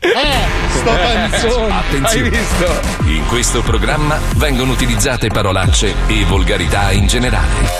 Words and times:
Eh, 0.00 0.70
sto 0.70 0.90
panzone. 0.90 1.74
Attenzione. 1.74 2.24
Hai 2.24 2.30
visto? 2.30 2.80
In 3.04 3.26
questo 3.26 3.62
programma 3.62 4.18
vengono 4.36 4.72
utilizzate 4.72 5.28
parolacce 5.28 5.94
e 6.06 6.24
volgarità 6.24 6.90
in 6.92 7.06
generale. 7.06 7.70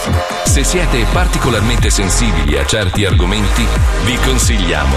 Se 0.44 0.64
siete 0.64 1.06
particolarmente 1.12 1.90
sensibili 1.90 2.58
a 2.58 2.66
certi 2.66 3.04
argomenti, 3.04 3.66
vi 4.04 4.16
consigliamo 4.18 4.96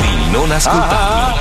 di 0.00 0.30
non 0.30 0.50
ascoltarli. 0.50 1.40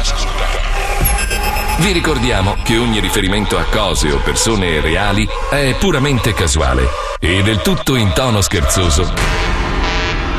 Vi 1.78 1.92
ricordiamo 1.92 2.56
che 2.64 2.78
ogni 2.78 3.00
riferimento 3.02 3.58
a 3.58 3.66
cose 3.66 4.10
o 4.12 4.20
persone 4.20 4.80
reali 4.80 5.28
è 5.50 5.76
puramente 5.78 6.34
casuale 6.34 6.88
e 7.20 7.44
del 7.44 7.62
tutto 7.62 7.96
in 7.96 8.14
tono 8.14 8.40
scherzoso 8.40 9.14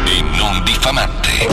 e 0.06 0.22
non 0.22 0.62
diffamante. 0.64 1.46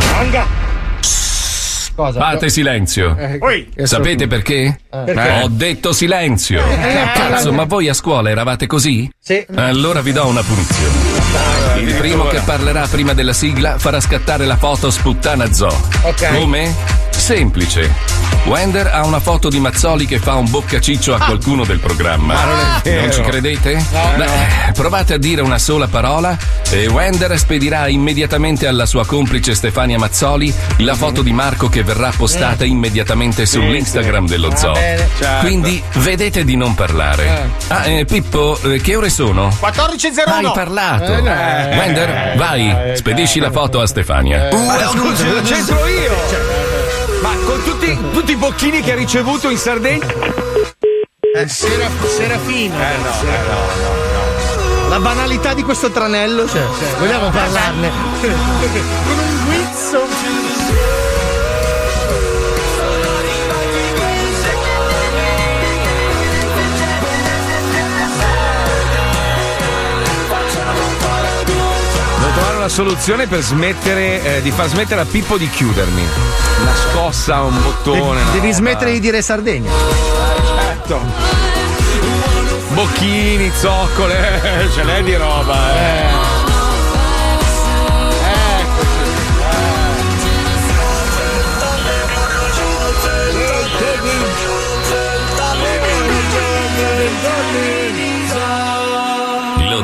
Cosa? 1.95 2.19
Fate 2.19 2.49
silenzio. 2.49 3.15
Eh. 3.17 3.85
Sapete 3.85 4.27
perché? 4.27 4.79
Perché? 4.89 5.41
Ho 5.43 5.47
detto 5.47 5.93
silenzio. 5.93 6.59
Eh, 6.61 7.11
Cazzo, 7.13 7.53
ma 7.53 7.65
voi 7.65 7.87
a 7.87 7.93
scuola 7.93 8.29
eravate 8.29 8.65
così? 8.65 9.09
Sì. 9.19 9.45
Allora 9.55 10.01
vi 10.01 10.11
do 10.11 10.25
una 10.27 10.41
punizione. 10.41 11.81
Il 11.81 11.93
primo 11.95 12.25
che 12.25 12.39
parlerà 12.43 12.87
prima 12.87 13.13
della 13.13 13.33
sigla 13.33 13.77
farà 13.77 13.99
scattare 13.99 14.45
la 14.45 14.57
foto 14.57 14.89
sputtana 14.89 15.51
zoo. 15.51 15.75
Ok. 16.03 16.31
Come? 16.33 16.73
Semplice. 17.23 17.89
Wender 18.43 18.87
ha 18.87 19.05
una 19.05 19.21
foto 19.21 19.47
di 19.47 19.57
Mazzoli 19.57 20.05
che 20.05 20.19
fa 20.19 20.33
un 20.35 20.49
boccaciccio 20.49 21.13
a 21.13 21.19
qualcuno 21.19 21.63
del 21.63 21.79
programma. 21.79 22.33
Ma 22.33 22.43
non 22.43 22.59
è 22.59 22.81
vero. 22.83 23.01
Non 23.03 23.11
ci 23.13 23.21
credete? 23.21 23.85
No, 23.91 24.11
Beh, 24.17 24.71
provate 24.73 25.13
a 25.13 25.17
dire 25.17 25.39
una 25.39 25.57
sola 25.57 25.87
parola 25.87 26.37
e 26.69 26.87
Wender 26.87 27.39
spedirà 27.39 27.87
immediatamente 27.87 28.67
alla 28.67 28.85
sua 28.85 29.05
complice 29.05 29.55
Stefania 29.55 29.97
Mazzoli 29.97 30.53
la 30.79 30.95
foto 30.95 31.21
di 31.21 31.31
Marco 31.31 31.69
che 31.69 31.81
verrà 31.81 32.11
postata 32.13 32.65
immediatamente 32.65 33.45
sull'Instagram 33.45 34.27
dello 34.27 34.53
zoo. 34.57 34.75
Certo. 34.75 35.25
Quindi 35.39 35.81
vedete 35.93 36.43
di 36.43 36.57
non 36.57 36.75
parlare. 36.75 37.51
Ah, 37.69 37.85
eh, 37.85 38.03
Pippo, 38.03 38.59
eh, 38.63 38.81
che 38.81 38.97
ore 38.97 39.09
sono? 39.09 39.47
14.01. 39.47 40.23
Hai 40.25 40.51
parlato. 40.53 41.13
Eh, 41.13 41.21
no. 41.21 41.77
Wender, 41.77 42.35
vai, 42.35 42.97
spedisci 42.97 43.39
la 43.39 43.49
foto 43.49 43.79
a 43.79 43.87
Stefania. 43.87 44.49
Lo 44.49 45.41
c'entro 45.43 45.87
io. 45.87 46.72
Ma 47.23 47.33
con 47.45 47.63
tutti, 47.63 47.97
tutti 48.11 48.31
i 48.33 48.35
bocchini 48.35 48.81
che 48.81 48.91
ha 48.91 48.95
ricevuto 48.95 49.49
in 49.49 49.57
Sardegna. 49.57 50.05
Eh, 51.35 51.47
Seraf- 51.47 52.05
Serafino. 52.05 52.75
Eh 52.75 52.97
no, 52.97 53.11
eh 53.21 53.37
no, 53.47 54.83
no. 54.83 54.89
La 54.89 54.99
banalità 54.99 55.53
di 55.53 55.63
questo 55.63 55.89
tranello, 55.89 56.45
cioè, 56.45 56.65
vogliamo 56.99 57.29
parlarne? 57.29 57.89
Con 58.19 59.17
un 59.19 59.45
guizzo. 59.45 60.42
Una 72.63 72.71
soluzione 72.71 73.27
per 73.27 73.41
smettere 73.41 74.37
eh, 74.37 74.41
di 74.41 74.49
far 74.49 74.67
smettere 74.69 75.01
a 75.01 75.03
Pippo 75.03 75.37
di 75.37 75.49
chiudermi. 75.49 76.01
Una 76.61 76.73
scossa, 76.73 77.41
un 77.41 77.61
bottone. 77.61 78.21
De- 78.21 78.25
no, 78.25 78.31
devi 78.31 78.51
va. 78.51 78.55
smettere 78.55 78.93
di 78.93 79.01
dire 79.01 79.21
Sardegna. 79.21 79.69
Certo. 80.55 81.01
Bocchini, 82.69 83.51
zoccole, 83.53 84.69
ce 84.73 84.81
n'è 84.81 85.03
di 85.03 85.13
roba, 85.13 85.75
eh. 85.75 86.22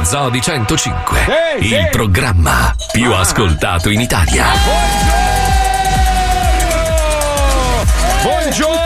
Lo 0.10 0.16
Zoo 0.16 0.30
di 0.32 0.42
105, 0.42 1.20
Ehi, 1.60 1.68
il 1.68 1.74
ehi. 1.76 1.90
programma 1.92 2.74
più 2.92 3.14
ascoltato 3.14 3.92
in 3.92 4.02
Italia. 4.02 4.46
Buongiorno! 8.24 8.78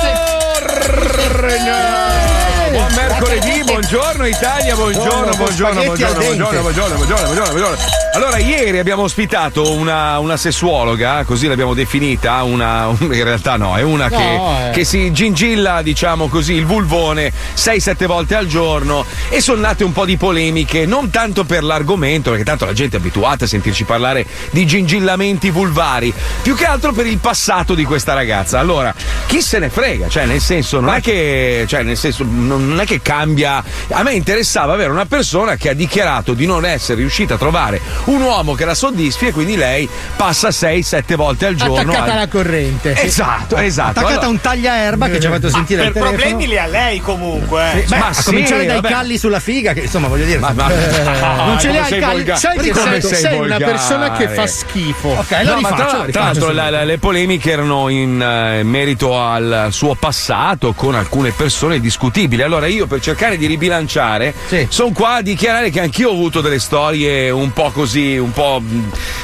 Buon 2.71 2.93
mercoledì, 2.93 3.63
buongiorno 3.63 4.25
Italia, 4.25 4.75
buongiorno, 4.75 5.33
buongiorno, 5.33 5.83
buongiorno, 5.83 5.83
buongiorno, 5.83 6.19
buongiorno, 6.19 6.61
buongiorno, 6.61 6.95
buongiorno, 6.97 7.51
buongiorno. 7.53 8.02
Allora, 8.15 8.37
ieri 8.37 8.77
abbiamo 8.77 9.01
ospitato 9.01 9.71
una, 9.71 10.19
una 10.19 10.37
sessuologa, 10.37 11.23
così 11.25 11.47
l'abbiamo 11.47 11.73
definita, 11.73 12.43
una, 12.43 12.85
un- 12.89 13.11
in 13.11 13.23
realtà 13.23 13.57
no, 13.57 13.75
è 13.75 13.81
una 13.81 14.07
No, 14.07 14.17
che, 14.17 14.67
eh. 14.67 14.69
che 14.69 14.83
si 14.83 15.11
gingilla, 15.11 15.81
diciamo 15.81 16.27
così, 16.27 16.53
il 16.53 16.65
vulvone 16.67 17.31
6-7 17.55 18.05
volte 18.05 18.35
al 18.35 18.45
giorno 18.45 19.03
e 19.29 19.41
sono 19.41 19.61
nate 19.61 19.83
un 19.83 19.93
po' 19.93 20.05
di 20.05 20.15
polemiche, 20.17 20.85
non 20.85 21.09
tanto 21.09 21.43
per 21.43 21.63
l'argomento, 21.63 22.29
perché 22.29 22.45
tanto 22.45 22.65
la 22.65 22.73
gente 22.73 22.97
è 22.97 22.99
abituata 22.99 23.45
a 23.45 23.47
sentirci 23.47 23.83
parlare 23.83 24.27
di 24.51 24.63
gingillamenti 24.67 25.49
vulvari, 25.49 26.13
più 26.43 26.55
che 26.55 26.65
altro 26.65 26.91
per 26.91 27.07
il 27.07 27.17
passato 27.17 27.73
di 27.73 27.83
questa 27.83 28.13
ragazza. 28.13 28.59
Allora, 28.59 28.93
chi 29.25 29.41
se 29.41 29.57
ne 29.57 29.71
frega? 29.71 30.07
Cioè, 30.07 30.27
nel 30.27 30.41
senso, 30.41 30.79
non 30.79 30.93
è 30.93 31.01
che, 31.01 31.65
cioè, 31.67 31.81
nel 31.81 31.97
senso, 31.97 32.23
non 32.29 32.79
è 32.79 32.85
che 32.85 33.01
cambia. 33.01 33.63
A 33.89 34.03
me 34.03 34.13
interessava 34.13 34.73
avere 34.73 34.91
una 34.91 35.07
persona 35.07 35.55
che 35.55 35.69
ha 35.69 35.73
dichiarato 35.73 36.33
di 36.33 36.45
non 36.45 36.63
essere 36.63 36.99
riuscita 36.99 37.33
a 37.33 37.37
trovare 37.37 38.01
un 38.05 38.21
uomo 38.21 38.53
che 38.53 38.65
la 38.65 38.73
soddisfi 38.75 39.27
e 39.27 39.31
quindi 39.31 39.55
lei 39.55 39.87
passa 40.15 40.49
6-7 40.49 41.15
volte 41.15 41.45
al 41.47 41.55
giorno. 41.55 41.75
Attaccata 41.91 42.03
al- 42.03 42.09
alla 42.11 42.27
corrente. 42.27 43.01
Esatto, 43.01 43.57
esatto. 43.57 43.89
Attaccata 43.91 44.11
Allora- 44.11 44.25
a 44.25 44.29
un 44.29 44.41
tagliaerba 44.41 45.07
che 45.09 45.19
ci 45.19 45.27
ha 45.27 45.31
fatto 45.31 45.49
sentire 45.49 45.79
per 45.83 45.87
il 45.87 45.93
telefono. 45.93 46.17
problemi 46.17 46.47
li 46.47 46.57
ha 46.57 46.65
lei 46.67 46.99
comunque. 47.01 47.71
eh. 47.73 47.85
Beh, 47.87 47.97
Ma 47.97 48.07
a 48.07 48.13
sì, 48.13 48.23
cominciare 48.23 48.65
dai 48.65 48.75
vabbè. 48.75 48.89
calli 48.89 49.17
sulla 49.17 49.39
figa, 49.39 49.73
che 49.73 49.81
insomma 49.81 50.07
voglio 50.07 50.25
dire. 50.25 50.39
Ma- 50.39 50.51
ma- 50.53 50.69
Eh, 50.71 51.01
non 51.45 51.57
ce 51.59 51.67
li 51.69 51.73
come 51.73 51.79
ha 51.79 51.85
i 51.85 51.89
sei 51.89 51.99
calli. 51.99 52.13
volgare. 52.15 52.39
Sai 52.39 52.57
che 52.57 52.73
sei, 52.73 53.01
sei 53.01 53.15
sei 53.15 53.39
una 53.39 53.57
persona 53.57 54.11
che 54.11 54.27
fa 54.29 54.47
schifo. 54.47 55.09
Ok, 55.09 55.31
No, 55.43 55.51
ma 55.51 55.55
rifaccio, 55.55 55.75
tra, 55.75 55.83
lo 55.85 55.89
tra 55.91 56.05
rifaccio 56.05 56.19
l'altro 56.23 56.51
la- 56.51 56.69
la- 56.69 56.83
le 56.83 56.97
polemiche 56.97 57.51
erano 57.51 57.89
in 57.89 58.21
eh, 58.21 58.63
merito 58.63 59.19
al 59.19 59.67
suo 59.71 59.95
passato 59.95 60.73
con 60.73 60.95
alcune 60.95 61.31
persone 61.31 61.79
discutibili. 61.79 62.41
Allora 62.41 62.67
io 62.67 62.87
per 62.87 62.99
cercare 63.01 63.37
di 63.37 63.45
ribilanciare 63.45 64.33
sono 64.69 64.91
qua 64.93 65.15
a 65.15 65.21
dichiarare 65.21 65.69
che 65.69 65.79
anch'io 65.79 66.09
ho 66.09 66.13
avuto 66.13 66.41
delle 66.41 66.59
storie 66.59 67.29
un 67.29 67.51
po' 67.53 67.71
così, 67.71 67.92
un 67.99 68.31
po' 68.31 68.61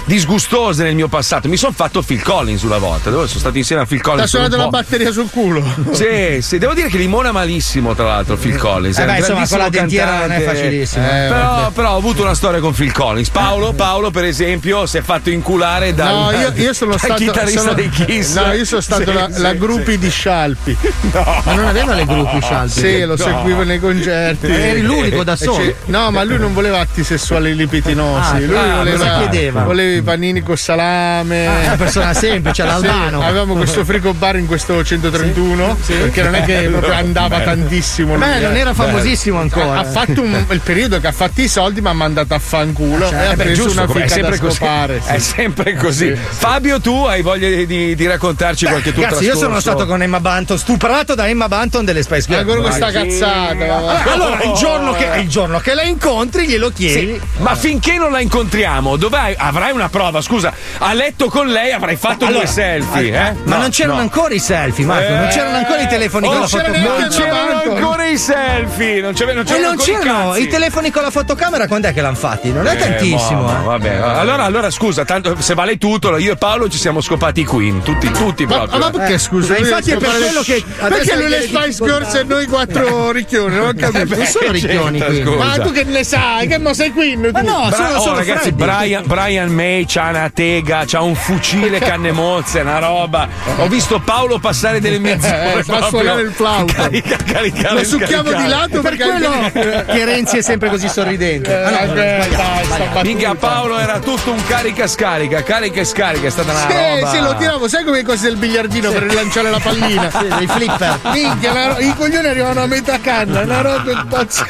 disgustose 0.05 0.83
nel 0.83 0.95
mio 0.95 1.07
passato. 1.07 1.47
Mi 1.47 1.57
sono 1.57 1.71
fatto 1.73 2.01
Phil 2.01 2.21
Collins 2.21 2.61
una 2.63 2.77
volta, 2.77 3.09
dove 3.09 3.27
sono 3.27 3.39
stato 3.39 3.57
insieme 3.57 3.81
a 3.83 3.85
Phil 3.85 4.01
Collins. 4.01 4.33
la 4.33 4.63
po'. 4.63 4.69
batteria 4.69 5.11
sul 5.11 5.29
culo. 5.29 5.63
Sì, 5.91 6.39
sì, 6.41 6.57
devo 6.57 6.73
dire 6.73 6.87
che 6.89 6.97
limona 6.97 7.31
malissimo, 7.31 7.93
tra 7.95 8.05
l'altro, 8.05 8.35
Phil 8.35 8.57
Collins. 8.57 8.97
Eh 8.97 9.01
è 9.01 9.05
un 9.05 9.11
beh, 9.11 9.17
insomma, 9.19 9.47
con 9.47 9.57
la 9.57 9.69
dentiera 9.69 10.19
non 10.19 10.31
è 10.31 10.41
facilissimo. 10.41 11.05
Eh, 11.05 11.09
però, 11.27 11.37
vabbè. 11.37 11.71
però 11.73 11.93
ho 11.93 11.97
avuto 11.97 12.21
una 12.21 12.33
storia 12.33 12.59
con 12.59 12.73
Phil 12.73 12.91
Collins. 12.91 13.29
Paolo, 13.29 13.73
Paolo, 13.73 14.11
per 14.11 14.23
esempio, 14.23 14.85
si 14.85 14.97
è 14.97 15.01
fatto 15.01 15.29
inculare 15.29 15.93
da 15.93 16.09
No, 16.09 16.31
io, 16.31 16.51
io 16.55 16.73
sono 16.73 16.97
stato. 16.97 17.15
chitarrista 17.15 17.59
sono- 17.61 17.73
dei 17.73 17.89
Kiss. 17.89 18.35
No, 18.35 18.53
io 18.53 18.65
sono 18.65 18.81
stato 18.81 19.03
Sì, 19.05 19.13
la, 19.13 19.29
sì, 19.31 19.41
la 19.41 19.51
sì. 19.51 19.57
gruppi 19.57 19.97
di 19.97 20.09
Scialpi. 20.09 20.77
Ma 21.11 21.53
non 21.53 21.65
aveva 21.67 21.93
le 21.93 22.05
gruppi 22.05 22.41
Scialpi? 22.41 22.79
Sì, 22.79 22.99
lo 23.01 23.15
No. 23.15 23.17
seguivo 23.17 23.63
nei 23.63 23.79
concerti. 23.79 24.47
Eri 24.47 24.81
l'unico 24.81 25.23
da 25.23 25.35
solo? 25.35 25.73
No, 25.85 26.11
ma 26.11 26.23
lui 26.23 26.37
non 26.37 26.53
voleva 26.53 26.79
atti 26.79 27.03
sessuali 27.03 27.55
libidinosi. 27.55 28.35
Ah, 28.35 28.39
lui 28.39 28.55
ah, 28.59 28.75
voleva, 28.77 29.17
chiedeva? 29.19 29.63
voleva 29.63 29.97
i 29.97 30.01
panini 30.01 30.41
con 30.41 30.57
salame. 30.57 31.47
Ah, 31.47 31.59
una 31.65 31.75
persona 31.77 32.13
semplice, 32.13 32.63
l'albano. 32.63 33.19
Sì, 33.21 33.25
avevamo 33.27 33.55
questo 33.55 33.83
frigo 33.85 34.13
bar 34.13 34.37
in 34.37 34.45
questo 34.47 34.83
131 34.83 35.77
perché 35.85 36.23
non 36.23 36.35
è 36.35 36.43
che 36.43 36.67
proprio 36.69 36.93
andava 36.93 37.37
Bello. 37.39 37.43
tantissimo. 37.51 38.15
lui, 38.15 38.25
Beh, 38.25 38.39
non 38.39 38.55
eh. 38.55 38.59
era 38.59 38.73
famosissimo 38.73 39.39
ancora. 39.39 39.73
Ha, 39.73 39.79
ha 39.79 39.83
fatto 39.85 40.21
un- 40.21 40.45
il 40.49 40.59
periodo 40.61 40.99
che 40.99 41.07
ha 41.07 41.11
fatto 41.11 41.41
i 41.41 41.47
soldi, 41.47 41.81
ma 41.81 41.89
ha 41.91 41.93
mandato 41.93 42.33
a 42.33 42.39
fanculo 42.39 43.07
Cioè, 43.09 43.21
e 43.21 43.25
ha 43.27 43.35
beh, 43.35 43.43
preso 43.43 43.63
giusto, 43.63 43.81
una 43.83 44.03
è 44.03 44.07
sempre 44.07 44.37
da 44.37 44.43
così. 44.43 44.55
scopare. 44.55 45.01
sì. 45.03 45.11
È 45.11 45.19
sempre 45.19 45.75
così. 45.75 46.07
Sì, 46.07 46.15
sì. 46.15 46.21
Fabio, 46.29 46.79
tu 46.79 47.03
hai 47.05 47.21
voglia 47.21 47.47
di, 47.49 47.65
di- 47.65 47.95
di 47.95 48.07
raccontarci 48.07 48.65
qualche 48.65 48.93
tuo 48.93 49.03
Ragazzi, 49.03 49.23
io 49.23 49.35
sono 49.35 49.59
stato 49.59 49.85
con 49.85 50.01
Emma 50.01 50.19
Banton, 50.19 50.57
stuprato 50.57 51.15
da 51.15 51.27
Emma 51.27 51.47
Banton 51.47 51.85
delle 51.85 52.03
Spice 52.03 52.27
Girls. 52.27 52.39
Ancora 52.39 52.61
questa 52.61 52.85
Ma 52.85 52.91
sì. 52.91 52.97
cazzata. 53.19 54.11
Allora, 54.11 54.43
il 54.43 54.53
giorno, 54.53 54.91
che, 54.93 55.09
il 55.19 55.27
giorno 55.29 55.59
che 55.59 55.73
la 55.73 55.83
incontri, 55.83 56.47
glielo 56.47 56.69
chiedi. 56.71 57.13
Sì, 57.13 57.21
ma 57.41 57.55
finché 57.55 57.97
non 57.97 58.11
la 58.11 58.19
incontriamo, 58.53 58.97
dov'hai? 58.97 59.35
Avrai 59.37 59.71
una 59.71 59.89
prova, 59.89 60.21
scusa. 60.21 60.51
A 60.79 60.93
letto 60.93 61.29
con 61.29 61.47
lei 61.47 61.71
avrai 61.71 61.95
fatto 61.95 62.25
Allora, 62.25 62.43
due 62.43 62.51
selfie, 62.51 63.15
ah, 63.17 63.27
eh? 63.27 63.35
Ma 63.43 63.55
No, 63.55 63.61
non 63.61 63.69
c'erano 63.69 63.95
no. 63.95 64.01
ancora 64.01 64.33
i 64.33 64.39
selfie, 64.39 64.85
Marco. 64.85 65.13
non 65.13 65.23
Eh, 65.25 65.27
c'erano 65.29 65.57
ancora 65.57 65.81
i 65.81 65.87
telefoni 65.87 66.25
non 66.25 66.33
con 66.33 66.41
la 66.41 66.47
fotocamera. 66.47 66.97
Non 66.99 67.09
c'erano 67.09 67.61
ancora 67.75 68.05
i 68.07 68.17
selfie. 68.17 69.01
Non 69.01 69.13
c'era, 69.13 69.33
non 69.33 69.41
E 69.43 69.45
c'erano 69.45 69.61
non 69.67 69.71
ancora 69.71 69.91
i 69.91 70.01
c'erano 70.01 70.29
cazzi. 70.31 70.41
i 70.41 70.47
telefoni 70.47 70.91
con 70.91 71.01
la 71.03 71.11
fotocamera, 71.11 71.67
quando 71.67 71.87
è 71.87 71.93
che 71.93 72.01
l'hanno 72.01 72.15
fatti? 72.15 72.51
Non 72.51 72.65
è 72.67 72.73
Eh, 72.73 72.77
tantissimo. 72.77 73.41
ma- 73.43 73.51
ma 73.51 73.59
eh. 73.59 73.65
vabbè, 73.65 73.95
allora, 73.95 74.43
allora 74.43 74.69
scusa, 74.71 75.05
tanto 75.05 75.35
se 75.39 75.53
vale 75.53 75.77
tutto, 75.77 76.17
io 76.17 76.33
e 76.33 76.35
Paolo 76.35 76.67
ci 76.69 76.77
siamo 76.79 77.01
scopati 77.01 77.41
i 77.41 77.45
Queen, 77.45 77.81
tutti, 77.83 78.09
tutti 78.11 78.45
Ma, 78.45 78.55
proprio. 78.57 78.79
ma 78.79 78.89
perché 78.89 79.13
Eh. 79.13 79.19
scusa? 79.19 79.57
infatti 79.57 79.91
è 79.91 79.97
per 79.97 80.09
quello 80.09 80.41
che 80.41 80.63
Perché 80.79 81.15
lui 81.15 81.29
le 81.29 81.41
Spice 81.41 81.65
difficoltà. 81.67 81.97
Girls 81.99 82.13
e 82.15 82.23
noi 82.23 82.45
quattro 82.47 83.11
ricchioni, 83.11 83.55
non 83.55 83.67
ho 83.67 83.73
capito. 83.75 83.97
Non 84.19 84.25
sono 84.25 84.51
ricchioni 84.51 84.99
qui. 85.01 85.35
Ma 85.37 85.59
tu 85.59 85.71
che 85.71 85.83
ne 85.83 86.03
sai? 86.03 86.47
Che 86.47 86.57
mo 86.57 86.73
sei 86.73 86.91
qui? 86.91 87.15
Ma 87.15 87.41
no, 87.41 87.69
sono, 87.73 87.99
sono 87.99 88.21
ragazzi. 88.39 88.51
Brian, 88.53 89.03
Brian 89.05 89.49
May 89.49 89.85
c'ha 89.87 90.09
una 90.09 90.29
tega, 90.33 90.83
c'ha 90.85 91.01
un 91.01 91.15
fucile 91.15 91.79
canne 91.79 92.11
mozze, 92.11 92.59
una 92.61 92.79
roba. 92.79 93.27
Ho 93.57 93.67
visto 93.67 93.99
Paolo 93.99 94.39
passare 94.39 94.79
delle 94.79 94.99
mezz'ore. 94.99 95.59
Eh, 95.59 95.63
fa 95.63 95.77
proprio. 95.77 95.89
suonare 95.89 96.21
il 96.21 96.31
flauto. 96.31 96.73
Carica, 96.79 97.17
caricare, 97.25 97.73
Lo 97.75 97.83
succhiamo 97.83 98.29
scaricare. 98.29 98.43
di 98.43 98.49
lato 98.49 98.81
Per 98.81 98.95
perché 98.95 99.03
quello 99.03 99.83
che 99.85 100.05
Renzi 100.05 100.37
è 100.37 100.41
sempre 100.41 100.69
così 100.69 100.87
sorridente. 100.89 101.53
Ah, 101.55 101.69
no, 101.69 101.77
Eh, 101.79 101.87
sbagliato, 101.87 102.93
dai. 102.93 103.03
Minchia, 103.03 103.35
Paolo 103.35 103.77
era 103.77 103.99
tutto 103.99 104.31
un 104.31 104.43
carica-scarica, 104.45 105.43
carica 105.43 105.79
e 105.81 105.85
scarica, 105.85 106.27
è 106.27 106.29
stata 106.29 106.51
una 106.51 106.59
Sì, 106.67 106.73
roba. 106.99 107.11
sì, 107.11 107.19
lo 107.19 107.35
tiravo, 107.35 107.67
sai 107.67 107.83
come 107.83 107.99
i 107.99 108.03
cosi 108.03 108.23
del 108.23 108.35
biliardino 108.37 108.91
per 108.91 109.03
rilanciare 109.03 109.49
la 109.49 109.59
pallina? 109.59 110.09
Sì, 110.19 110.27
dei 110.37 110.47
flipper. 110.47 110.99
Minchia, 111.13 111.67
ro- 111.73 111.79
i 111.79 111.93
coglioni 111.95 112.27
arrivano 112.27 112.61
a 112.61 112.65
metà 112.65 112.99
canna, 112.99 113.41
una 113.41 113.61
roba 113.61 113.91
impazzita. 113.91 114.45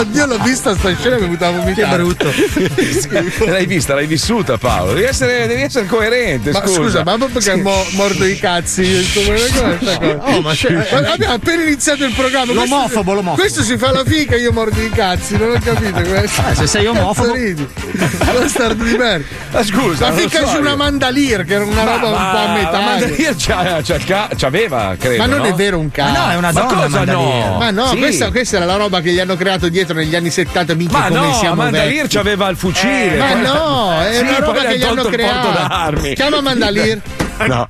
Oddio, 0.00 0.26
l'ho 0.26 0.38
vista 0.38 0.74
sta 0.74 0.94
scena 0.94 1.16
e 1.16 1.18
mi 1.18 1.24
è 1.24 1.28
venuta 1.28 1.46
a 1.46 1.50
vomitare. 1.50 1.90
Che 1.90 1.96
brutto. 1.96 2.32
L'hai 3.46 3.66
vista, 3.66 3.94
l'hai 3.94 4.06
vissuta, 4.06 4.58
Paolo. 4.58 4.92
Devi 4.92 5.06
essere, 5.06 5.46
devi 5.46 5.62
essere 5.62 5.86
coerente. 5.86 6.50
Ma 6.52 6.60
scusa, 6.60 6.74
scusa, 6.80 7.04
ma 7.04 7.16
proprio 7.16 7.40
che 7.40 7.54
mo- 7.56 7.86
mordo 7.92 8.24
i 8.26 8.38
cazzi. 8.38 9.06
Oh, 10.22 10.40
ma 10.40 10.52
c'è- 10.52 10.70
Ma 10.72 11.12
abbiamo 11.12 11.34
appena 11.34 11.62
iniziato 11.62 12.04
il 12.04 12.12
programma. 12.12 12.52
questo- 12.52 12.74
L'omofobo, 12.74 13.12
l'omofobo. 13.14 13.40
Questo 13.40 13.62
si 13.62 13.76
fa 13.76 13.92
la 13.92 14.04
fica, 14.04 14.36
io 14.36 14.52
mordo 14.52 14.80
i 14.80 14.90
cazzi, 14.90 15.36
non 15.36 15.50
ho 15.50 15.58
capito 15.62 16.00
questo. 16.02 16.42
Eh, 16.50 16.54
se 16.54 16.66
sei 16.66 16.86
omofobo. 16.86 17.32
Ridi? 17.32 17.66
Bastardo 18.32 18.82
di 18.84 18.96
merda. 18.96 19.24
Ma 19.52 19.64
scusa, 19.64 20.08
La 20.08 20.14
lo 20.14 20.16
fica 20.16 20.40
so 20.40 20.46
su 20.48 20.58
una 20.60 20.70
io. 20.70 20.76
mandalier, 20.76 21.44
che 21.44 21.54
era 21.54 21.64
una 21.64 21.84
roba 21.84 22.06
un 22.06 22.12
po' 22.12 22.18
a 22.18 22.46
Ma 22.46 22.52
metà. 22.54 22.80
Mandalier 22.80 23.34
c'ha- 23.36 23.80
c'ha 23.82 24.28
c'aveva, 24.36 24.94
credo. 24.98 25.16
Ma 25.18 25.26
non 25.26 25.38
no? 25.40 25.44
è 25.44 25.52
vero 25.54 25.78
un 25.78 25.90
cazzo. 25.90 26.12
Ma 26.12 26.24
no, 26.26 26.30
è 26.32 26.36
una 26.36 26.52
Ma 26.52 26.60
donna. 26.60 26.82
cosa 26.86 27.04
no? 27.04 27.56
Ma 27.58 27.70
no, 27.70 27.86
Sì. 27.88 27.96
questa, 27.98 28.30
questa 28.30 28.56
era 28.56 28.64
la 28.66 28.76
roba 28.76 29.00
che 29.00 29.10
gli 29.12 29.18
hanno 29.18 29.36
creato 29.36 29.68
dietro 29.68 29.94
negli 29.94 30.14
anni 30.14 30.30
70, 30.30 30.74
minchia 30.74 30.98
Ma 30.98 31.08
come 31.08 31.20
no, 31.20 31.34
siamo 31.34 31.54
Mandalier 31.56 32.02
vecchi. 32.02 32.16
c'aveva 32.16 32.48
il 32.48 32.56
fucile. 32.56 32.79
Ma 32.86 33.26
poi- 33.32 33.42
no, 33.42 34.00
è 34.02 34.12
Sì, 34.14 34.20
una 34.22 34.30
poi 34.32 34.40
roba 34.40 34.62
le 34.62 34.68
che 34.68 34.78
gli 34.78 34.82
hanno 34.82 35.02
tolto 35.02 35.08
il 35.16 35.20
porto 35.20 35.40
creato. 35.50 35.68
d'armi. 35.68 36.14
Chiama 36.14 36.40
Mandalier. 36.40 37.00
No. 37.46 37.68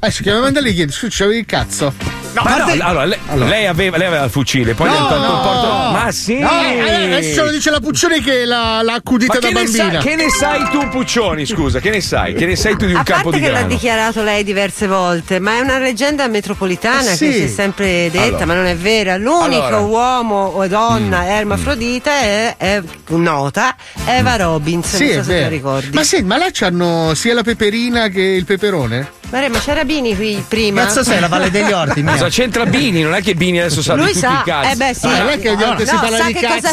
Eh, 0.00 0.10
si 0.10 0.22
chiama 0.22 0.40
Mandalier, 0.40 0.74
chiede, 0.74 0.92
scusa, 0.92 1.08
c'avevi 1.18 1.38
il 1.40 1.46
cazzo. 1.46 1.92
Ma 2.34 2.56
no, 2.56 2.82
allora, 2.84 3.04
lei, 3.04 3.18
lei 3.34 3.66
aveva, 3.66 3.96
lei 3.98 4.06
aveva 4.06 4.24
il 4.24 4.30
fucile, 4.30 4.72
poi 4.74 4.88
gli 4.90 4.94
hanno 4.94 5.06
tolto 5.08 5.24
il 5.32 5.40
porto. 5.42 5.66
Ma 5.92 6.08
sì! 6.10 6.38
No, 6.38 6.50
eh, 6.62 7.04
adesso 7.14 7.44
lo 7.44 7.50
dice 7.50 7.70
la 7.70 7.78
Puccioni 7.78 8.20
che 8.22 8.44
l'ha, 8.46 8.80
l'ha 8.82 8.94
accudita 8.94 9.34
Ma 9.34 9.38
da 9.40 9.50
bambina. 9.50 9.90
sai, 9.90 9.98
che 9.98 10.16
ne 10.16 10.30
sai 10.30 10.68
tu, 10.70 10.88
Puccioni? 10.88 11.44
Scusa, 11.46 11.78
che 11.78 11.90
ne 11.90 12.00
sai? 12.00 12.32
Che 12.34 12.46
ne 12.46 12.56
sai 12.56 12.76
tu 12.76 12.86
di 12.86 12.92
un 12.94 13.00
A 13.00 13.02
campo 13.04 13.24
parte 13.30 13.38
di 13.38 13.44
che 13.44 13.50
l'ha 13.50 13.58
grano? 13.58 13.74
dichiarato 13.74 14.22
lei 14.22 14.42
diverse 14.44 14.86
volte, 14.86 15.38
ma 15.40 15.56
è 15.58 15.60
una 15.60 15.78
leggenda 15.78 16.26
metropolitana 16.26 17.02
Eh, 17.02 17.04
che 17.10 17.16
sì. 17.16 17.32
si 17.32 17.42
è 17.42 17.46
sempre 17.48 18.08
detta, 18.10 18.24
Allora. 18.28 18.46
ma 18.46 18.54
non 18.54 18.66
è 18.66 18.76
vera. 18.76 19.16
L'unico 19.18 19.64
Allora. 19.66 19.80
uomo 19.80 20.44
o 20.56 20.66
donna 20.66 21.26
ermafrodita 21.36 22.10
è, 22.20 22.54
è 22.56 22.82
nota 23.08 23.76
Eva 24.06 24.36
Robbins. 24.36 24.96
Sì, 24.96 25.12
non 25.12 25.16
so 25.16 25.22
se 25.22 25.26
te 25.28 25.32
la 25.34 25.38
vero. 25.40 25.48
ricordi. 25.50 25.90
Ma 25.94 26.02
sì, 26.02 26.22
ma 26.22 26.38
là 26.38 26.46
c'hanno 26.50 27.12
sia 27.14 27.34
la 27.34 27.42
peperina 27.42 28.08
che 28.08 28.22
il 28.22 28.46
peperone? 28.46 28.70
Verone? 28.72 29.21
Ma, 29.32 29.48
ma 29.48 29.58
c'era 29.60 29.84
Bini 29.84 30.14
qui 30.14 30.44
prima. 30.46 30.82
Cazzo 30.84 31.02
sei 31.02 31.18
la 31.18 31.26
Valle 31.28 31.50
degli 31.50 31.72
Orti, 31.72 32.02
mia. 32.02 32.12
Cosa 32.12 32.28
c'entra 32.28 32.66
Bini? 32.66 33.00
Non 33.00 33.14
è 33.14 33.22
che 33.22 33.34
Bini 33.34 33.60
adesso 33.60 33.80
sa 33.80 33.94
di 33.94 34.00
Lui 34.00 34.08
tutti 34.08 34.18
sa, 34.20 34.42
i 34.44 34.48
cazzi. 34.48 34.70
eh 34.72 34.76
beh 34.76 34.94
sì, 34.94 35.06
Ah, 35.06 35.18
non 35.18 35.28
è 35.28 35.38
che 35.40 35.54
volta 35.54 35.84
si 35.86 35.94
no, 35.94 36.00
parla 36.00 36.16
sa 36.18 36.24
di 36.24 36.32
che 36.34 36.40
cazzi. 36.40 36.60
cosa 36.60 36.72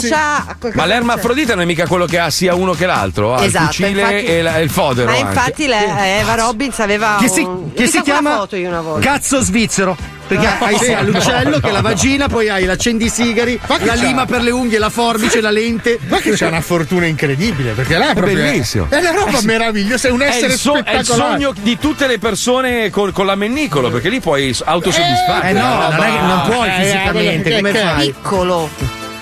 c'ha. 0.60 0.70
Ma 0.74 0.86
l'ermafrodita 0.86 1.54
non 1.56 1.64
è 1.64 1.66
mica 1.66 1.88
quello 1.88 2.06
che 2.06 2.20
ha 2.20 2.30
sia 2.30 2.54
uno 2.56 2.74
che 2.74 2.86
l'altro, 2.86 3.34
ha 3.34 3.44
Esatto, 3.46 3.64
il 3.64 3.74
fucile 3.74 3.90
infatti- 4.02 4.26
e, 4.26 4.42
la- 4.42 4.58
e 4.58 4.62
il 4.64 4.70
fodero. 4.70 5.10
Ma 5.10 5.18
anche. 5.18 5.28
infatti 5.28 5.68
lei- 5.68 6.20
Eva 6.20 6.36
Robbins 6.36 6.80
aveva 6.80 7.16
Che 7.20 7.30
si, 7.30 7.40
un... 7.42 7.72
che 7.74 7.84
Ho 7.86 7.88
si 7.88 8.02
chiama 8.02 8.36
foto 8.36 8.58
io 8.58 8.68
una 8.68 8.82
volta. 8.82 9.10
cazzo 9.10 9.40
svizzero. 9.42 10.18
Perché 10.30 10.46
hai 10.60 10.78
sì. 10.78 10.84
sia 10.86 11.02
l'uccello 11.02 11.60
che 11.60 11.72
la 11.72 11.82
vagina, 11.82 12.28
poi 12.28 12.50
hai 12.50 12.64
l'accendisigari, 12.66 13.60
Ma 13.68 13.78
la 13.80 13.94
c'ha? 13.96 14.04
lima 14.06 14.26
per 14.28 14.44
le 14.44 14.52
unghie, 14.52 14.78
la 14.78 14.92
forbice, 14.92 15.42
la 15.42 15.50
lente. 15.50 15.98
Ma 16.08 16.20
che 16.20 16.34
c'è 16.34 16.46
una 16.46 16.62
fortuna 16.62 17.08
incredibile, 17.08 17.72
perché 17.72 17.98
là 17.98 18.12
è 18.12 18.14
proprio. 18.14 18.36
bellissimo. 18.36 18.86
È 18.90 18.98
una 18.98 19.10
roba 19.10 19.40
meravigliosa, 19.42 20.08
è 20.08 20.12
un 20.12 20.22
È 20.22 20.28
essere 20.28 20.54
il, 20.54 20.60
so- 20.60 20.76
è 20.76 20.78
il 20.78 20.86
spettacolare. 20.86 21.32
sogno 21.32 21.54
di 21.60 21.80
tutte 21.80 22.06
le 22.06 22.20
persone 22.20 22.48
con, 22.92 23.12
con 23.12 23.26
l'ammennicolo, 23.26 23.90
perché 23.92 24.10
lì 24.10 24.20
puoi 24.20 24.56
autosoddisfare. 24.66 25.50
Eh 25.50 25.54
no, 25.54 25.62
non, 25.90 26.04
è 26.04 26.12
che 26.12 26.20
non 26.26 26.42
puoi 26.50 26.68
Eh, 26.68 26.72
fisicamente, 26.84 27.50
che- 27.50 27.56
come 27.58 27.74
fai? 27.74 28.08
Piccolo. 28.08 28.70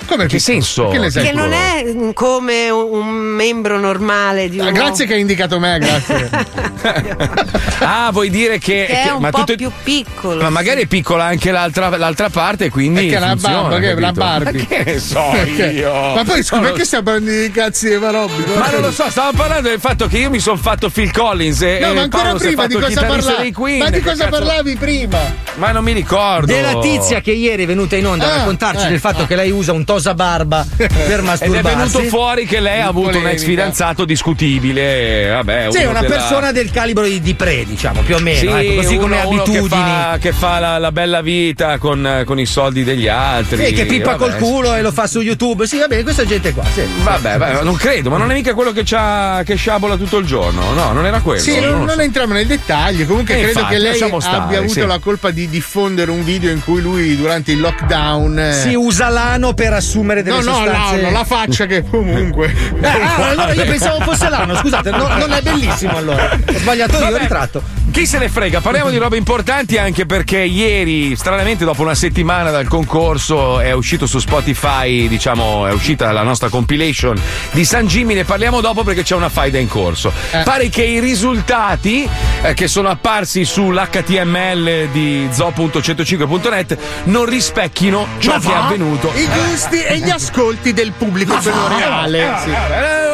Come 0.07 0.25
Che 0.27 0.39
senso? 0.39 0.87
Che 0.87 0.99
Che 1.09 1.31
non 1.33 1.51
è 1.53 2.11
come 2.13 2.69
un 2.69 2.85
un 2.97 3.07
membro 3.09 3.77
normale 3.79 4.49
di 4.49 4.59
un 4.59 4.67
Ah, 4.67 4.71
Grazie 4.71 5.05
che 5.05 5.13
hai 5.15 5.19
indicato 5.21 5.59
me, 5.59 5.77
grazie. 5.79 6.29
Ah, 7.79 8.09
vuoi 8.11 8.29
dire 8.29 8.57
che. 8.57 8.85
che 8.87 9.01
è 9.03 9.11
un 9.11 9.21
ma 9.21 9.29
po' 9.29 9.39
tutte- 9.39 9.55
più 9.55 9.71
piccolo. 9.83 10.41
Ma 10.41 10.49
magari 10.49 10.81
è 10.83 10.85
piccola 10.87 11.25
anche 11.25 11.51
l'altra, 11.51 11.95
l'altra 11.95 12.29
parte, 12.29 12.69
quindi. 12.69 13.09
È 13.09 13.19
la 13.19 13.35
Barbie, 13.35 13.99
la? 13.99 14.11
Barbie. 14.11 14.61
Ma 14.61 14.67
che 14.75 14.83
ne 14.85 14.99
so 14.99 15.23
Perché? 15.31 15.65
io? 15.67 15.91
Ma 15.93 16.23
poi 16.25 16.43
scusa, 16.43 16.55
Non 16.55 16.63
lo 16.65 16.69
perché 16.71 16.85
stiamo 16.85 17.03
parlando 17.03 17.31
di 17.31 17.51
cazzi 17.51 17.87
di 17.87 17.93
Eva 17.93 18.09
Robbi? 18.11 18.43
Ma 18.57 18.69
non 18.71 18.81
lo 18.81 18.91
so, 18.91 19.09
stavo 19.09 19.35
parlando 19.37 19.69
del 19.69 19.79
fatto 19.79 20.07
che 20.07 20.17
io 20.17 20.29
mi 20.29 20.39
sono 20.39 20.57
fatto 20.57 20.89
Phil 20.89 21.11
Collins 21.11 21.61
e, 21.61 21.79
No, 21.81 21.91
e 21.91 21.93
ma 21.93 22.01
ancora 22.01 22.23
Paolo 22.23 22.39
prima 22.39 22.67
di 22.67 22.73
cosa 22.75 23.03
parlavi? 23.05 23.51
Queen. 23.51 23.77
Ma 23.79 23.89
di 23.89 24.01
cosa 24.01 24.23
cazzo- 24.25 24.37
parlavi 24.37 24.75
prima? 24.75 25.19
Ma 25.55 25.71
non 25.71 25.83
mi 25.83 25.93
ricordo. 25.93 26.45
Della 26.47 26.79
tizia 26.79 27.21
che 27.21 27.31
ieri 27.31 27.63
è 27.63 27.67
venuta 27.67 27.95
in 27.95 28.05
onda 28.07 28.25
a 28.25 28.33
Ah, 28.33 28.37
raccontarci 28.37 28.85
eh, 28.85 28.89
del 28.89 28.99
fatto 28.99 29.23
ah. 29.23 29.27
che 29.27 29.35
lei 29.35 29.51
usa 29.51 29.71
un 29.71 29.83
tosa 29.97 30.13
barba 30.13 30.65
per 30.77 30.85
Ed 30.91 31.09
è 31.09 31.21
masturbarsi. 31.21 31.75
venuto 31.75 32.03
fuori 32.03 32.45
che 32.45 32.59
lei 32.59 32.81
ha 32.81 32.87
avuto 32.87 33.07
un 33.07 33.13
Polemica. 33.13 33.31
ex 33.33 33.43
fidanzato 33.43 34.05
discutibile. 34.05 35.29
Vabbè, 35.29 35.67
Sì, 35.71 35.83
una 35.83 36.01
della- 36.01 36.15
persona 36.15 36.51
del 36.51 36.71
calibro 36.71 37.05
di, 37.05 37.19
di 37.21 37.33
Pre, 37.33 37.65
diciamo, 37.65 38.01
più 38.01 38.15
o 38.15 38.19
meno. 38.19 38.37
Sì, 38.39 38.45
ecco, 38.67 38.75
così 38.81 38.95
uno- 38.95 39.01
come 39.01 39.21
uno 39.23 39.41
abitudini. 39.43 39.67
Che 39.69 39.69
fa, 39.69 40.17
che 40.19 40.31
fa 40.33 40.59
la, 40.59 40.77
la 40.77 40.91
bella 40.91 41.21
vita 41.21 41.77
con, 41.77 42.23
con 42.25 42.39
i 42.39 42.45
soldi 42.45 42.83
degli 42.83 43.07
altri. 43.07 43.65
Sì, 43.65 43.73
che 43.73 43.85
pippa 43.85 44.15
vabbè. 44.15 44.17
col 44.17 44.35
culo 44.35 44.75
e 44.75 44.81
lo 44.81 44.91
fa 44.91 45.07
su 45.07 45.21
YouTube. 45.21 45.65
Sì, 45.67 45.77
va 45.79 45.87
bene, 45.87 46.03
questa 46.03 46.25
gente 46.25 46.53
qua. 46.53 46.63
Sì. 46.73 46.83
Vabbè, 47.03 47.37
vabbè, 47.37 47.63
non 47.63 47.75
credo, 47.75 48.09
ma 48.09 48.17
non 48.17 48.31
è 48.31 48.33
mica 48.33 48.53
quello 48.53 48.71
che, 48.71 48.81
c'ha, 48.85 49.41
che 49.45 49.55
sciabola 49.55 49.95
tutto 49.97 50.17
il 50.17 50.25
giorno. 50.25 50.73
No, 50.73 50.91
non 50.93 51.05
era 51.05 51.19
quello. 51.21 51.41
Sì, 51.41 51.59
non 51.59 51.79
non, 51.85 51.89
so. 51.89 51.99
entriamo 52.01 52.33
nei 52.33 52.45
dettagli. 52.45 53.05
Comunque 53.05 53.33
Eh, 53.35 53.41
credo 53.43 53.59
infatti, 53.59 53.73
che 53.75 53.81
lei 53.81 53.95
stare, 53.95 54.35
abbia 54.37 54.57
avuto 54.59 54.73
sì. 54.73 54.85
la 54.85 54.99
colpa 54.99 55.31
di 55.31 55.47
diffondere 55.49 56.11
un 56.11 56.23
video 56.23 56.51
in 56.51 56.63
cui 56.63 56.81
lui 56.81 57.15
durante 57.15 57.51
il 57.51 57.59
lockdown. 57.59 58.39
eh, 58.39 58.53
Si 58.53 58.73
usa 58.75 59.09
l'ano 59.09 59.53
per 59.53 59.73
assumere 59.87 60.21
delle 60.21 60.37
No, 60.37 60.43
no, 60.43 60.55
sostanze. 60.57 61.01
l'ano, 61.01 61.11
la 61.11 61.23
faccia 61.23 61.65
che 61.65 61.83
comunque. 61.83 62.53
Eh, 62.81 62.87
ah, 62.87 63.29
allora 63.29 63.53
io 63.53 63.65
pensavo 63.65 64.01
fosse 64.01 64.27
l'ano, 64.29 64.55
scusate, 64.55 64.89
no- 64.91 65.07
non 65.07 65.31
è 65.31 65.41
bellissimo 65.41 65.95
allora. 65.97 66.29
Ho 66.33 66.57
sbagliato 66.57 66.93
io, 66.97 66.99
Vabbè, 67.05 67.19
ritratto. 67.19 67.63
Chi 67.97 68.05
se 68.05 68.19
ne 68.19 68.29
frega? 68.29 68.61
Parliamo 68.61 68.91
di 68.91 68.97
robe 68.97 69.17
importanti 69.17 69.79
anche 69.79 70.05
perché 70.05 70.37
ieri, 70.37 71.15
stranamente, 71.15 71.65
dopo 71.65 71.81
una 71.81 71.95
settimana 71.95 72.51
dal 72.51 72.67
concorso, 72.67 73.59
è 73.59 73.71
uscito 73.71 74.05
su 74.05 74.19
Spotify, 74.19 75.07
diciamo, 75.07 75.65
è 75.65 75.71
uscita 75.71 76.11
la 76.11 76.21
nostra 76.21 76.47
compilation 76.47 77.19
di 77.53 77.65
San 77.65 77.87
Jimmy. 77.87 78.13
Ne 78.13 78.23
parliamo 78.23 78.61
dopo 78.61 78.83
perché 78.83 79.01
c'è 79.01 79.15
una 79.15 79.29
faida 79.29 79.57
in 79.57 79.67
corso. 79.67 80.13
Eh. 80.29 80.43
Pare 80.43 80.69
che 80.69 80.83
i 80.83 80.99
risultati 80.99 82.07
eh, 82.43 82.53
che 82.53 82.67
sono 82.67 82.89
apparsi 82.89 83.43
sull'HTML 83.43 84.89
di 84.91 85.27
zoo.105.net 85.31 86.77
non 87.05 87.25
rispecchino 87.25 88.09
ciò 88.19 88.33
Ma 88.33 88.39
che 88.39 88.47
è 88.47 88.51
va? 88.51 88.65
avvenuto. 88.65 89.11
I 89.15 89.27
gusti 89.27 89.81
e 89.81 89.97
gli 89.97 90.11
ascolti 90.11 90.71
del 90.71 90.91
pubblico 90.91 91.35
quello 91.37 91.67
reale. 91.67 92.35
sì. 92.43 92.51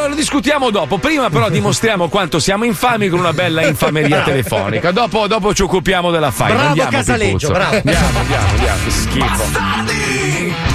Lo 0.08 0.14
discutiamo 0.14 0.70
dopo. 0.70 0.98
Prima, 0.98 1.30
però, 1.30 1.48
dimostriamo 1.48 2.08
quanto 2.08 2.38
siamo 2.38 2.64
infami 2.64 3.08
con 3.08 3.18
una 3.18 3.32
bella 3.32 3.66
infameria 3.66 4.22
telefonica. 4.22 4.90
Dopo, 4.90 5.26
dopo 5.26 5.54
ci 5.54 5.62
occupiamo 5.62 6.10
della 6.10 6.30
faida. 6.30 6.54
Bravo 6.54 6.68
Andiamo, 6.68 6.90
Casaleggio, 6.90 7.48
bravo. 7.50 7.76
Andiamo, 7.76 8.18
andiamo, 8.18 8.48
andiamo. 8.48 8.78
Che 8.84 8.90
schifo. 8.90 10.73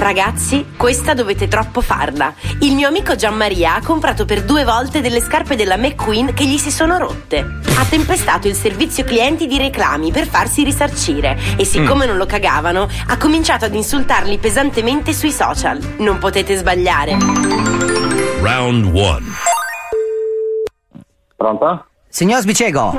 Ragazzi, 0.00 0.64
questa 0.78 1.12
dovete 1.12 1.46
troppo 1.46 1.82
farla. 1.82 2.32
Il 2.60 2.74
mio 2.74 2.88
amico 2.88 3.16
Gianmaria 3.16 3.74
ha 3.74 3.82
comprato 3.84 4.24
per 4.24 4.44
due 4.44 4.64
volte 4.64 5.02
delle 5.02 5.20
scarpe 5.20 5.56
della 5.56 5.76
McQueen 5.76 6.32
che 6.32 6.46
gli 6.46 6.56
si 6.56 6.70
sono 6.70 6.96
rotte. 6.96 7.40
Ha 7.76 7.84
tempestato 7.84 8.48
il 8.48 8.54
servizio 8.54 9.04
clienti 9.04 9.46
di 9.46 9.58
reclami 9.58 10.10
per 10.10 10.26
farsi 10.26 10.64
risarcire 10.64 11.38
e 11.58 11.66
siccome 11.66 12.06
non 12.06 12.16
lo 12.16 12.24
cagavano, 12.24 12.88
ha 13.08 13.18
cominciato 13.18 13.66
ad 13.66 13.74
insultarli 13.74 14.38
pesantemente 14.38 15.12
sui 15.12 15.30
social. 15.30 15.78
Non 15.98 16.16
potete 16.16 16.56
sbagliare. 16.56 17.18
Round 18.40 18.86
1. 18.86 19.18
Pronto? 21.36 21.84
Signor 22.08 22.40
Sbicego, 22.40 22.98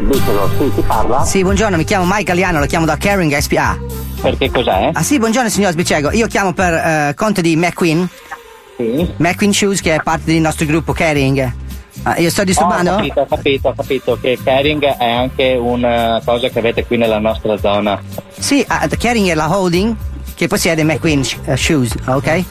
Dicelo, 0.00 0.50
sì, 0.58 0.72
si 0.74 0.80
parla? 0.82 1.24
sì, 1.24 1.42
buongiorno, 1.42 1.76
mi 1.76 1.84
chiamo 1.84 2.04
Mike 2.08 2.32
Aliano, 2.32 2.58
lo 2.58 2.66
chiamo 2.66 2.86
da 2.86 2.96
Caring 2.96 3.36
SPA. 3.38 4.07
Perché 4.20 4.50
cos'è? 4.50 4.90
Ah 4.92 5.02
sì, 5.02 5.18
buongiorno 5.18 5.48
signor 5.48 5.72
Sbicego, 5.72 6.10
io 6.10 6.26
chiamo 6.26 6.52
per 6.52 6.72
eh, 6.72 7.12
conto 7.14 7.40
di 7.40 7.54
McQueen, 7.56 8.08
Sì. 8.76 9.08
McQueen 9.16 9.52
Shoes 9.52 9.80
che 9.80 9.94
è 9.94 10.02
parte 10.02 10.32
del 10.32 10.40
nostro 10.40 10.66
gruppo 10.66 10.92
Caring. 10.92 11.52
Ah, 12.02 12.16
io 12.18 12.30
sto 12.30 12.44
disturbando? 12.44 12.92
Ho 12.92 12.96
capito, 12.96 13.20
ho 13.20 13.26
capito, 13.26 13.68
ho 13.68 13.74
capito 13.74 14.18
che 14.20 14.38
caring 14.44 14.84
è 14.84 15.04
anche 15.04 15.54
una 15.60 16.20
cosa 16.24 16.48
che 16.48 16.60
avete 16.60 16.86
qui 16.86 16.96
nella 16.96 17.18
nostra 17.18 17.56
zona. 17.58 18.00
Sì, 18.38 18.64
ah, 18.68 18.86
Caring 18.88 19.28
è 19.28 19.34
la 19.34 19.50
holding 19.56 19.94
che 20.38 20.46
possiede 20.46 20.84
McQueen 20.84 21.24
eh, 21.46 21.56
Shoes, 21.56 21.92
ok? 22.04 22.44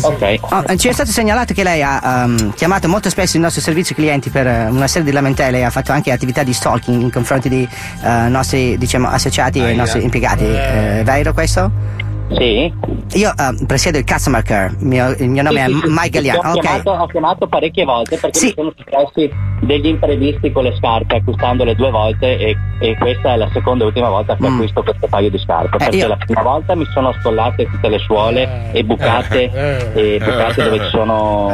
Ok. 0.00 0.34
Oh, 0.40 0.64
eh, 0.66 0.76
ci 0.76 0.88
è 0.88 0.92
stato 0.92 1.12
segnalato 1.12 1.54
che 1.54 1.62
lei 1.62 1.80
ha 1.84 2.24
ehm, 2.24 2.52
chiamato 2.54 2.88
molto 2.88 3.08
spesso 3.10 3.36
il 3.36 3.42
nostro 3.42 3.62
servizio 3.62 3.94
clienti 3.94 4.28
per 4.28 4.48
eh, 4.48 4.66
una 4.66 4.88
serie 4.88 5.06
di 5.06 5.12
lamentele 5.12 5.58
e 5.58 5.62
ha 5.62 5.70
fatto 5.70 5.92
anche 5.92 6.10
attività 6.10 6.42
di 6.42 6.52
stalking 6.52 7.00
in 7.00 7.12
confronti 7.12 7.48
di 7.48 7.68
eh, 8.02 8.28
nostri 8.28 8.76
diciamo, 8.76 9.06
associati 9.06 9.60
e 9.60 9.72
nostri 9.74 10.02
impiegati. 10.02 10.42
Eh, 10.42 11.00
è 11.00 11.02
vero 11.04 11.32
questo? 11.32 12.07
Sì. 12.30 12.72
Io 13.14 13.30
eh, 13.30 13.64
presiedo 13.66 13.96
il 13.98 14.04
customer 14.04 14.42
care, 14.42 14.74
il 14.78 14.86
mio, 14.86 15.08
il 15.18 15.28
mio 15.30 15.42
nome 15.42 15.64
Sì, 15.64 15.70
è 15.70 15.74
sì, 15.74 15.86
Mike 15.88 16.02
sì, 16.02 16.10
Galliano. 16.10 16.40
Ho, 16.40 16.52
Ok. 16.52 16.60
chiamato, 16.60 16.90
ho 16.90 17.06
chiamato 17.06 17.46
parecchie 17.46 17.84
volte 17.84 18.16
perché 18.18 18.38
Sì. 18.38 18.46
mi 18.46 18.52
sono 18.54 18.72
successi 18.76 19.30
degli 19.60 19.86
imprevisti 19.86 20.52
con 20.52 20.64
le 20.64 20.74
scarpe 20.76 21.16
acquistandole 21.16 21.74
due 21.74 21.90
volte 21.90 22.36
e, 22.38 22.56
e 22.80 22.96
questa 22.98 23.32
è 23.32 23.36
la 23.36 23.48
seconda 23.52 23.84
e 23.84 23.86
ultima 23.88 24.08
volta 24.10 24.36
che 24.36 24.46
Mm. 24.48 24.52
acquisto 24.54 24.82
questo 24.82 25.06
paio 25.08 25.30
di 25.30 25.38
scarpe 25.38 25.76
Eh, 25.76 25.78
perché 25.78 25.96
io- 25.96 26.06
la 26.08 26.16
prima 26.16 26.42
volta 26.42 26.74
mi 26.76 26.84
sono 26.92 27.12
scollate 27.20 27.64
tutte 27.66 27.88
le 27.88 27.98
suole 27.98 28.70
e 28.72 28.84
bucate 28.84 29.92
e 29.94 30.18
bucate 30.22 30.62
dove 30.64 30.78
ci 30.84 30.88
sono 30.90 31.50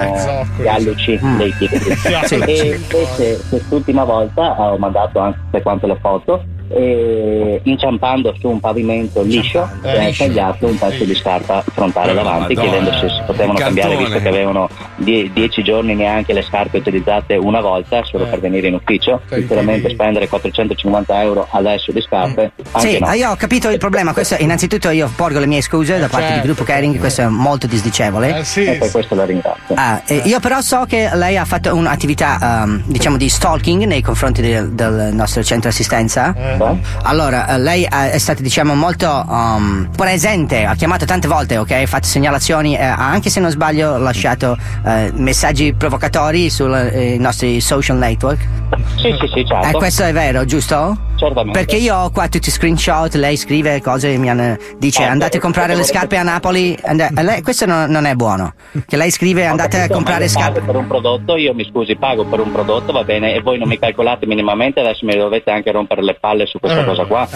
gli 0.59 0.66
alluci 0.66 1.19
Mm. 1.25 1.37
dei 1.38 1.52
piedi 1.52 1.78
Sì. 1.78 2.35
e 2.35 2.66
invece 2.76 3.40
quest'ultima 3.49 4.04
volta 4.04 4.57
ho 4.73 4.76
mandato 4.76 5.21
anche 5.21 5.38
tutte 5.45 5.62
quante 5.62 5.87
le 5.87 5.99
foto 6.00 6.45
e 6.76 7.61
inciampando 7.64 8.35
su 8.38 8.49
un 8.49 8.61
pavimento 8.61 9.23
liscio 9.23 9.69
Eh, 9.83 10.09
ho 10.09 10.12
tagliato 10.16 10.66
un 10.66 10.76
pezzo 10.78 11.04
di 11.04 11.14
scarpa 11.14 11.62
frontale 11.73 12.11
Eh, 12.12 12.14
davanti 12.14 12.54
Madonna. 12.54 12.76
chiedendo 12.78 12.99
se 12.99 13.09
si 13.09 13.23
potevano 13.26 13.59
cambiare 13.59 13.97
visto 13.97 14.19
che 14.21 14.28
avevano 14.28 14.69
die- 14.97 15.31
dieci 15.33 15.62
giorni 15.62 15.95
neanche 15.95 16.33
le 16.33 16.43
scarpe 16.43 16.78
utilizzate 16.78 17.37
una 17.37 17.61
volta 17.61 18.02
solo 18.04 18.26
per 18.26 18.40
venire 18.40 18.69
in 18.69 18.75
ufficio. 18.75 19.21
Sicuramente 19.28 19.90
spendere 19.90 20.28
450 20.28 21.23
euro 21.23 21.47
adesso 21.50 21.93
di 21.93 22.00
scarpe 22.00 22.52
anche 22.73 22.88
Sì, 22.88 22.99
no. 22.99 23.07
ah, 23.07 23.14
io 23.14 23.31
ho 23.31 23.37
capito 23.37 23.71
il 23.71 23.78
problema. 23.78 24.12
Questo, 24.12 24.37
innanzitutto 24.38 24.90
io 24.90 25.11
porgo 25.14 25.38
le 25.38 25.47
mie 25.47 25.61
scuse 25.61 25.99
da 25.99 26.09
parte 26.09 26.33
del 26.35 26.43
gruppo 26.43 26.64
Caring, 26.64 26.99
questo 26.99 27.23
è 27.23 27.26
molto 27.26 27.66
disdicevole. 27.66 28.43
e 28.54 28.76
per 28.78 28.90
questo 28.90 29.14
la 29.14 29.25
ringrazio. 29.25 29.75
Ah, 29.76 30.02
eh, 30.07 30.23
io 30.25 30.40
però 30.40 30.61
so 30.61 30.85
che 30.88 31.11
lei 31.14 31.37
ha 31.37 31.45
fatto 31.45 31.75
un'attività 31.75 32.62
ehm, 32.64 32.83
diciamo 32.87 33.16
di 33.16 33.28
stalking 33.28 33.85
nei 33.85 34.02
confronti 34.02 34.40
del, 34.43 34.71
del 34.73 35.11
nostro 35.12 35.43
centro 35.43 35.69
assistenza. 35.71 36.35
Eh? 36.71 36.78
Allora, 37.02 37.49
eh, 37.49 37.59
lei 37.59 37.85
eh, 37.85 38.11
è 38.12 38.18
stata 38.18 38.42
diciamo 38.42 38.75
molto 38.75 39.06
ehm, 39.28 39.90
presente, 39.97 40.64
ha 40.64 40.75
chiamato 40.75 41.04
tante 41.04 41.28
volte, 41.28 41.56
ok? 41.59 41.71
Ha 41.71 41.87
fatto 41.87 42.06
segnalazioni, 42.06 42.76
eh, 42.76 42.83
ha 42.85 43.11
anche 43.11 43.30
se 43.30 43.40
non 43.40 43.50
sbaglio 43.50 43.97
lasciato 43.99 44.56
eh, 44.85 45.11
messaggi 45.14 45.73
provocatori 45.75 46.50
sui 46.50 47.18
nostri 47.18 47.61
social 47.61 47.97
network. 47.99 48.47
sì 48.97 49.14
sì 49.21 49.26
sì 49.33 49.44
certo 49.47 49.68
Eh, 49.68 49.73
questo 49.73 50.04
è 50.04 50.12
vero, 50.12 50.44
giusto? 50.44 50.97
Certamente 51.16 51.59
Perché 51.59 51.76
io 51.76 51.97
ho 51.97 52.11
qua 52.11 52.28
tutti 52.28 52.49
i 52.49 52.52
screenshot, 52.52 53.14
lei 53.14 53.37
scrive 53.37 53.80
cose, 53.80 54.16
mi 54.16 54.28
hanno- 54.30 54.56
dice 54.78 55.02
Eh, 55.02 55.06
andate 55.06 55.37
a 55.38 55.40
comprare 55.40 55.75
le 55.75 55.85
scarpe 55.85 56.16
a 56.16 56.23
Napoli, 56.23 56.76
and- 56.85 57.00
eh, 57.00 57.23
lei- 57.23 57.42
questo 57.42 57.66
non, 57.66 57.90
non 57.90 58.04
è 58.06 58.14
buono. 58.14 58.54
Che 58.87 58.97
lei 58.97 59.11
scrive 59.11 59.47
andate 59.47 59.76
a 59.76 59.80
Capito, 59.80 59.94
comprare 59.94 60.18
ma 60.21 60.25
io 60.25 60.30
scarpe. 60.30 60.61
per 60.61 60.76
un 60.76 60.87
prodotto, 60.87 61.37
io 61.37 61.54
mi 61.54 61.64
scusi, 61.64 61.97
pago 61.97 62.25
per 62.25 62.40
un 62.40 62.52
prodotto, 62.52 62.92
va 62.92 63.04
bene, 63.04 63.35
e 63.35 63.40
voi 63.40 63.59
non 63.59 63.68
mi 63.68 63.78
calcolate 63.78 64.26
minimamente, 64.26 64.80
adesso 64.80 65.04
mi 65.06 65.16
dovete 65.16 65.50
anche 65.50 65.71
rompere 65.73 66.02
le 66.02 66.14
palle 66.21 66.47
su 66.47 66.59
questa 66.59 66.85
cosa 66.85 67.04
qua. 67.04 67.28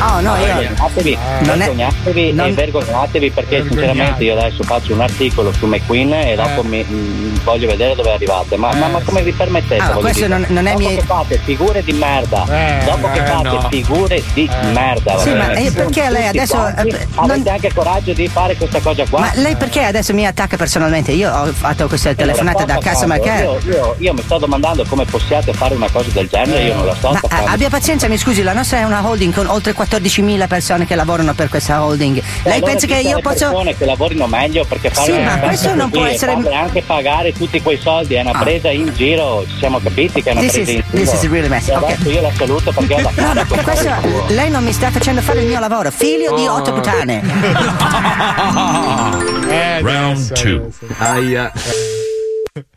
Oh 0.00 0.20
no. 0.20 0.34
Vergognatevi, 0.34 1.18
Non 1.40 1.54
è- 1.54 1.56
vergognatevi 1.66 2.32
non- 2.32 2.46
e 2.48 2.52
vergognatevi 2.52 3.30
perché 3.30 3.64
sinceramente 3.66 4.24
io 4.24 4.38
adesso 4.38 4.62
faccio 4.62 4.92
un 4.92 5.00
articolo 5.00 5.52
su 5.52 5.66
McQueen 5.66 6.12
e 6.12 6.34
dopo 6.36 6.62
mi, 6.62 6.84
mm, 6.88 7.36
voglio 7.44 7.66
vedere 7.66 7.94
dove 7.94 8.12
arrivate. 8.12 8.56
Ma, 8.56 8.72
ma- 8.74 8.88
ma 8.88 9.00
come 9.00 9.22
vi 9.22 9.32
permettete? 9.32 9.82
Ah, 9.82 9.90
questo 9.94 10.26
non- 10.28 10.44
non 10.48 10.66
è 10.66 10.72
dopo 10.72 10.86
mie- 10.86 10.96
che 10.96 11.02
fate 11.02 11.40
figure 11.42 11.82
di 11.82 11.92
merda, 11.92 12.44
dopo 12.84 13.10
che 13.10 13.18
eh, 13.22 13.24
fate 13.26 13.42
no. 13.48 13.66
figure 13.70 14.22
di 14.34 14.50
merda, 14.72 15.14
va 15.14 15.20
Sì, 15.20 15.30
ma, 15.32 15.52
eh, 15.52 15.70
perché 15.72 16.10
lei 16.10 16.26
adesso, 16.28 16.56
eh, 16.66 16.72
avete 16.76 17.08
non- 17.14 17.42
anche 17.48 17.70
coraggio 17.74 18.12
di 18.12 18.28
fare 18.28 18.56
questa 18.56 18.80
cosa 18.80 19.04
qua? 19.08 19.20
Ma 19.20 19.30
lei 19.34 19.56
perché 19.56 19.82
adesso 19.82 20.12
mi 20.12 20.26
attacca 20.26 20.56
personalmente? 20.56 21.12
Io 21.12 21.32
ho 21.32 21.46
fatto 21.52 21.86
queste 21.88 22.14
telefonate 22.14 22.64
da 22.64 22.74
Allora, 22.74 22.80
sto 22.80 22.90
customer 22.90 23.20
care. 23.20 23.42
Io, 23.44 23.58
io- 23.72 23.94
io 23.98 24.12
mi 24.12 24.22
sto 24.22 24.38
domandando 24.38 24.84
come 24.88 25.04
possiate 25.04 25.52
fare 25.52 25.74
una 25.74 25.88
cosa 25.90 26.10
del 26.12 26.28
genere, 26.28 26.62
io 26.64 26.74
non 26.74 26.86
la 26.86 26.94
sto 26.94 27.10
Ma 27.12 27.20
ah, 27.28 27.44
abbia 27.46 27.68
pazienza, 27.70 28.08
mi 28.08 28.18
scusi, 28.18 28.42
la 28.42 28.52
nostra 28.52 28.78
è 28.78 28.82
una 28.84 29.00
holding 29.06 29.32
con 29.32 29.46
oltre 29.46 29.72
14.000 29.88 30.46
persone 30.46 30.86
che 30.86 30.94
lavorano 30.94 31.34
per 31.34 31.48
questa 31.48 31.82
holding. 31.84 32.22
Lei 32.44 32.54
allora 32.54 32.70
pensa 32.72 32.86
che 32.86 32.98
io 33.00 33.18
posso. 33.20 33.46
persone 33.46 33.76
che 33.76 33.84
lavorino 33.84 34.26
meglio 34.26 34.64
perché 34.64 34.90
fare 34.90 35.12
Sì, 35.12 35.18
ma 35.20 35.38
questo 35.38 35.74
non 35.74 35.90
può 35.90 36.04
essere- 36.04 36.34
anche 36.52 36.82
pagare 36.82 37.32
tutti 37.32 37.60
quei 37.62 37.78
soldi 37.78 38.14
è 38.14 38.20
una 38.20 38.30
Ah. 38.32 38.38
presa 38.42 38.70
in 38.70 38.92
giro 38.94 39.44
ci 39.48 39.56
siamo 39.58 39.78
capiti 39.80 40.22
che 40.22 40.30
è 40.30 40.32
una 40.32 40.40
This 40.40 40.52
presa 40.52 40.70
is- 40.70 40.76
in 40.76 40.82
giro 40.90 41.04
this 41.04 41.12
is 41.22 41.28
really 41.30 41.48
messy, 41.48 41.70
E 41.70 41.76
ok. 41.76 41.82
adesso 41.84 42.10
io 42.10 42.20
la 42.20 42.30
saluto 42.36 42.72
perché 42.72 42.94
ho 42.94 43.00
da 43.02 43.10
No, 43.22 43.32
no, 43.32 43.44
questo, 43.62 43.90
lei 44.28 44.50
non 44.50 44.64
mi 44.64 44.72
sta 44.72 44.90
facendo 44.90 45.20
fare 45.20 45.40
il 45.40 45.46
mio 45.46 45.60
lavoro, 45.60 45.90
figlio 45.90 46.34
di 46.34 46.46
otto 46.46 46.72
puttane. 46.72 47.22
Round 49.82 50.32
2. 50.42 50.68
Aia. 50.98 51.52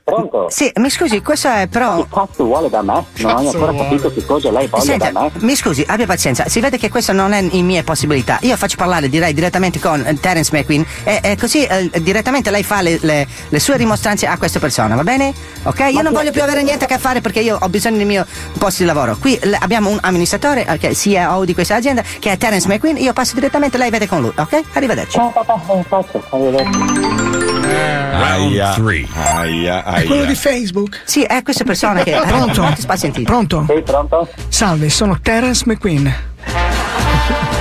Pronto 0.10 0.48
Sì, 0.50 0.72
mi 0.76 0.90
scusi, 0.90 1.22
questo 1.22 1.50
è 1.50 1.68
però. 1.68 1.96
che 1.98 2.06
cazzo 2.12 2.44
vuole 2.44 2.70
da 2.70 2.82
me 2.82 3.06
non 3.18 3.36
ho 3.36 3.50
ancora 3.50 3.74
capito 3.74 4.12
che 4.14 4.26
cosa 4.26 4.52
lei 4.52 4.68
voglia 4.68 4.84
Senta, 4.84 5.12
da 5.12 5.22
me 5.22 5.32
mi 5.40 5.56
scusi, 5.56 5.84
abbia 5.88 6.06
pazienza, 6.06 6.48
si 6.48 6.60
vede 6.60 6.78
che 6.78 6.90
questo 6.90 7.12
non 7.14 7.34
è 7.34 7.46
in 7.52 7.66
mie 7.66 7.84
possibilità. 7.84 8.38
Io 8.42 8.56
faccio 8.58 8.78
parlare 8.78 9.10
direi 9.10 9.34
direttamente 9.34 9.80
con 9.80 10.04
eh, 10.06 10.20
Terence 10.20 10.56
McQueen 10.56 10.86
e, 11.04 11.20
e 11.24 11.38
così 11.38 11.64
eh, 11.66 11.90
direttamente 12.02 12.50
lei 12.52 12.64
fa 12.64 12.82
le, 12.82 12.98
le- 13.02 13.28
le 13.48 13.60
sue 13.60 13.78
rimostranze 13.78 14.28
a 14.28 14.38
questa 14.38 14.60
persona, 14.60 14.96
va 14.96 15.04
bene? 15.04 15.34
Ok? 15.64 15.80
Io 15.92 16.02
non 16.02 16.14
voglio 16.14 16.32
più 16.32 16.42
avere 16.44 16.64
niente 16.64 16.86
a 16.86 16.88
che 16.88 16.98
fare 16.98 17.22
perché 17.22 17.40
io 17.42 17.58
ho 17.60 17.70
bisogno 17.70 17.98
del 17.98 18.06
mio 18.06 18.26
posto 18.58 18.84
di 18.84 18.88
lavoro. 18.88 19.18
Qui 19.20 19.38
l- 19.44 19.56
abbiamo 19.60 19.90
un 19.90 19.98
amministratore, 20.02 20.66
che 20.80 20.90
è 20.90 20.94
CEO 20.94 21.46
di 21.46 21.54
questa 21.54 21.76
azienda, 21.76 22.02
che 22.20 22.32
è 22.32 22.38
Terence 22.38 22.68
McQueen, 22.68 22.98
io 22.98 23.14
passo 23.14 23.34
direttamente, 23.36 23.78
lei 23.78 23.90
vede 23.90 24.08
con 24.08 24.22
lui, 24.22 24.32
ok? 24.36 24.62
Arrivederci. 24.74 25.12
ciao 25.18 25.30
papà 25.32 25.60
faccio 25.88 26.24
arrivederci. 26.32 27.29
Round 27.70 28.74
3. 28.76 29.08
Aia, 29.14 29.84
È 29.84 30.04
quello 30.06 30.26
di. 30.26 30.36
Facebook. 30.36 31.02
Sì, 31.06 31.24
è 31.24 31.42
questa 31.44 31.64
persona 31.64 32.04
che. 32.04 32.20
Pronto? 32.26 32.62
Quanti 32.62 32.82
spazi 32.82 33.00
sentite? 33.02 33.26
Pronto? 33.26 33.64
sei 33.68 33.82
pronto? 33.84 34.28
Salve, 34.48 34.90
sono 34.90 35.20
Terence 35.22 35.64
McQueen. 35.66 36.14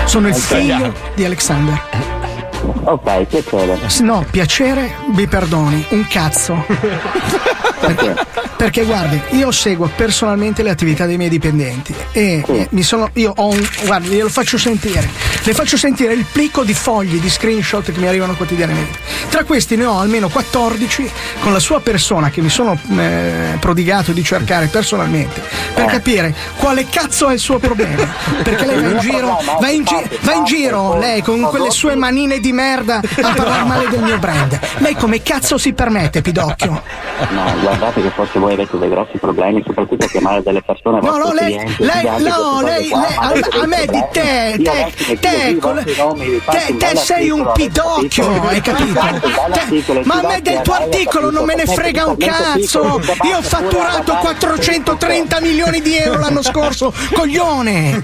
Sono 0.04 0.28
il 0.28 0.34
figlio 0.34 0.94
di 1.14 1.24
Alexander. 1.24 1.80
ok 2.84 3.26
piacere 3.26 3.78
No, 4.00 4.24
piacere, 4.30 4.94
vi 5.12 5.26
perdoni, 5.26 5.84
un 5.90 6.06
cazzo. 6.08 6.64
perché? 7.80 8.14
Perché 8.56 8.84
guardi, 8.84 9.20
io 9.30 9.50
seguo 9.52 9.88
personalmente 9.94 10.62
le 10.62 10.70
attività 10.70 11.06
dei 11.06 11.16
miei 11.16 11.30
dipendenti 11.30 11.94
e 12.12 12.42
Sì. 12.44 12.66
mi 12.70 12.82
sono. 12.82 13.08
Io 13.14 13.32
ho 13.36 13.48
un. 13.48 13.68
Guardi, 13.84 14.08
glielo 14.08 14.28
faccio 14.28 14.58
sentire. 14.58 15.08
Le 15.44 15.54
faccio 15.54 15.76
sentire 15.76 16.12
il 16.12 16.24
plico 16.30 16.64
di 16.64 16.74
fogli 16.74 17.20
di 17.20 17.30
screenshot 17.30 17.90
che 17.92 17.98
mi 18.00 18.08
arrivano 18.08 18.34
quotidianamente. 18.34 18.98
Tra 19.30 19.44
questi 19.44 19.76
ne 19.76 19.84
ho 19.84 19.98
almeno 20.00 20.28
14 20.28 21.08
con 21.40 21.52
la 21.52 21.60
sua 21.60 21.80
persona 21.80 22.30
che 22.30 22.40
mi 22.40 22.48
sono 22.48 22.78
eh, 22.98 23.56
prodigato 23.60 24.12
di 24.12 24.22
cercare 24.24 24.66
personalmente 24.66 25.40
per 25.74 25.84
Eh. 25.84 25.86
capire 25.86 26.34
quale 26.56 26.86
cazzo 26.88 27.28
è 27.28 27.34
il 27.34 27.38
suo 27.38 27.58
problema. 27.58 28.06
Perché 28.42 28.66
lei 28.66 28.82
va 28.82 28.88
in 28.90 28.98
giro, 28.98 29.40
va 29.60 29.68
in, 29.68 29.82
gi- 29.84 30.18
va 30.22 30.32
in 30.34 30.44
giro 30.44 30.98
lei 30.98 31.22
con 31.22 31.40
quelle 31.42 31.70
sue 31.70 31.94
manine 31.94 32.40
di 32.40 32.52
merda 32.52 32.96
a 32.98 33.32
parlare 33.34 33.64
male 33.64 33.88
del 33.88 34.02
mio 34.02 34.18
brand. 34.18 34.58
Lei 34.78 34.94
come 34.96 35.22
cazzo 35.22 35.56
si 35.58 35.72
permette, 35.72 36.20
Pidocchio? 36.22 36.82
no 37.30 37.67
guardate 37.68 38.02
che 38.02 38.10
forse 38.10 38.38
voi 38.38 38.52
avete 38.54 38.78
dei 38.78 38.88
grossi 38.88 39.18
problemi 39.18 39.62
soprattutto 39.66 40.04
a 40.04 40.08
chiamare 40.08 40.42
delle 40.42 40.62
persone 40.62 41.00
No, 41.00 41.16
no, 41.16 41.32
lei, 41.32 41.54
clienti, 41.56 41.84
lei, 41.84 42.04
no, 42.22 42.60
lei, 42.62 42.88
lei- 42.88 42.92
a, 43.16 43.62
a 43.62 43.66
me 43.66 43.86
di 43.86 44.04
te, 44.12 44.56
te, 44.62 45.16
te, 45.20 45.56
con- 45.60 45.82
te, 45.84 46.76
te 46.76 46.96
sei 46.96 47.30
un 47.30 47.50
pidocchio, 47.54 48.42
hai 48.48 48.60
capito? 48.60 49.00
Te- 49.00 50.02
ma 50.04 50.20
a 50.20 50.26
me 50.26 50.40
del 50.42 50.60
tuo 50.62 50.74
articolo 50.74 51.30
non 51.30 51.44
me 51.44 51.54
ne 51.54 51.66
frega 51.66 52.06
un 52.06 52.16
cazzo! 52.16 53.00
Io 53.22 53.36
ho 53.38 53.42
fatturato 53.42 54.12
a 54.12 54.16
guardare 54.20 54.26
430 54.38 55.40
milioni 55.40 55.80
di 55.80 55.96
euro 55.96 56.18
l'anno 56.20 56.42
scorso, 56.42 56.92
coglione! 57.14 58.02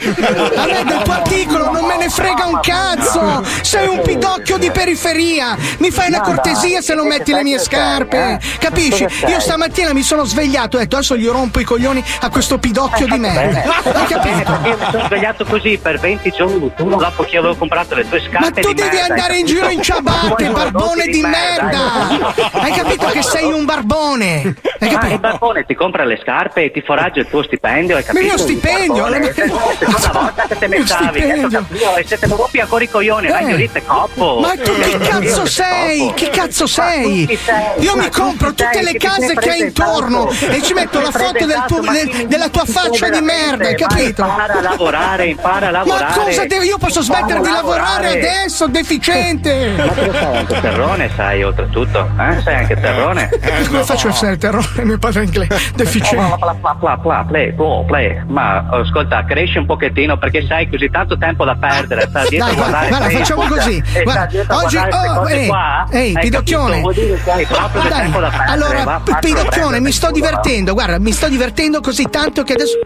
A 0.56 0.66
me 0.66 0.84
del 0.84 1.02
tuo 1.02 1.12
articolo 1.12 1.70
non 1.70 1.84
me 1.84 1.96
ne 1.98 2.08
frega 2.08 2.46
un 2.46 2.60
cazzo! 2.60 3.42
Sei 3.62 3.86
un 3.86 4.00
pidocchio 4.02 4.56
di 4.58 4.70
periferia! 4.70 5.56
Mi 5.78 5.90
fai 5.90 6.08
una 6.08 6.20
cortesia 6.22 6.80
se 6.80 6.94
non 6.94 7.06
metti 7.06 7.32
le 7.32 7.42
mie 7.42 7.58
scarpe! 7.58 8.40
Capisci? 8.58 9.06
Io 9.26 9.40
stamattina 9.54 9.92
mi 9.92 10.02
sono 10.02 10.24
svegliato 10.24 10.76
e 10.76 10.80
ho 10.80 10.82
detto 10.82 10.96
adesso 10.96 11.16
gli 11.16 11.28
rompo 11.28 11.60
i 11.60 11.64
coglioni 11.64 12.02
a 12.22 12.28
questo 12.28 12.58
pidocchio 12.58 13.06
di 13.06 13.18
merda! 13.18 13.62
Hai 13.84 14.06
capito? 14.06 14.50
Io 14.68 14.76
mi 14.76 14.86
sono 14.90 15.06
svegliato 15.06 15.44
così 15.44 15.78
per 15.80 16.00
20 16.00 16.30
giorni 16.32 16.72
dopo 16.76 17.22
che 17.22 17.36
avevo 17.36 17.54
comprato 17.54 17.94
le 17.94 18.08
tue 18.08 18.20
Ma 18.20 18.40
scarpe 18.40 18.60
tu 18.60 18.68
di 18.72 18.82
devi 18.82 18.96
merda, 18.96 19.14
andare 19.14 19.36
in 19.38 19.46
giro 19.46 19.68
in 19.68 19.80
capito? 19.80 20.10
ciabatte, 20.10 20.48
barbone 20.50 21.06
di 21.06 21.20
merda! 21.20 22.50
Hai 22.50 22.72
capito 22.72 23.06
che 23.06 23.22
sei 23.22 23.52
un 23.52 23.64
barbone? 23.64 24.42
Hai 24.42 24.54
Ma 24.80 24.86
il 24.88 24.92
capito? 24.92 25.18
barbone 25.18 25.64
ti 25.64 25.74
compra 25.74 26.04
le 26.04 26.18
scarpe 26.20 26.64
e 26.64 26.70
ti 26.72 26.80
foraggia 26.84 27.20
il 27.20 27.28
tuo 27.28 27.44
stipendio, 27.44 27.94
hai 27.94 28.02
Ma 28.02 28.12
capito? 28.12 28.24
il 28.24 28.30
mio 28.34 28.38
stipendio? 28.38 29.06
La 29.08 29.20
seconda 29.32 30.10
volta 30.20 30.46
che 30.48 30.58
te 30.58 30.66
capito, 30.84 31.62
e 31.96 32.04
se 32.04 32.18
te 32.18 32.26
lo 32.26 32.34
rompi 32.36 32.58
ancora 32.58 32.82
i 32.82 32.90
coglioni, 32.90 33.28
Eh, 33.28 33.36
signorita 33.38 33.80
Coppo. 33.82 34.40
Ma 34.40 34.48
tu 34.56 34.72
che 34.72 34.98
cazzo 34.98 35.46
sei? 35.46 36.12
Che 36.12 36.28
cazzo 36.30 36.66
sei? 36.66 37.38
Io 37.78 37.96
mi 37.96 38.10
compro 38.10 38.52
tutte 38.52 38.82
le 38.82 38.94
case 38.94 39.34
che 39.44 39.50
hai 39.50 39.60
intorno 39.60 40.28
e 40.30 40.62
ci 40.62 40.72
metto 40.72 41.00
la 41.00 41.10
foto 41.10 41.44
del 41.46 41.64
tuo- 41.66 41.80
del- 41.80 42.26
della 42.26 42.48
tua 42.48 42.64
faccia 42.64 43.08
di 43.10 43.20
merda, 43.20 43.68
hai 43.68 43.76
capito? 43.76 44.22
Impara 44.22 44.54
a 44.54 44.60
lavorare, 44.60 45.26
impara 45.26 45.68
a 45.68 45.70
Ma 45.70 45.78
lavorare. 45.78 46.12
cosa 46.14 46.44
devo? 46.46 46.62
Io 46.62 46.78
posso 46.78 47.02
smettere 47.02 47.40
di 47.40 47.50
lavorare 47.50 48.08
adesso, 48.08 48.66
deficiente! 48.66 49.72
Ma 49.76 49.86
tu 49.92 50.10
sai 50.12 50.36
anche 50.36 50.60
terrone, 50.60 51.10
sai, 51.14 51.42
oltretutto. 51.42 52.08
Eh? 52.18 52.40
Sai 52.42 52.54
anche 52.54 52.80
terrone. 52.80 53.28
Come 53.66 53.82
faccio 53.84 54.08
a 54.08 54.10
essere 54.10 54.32
il 54.32 54.38
terrore? 54.38 54.62
Mio 54.84 54.98
padre 54.98 55.20
è 55.22 55.24
inglese, 55.24 55.72
deficiente. 55.74 56.36
Pla, 56.38 56.54
pla, 56.60 56.74
pla, 56.78 56.96
pla, 56.96 57.24
play, 57.28 57.52
play, 57.54 57.84
play. 57.86 58.22
Ma 58.26 58.66
ascolta, 58.70 59.24
cresci 59.24 59.58
un 59.58 59.66
pochettino 59.66 60.16
perché 60.18 60.44
sai 60.46 60.68
così 60.68 60.88
tanto 60.90 61.16
tempo 61.18 61.44
da 61.44 61.54
perdere. 61.58 62.06
Sta 62.08 62.24
dietro 62.28 62.46
Dai, 62.48 62.56
guarda, 62.56 62.78
Facebook, 62.78 63.12
facciamo 63.18 63.46
così. 63.48 63.76
e 63.78 63.84
sta 63.90 64.02
Guarda, 64.02 64.56
oggi, 64.56 64.76
oh, 64.76 65.28
ehi, 65.28 66.14
Hai 66.14 66.18
Pidocchione. 66.20 66.80
Dai, 67.24 67.46
da 67.48 67.68
perdere. 67.72 68.30
allora, 68.46 69.00
perdere 69.42 69.80
mi 69.80 69.92
sto 69.92 70.10
divertendo. 70.10 70.72
Guarda, 70.72 70.98
mi 70.98 71.12
sto 71.12 71.28
divertendo 71.28 71.80
così 71.80 72.08
tanto 72.08 72.42
che 72.42 72.52
adesso. 72.54 72.78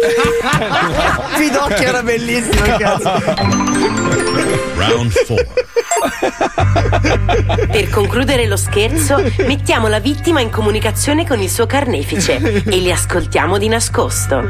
Pidocchio 1.36 1.88
era 1.88 2.02
bellissimo, 2.02 2.76
cazzo. 2.78 3.12
Round 4.76 5.12
4. 5.26 5.68
Per 7.70 7.90
concludere 7.90 8.46
lo 8.46 8.56
scherzo, 8.56 9.22
mettiamo 9.46 9.88
la 9.88 10.00
vittima 10.00 10.40
in 10.40 10.50
comunicazione 10.50 11.26
con 11.26 11.40
il 11.40 11.50
suo 11.50 11.66
carnefice 11.66 12.36
e 12.36 12.76
li 12.76 12.90
ascoltiamo 12.90 13.58
di 13.58 13.68
nascosto. 13.68 14.42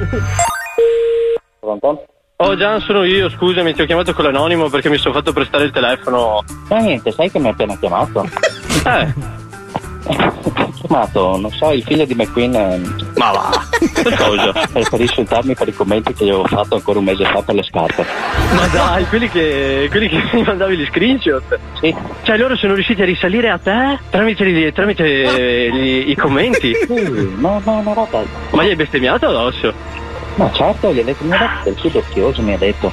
Pronto? 1.58 2.04
Oh 2.36 2.56
Gian, 2.56 2.80
sono 2.80 3.04
io, 3.04 3.28
scusami, 3.28 3.74
ti 3.74 3.82
ho 3.82 3.86
chiamato 3.86 4.14
con 4.14 4.24
l'anonimo 4.24 4.70
perché 4.70 4.88
mi 4.88 4.96
sono 4.96 5.12
fatto 5.14 5.32
prestare 5.32 5.64
il 5.64 5.72
telefono. 5.72 6.42
Ma 6.68 6.78
niente, 6.78 7.12
sai 7.12 7.30
che 7.30 7.38
mi 7.38 7.48
ha 7.48 7.50
appena 7.50 7.76
chiamato? 7.76 8.26
Eh. 8.86 10.68
Chiamato, 10.94 11.38
non 11.38 11.52
so, 11.52 11.70
il 11.70 11.84
figlio 11.84 12.04
di 12.04 12.14
McQueen. 12.14 12.52
ehm, 12.52 13.12
Ma 13.14 13.30
va, 13.30 13.50
che 13.78 14.16
cosa? 14.16 14.52
Per, 14.72 15.00
insultarmi 15.00 15.54
per 15.54 15.68
i 15.68 15.72
commenti 15.72 16.12
che 16.12 16.24
gli 16.24 16.30
avevo 16.30 16.46
fatto 16.48 16.74
ancora 16.74 16.98
un 16.98 17.04
mese 17.04 17.24
fa 17.26 17.40
per 17.42 17.54
le 17.54 17.62
scarpe. 17.62 18.04
Ma 18.54 18.66
dai, 18.66 19.06
quelli 19.06 19.28
che, 19.28 19.86
quelli 19.88 20.08
che 20.08 20.20
mi 20.32 20.42
mandavi 20.42 20.76
gli 20.76 20.84
screenshot. 20.86 21.58
Sì. 21.80 21.94
Cioè 22.24 22.36
loro 22.36 22.56
sono 22.56 22.74
riusciti 22.74 23.02
a 23.02 23.04
risalire 23.04 23.50
a 23.50 23.58
te 23.58 24.00
tramite, 24.10 24.44
gli- 24.50 24.72
tramite 24.72 25.70
gli- 25.72 26.10
i 26.10 26.16
commenti. 26.16 26.74
Sì, 26.74 27.34
no, 27.38 27.62
no, 27.64 27.82
no, 27.82 27.94
no, 27.94 28.08
Ma 28.50 28.64
gli 28.64 28.70
hai 28.70 28.76
bestemmiato 28.76 29.28
addosso? 29.28 29.72
Ma 30.34 30.50
certo, 30.52 30.92
gli 30.92 30.98
ha 30.98 31.04
detto, 31.04 31.22
mi 31.22 31.32
ha 31.34 31.60
detto 31.62 31.70
del 31.70 31.74
pidocchioso, 31.80 32.42
mi 32.42 32.52
ha 32.54 32.58
detto. 32.58 32.92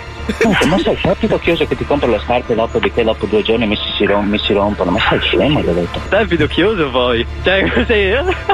Ma 0.67 0.77
sei 0.79 0.97
te 0.99 1.15
pidocchioso 1.19 1.65
che 1.65 1.77
ti 1.77 1.85
compra 1.85 2.09
le 2.09 2.19
scarpe 2.23 2.53
dopo 2.53 2.79
di 2.79 2.91
che 2.91 3.03
dopo 3.03 3.25
due 3.27 3.41
giorni 3.43 3.65
mi 3.65 3.77
si, 3.97 4.05
rom- 4.05 4.27
mi 4.27 4.37
si 4.39 4.51
rompono? 4.53 4.91
Ma 4.91 4.99
sei 5.07 5.19
scemo, 5.21 5.61
gli 5.61 5.67
ho 5.67 5.73
detto. 5.73 6.01
Te 6.09 6.19
è 6.19 6.25
pidocchioso 6.25 6.89
poi. 6.89 7.25
Cioè, 7.43 7.71
così, 7.71 8.11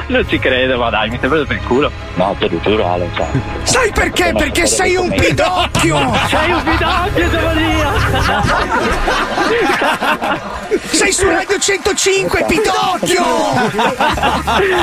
non 0.08 0.27
ci 0.27 0.38
credo, 0.38 0.77
ma 0.77 0.89
dai, 0.92 1.10
mi 1.10 1.18
stai 1.18 1.30
prendendo 1.30 1.48
per 1.48 1.58
il 1.58 1.63
culo. 1.68 1.92
No, 2.15 2.36
te 2.38 2.48
lo 2.48 2.60
giuro, 2.62 2.88
Ale, 2.88 3.10
cioè. 3.15 3.25
Sai 3.63 3.92
perché? 3.92 4.34
Perché 4.36 4.68
sono 4.68 4.84
sei 4.84 4.96
un 4.98 5.10
pidocchio! 5.10 5.98
Sei 6.27 6.51
un 6.51 6.63
pidocchio, 6.63 7.30
Sei 10.92 11.12
su 11.12 11.25
Radio 11.30 11.58
105, 11.58 12.46
pidocchio! 12.48 13.24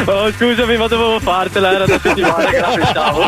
Oh, 0.06 0.32
scusami, 0.32 0.76
ma 0.76 0.86
dovevo 0.86 1.20
fartela, 1.20 1.72
era 1.72 1.86
da 1.86 1.98
settimane 1.98 2.46
che 2.46 2.60
la 2.60 2.68
pensavo. 2.68 3.22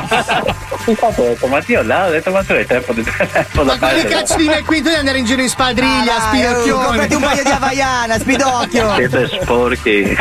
Infatti 0.86 1.20
ho 1.20 1.24
detto, 1.24 1.46
ma 1.46 1.62
io 1.66 1.82
là, 1.82 2.06
ho 2.06 2.10
detto, 2.10 2.30
ma 2.30 2.42
tu 2.42 2.52
hai 2.52 2.66
tempo 2.66 2.92
di 2.92 3.04
Ma 3.54 3.76
quale 3.78 4.04
cazzo 4.06 4.36
di 4.36 4.46
me 4.48 4.62
qui? 4.64 4.78
Tu 4.78 4.84
devi 4.84 4.96
andare 4.96 5.18
in 5.18 5.24
giro 5.24 5.42
in 5.42 5.48
spadriglia, 5.48 6.16
Ah, 6.16 6.20
spidocchione! 6.28 6.84
comprati 6.86 7.14
un 7.14 7.22
paio 7.22 7.42
di 7.44 7.50
Havaiana, 7.50 8.18
spidocchio. 8.18 8.94
Siete 8.94 9.28
sporchi. 9.40 10.16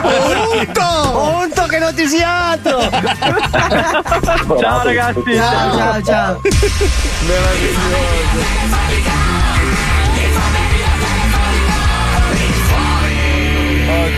Punto! 0.00 1.10
Punto 1.12 1.62
che 1.66 1.78
non 1.78 1.94
ti 1.94 2.06
sia 2.06 2.50
altro. 2.50 2.80
Ciao 4.60 4.82
ragazzi. 4.84 5.34
Ciao, 5.34 5.76
ciao, 5.76 6.02
ciao. 6.02 6.40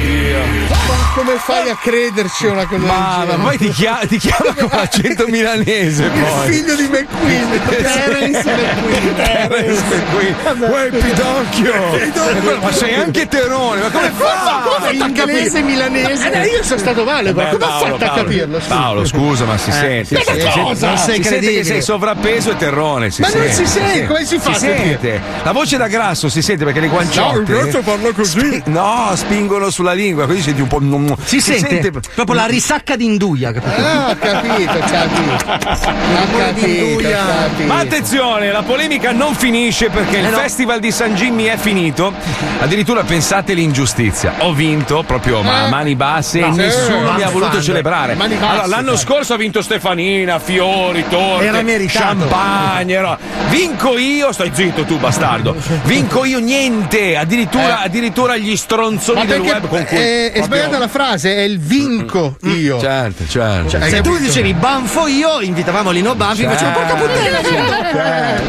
Ma 0.06 1.12
come 1.14 1.36
fai 1.38 1.70
a 1.70 1.76
crederci 1.76 2.46
una 2.46 2.66
cosa 2.66 2.84
Ma, 2.84 3.24
del 3.26 3.38
ma 3.38 3.44
poi 3.44 3.56
ti 3.58 3.70
chiama, 3.70 3.98
ti 4.06 4.18
chiama 4.18 4.52
con 4.54 4.68
l'accento 4.70 5.26
milanese 5.28 6.04
Il 6.04 6.10
poi. 6.10 6.52
figlio 6.52 6.74
di 6.76 6.82
McQueen, 6.88 7.60
Terence 7.68 8.44
McQueen. 8.44 9.14
Terence 9.16 9.82
McQueen. 9.88 10.70
Uè, 10.70 10.88
pidocchio! 10.90 12.58
Ma 12.60 12.72
sei 12.72 12.94
anche 12.94 13.26
terone, 13.28 13.80
ma 13.82 13.90
come 13.90 14.12
Come 14.16 14.30
fai? 14.80 14.96
fa 14.98 15.06
inglese 15.06 15.62
milanese? 15.62 16.30
Eh, 16.30 16.46
io 16.48 16.62
sono 16.62 16.78
stato 16.78 17.04
male, 17.04 17.32
ma 17.32 17.44
Beh, 17.44 17.50
come 17.52 17.64
ho 17.64 17.78
fatto 17.78 18.04
a 18.04 18.14
capirlo? 18.14 18.60
scusa? 18.60 18.74
Paolo, 18.74 19.04
scusa, 19.06 19.44
ma 19.46 19.56
si 19.58 19.72
sente. 19.72 20.14
Ma 20.14 20.20
si 20.20 20.26
sente- 20.40 20.60
cosa? 20.60 20.86
Non 20.88 20.98
sei 20.98 21.20
che 21.20 21.64
sei 21.64 21.82
sovrappeso 21.82 22.50
e 22.50 22.56
terrone. 22.56 23.10
Si 23.10 23.22
Ma 23.22 23.28
non 23.28 23.50
si 23.50 23.66
sente, 23.66 24.06
come 24.06 24.24
si 24.26 24.38
fa 24.38 24.52
Si 24.52 24.60
sente. 24.60 25.20
La 25.42 25.52
voce 25.52 25.76
da 25.78 25.86
grasso 25.88 26.28
si 26.28 26.42
sente 26.42 26.64
perché 26.64 26.80
le 26.80 26.88
guanciotte. 26.88 27.32
No, 27.34 27.38
il 27.40 27.44
grasso 27.46 27.80
parla 27.80 28.12
così. 28.12 28.62
no, 28.66 29.10
spingono 29.14 29.70
sulla 29.70 29.94
lingua, 29.96 30.26
così 30.26 30.40
senti 30.42 30.60
un 30.60 30.68
po'. 30.68 30.80
Si, 31.24 31.40
sente, 31.40 31.90
proprio 32.14 32.34
la 32.36 32.46
risacca 32.46 32.94
d'induia, 32.96 33.52
capito? 33.52 33.80
Ah, 33.80 34.10
ho 34.10 34.16
capito, 34.16 34.78
capito. 36.36 37.64
Ma 37.66 37.78
attenzione, 37.78 38.50
la 38.52 38.62
polemica 38.62 39.12
non 39.12 39.34
finisce 39.34 39.88
perché 39.90 40.18
il 40.18 40.26
Eh 40.26 40.30
no. 40.30 40.36
festival 40.38 40.80
di 40.80 40.90
San 40.90 41.14
Jimmy 41.14 41.44
è 41.44 41.56
finito. 41.56 42.12
Addirittura 42.60 43.02
pensate 43.04 43.54
l'ingiustizia. 43.54 44.34
Ho 44.38 44.52
vinto 44.52 45.02
proprio 45.06 45.42
ma 45.42 45.62
a 45.64 45.66
Eh. 45.66 45.70
mani 45.70 45.94
basse 45.96 46.38
e 46.38 46.42
No. 46.48 46.54
nessuno 46.54 47.10
Eh, 47.12 47.16
mi 47.16 47.22
ha 47.22 47.30
voluto 47.30 47.52
fan. 47.52 47.62
celebrare. 47.62 48.14
Basse, 48.14 48.34
allora, 48.40 48.66
l'anno 48.66 48.96
scorso 48.96 49.34
ha 49.34 49.36
vinto 49.36 49.62
Stefanina, 49.62 50.38
fiori, 50.38 51.04
torte, 51.08 51.62
meritato. 51.62 52.04
champagne. 52.28 52.92
era- 52.94 53.18
Vinco 53.48 53.96
io, 53.96 54.32
stai 54.32 54.50
zitto 54.52 54.84
tu 54.84 54.98
bastardo. 54.98 55.54
Vinco 55.84 56.24
io 56.24 56.38
niente, 56.40 57.16
addirittura, 57.16 57.82
Eh. 57.82 57.86
addirittura 57.86 58.36
gli 58.36 58.56
stronzoni 58.56 59.18
Ma 59.20 59.24
del 59.24 59.40
perché 59.40 59.52
web 59.54 59.68
con 59.68 59.84
cui 59.86 59.96
è, 59.96 60.26
è 60.26 60.30
proprio- 60.32 60.44
sbagliata 60.44 60.78
la 60.78 60.88
frase, 60.88 61.36
è 61.36 61.40
il 61.40 61.58
vinco 61.58 62.36
io. 62.42 62.78
Certo, 62.80 63.24
certo. 63.28 63.76
Hai 63.76 63.90
Se 63.90 64.00
tu 64.02 64.16
dicevi 64.18 64.54
banfo 64.54 65.06
io, 65.06 65.40
invitavamo 65.40 65.90
Lino 65.90 66.14
Banfi, 66.14 66.44
facevo 66.44 66.70
porca 66.72 66.94
puttana. 66.94 67.40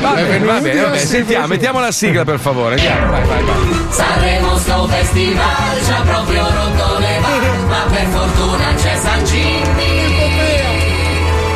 Va 0.02 0.14
bene, 0.14 0.46
va 0.46 0.60
bene, 0.60 0.82
va 0.82 0.88
bene. 0.90 0.98
Sentiamo, 0.98 1.48
mettiamo 1.48 1.80
la 1.80 1.92
sigla 1.92 2.24
per 2.24 2.40
favore. 2.40 2.76
Andiamo, 2.76 3.12
vai, 3.12 3.24
vai, 3.26 3.44
vai. 3.44 3.56
Sanremo 3.90 4.58
sto 4.58 4.88
festival 4.88 5.84
ci 5.86 5.92
ha 5.92 6.02
proprio 6.02 6.44
rotto 6.44 7.00
le 7.00 7.20
balle 7.22 7.48
Ma 7.68 7.86
per 7.90 8.06
fortuna 8.08 8.74
c'è 8.76 8.96
San 9.02 9.24
Jimmy 9.24 10.06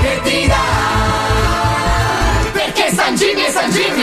Che 0.01 0.19
ti 0.23 0.47
dà 0.47 0.55
Perché 2.53 2.93
San 2.93 3.15
Jimmy 3.15 3.41
è 3.41 3.51
San 3.51 3.69
Jimmy 3.69 4.00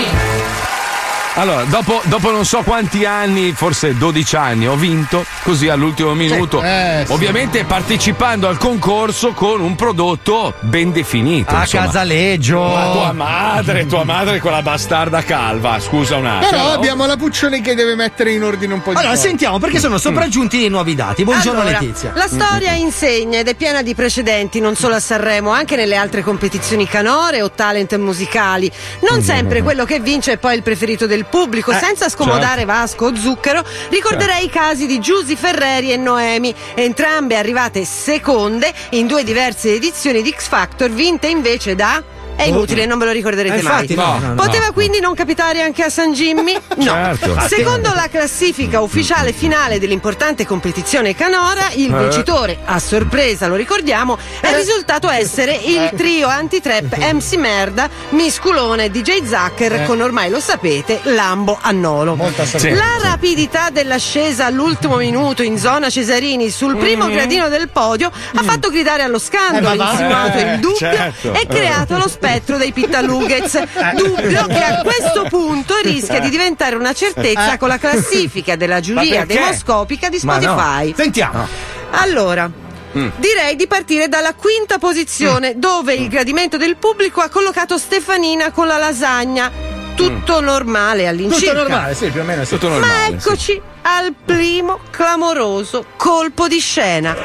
Allora, 1.38 1.62
dopo, 1.62 2.00
dopo 2.06 2.32
non 2.32 2.44
so 2.44 2.62
quanti 2.62 3.04
anni, 3.04 3.52
forse 3.52 3.96
12 3.96 4.34
anni, 4.34 4.66
ho 4.66 4.74
vinto 4.74 5.24
così 5.44 5.68
all'ultimo 5.68 6.12
minuto. 6.12 6.60
eh, 6.64 7.04
sì. 7.06 7.12
Ovviamente 7.12 7.62
partecipando 7.62 8.48
al 8.48 8.58
concorso 8.58 9.34
con 9.34 9.60
un 9.60 9.76
prodotto 9.76 10.54
ben 10.58 10.90
definito. 10.90 11.54
A 11.54 11.60
insomma. 11.60 11.84
casaleggio. 11.84 12.60
Ma 12.60 12.90
tua 12.90 13.12
madre, 13.12 13.86
tua 13.86 14.02
madre 14.02 14.40
quella 14.40 14.62
bastarda 14.62 15.22
calva, 15.22 15.78
scusa 15.78 16.16
un 16.16 16.26
attimo. 16.26 16.50
Però 16.50 16.72
abbiamo 16.72 17.06
la 17.06 17.16
Puccioni 17.16 17.60
che 17.60 17.76
deve 17.76 17.94
mettere 17.94 18.32
in 18.32 18.42
ordine 18.42 18.74
un 18.74 18.82
po' 18.82 18.90
di 18.90 18.96
Allora, 18.96 19.14
cose. 19.14 19.28
sentiamo 19.28 19.60
perché 19.60 19.78
sono 19.78 19.96
sopraggiunti 19.96 20.64
i 20.64 20.68
nuovi 20.68 20.96
dati. 20.96 21.22
Buongiorno 21.22 21.60
Allora, 21.60 21.78
Letizia. 21.78 22.10
La 22.16 22.26
storia 22.26 22.72
insegna 22.72 23.38
ed 23.38 23.46
è 23.46 23.54
piena 23.54 23.82
di 23.82 23.94
precedenti, 23.94 24.58
non 24.58 24.74
solo 24.74 24.96
a 24.96 25.00
Sanremo, 25.00 25.52
anche 25.52 25.76
nelle 25.76 25.94
altre 25.94 26.22
competizioni 26.22 26.88
canore 26.88 27.42
o 27.42 27.52
talent 27.52 27.94
musicali. 27.94 28.68
Non 29.08 29.22
sempre 29.22 29.62
quello 29.62 29.84
che 29.84 30.00
vince 30.00 30.32
è 30.32 30.36
poi 30.38 30.56
il 30.56 30.64
preferito 30.64 31.06
del 31.06 31.26
pubblico. 31.28 31.72
Senza 31.72 32.08
scomodare 32.08 32.64
Vasco 32.64 33.06
o 33.06 33.14
Zucchero, 33.14 33.64
ricorderei 33.88 34.46
i 34.46 34.50
casi 34.50 34.86
di 34.86 35.00
Giusy 35.00 35.36
Ferreri 35.36 35.92
e 35.92 35.96
Noemi, 35.96 36.54
entrambe 36.74 37.36
arrivate 37.36 37.84
seconde 37.84 38.72
in 38.90 39.06
due 39.06 39.24
diverse 39.24 39.74
edizioni 39.74 40.22
di 40.22 40.34
X 40.36 40.48
Factor, 40.48 40.90
vinte 40.90 41.28
invece 41.28 41.74
da. 41.74 42.17
È 42.38 42.44
inutile, 42.44 42.86
non 42.86 42.98
ve 42.98 43.06
lo 43.06 43.10
ricorderete 43.10 43.58
Eh, 43.58 43.62
mai. 43.62 43.86
no, 43.96 44.18
no, 44.20 44.26
no. 44.28 44.34
Poteva 44.36 44.70
quindi 44.72 45.00
non 45.00 45.12
capitare 45.14 45.60
anche 45.60 45.82
a 45.82 45.88
San 45.90 46.12
Jimmy? 46.12 46.56
No. 46.78 46.84
Certo. 46.84 47.36
Secondo 47.48 47.92
la 47.92 48.06
classifica 48.08 48.80
ufficiale 48.80 49.32
finale 49.32 49.80
dell'importante 49.80 50.46
competizione 50.46 51.16
canora, 51.16 51.70
il 51.74 51.92
Eh. 51.92 51.98
vincitore, 51.98 52.58
a 52.64 52.78
sorpresa 52.78 53.48
lo 53.48 53.56
ricordiamo, 53.56 54.16
è 54.40 54.54
risultato 54.54 55.08
essere 55.10 55.54
il 55.64 55.90
trio 55.96 56.28
antitrap 56.28 56.96
MC 56.96 57.34
Merda, 57.34 57.90
Misculone 58.10 58.88
DJ 58.90 59.24
Zucker 59.24 59.72
Eh. 59.72 59.84
con 59.86 60.00
ormai 60.00 60.30
lo 60.30 60.38
sapete, 60.38 61.00
Lambo 61.04 61.58
a 61.60 61.72
Nolo. 61.72 62.14
Molta 62.14 62.44
sorpresa. 62.46 62.76
La 62.76 62.98
rapidità 63.10 63.70
dell'ascesa 63.70 64.46
all'ultimo 64.46 64.96
minuto 64.96 65.42
in 65.42 65.58
zona 65.58 65.90
Cesarini 65.90 66.50
sul 66.50 66.76
primo 66.76 67.06
gradino 67.08 67.48
del 67.48 67.68
podio 67.68 68.12
ha 68.34 68.42
fatto 68.44 68.70
gridare 68.70 69.02
allo 69.02 69.18
scandalo, 69.18 69.82
Eh, 69.82 69.84
insinuato 69.90 70.38
Eh, 70.38 70.52
il 70.52 70.58
dubbio 70.60 70.76
certo. 70.76 71.32
e 71.32 71.46
creato 71.48 71.96
lo 71.96 72.06
spettro 72.06 72.26
spettro 72.28 72.56
dei 72.58 72.72
Pittalughez. 72.72 73.62
Dubbio 73.94 74.46
che 74.46 74.62
a 74.62 74.82
questo 74.82 75.26
punto 75.28 75.74
rischia 75.82 76.20
di 76.20 76.28
diventare 76.28 76.76
una 76.76 76.92
certezza 76.92 77.56
con 77.56 77.68
la 77.68 77.78
classifica 77.78 78.56
della 78.56 78.80
giuria 78.80 79.24
demoscopica 79.24 80.08
di 80.08 80.20
Ma 80.22 80.38
no. 80.38 80.42
Spotify. 80.42 80.94
Sentiamo. 80.96 81.48
Allora. 81.90 82.66
Direi 82.90 83.54
di 83.54 83.68
partire 83.68 84.08
dalla 84.08 84.34
quinta 84.34 84.78
posizione, 84.78 85.54
dove 85.56 85.94
il 85.94 86.08
gradimento 86.08 86.56
del 86.56 86.76
pubblico 86.76 87.20
ha 87.20 87.28
collocato 87.28 87.78
Stefanina 87.78 88.50
con 88.50 88.66
la 88.66 88.76
lasagna. 88.76 89.50
Tutto 89.94 90.40
normale 90.40 91.06
all'incirca. 91.06 91.50
Tutto 91.50 91.68
normale, 91.68 91.94
sì, 91.94 92.08
più 92.08 92.20
o 92.20 92.24
meno 92.24 92.44
sì. 92.44 92.56
Ma 92.60 93.06
eccoci 93.06 93.60
al 93.90 94.12
primo 94.22 94.80
clamoroso 94.90 95.82
colpo 95.96 96.46
di 96.46 96.58
scena. 96.58 97.16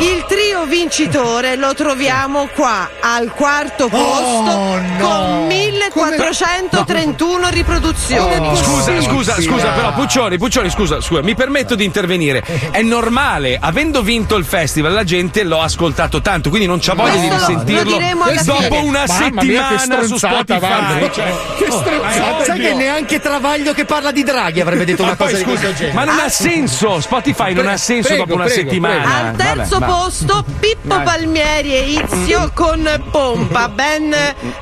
Il 0.00 0.24
trio 0.26 0.64
vincitore 0.64 1.54
lo 1.54 1.72
troviamo 1.74 2.48
qua 2.52 2.90
al 3.00 3.32
quarto 3.32 3.86
posto 3.88 4.80
con 4.98 5.46
1431 5.46 7.48
riproduzioni. 7.50 8.56
Scusa, 8.56 9.00
scusa, 9.02 9.40
scusa, 9.40 9.68
però 9.70 9.92
Puccioni, 9.94 10.36
Puccioni, 10.36 10.68
scusa, 10.70 11.00
scusa, 11.00 11.22
mi 11.22 11.36
permetto 11.36 11.76
di 11.76 11.84
intervenire. 11.84 12.42
È 12.72 12.82
normale, 12.82 13.56
avendo 13.60 14.02
vinto 14.02 14.34
il 14.34 14.44
festival, 14.44 14.92
la 14.92 15.04
gente 15.04 15.44
l'ho 15.44 15.60
ascoltato 15.60 16.20
tanto, 16.20 16.48
quindi 16.48 16.66
non 16.66 16.78
c'ha 16.80 16.94
voglia 16.94 17.14
di 17.16 17.28
Questo 17.28 17.46
risentirlo 17.50 17.98
dopo 18.44 18.62
fine. 18.74 18.78
una 18.80 19.04
Mamma 19.06 19.42
mia, 19.42 19.68
che 19.68 19.78
settimana 19.78 20.06
su 20.06 20.16
Spotify. 20.16 20.58
guarda. 20.58 21.10
Cioè, 21.12 21.34
Che 21.56 21.64
oh, 21.68 21.80
stronzata. 21.80 22.38
è 22.38 22.44
Sai 22.44 22.58
che 22.60 22.74
neanche 22.74 23.20
Travaglio 23.20 23.72
che 23.74 23.84
parla 23.84 24.10
di 24.10 24.22
Draghi 24.24 24.60
avrebbe 24.60 24.84
detto 24.84 25.02
Ma 25.02 25.08
una 25.08 25.16
cosa 25.18 25.36
di 25.36 25.42
scusa, 25.42 25.58
questo 25.60 25.67
genere. 25.74 25.94
ma 25.94 26.04
non 26.04 26.18
ha 26.18 26.28
senso, 26.28 27.00
Spotify 27.00 27.52
non 27.52 27.66
ha 27.68 27.76
senso 27.76 28.08
prego, 28.08 28.24
dopo 28.24 28.34
una 28.36 28.44
prego, 28.44 28.60
settimana. 28.60 29.16
Al 29.28 29.36
terzo 29.36 29.78
Vabbè, 29.78 29.92
va. 29.92 29.98
posto 29.98 30.44
Pippo 30.60 30.94
Vai. 30.96 31.04
Palmieri 31.04 31.74
e 31.74 31.80
Izio 32.02 32.50
con 32.54 32.88
Pompa, 33.10 33.68
ben 33.68 34.14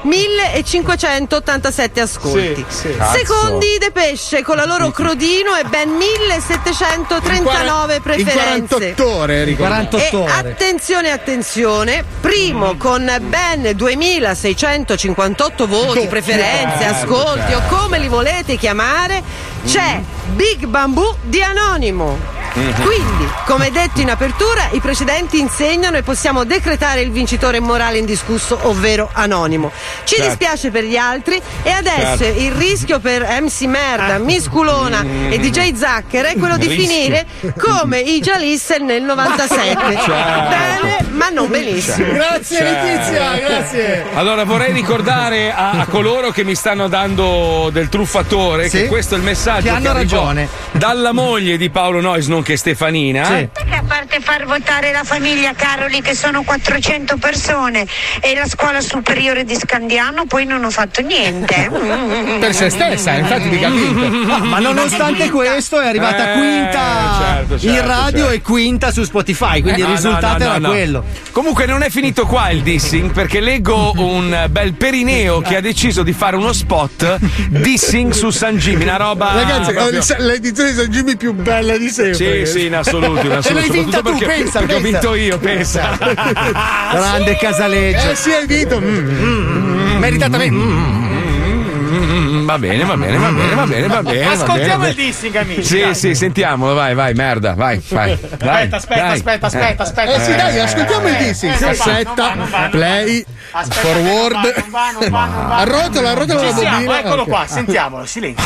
1587 0.03 2.01
ascolti. 2.01 2.65
Sì, 2.69 2.89
sì. 2.89 2.95
Secondi 3.15 3.77
De 3.79 3.91
Pesce 3.91 4.43
con 4.43 4.57
la 4.57 4.65
loro 4.65 4.91
Crodino 4.91 5.55
e 5.57 5.65
ben 5.65 5.91
1739 5.91 8.01
preferenze. 8.01 8.95
48 8.95 9.15
ore, 9.15 9.45
ricordo. 9.45 9.75
48 9.75 10.17
E 10.17 10.21
ore. 10.21 10.33
attenzione, 10.51 11.11
attenzione, 11.11 12.05
primo 12.21 12.77
con 12.77 13.05
ben 13.29 13.73
2658 13.75 15.67
voti, 15.67 16.07
preferenze, 16.07 16.79
Certo, 16.85 17.15
ascolti 17.15 17.53
certo. 17.53 17.75
o 17.75 17.79
come 17.79 17.99
li 17.99 18.09
volete 18.09 18.57
chiamare, 18.57 19.23
c'è 19.67 20.01
Big 20.37 20.65
Bamboo 20.67 21.17
di 21.25 21.43
Anonimo. 21.43 22.36
Quindi, 22.61 23.29
come 23.45 23.71
detto 23.71 24.01
in 24.01 24.09
apertura, 24.09 24.69
i 24.73 24.81
precedenti 24.81 25.39
insegnano 25.39 25.99
e 25.99 26.03
possiamo 26.03 26.45
decretare 26.45 27.03
il 27.03 27.11
vincitore 27.11 27.61
morale 27.61 27.99
indiscusso, 27.99 28.59
ovvero 28.63 29.11
Anonimo. 29.13 29.71
Ci 30.05 30.15
Certo. 30.15 30.25
dispiace 30.31 30.71
per 30.71 30.85
gli 30.85 30.97
altri 30.97 31.39
e 31.63 31.71
adesso 31.71 32.25
Certo. 32.25 32.41
il 32.41 32.53
rischio 32.53 32.99
per 32.99 33.23
MC 33.43 33.61
Merda, 33.67 34.17
Miss 34.19 34.49
Culona 34.49 35.05
e 35.29 35.39
DJ 35.39 35.75
Zucker 35.75 36.25
è 36.25 36.37
quello 36.39 36.57
di 36.57 36.67
Rischio. 36.67 36.87
finire 36.89 37.27
come 37.59 37.99
i 38.01 38.21
Jalissel 38.21 38.83
nel 38.85 39.03
97. 39.03 39.75
Certo. 40.07 40.49
Bene, 40.49 40.99
ma 41.11 41.29
non 41.29 41.49
benissimo. 41.51 42.11
Grazie 42.13 42.57
Certo. 42.57 42.87
Letizia, 42.87 43.39
grazie. 43.39 44.05
Allora 44.15 44.45
vorrei 44.45 44.73
ricordare 44.73 45.53
a, 45.53 45.73
a 45.73 45.87
coloro 45.91 46.31
che 46.31 46.43
mi 46.43 46.55
stanno 46.55 46.89
dando 46.89 47.69
del 47.71 47.89
truffatore 47.91 48.69
Sì. 48.71 48.79
che 48.83 48.87
questo 48.87 49.15
è 49.15 49.19
il 49.19 49.25
messaggio 49.25 49.65
Che 49.65 49.69
hanno 49.69 49.91
arrivò 49.91 50.21
ragione. 50.21 50.49
dalla 50.73 51.13
moglie 51.13 51.57
di 51.59 51.69
Paolo 51.69 52.01
Nois, 52.01 52.27
nonché 52.47 52.57
Stefanina. 52.57 53.25
Sì. 53.25 53.49
Perché 53.53 53.75
a 53.75 53.83
parte 53.83 54.21
far 54.21 54.45
votare 54.47 54.93
la 54.93 55.03
famiglia 55.03 55.53
Caroli 55.55 56.01
che 56.01 56.15
sono 56.15 56.45
400 56.45 57.17
persone 57.17 57.85
e 58.21 58.35
la 58.37 58.47
scuola 58.47 58.81
superiore 58.81 59.45
di 59.45 59.57
Scandiano 59.57 60.27
poi 60.27 60.47
non 60.47 60.63
ho 60.65 60.71
fatto 60.71 61.01
niente. 61.01 61.69
Per 62.39 62.55
se 62.55 62.71
stessa, 62.71 63.15
infatti 63.15 63.49
di 63.49 63.59
capito. 63.59 63.95
No, 64.27 64.39
ma 64.45 64.61
nonostante 64.61 65.29
questo 65.31 65.81
è 65.81 65.89
arrivata 65.89 66.35
Eh, 66.35 66.39
quinta 66.39 67.19
certo, 67.19 67.55
in 67.55 67.59
certo, 67.75 67.89
radio 67.89 68.19
certo. 68.19 68.33
e 68.35 68.41
quinta 68.43 68.91
su 68.93 69.03
Spotify, 69.03 69.61
quindi 69.61 69.81
Eh, 69.81 69.85
il 69.85 69.91
no, 69.91 69.95
risultato 69.97 70.39
no, 70.39 70.45
no, 70.45 70.51
era 70.51 70.59
no. 70.59 70.69
quello. 70.69 71.05
Comunque 71.33 71.67
non 71.67 71.83
è 71.83 71.91
finito 71.91 72.27
qua 72.27 72.51
il 72.51 72.63
dissing 72.63 73.11
perché 73.11 73.41
leggo 73.41 73.93
un 73.97 74.47
bel 74.51 74.75
perineo 74.75 75.41
che 75.41 75.57
ha 75.57 75.61
deciso 75.61 76.03
di 76.05 76.13
fare 76.13 76.37
uno 76.37 76.53
spot 76.53 77.19
dissing 77.49 78.13
su 78.13 78.31
San 78.31 78.57
Jimmy, 78.57 78.85
una 78.85 78.97
roba 78.97 79.33
Ragazzi, 79.33 79.73
proprio- 79.73 80.03
l'edizione 80.19 80.71
di 80.71 80.77
San 80.77 80.87
Jimmy 80.91 81.17
più 81.17 81.33
bella 81.33 81.77
di 81.77 81.89
sempre. 81.89 82.15
Sì, 82.15 82.36
sì, 82.45 82.67
in 82.67 82.75
assoluto, 82.75 83.25
in 83.25 83.33
E 83.33 83.37
assoluto. 83.37 83.61
l'hai 83.61 83.71
vinta 83.71 83.97
tu, 83.99 84.03
perché, 84.11 84.27
pensa, 84.27 84.59
perché 84.59 84.75
ho 84.75 84.81
pensa. 84.81 84.99
vinto 84.99 85.15
io, 85.15 85.39
pensa. 85.39 85.97
Grande 86.93 87.37
Casaleggio. 87.37 88.11
Eh 88.11 88.15
sì, 88.17 88.33
hai 88.33 88.47
vinto. 88.47 88.81
Mm, 88.81 89.97
Meritatamente. 89.99 90.55
Mm, 90.55 92.45
Va 92.47 92.59
bene, 92.59 92.85
va 92.85 92.97
bene, 92.97 93.17
va 93.19 93.31
bene, 93.33 93.55
va 93.55 93.67
bene, 93.67 93.87
va 93.89 94.03
bene. 94.03 94.25
va 94.25 94.31
Ascoltiamo 94.33 94.79
bene. 94.85 94.89
il 94.91 94.95
dissing, 94.95 95.35
amici. 95.35 95.65
Sì, 95.65 95.81
dai. 95.81 95.95
sì, 95.97 96.15
sentiamolo, 96.15 96.75
vai, 96.75 96.95
vai, 96.95 97.13
merda, 97.15 97.55
vai, 97.55 97.83
vai. 97.89 98.17
vai, 98.39 98.69
Aspetta, 98.69 98.77
aspetta, 98.77 99.01
dai. 99.03 99.13
aspetta, 99.17 99.47
aspetta, 99.47 99.83
aspetta. 99.83 100.15
Eh 100.15 100.21
sì, 100.21 100.35
dai, 100.37 100.59
ascoltiamo 100.61 101.09
il 101.09 101.17
dissing. 101.17 101.53
Eh, 101.55 101.59
non 101.59 101.71
va, 101.71 101.85
Cassetta, 101.85 102.15
va, 102.15 102.35
va, 102.37 102.45
va. 102.51 102.69
play, 102.71 103.25
Aspetta, 103.51 103.81
forward. 103.81 104.33
non 104.35 104.71
va, 104.71 104.91
non 104.93 105.11
va, 105.11 105.25
non 105.27 105.49
va. 105.49 105.57
Arrotola, 105.57 106.11
arrotola 106.11 106.39
Ci 106.41 106.47
la 106.47 106.53
siamo, 106.55 106.77
bobina. 106.77 106.99
eccolo 107.01 107.25
qua, 107.25 107.45
sentiamolo, 107.49 108.05
silenzio. 108.07 108.45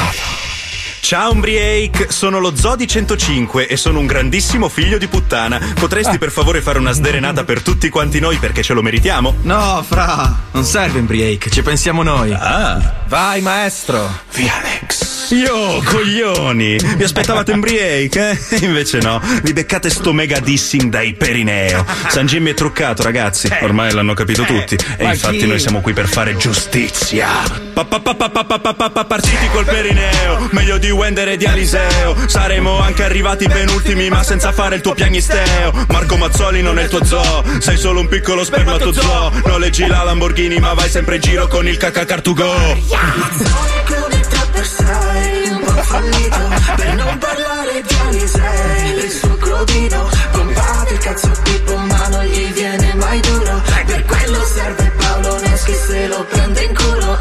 Ciao 1.11 1.33
Umbriake, 1.33 2.13
sono 2.13 2.39
lo 2.39 2.55
Zodi 2.55 2.87
105 2.87 3.67
e 3.67 3.77
sono 3.77 3.99
un 3.99 4.07
grandissimo 4.07 4.69
figlio 4.69 4.97
di 4.97 5.09
puttana. 5.09 5.59
Potresti 5.75 6.19
per 6.19 6.31
favore 6.31 6.63
fare 6.63 6.79
una 6.79 6.93
sderenata 6.93 7.43
per 7.43 7.63
tutti 7.63 7.89
quanti 7.89 8.21
noi 8.21 8.37
perché 8.37 8.63
ce 8.63 8.75
lo 8.75 8.81
meritiamo? 8.81 9.39
No, 9.43 9.85
fra, 9.85 10.39
non 10.53 10.63
serve 10.63 11.01
Embriake, 11.01 11.51
ci 11.51 11.63
pensiamo 11.63 12.05
noi. 12.05 12.31
Ah. 12.33 13.03
Vai, 13.09 13.41
maestro. 13.41 14.09
Via 14.35 14.55
Alex. 14.59 15.20
Io, 15.31 15.81
coglioni, 15.85 16.77
vi 16.97 17.05
aspettavate 17.05 17.53
un 17.53 17.61
break, 17.61 18.17
eh? 18.17 18.39
Invece 18.67 18.99
no, 18.99 19.23
vi 19.43 19.53
beccate 19.53 19.89
sto 19.89 20.13
mega 20.13 20.41
dissing 20.41 20.91
dai 20.91 21.15
Perineo. 21.15 21.87
San 22.09 22.27
Jimmy 22.27 22.51
è 22.51 22.55
truccato, 22.55 23.05
ragazzi, 23.05 23.47
eh. 23.47 23.65
ormai 23.65 23.93
l'hanno 23.93 24.15
capito 24.15 24.43
eh. 24.43 24.47
tutti. 24.47 24.77
E 24.97 25.05
infatti 25.05 25.47
noi 25.47 25.61
siamo 25.61 25.83
qui 25.83 25.93
per 25.93 26.09
fare 26.09 26.37
giustizia. 26.37 27.29
Partiti 29.07 29.49
col 29.53 29.67
Perineo, 29.67 30.49
meglio 30.51 30.79
di 30.79 30.91
Wender 30.91 31.29
e 31.29 31.37
di 31.37 31.47
Aliseo. 31.47 32.17
Saremo 32.27 32.81
anche 32.81 33.05
arrivati 33.05 33.47
penultimi, 33.47 34.09
ma 34.09 34.25
senza 34.25 34.51
fare 34.51 34.75
il 34.75 34.81
tuo 34.81 34.95
piagnisteo. 34.95 35.87
Marco 35.89 36.17
Mazzoli 36.17 36.61
non 36.61 36.77
è 36.79 36.83
il 36.83 36.89
tuo 36.89 37.05
zoo, 37.05 37.45
sei 37.61 37.77
solo 37.77 38.01
un 38.01 38.09
piccolo 38.09 38.43
spermatozoo. 38.43 39.31
Non 39.47 39.61
leggi 39.61 39.87
la 39.87 40.03
Lamborghini, 40.03 40.59
ma 40.59 40.75
vai 40.75 40.89
sempre 40.89 41.17
in 41.17 41.21
giro 41.21 41.47
con 41.47 41.69
il 41.69 41.77
cacacartugo. 41.77 42.79
Yeah 42.89 43.69
fallito 45.91 46.49
Per 46.77 46.95
non 46.95 47.19
parlare 47.19 47.83
di 47.83 47.95
Alisei 48.07 49.05
Il 49.05 49.11
suo 49.11 49.37
crodino 49.37 50.09
Pompate 50.31 50.93
il 50.95 50.99
cazzo 50.99 51.31
Pippo 51.43 51.77
ma 51.77 52.09
non 52.09 52.25
gli 52.25 52.53
viene 52.53 52.95
mai 52.95 53.21
duro 53.21 53.61
Per 53.87 54.05
quello 54.05 54.45
serve 54.45 54.93
Paolo 54.97 55.41
Neschi 55.41 55.75
se 55.75 56.07
lo 56.07 56.25
prende 56.29 56.63
in 56.63 56.75
culo 56.75 57.19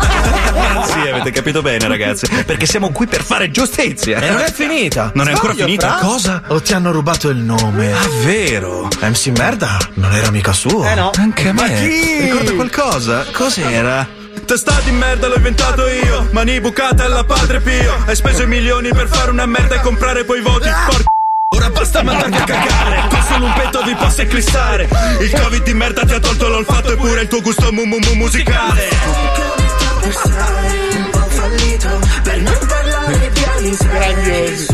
Sì, 0.86 1.08
avete 1.08 1.32
capito 1.32 1.62
bene, 1.62 1.88
ragazzi. 1.88 2.28
Perché 2.46 2.66
siamo 2.66 2.92
qui 2.92 3.06
per 3.08 3.24
fare 3.24 3.50
giustizia. 3.52 4.20
E 4.20 4.30
non 4.30 4.40
è 4.42 4.52
finita. 4.52 5.12
Non 5.14 5.28
è 5.28 5.32
ancora 5.32 5.54
Sbaglio, 5.54 5.68
finita? 5.68 5.98
fra? 5.98 6.08
Cosa? 6.08 6.44
O 6.48 6.62
ti 6.62 6.74
hanno 6.74 6.92
rubato 6.92 7.30
il 7.30 7.38
nome? 7.38 7.92
Ah, 7.94 8.08
vero? 8.24 8.88
MC 9.02 9.28
Merda 9.38 9.78
non 9.96 10.14
era 10.14 10.30
mica 10.32 10.52
suo. 10.54 10.84
Eh 10.86 10.96
no. 10.96 11.12
Anche 11.18 11.50
a 11.50 11.54
me. 11.54 11.62
Ma 11.62 11.68
chi? 11.68 12.22
Ricorda 12.22 12.52
qualcosa? 12.54 13.26
Cos'era? 13.32 14.19
Testa 14.50 14.82
di 14.84 14.90
merda 14.90 15.28
l'ho 15.28 15.36
inventato 15.36 15.88
io. 15.88 16.28
Mani 16.32 16.60
bucate 16.60 17.04
alla 17.04 17.24
padre 17.24 17.60
Pio. 17.60 17.94
Hai 18.08 18.16
speso 18.16 18.42
i 18.42 18.48
milioni 18.48 18.90
per 18.90 19.08
fare 19.08 19.30
una 19.30 19.46
merda 19.46 19.76
e 19.76 19.82
comprare 19.82 20.24
poi 20.24 20.42
voti. 20.42 20.68
Porca 20.88 21.04
Ora 21.50 21.70
basta 21.70 22.02
mandarvi 22.02 22.36
a 22.36 22.44
cagare. 22.46 23.08
Con 23.10 23.22
solo 23.30 23.46
un 23.46 23.54
petto 23.54 23.84
vi 23.84 23.94
posso 23.94 24.22
eclissare 24.22 24.90
Il 25.20 25.32
covid 25.40 25.62
di 25.62 25.74
merda 25.76 26.04
ti 26.04 26.14
ha 26.14 26.20
tolto 26.20 26.48
l'olfatto 26.48 26.94
E 26.94 26.96
pure 26.96 27.22
il 27.22 27.28
tuo 27.28 27.42
gusto 27.42 27.72
mu 27.72 27.84
mu 27.84 28.00
mu 28.00 28.14
musicale. 28.16 28.88
Che 28.88 28.96
ogni 29.44 29.70
trapper 29.78 30.14
sei 30.16 30.98
un 30.98 31.10
po' 31.12 31.28
fallito 31.30 32.00
Per 32.24 32.38
non 32.42 32.58
parlare 32.68 33.30
di 33.32 33.44
Alisei 33.56 34.68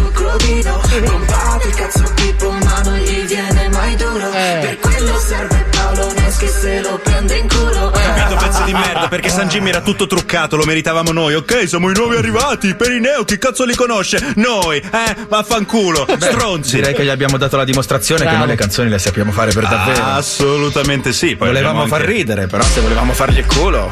Il 1.65 1.75
cazzo 1.75 2.13
Pippo 2.15 2.49
ma 2.49 2.81
non 2.85 2.95
gli 2.95 3.25
viene 3.25 3.67
mai 3.67 3.95
duro 3.97 4.29
Per 4.29 4.79
quello 4.79 5.19
serve 5.19 5.65
Paolo 5.69 6.24
Neschi 6.37 6.47
se 6.49 6.81
lo 6.81 6.99
prende 7.01 7.37
in 7.37 7.47
culo 7.47 7.91
Capito 7.91 8.35
pezzi 8.35 8.63
di 8.65 8.73
merda 8.73 9.07
perché 9.07 9.29
San 9.29 9.47
Jimmy 9.47 9.69
era 9.69 9.79
tutto 9.79 10.05
truccato, 10.05 10.57
lo 10.57 10.65
meritavamo 10.65 11.13
noi, 11.13 11.33
ok? 11.33 11.65
Siamo 11.65 11.89
i 11.89 11.93
nuovi 11.93 12.17
arrivati, 12.17 12.75
Perineo, 12.75 13.23
chi 13.23 13.37
cazzo 13.37 13.63
li 13.63 13.73
conosce? 13.73 14.33
Noi, 14.35 14.77
eh? 14.79 15.15
Vaffanculo, 15.29 16.05
stronzi. 16.19 16.75
Direi 16.75 16.93
che 16.93 17.05
gli 17.05 17.09
abbiamo 17.09 17.37
dato 17.37 17.55
la 17.55 17.63
dimostrazione 17.63 18.21
che 18.21 18.27
Bravo. 18.27 18.39
noi 18.39 18.47
le 18.49 18.55
canzoni 18.55 18.89
le 18.89 18.99
sappiamo 18.99 19.31
fare 19.31 19.53
per 19.53 19.67
davvero. 19.67 20.03
Ah, 20.03 20.15
assolutamente 20.15 21.13
sì. 21.13 21.37
Poi 21.37 21.47
volevamo 21.47 21.81
abbiamo 21.81 21.95
far 21.95 22.01
anche- 22.01 22.13
ridere, 22.13 22.47
però 22.47 22.63
se 22.63 22.81
volevamo 22.81 23.13
fargli 23.13 23.37
il 23.37 23.45
culo. 23.45 23.91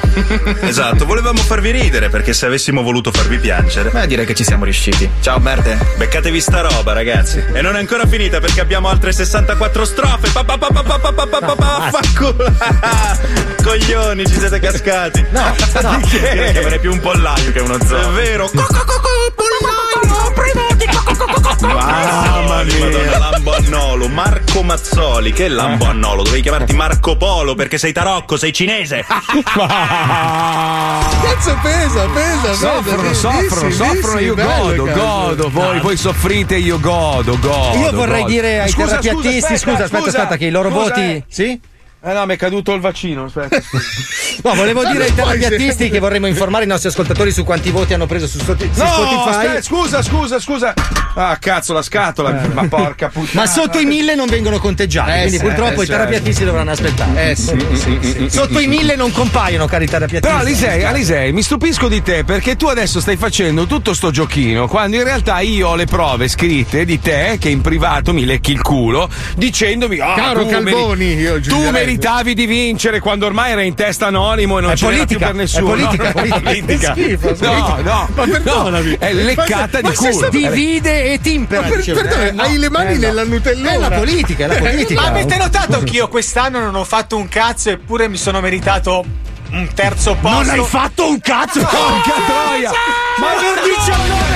Esatto, 0.74 1.06
volevamo 1.06 1.40
farvi 1.40 1.72
ridere 1.72 2.10
perché 2.10 2.34
se 2.34 2.46
avessimo 2.46 2.82
voluto 2.82 3.12
farvi 3.12 3.38
piangere. 3.38 3.90
Beh, 3.90 4.08
direi 4.08 4.26
che 4.26 4.34
ci 4.34 4.44
siamo 4.44 4.64
riusciti. 4.64 5.10
Ciao, 5.22 5.40
merde. 5.40 5.78
Beccatevi 5.98 6.40
sta 6.42 6.62
roba, 6.62 6.94
ragazzi. 6.94 7.44
E 7.54 7.62
non 7.62 7.76
è 7.76 7.80
ancora 7.80 8.08
finita 8.08 8.40
perché 8.40 8.60
abbiamo 8.60 8.88
altre 8.90 9.12
64 9.12 9.86
strofe. 9.86 10.30
Pa, 10.30 10.44
pa, 10.44 10.58
pa, 10.58 10.68
pa, 10.68 10.84
pa, 10.84 11.00
pa, 11.00 11.12
pa, 11.12 11.28
pa, 11.28 11.40
pa, 11.40 11.56
pa, 11.56 11.90
Vaffanculo. 11.92 12.33
Coglioni, 13.64 14.26
ci 14.28 14.38
siete 14.40 14.60
cascati. 14.60 15.26
No, 15.32 15.56
no. 15.82 16.00
Direi 16.10 16.52
che 16.54 16.60
avrei 16.60 16.80
più 16.80 16.92
un 16.92 17.00
pollaio 17.00 17.52
che 17.52 17.60
uno 17.60 17.78
zoo. 17.86 17.98
È 17.98 18.12
vero. 18.14 18.50
Mamma 21.62 22.64
mia. 22.64 22.80
Madonna, 22.86 23.18
Lambannolo, 23.18 24.08
Marco 24.10 24.64
Mazzoli. 24.64 25.32
Che 25.32 25.48
Lambannolo? 25.48 26.24
Dovevi 26.24 26.42
chiamarti 26.42 26.74
Marco 26.74 27.16
Polo 27.16 27.56
perché 27.56 27.78
sei 27.78 27.92
tarocco, 27.94 28.36
sei 28.38 28.52
cinese. 28.52 29.06
Cazzo 31.24 31.58
pesa, 31.62 32.06
pesa, 32.14 32.54
Soffrono, 32.54 33.02
pesa. 33.02 33.14
soffrono, 33.14 33.68
Dissi, 33.68 33.78
soffrono, 33.78 34.18
dissi, 34.18 34.26
io 34.26 34.36
godo, 34.36 34.86
godo, 34.86 35.50
voi, 35.50 35.80
voi 35.80 35.98
soffrite, 35.98 36.56
io 36.58 36.80
godo, 36.80 37.38
godo. 37.40 37.78
Io 37.78 37.92
vorrei 37.92 38.22
godo. 38.22 38.32
dire 38.34 38.62
ai 38.62 38.70
Scusa, 38.70 38.98
terapiatisti, 38.98 39.58
scusa, 39.58 39.84
aspetta, 39.86 40.08
aspetta, 40.10 40.38
che 40.38 40.46
i 40.46 40.52
loro 40.52 40.70
scusa, 40.70 40.82
voti. 40.84 41.00
eh. 41.02 41.24
Sì? 41.30 41.60
Eh 42.06 42.12
no, 42.12 42.26
mi 42.26 42.34
è 42.34 42.38
caduto 42.38 42.74
il 42.74 42.82
vaccino, 42.82 43.24
aspetta. 43.26 43.62
No, 44.44 44.56
volevo 44.56 44.84
dire 44.84 45.06
ai 45.06 45.40
sempre- 45.40 45.90
che 45.90 46.00
vorremmo 46.00 46.26
informare 46.28 46.64
i 46.66 46.68
nostri 46.68 46.90
ascoltatori 46.90 47.32
su 47.32 47.44
quanti 47.46 47.70
voti 47.70 47.94
hanno 47.94 48.08
preso 48.08 48.28
su, 48.28 48.40
Spotify- 48.40 48.74
su 48.74 48.82
No, 48.82 48.88
Spotify. 48.88 49.30
aspetta, 49.30 49.62
scusa, 49.62 50.02
scusa, 50.02 50.40
scusa. 50.40 50.74
Ah, 51.14 51.38
cazzo, 51.40 51.72
la 51.72 51.84
scatola, 51.84 52.50
ma 52.52 52.68
porca 52.68 53.08
puttana. 53.10 53.42
Ma 53.44 53.46
sotto 53.46 53.78
i 53.80 53.86
mille 53.86 54.16
non 54.16 54.28
vengono 54.28 54.58
conteggiati, 54.60 55.12
Eh, 55.12 55.14
quindi 55.20 55.38
sì, 55.38 55.44
purtroppo 55.44 55.82
eh, 55.82 55.84
i 55.86 55.88
terapiatisti 55.88 56.44
dovranno 56.44 56.72
aspettare. 56.72 57.30
Eh, 57.30 57.36
sì, 57.36 57.56
sì, 57.74 58.00
sì. 58.02 58.30
Sotto 58.30 58.60
i 58.60 58.68
mille 58.68 58.96
non 58.96 59.12
compaiono, 59.12 59.66
cari 59.68 59.86
terapiatisti. 59.86 60.28
Però 60.28 60.40
Alisei, 60.42 60.84
Alisei, 60.84 61.32
mi 61.32 61.44
stupisco 61.44 61.88
di 61.88 62.02
te 62.02 62.24
perché 62.26 62.56
tu 62.58 62.66
adesso 62.66 63.00
stai 63.00 63.16
facendo 63.16 63.66
tutto 63.68 63.94
sto 63.94 64.10
giochino 64.12 64.68
quando 64.68 64.98
in 64.98 65.04
realtà 65.04 65.40
io 65.40 65.70
ho 65.70 65.76
le 65.76 65.86
prove 65.86 66.28
scritte 66.28 66.84
di 66.86 67.00
te 67.00 67.38
che 67.40 67.50
in 67.50 67.62
privato 67.62 68.12
mi 68.14 68.26
lecchi 68.26 68.52
il 68.52 68.62
culo 68.62 69.10
dicendomi 69.38 70.00
ah, 70.00 70.16
Caro 70.16 70.42
tu 70.42 70.50
Calvoni, 70.50 71.06
meri- 71.06 71.22
io 71.22 71.34
tu 71.36 71.40
giudicherei. 71.42 71.93
Meritavi 71.94 72.34
di 72.34 72.46
vincere 72.46 73.00
quando 73.00 73.26
ormai 73.26 73.52
era 73.52 73.62
in 73.62 73.76
testa 73.76 74.08
anonimo 74.08 74.58
e 74.58 74.62
non 74.62 74.72
È 74.72 74.76
c'era 74.76 74.90
più 75.06 75.18
politica, 75.18 75.26
per 75.28 75.36
è 75.36 75.38
nessuno. 75.38 75.66
politica, 75.68 76.04
No, 76.04 76.10
è 76.10 76.12
politica. 76.14 76.40
politica. 76.42 76.94
Che 76.94 77.02
schifo, 77.04 77.28
No, 77.30 77.36
schifo. 77.36 77.82
no, 77.82 78.10
Ma 78.16 78.24
perdonami. 78.26 78.90
no, 78.92 78.96
è 79.00 79.14
leccata 79.14 79.80
Ma 79.82 79.90
di 79.90 79.96
culo. 79.96 80.12
stato- 80.12 80.30
Divide 80.38 81.14
e 81.14 81.20
timpera. 81.22 81.62
Per- 81.64 81.76
dicevo. 81.78 82.02
perdona, 82.02 82.24
Eh, 82.28 82.32
no, 82.32 82.42
hai 82.42 82.58
le 82.58 82.70
mani 82.70 82.92
eh, 82.92 82.94
no. 82.96 83.00
nella 83.00 83.24
Nutellona. 83.24 83.72
È 83.72 83.78
la 83.78 83.92
politica, 83.92 84.44
è 84.46 84.48
la 84.48 84.56
politica. 84.56 85.02
Ma 85.02 85.08
avete 85.08 85.38
notato 85.38 85.84
che 85.84 85.92
io 85.96 86.08
quest'anno 86.08 86.60
non 86.60 86.76
ho 86.76 86.84
fatto 86.84 87.18
un 87.18 87.28
cazzo 87.28 87.70
eppure 87.70 88.08
mi 88.08 88.18
sono 88.18 88.40
meritato 88.42 89.04
un 89.52 89.68
terzo 89.74 90.16
posto? 90.20 90.42
Non 90.42 90.50
hai 90.60 90.66
fatto 90.66 91.08
un 91.08 91.20
cazzo! 91.20 91.60
Porca 91.60 92.14
troia! 92.26 92.72
Ma 93.20 93.34
non 93.34 93.54
19 93.64 94.08
telecamere! 94.10 94.33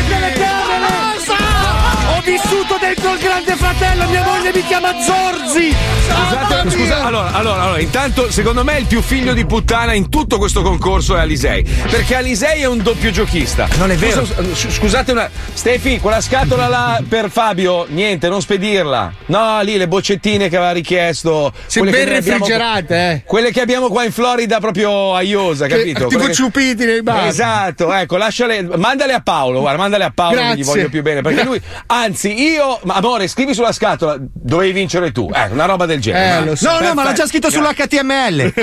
Vissuto 2.27 2.75
dentro 2.77 3.13
il 3.13 3.19
grande 3.19 3.55
fratello, 3.55 4.05
mia 4.09 4.21
moglie 4.21 4.51
mi 4.53 4.61
chiama 4.65 4.89
Zorzi! 5.01 5.73
Scusate, 6.07 6.69
scusa, 6.71 7.05
allora, 7.05 7.31
allora, 7.31 7.61
allora, 7.63 7.79
intanto 7.79 8.29
secondo 8.29 8.65
me 8.65 8.79
il 8.79 8.85
più 8.85 9.01
figlio 9.01 9.33
di 9.33 9.45
puttana 9.45 9.93
in 9.93 10.09
tutto 10.09 10.37
questo 10.37 10.61
concorso 10.61 11.15
è 11.15 11.19
Alisei. 11.21 11.63
Perché 11.63 12.15
Alisei 12.15 12.61
è 12.61 12.65
un 12.65 12.81
doppio 12.81 13.11
giochista. 13.11 13.67
Non 13.77 13.91
è 13.91 13.95
vero. 13.95 14.25
Scusa, 14.25 14.69
scusate 14.69 15.11
una. 15.13 15.29
Stefi, 15.53 15.99
quella 15.99 16.19
scatola 16.19 16.67
là 16.67 17.01
per 17.07 17.29
Fabio, 17.31 17.85
niente, 17.89 18.27
non 18.27 18.41
spedirla. 18.41 19.13
No, 19.27 19.61
lì 19.61 19.77
le 19.77 19.87
boccettine 19.87 20.49
che 20.49 20.57
aveva 20.57 20.71
richiesto. 20.71 21.53
Sì, 21.65 21.79
quelle 21.79 21.93
che 21.93 21.97
ben 22.03 22.07
noi 22.09 22.17
abbiamo- 22.17 22.37
refrigerate, 22.45 22.95
eh. 23.11 23.21
Quelle 23.25 23.51
che 23.51 23.61
abbiamo 23.61 23.87
qua 23.87 24.03
in 24.03 24.11
Florida 24.11 24.59
proprio 24.59 25.15
a 25.15 25.21
Iosa, 25.21 25.67
Che- 25.67 25.77
capito? 25.77 26.07
tipo 26.07 26.15
Quelle 26.15 26.27
che- 26.27 26.33
ciupiti 26.33 26.85
nei 26.85 27.01
bar. 27.03 27.25
Esatto, 27.27 27.93
ecco, 27.93 28.17
lasciale, 28.17 28.61
mandale 28.77 29.13
a 29.13 29.21
Paolo, 29.21 29.61
guarda, 29.61 29.79
mandale 29.79 30.03
a 30.03 30.11
Paolo 30.13 30.35
che 30.35 30.41
gli 30.43 30.55
Grazie. 30.55 30.63
voglio 30.63 30.89
più 30.89 31.01
bene, 31.01 31.21
perché 31.21 31.43
lui, 31.43 31.61
anzi, 31.87 32.15
io, 32.25 32.79
ma 32.83 32.95
amore, 32.95 33.27
scrivi 33.27 33.53
sulla 33.53 33.71
scatola, 33.71 34.15
dovevi 34.19 34.71
vincere 34.71 35.11
tu, 35.11 35.29
ecco, 35.33 35.53
una 35.53 35.65
roba 35.65 35.85
del 35.85 35.99
genere. 35.99 36.41
Eh, 36.41 36.45
lo 36.49 36.55
so. 36.55 36.69
No, 36.71 36.79
no, 36.79 36.93
ma 36.93 37.03
l'ha 37.03 37.13
già 37.13 37.27
scritto 37.27 37.49
sull'HTML. 37.49 38.53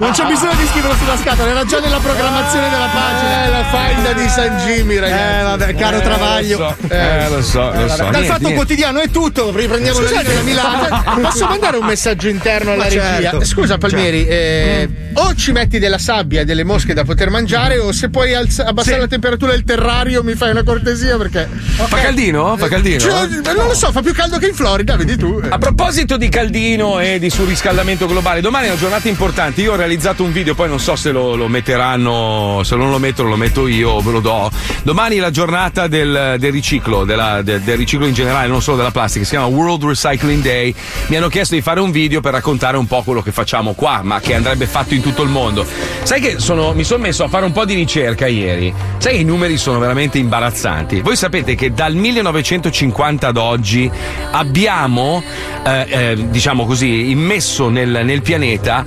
non 0.00 0.10
c'è 0.12 0.24
bisogno 0.26 0.54
di 0.54 0.66
scriverlo 0.66 0.96
sulla 0.96 1.16
scatola, 1.16 1.50
era 1.50 1.64
già 1.64 1.80
nella 1.80 1.98
programmazione 1.98 2.68
della 2.70 2.88
pagina. 2.92 3.44
Eh, 3.44 3.50
la 3.50 3.64
faida 3.64 4.12
di 4.12 4.28
San 4.28 4.56
Jimmy, 4.66 4.96
ragazzi. 4.98 5.40
Eh, 5.40 5.42
vabbè, 5.42 5.74
caro 5.74 5.96
Eh, 5.98 6.00
Travaglio. 6.02 6.58
Lo 6.58 6.74
so, 6.80 6.88
eh, 6.88 7.28
lo 7.28 7.42
so, 7.42 7.70
lo 7.72 7.88
so. 7.88 7.96
Dal 7.96 8.10
Niente, 8.10 8.24
fatto 8.24 8.38
niente. 8.40 8.54
quotidiano 8.54 9.00
è 9.00 9.08
tutto, 9.10 9.54
riprendiamo 9.54 10.00
la 10.00 10.06
Scusate, 10.08 10.28
linea 10.28 10.38
da 10.38 10.42
Milano. 10.42 11.20
Posso 11.28 11.46
mandare 11.46 11.76
un 11.76 11.86
messaggio 11.86 12.28
interno 12.28 12.72
alla 12.72 12.82
Ma 12.84 12.88
regia? 12.88 13.20
certo. 13.20 13.44
Scusa, 13.44 13.78
Palmieri, 13.78 14.26
eh, 14.26 14.88
o 15.14 15.34
ci 15.34 15.52
metti 15.52 15.78
della 15.78 15.98
sabbia 15.98 16.40
e 16.40 16.44
delle 16.44 16.64
mosche 16.64 16.94
da 16.94 17.04
poter 17.04 17.30
mangiare, 17.30 17.78
o 17.78 17.92
se 17.92 18.08
puoi 18.10 18.34
alza- 18.34 18.64
abbassare 18.64 18.98
la 18.98 19.06
temperatura 19.06 19.52
del 19.52 19.64
terrario, 19.64 20.22
mi 20.22 20.34
fai 20.34 20.50
una 20.50 20.62
cortesia 20.62 21.16
perché. 21.16 21.48
Fa 21.50 21.96
caldino? 21.98 22.56
Fa 22.62 22.68
caldino? 22.68 23.00
Cioè, 23.00 23.26
non 23.56 23.66
lo 23.66 23.74
so, 23.74 23.90
fa 23.90 24.02
più 24.02 24.12
caldo 24.14 24.38
che 24.38 24.46
in 24.46 24.54
Florida, 24.54 24.94
vedi 24.94 25.16
tu. 25.16 25.40
A 25.48 25.58
proposito 25.58 26.16
di 26.16 26.28
caldino 26.28 27.00
e 27.00 27.18
di 27.18 27.28
surriscaldamento 27.28 28.06
globale, 28.06 28.40
domani 28.40 28.66
è 28.66 28.68
una 28.70 28.78
giornata 28.78 29.08
importante. 29.08 29.62
Io 29.62 29.72
ho 29.72 29.74
realizzato 29.74 30.22
un 30.22 30.30
video, 30.30 30.54
poi 30.54 30.68
non 30.68 30.78
so 30.78 30.94
se 30.94 31.10
lo, 31.10 31.34
lo 31.34 31.48
metteranno, 31.48 32.60
se 32.62 32.76
non 32.76 32.90
lo 32.90 32.98
mettono, 33.00 33.30
lo 33.30 33.36
metto 33.36 33.66
io 33.66 33.90
o 33.90 34.00
ve 34.00 34.12
lo 34.12 34.20
do. 34.20 34.48
Domani 34.84 35.16
è 35.16 35.18
la 35.18 35.32
giornata 35.32 35.88
del, 35.88 36.36
del 36.38 36.52
riciclo, 36.52 37.04
della- 37.04 37.42
del, 37.42 37.62
del 37.62 37.76
riciclo 37.76 38.06
in 38.06 38.14
generale, 38.14 38.46
non 38.46 38.62
solo 38.62 38.76
della 38.76 38.92
plastica. 38.92 39.24
Si 39.24 39.30
chiama 39.32 39.46
World 39.46 39.82
Recycling 39.82 40.40
Day. 40.40 40.72
Mi 41.06 41.16
hanno 41.16 41.26
chiesto 41.28 41.56
di 41.56 41.62
fare 41.62 41.80
un 41.80 41.90
video 41.90 42.20
per 42.20 42.30
raccontare 42.32 42.76
un 42.76 42.86
po' 42.86 43.02
quello 43.02 43.22
che 43.22 43.32
facciamo 43.32 43.72
qua, 43.72 44.02
ma 44.04 44.20
che 44.20 44.36
andrebbe 44.36 44.66
fatto 44.66 44.94
in 44.94 45.02
tutto 45.02 45.22
il 45.22 45.30
mondo. 45.30 45.66
Sai 46.04 46.20
che 46.20 46.36
sono- 46.38 46.74
mi 46.74 46.84
sono 46.84 47.02
messo 47.02 47.24
a 47.24 47.28
fare 47.28 47.44
un 47.44 47.50
po' 47.50 47.64
di 47.64 47.74
ricerca 47.74 48.28
ieri. 48.28 48.72
Sai 48.98 49.14
che 49.14 49.18
i 49.18 49.24
numeri 49.24 49.56
sono 49.56 49.80
veramente 49.80 50.18
imbarazzanti. 50.18 51.00
Voi 51.00 51.16
sapete 51.16 51.56
che 51.56 51.72
dal 51.72 51.94
1950 52.42 53.28
ad 53.28 53.36
oggi 53.36 53.90
abbiamo, 54.32 55.22
eh, 55.64 55.86
eh, 55.88 56.28
diciamo 56.28 56.64
così, 56.66 57.10
immesso 57.10 57.68
nel, 57.68 58.00
nel 58.04 58.22
pianeta 58.22 58.84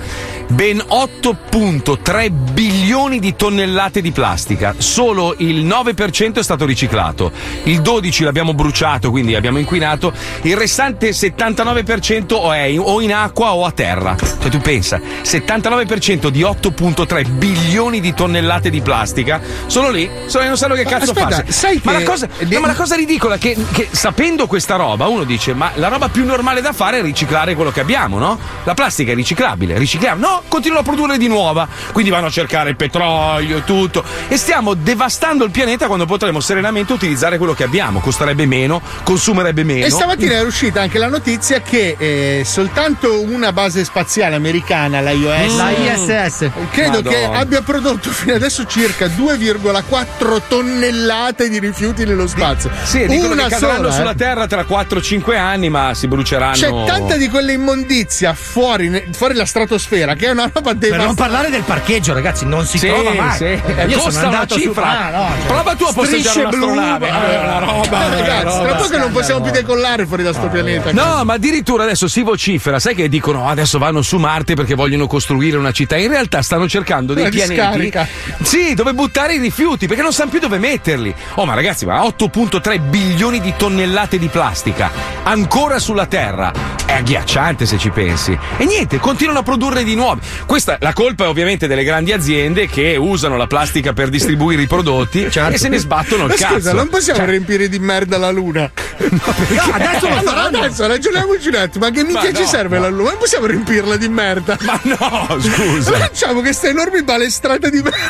ben 0.48 0.76
8.3 0.88 2.30
bilioni 2.30 3.18
di 3.18 3.34
tonnellate 3.34 4.00
di 4.00 4.12
plastica. 4.12 4.74
Solo 4.78 5.34
il 5.38 5.64
9% 5.66 6.38
è 6.38 6.42
stato 6.42 6.64
riciclato, 6.64 7.32
il 7.64 7.80
12% 7.80 8.24
l'abbiamo 8.24 8.54
bruciato, 8.54 9.10
quindi 9.10 9.34
abbiamo 9.34 9.58
inquinato, 9.58 10.12
il 10.42 10.56
restante 10.56 11.10
79% 11.12 12.32
o 12.34 12.52
è 12.52 12.62
in- 12.62 12.78
o 12.78 13.00
in 13.00 13.12
acqua 13.12 13.54
o 13.54 13.64
a 13.64 13.72
terra. 13.72 14.14
Cioè 14.16 14.50
tu 14.50 14.58
pensa, 14.58 15.00
79% 15.22 16.28
di 16.28 16.42
8.3 16.42 17.24
bilioni 17.28 18.00
di 18.00 18.14
tonnellate 18.14 18.70
di 18.70 18.80
plastica 18.80 19.40
sono 19.66 19.90
lì, 19.90 20.08
sono 20.26 20.44
non 20.46 20.56
sanno 20.56 20.74
che 20.74 20.84
Ma 20.84 20.90
cazzo 20.90 21.10
aspetta, 21.10 21.28
farsi. 21.36 21.52
sai 21.52 21.80
ma, 21.82 21.92
che- 21.92 21.98
la 21.98 22.04
cosa, 22.04 22.28
no, 22.38 22.60
ma 22.60 22.66
la 22.68 22.74
cosa 22.74 22.94
ridicola 22.94 23.34
è 23.34 23.38
che, 23.38 23.45
che 23.54 23.88
sapendo 23.90 24.46
questa 24.46 24.76
roba 24.76 25.06
uno 25.06 25.24
dice 25.24 25.54
ma 25.54 25.70
la 25.74 25.88
roba 25.88 26.08
più 26.08 26.24
normale 26.24 26.60
da 26.60 26.72
fare 26.72 26.98
è 26.98 27.02
riciclare 27.02 27.54
quello 27.54 27.70
che 27.70 27.80
abbiamo, 27.80 28.18
no? 28.18 28.38
La 28.64 28.74
plastica 28.74 29.12
è 29.12 29.14
riciclabile, 29.14 29.78
ricicliamo. 29.78 30.26
No, 30.26 30.42
continuano 30.48 30.80
a 30.80 30.84
produrre 30.84 31.18
di 31.18 31.28
nuova, 31.28 31.68
quindi 31.92 32.10
vanno 32.10 32.26
a 32.26 32.30
cercare 32.30 32.70
il 32.70 32.76
petrolio 32.76 33.58
e 33.58 33.64
tutto 33.64 34.02
e 34.28 34.36
stiamo 34.36 34.74
devastando 34.74 35.44
il 35.44 35.50
pianeta 35.50 35.86
quando 35.86 36.06
potremmo 36.06 36.40
serenamente 36.40 36.92
utilizzare 36.92 37.38
quello 37.38 37.54
che 37.54 37.62
abbiamo, 37.62 38.00
costerebbe 38.00 38.46
meno, 38.46 38.80
consumerebbe 39.02 39.62
meno. 39.62 39.86
E 39.86 39.90
stamattina 39.90 40.34
è 40.34 40.42
uscita 40.42 40.80
anche 40.80 40.98
la 40.98 41.08
notizia 41.08 41.60
che 41.60 41.94
eh, 41.98 42.42
soltanto 42.44 43.22
una 43.22 43.52
base 43.52 43.84
spaziale 43.84 44.34
americana, 44.34 45.00
la 45.00 45.10
IOS, 45.10 45.56
La 45.56 45.70
ISS. 45.70 46.50
credo 46.70 47.02
Madonna. 47.02 47.10
che 47.10 47.24
abbia 47.24 47.62
prodotto 47.62 48.10
fino 48.10 48.34
adesso 48.34 48.64
circa 48.66 49.06
2,4 49.06 50.42
tonnellate 50.48 51.48
di 51.48 51.58
rifiuti 51.58 52.04
nello 52.04 52.26
spazio. 52.26 52.70
Sì, 52.82 53.06
dicono 53.06 53.35
una 53.44 53.56
sola, 53.56 53.90
sulla 53.90 54.10
eh. 54.12 54.14
Terra 54.14 54.46
tra 54.46 54.64
4-5 54.68 55.36
anni, 55.36 55.68
ma 55.68 55.94
si 55.94 56.06
bruceranno. 56.08 56.54
C'è 56.54 56.70
tanta 56.84 57.16
di 57.16 57.28
quella 57.28 57.52
immondizia 57.52 58.34
fuori, 58.34 59.10
fuori 59.12 59.34
la 59.34 59.44
stratosfera 59.46 60.14
che 60.14 60.26
è 60.26 60.30
una 60.30 60.50
roba 60.52 60.60
Per 60.60 60.72
non 60.72 60.78
devastante. 60.78 61.14
parlare 61.22 61.50
del 61.50 61.62
parcheggio, 61.62 62.12
ragazzi, 62.12 62.44
non 62.46 62.64
si 62.66 62.78
Sì, 62.78 62.86
trova 62.88 63.12
mai. 63.12 63.36
sì. 63.36 63.44
Eh, 63.44 63.86
io 63.88 63.94
Costa 63.98 64.10
sono 64.10 64.28
una 64.28 64.38
andato 64.40 64.54
su- 64.54 64.60
cifra. 64.60 64.84
Ah, 64.86 65.10
no, 65.10 65.28
cioè, 65.38 65.46
Prova 65.46 65.74
tu 65.74 65.84
a 65.84 65.92
posteggiare 65.92 66.46
blu, 66.48 66.68
un'astronave. 66.70 67.10
ma- 67.10 67.30
È 67.30 67.38
una 67.38 67.58
roba, 67.58 68.02
Eh, 68.02 68.06
una 68.06 68.16
ragazzi, 68.20 68.44
roba. 68.44 68.66
tra 68.66 68.74
poco 68.76 68.96
non 68.96 69.12
possiamo 69.12 69.40
più 69.40 69.50
decollare 69.52 70.06
fuori 70.06 70.22
da 70.22 70.32
sto 70.32 70.48
pianeta. 70.48 70.92
No, 70.92 71.24
ma 71.24 71.34
addirittura 71.34 71.82
adesso 71.84 72.08
si 72.08 72.22
vocifera, 72.22 72.78
sai 72.78 72.94
che 72.94 73.08
dicono 73.08 73.42
"Oh, 73.44 73.48
adesso 73.48 73.78
vanno 73.78 74.02
su 74.02 74.16
Marte 74.18 74.54
perché 74.54 74.74
vogliono 74.74 75.06
costruire 75.06 75.56
una 75.56 75.72
città. 75.72 75.96
In 75.96 76.08
realtà 76.08 76.42
stanno 76.42 76.68
cercando 76.68 77.12
dei 77.14 77.22
Una 77.24 77.30
pianeti. 77.32 77.54
discarica. 77.60 78.06
Sì, 78.42 78.74
dove 78.74 78.92
buttare 78.94 79.34
i 79.34 79.38
rifiuti, 79.38 79.86
perché 79.86 80.02
non 80.02 80.12
sanno 80.12 80.30
più 80.30 80.38
dove 80.40 80.58
metterli. 80.58 81.14
Oh, 81.34 81.44
ma 81.44 81.54
ragazzi, 81.54 81.84
ma 81.86 82.04
8.3 82.04 82.78
bilioni 82.78 83.25
di 83.30 83.52
tonnellate 83.56 84.18
di 84.18 84.28
plastica 84.28 84.90
ancora 85.24 85.78
sulla 85.80 86.06
Terra. 86.06 86.52
È 86.86 86.92
agghiacciante 86.92 87.66
se 87.66 87.78
ci 87.78 87.90
pensi. 87.90 88.38
E 88.56 88.64
niente, 88.64 88.98
continuano 89.00 89.40
a 89.40 89.42
produrre 89.42 89.82
di 89.82 89.96
nuovi. 89.96 90.20
Questa 90.46 90.76
la 90.80 90.92
colpa 90.92 91.24
è 91.24 91.28
ovviamente 91.28 91.66
delle 91.66 91.82
grandi 91.82 92.12
aziende 92.12 92.68
che 92.68 92.94
usano 92.96 93.36
la 93.36 93.48
plastica 93.48 93.92
per 93.92 94.08
distribuire 94.08 94.62
i 94.62 94.66
prodotti 94.68 95.24
e 95.24 95.58
se 95.58 95.68
ne 95.68 95.78
sbattono 95.78 96.22
il 96.24 96.28
Ma 96.30 96.34
cazzo. 96.36 96.54
scusa, 96.54 96.72
non 96.72 96.88
possiamo 96.88 97.18
Cioè, 97.18 97.28
riempire 97.28 97.68
di 97.68 97.78
merda 97.80 98.16
la 98.18 98.30
luna. 98.30 98.70
adesso 98.96 100.08
lo 100.08 100.20
faranno. 100.22 100.58
Adesso 100.58 100.86
ragioniamoci 100.86 101.48
un 101.48 101.54
attimo, 101.56 101.86
ma 101.86 101.90
che 101.90 102.04
minchia 102.04 102.30
Ma 102.30 102.36
ci 102.36 102.42
no, 102.42 102.48
serve 102.48 102.76
no. 102.76 102.82
la 102.82 102.88
luna? 102.88 103.10
Ma 103.10 103.16
possiamo 103.16 103.46
riempirla 103.46 103.96
di 103.96 104.08
merda? 104.08 104.56
Ma 104.60 104.80
no, 104.84 105.38
scusa. 105.40 105.90
Facciamo 105.92 106.40
questa 106.40 106.68
enorme 106.68 107.02
balestrata 107.02 107.68
di 107.68 107.82
merda. 107.82 108.04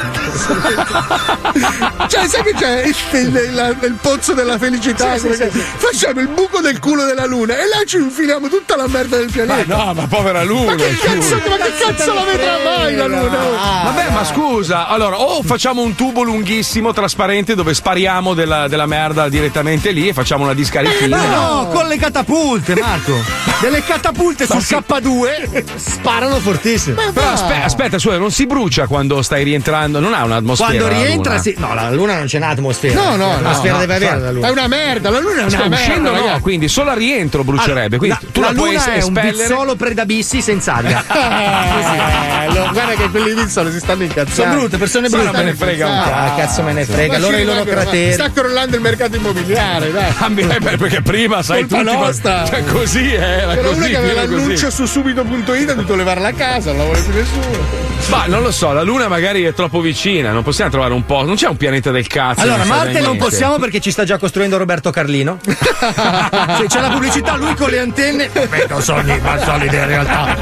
cioè, 2.08 2.28
sai 2.28 2.42
che 2.42 2.52
c'è 2.54 2.82
il, 2.84 2.94
il- 3.12 3.54
la- 3.54 3.68
il 3.68 3.96
pozzo 4.00 4.34
della 4.34 4.58
felicità? 4.58 5.05
Sì, 5.18 5.32
sì, 5.34 5.48
sì. 5.50 5.60
Facciamo 5.76 6.20
il 6.20 6.28
buco 6.28 6.60
del 6.60 6.78
culo 6.78 7.04
della 7.04 7.26
luna 7.26 7.54
e 7.54 7.66
là 7.66 7.84
ci 7.86 7.96
infiliamo 7.96 8.48
tutta 8.48 8.76
la 8.76 8.86
merda 8.86 9.16
del 9.16 9.26
Ma 9.26 9.32
pianeta. 9.32 9.76
no, 9.76 9.94
ma 9.94 10.06
povera 10.06 10.42
luna. 10.42 10.72
Ma 10.72 10.74
che 10.74 10.96
cazzo, 11.00 11.34
ma 11.48 11.56
che 11.56 11.72
cazzo 11.80 12.12
la 12.12 12.24
vedrà 12.24 12.58
mai 12.64 12.94
la 12.94 13.06
luna? 13.06 13.38
Vabbè, 13.84 14.10
ma 14.10 14.24
scusa, 14.24 14.88
allora, 14.88 15.20
o 15.20 15.42
facciamo 15.42 15.82
un 15.82 15.94
tubo 15.94 16.22
lunghissimo, 16.22 16.92
trasparente, 16.92 17.54
dove 17.54 17.72
spariamo 17.74 18.34
della, 18.34 18.68
della 18.68 18.86
merda 18.86 19.28
direttamente 19.28 19.90
lì 19.90 20.08
e 20.08 20.12
facciamo 20.12 20.44
una 20.44 20.54
discarichina. 20.54 21.16
Ma 21.16 21.26
no, 21.26 21.68
con 21.72 21.86
le 21.86 21.96
catapulte, 21.96 22.74
Marco. 22.74 23.14
Delle 23.60 23.82
catapulte 23.82 24.46
sul 24.46 24.58
K2 24.58 25.64
sparano 25.76 26.38
fortissimo. 26.38 27.00
Però 27.12 27.30
aspe- 27.30 27.62
aspetta, 27.62 27.98
scusa, 27.98 28.18
non 28.18 28.30
si 28.30 28.46
brucia 28.46 28.86
quando 28.86 29.22
stai 29.22 29.44
rientrando, 29.44 29.98
non 30.00 30.12
ha 30.14 30.24
un'atmosfera. 30.24 30.78
Quando 30.78 30.88
rientra, 30.88 31.38
sì. 31.38 31.54
No, 31.58 31.74
la 31.74 31.90
luna 31.90 32.16
non 32.16 32.26
c'è 32.26 32.36
un'atmosfera. 32.36 32.94
No, 33.02 33.16
no, 33.16 33.28
l'atmosfera 33.40 33.74
no, 33.74 33.78
deve 33.80 33.92
no, 33.92 33.96
avere 33.96 34.06
cioè, 34.06 34.18
la 34.24 34.30
luna. 34.30 34.46
È 34.46 34.50
una 34.50 34.66
merda, 34.66 34.95
la 35.00 35.20
luna 35.20 35.36
è 35.36 35.40
una 35.40 35.48
Sta 35.48 35.58
merda. 35.60 35.74
uscendo 35.76 36.10
no, 36.10 36.16
ragazzi. 36.18 36.40
quindi 36.40 36.68
solo 36.68 36.90
al 36.90 36.96
rientro 36.96 37.44
brucerebbe. 37.44 37.96
Quindi 37.98 38.16
la, 38.20 38.28
tu 38.32 38.40
la 38.40 38.46
la, 38.46 38.52
luna 38.52 38.84
è 38.84 38.90
un 39.02 39.16
espellere. 39.16 39.32
bizzolo 39.48 39.74
predabissi 39.76 40.40
senza 40.42 40.74
aria. 40.74 41.04
Eh, 42.46 42.52
lo- 42.52 42.68
guarda 42.72 42.94
che 42.94 43.10
quelli 43.10 43.48
sono, 43.48 43.70
si 43.70 43.78
stanno 43.78 44.02
incazzando. 44.04 44.32
Sono 44.32 44.54
brutte, 44.56 44.76
persone 44.78 45.08
brutte. 45.08 45.26
stanno 45.28 45.38
me 45.44 45.50
ne 45.50 45.56
frega 45.56 45.86
un 45.86 45.92
incazzando. 45.94 46.32
Ah, 46.32 46.34
cazzo 46.36 46.62
me 46.62 46.72
ne 46.72 46.84
frega. 46.84 47.20
Ci 47.20 47.34
i 47.34 47.44
loro 47.44 47.64
crateri. 47.64 48.12
Sta 48.12 48.30
crollando 48.30 48.76
il 48.76 48.82
mercato 48.82 49.16
immobiliare, 49.16 49.92
dai. 49.92 50.04
Ah, 50.26 50.28
beh, 50.30 50.58
beh, 50.60 50.76
perché 50.76 51.02
prima 51.02 51.42
sai 51.42 51.66
Colpa 51.66 51.82
tutti. 51.90 51.96
nostra. 51.96 52.44
Cioè, 52.46 52.64
così 52.64 53.12
era 53.14 53.54
C'era 53.54 53.62
così. 53.68 53.76
uno 53.78 53.86
che 53.86 53.96
aveva 53.96 54.22
l'annuncio 54.22 54.70
su 54.70 54.86
subito.it 54.86 55.70
ha 55.70 55.74
dovuto 55.74 55.94
levare 55.96 56.20
la 56.20 56.32
casa, 56.32 56.70
non 56.70 56.78
la 56.78 56.84
vuole 56.84 57.00
più 57.02 57.12
nessuno. 57.14 57.84
Ma 58.08 58.26
non 58.26 58.42
lo 58.42 58.52
so, 58.52 58.72
la 58.72 58.82
luna 58.82 59.08
magari 59.08 59.42
è 59.42 59.52
troppo 59.52 59.80
vicina, 59.80 60.30
non 60.30 60.42
possiamo 60.44 60.70
trovare 60.70 60.92
un 60.94 61.04
po'. 61.04 61.24
Non 61.24 61.34
c'è 61.34 61.48
un 61.48 61.56
pianeta 61.56 61.90
del 61.90 62.06
cazzo. 62.06 62.40
Allora, 62.42 62.64
Marte 62.64 63.00
non 63.00 63.16
possiamo 63.16 63.58
perché 63.58 63.80
ci 63.80 63.90
sta 63.90 64.04
già 64.04 64.18
costruendo 64.18 64.56
Roberto 64.56 64.85
Carlino. 64.90 65.38
Se 65.46 66.66
c'è 66.66 66.80
la 66.80 66.88
pubblicità, 66.90 67.36
lui 67.36 67.54
con 67.54 67.70
le 67.70 67.78
antenne. 67.80 68.28
Beh, 68.28 68.66
non 68.68 68.82
so, 68.82 68.94
ma 68.94 69.38
solide 69.44 69.76
in 69.76 69.86
realtà. 69.86 70.36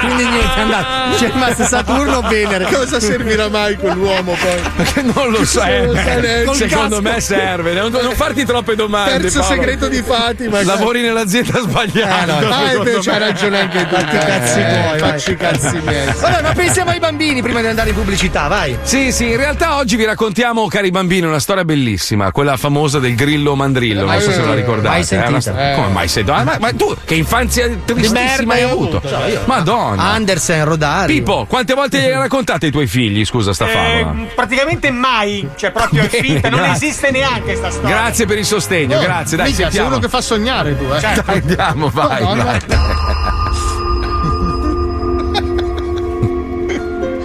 Quindi 0.00 0.24
niente, 0.24 0.54
è 0.56 0.60
andato. 0.60 1.16
C'è 1.16 1.30
rimasto 1.32 1.64
Saturno 1.64 2.20
Venere. 2.22 2.64
Cosa 2.72 3.00
servirà 3.00 3.48
mai 3.48 3.76
quell'uomo 3.76 4.34
poi? 4.34 5.02
Non 5.14 5.30
lo 5.30 5.44
so, 5.44 5.62
eh, 5.62 5.78
Non 5.86 5.94
lo 5.94 5.94
sa 5.94 6.02
neanche. 6.02 6.44
beh, 6.44 6.54
secondo 6.54 7.02
me 7.02 7.20
serve. 7.20 7.72
Non, 7.74 7.90
non 7.90 8.14
farti 8.14 8.44
troppe 8.44 8.74
domande. 8.74 9.20
Terzo 9.20 9.40
Paolo. 9.40 9.54
segreto 9.54 9.88
di 9.88 10.02
Fatima. 10.02 10.62
Lavori 10.64 11.00
nell'azienda 11.02 11.60
sbagliata. 11.60 12.36
Ah, 12.38 12.68
secondo 12.68 12.90
invece 12.90 13.10
me. 13.10 13.16
hai 13.16 13.22
ragione 13.22 13.60
anche 13.60 13.86
tu. 13.88 13.94
Fatti 13.94 14.14
i 14.14 14.18
cazzi 14.18 14.54
tuoi. 14.54 14.98
Facci 14.98 15.30
i 15.32 15.36
cazzi 15.36 15.80
miei. 15.84 16.12
Vabbè, 16.18 16.42
ma 16.42 16.52
pensiamo 16.52 16.90
ai 16.90 16.98
bambini 16.98 17.42
prima 17.42 17.60
di 17.60 17.66
andare 17.66 17.90
in 17.90 17.94
pubblicità, 17.94 18.48
vai. 18.48 18.76
Sì, 18.82 19.12
sì, 19.12 19.30
in 19.30 19.36
realtà 19.36 19.76
oggi 19.76 19.96
vi 19.96 20.04
raccontiamo, 20.04 20.66
cari 20.68 20.90
bambini, 20.90 21.26
una 21.26 21.40
storia 21.40 21.64
bellissima, 21.64 22.30
quella 22.32 22.56
famosa 22.56 22.98
del 22.98 23.14
grillo 23.14 23.54
mandrillo. 23.94 24.04
Non 24.04 24.20
so 24.20 24.30
se 24.32 24.44
la 24.46 24.54
ricordate. 24.54 24.88
Mai 24.88 25.00
eh, 25.00 25.04
sentita. 25.04 25.30
una 25.30 25.40
sto- 25.40 25.56
Eh. 25.58 25.72
Come 25.74 25.88
mai 25.88 26.08
sentito? 26.08 26.36
Ah, 26.36 26.44
ma, 26.44 26.56
ma 26.60 26.72
tu, 26.72 26.96
che 27.04 27.14
infanzia 27.14 27.68
tristissima 27.84 28.54
hai 28.54 28.62
hai 28.62 28.70
avuto? 28.70 29.00
Cioè, 29.06 29.26
io- 29.28 29.42
Madonna. 29.46 30.02
Andersen, 30.02 30.64
Rodari. 30.64 31.14
Pippo, 31.14 31.46
quante 31.46 31.74
volte 31.74 31.98
gliel'hai 32.00 32.18
raccontate 32.22 32.66
ai 32.66 32.72
tuoi 32.72 32.86
figli, 32.86 33.24
scusa, 33.24 33.52
sta 33.52 33.66
Eh, 33.68 33.72
favola? 33.72 34.14
praticamente 34.34 34.90
mai, 34.90 35.48
cioè 35.56 35.70
proprio 35.70 36.02
è 36.02 36.08
Bene, 36.10 36.24
finta, 36.26 36.48
non 36.50 36.64
esiste 36.64 37.10
neanche 37.10 37.54
sta 37.56 37.70
storia. 37.70 37.88
Grazie 37.90 38.26
per 38.26 38.38
il 38.38 38.44
sostegno, 38.44 38.98
Oh, 38.98 39.00
grazie. 39.02 39.36
Dai, 39.36 39.46
sei 39.52 39.64
sentiamo. 39.64 39.88
uno 39.88 39.98
che 39.98 40.08
fa 40.08 40.20
sognare 40.20 40.76
tu, 40.76 40.84
eh. 40.92 41.00
Certo. 41.00 41.22
Dai, 41.26 41.38
andiamo, 41.38 41.88
vai. 41.90 42.22
Madonna. 42.22 42.44
vai. 42.44 42.60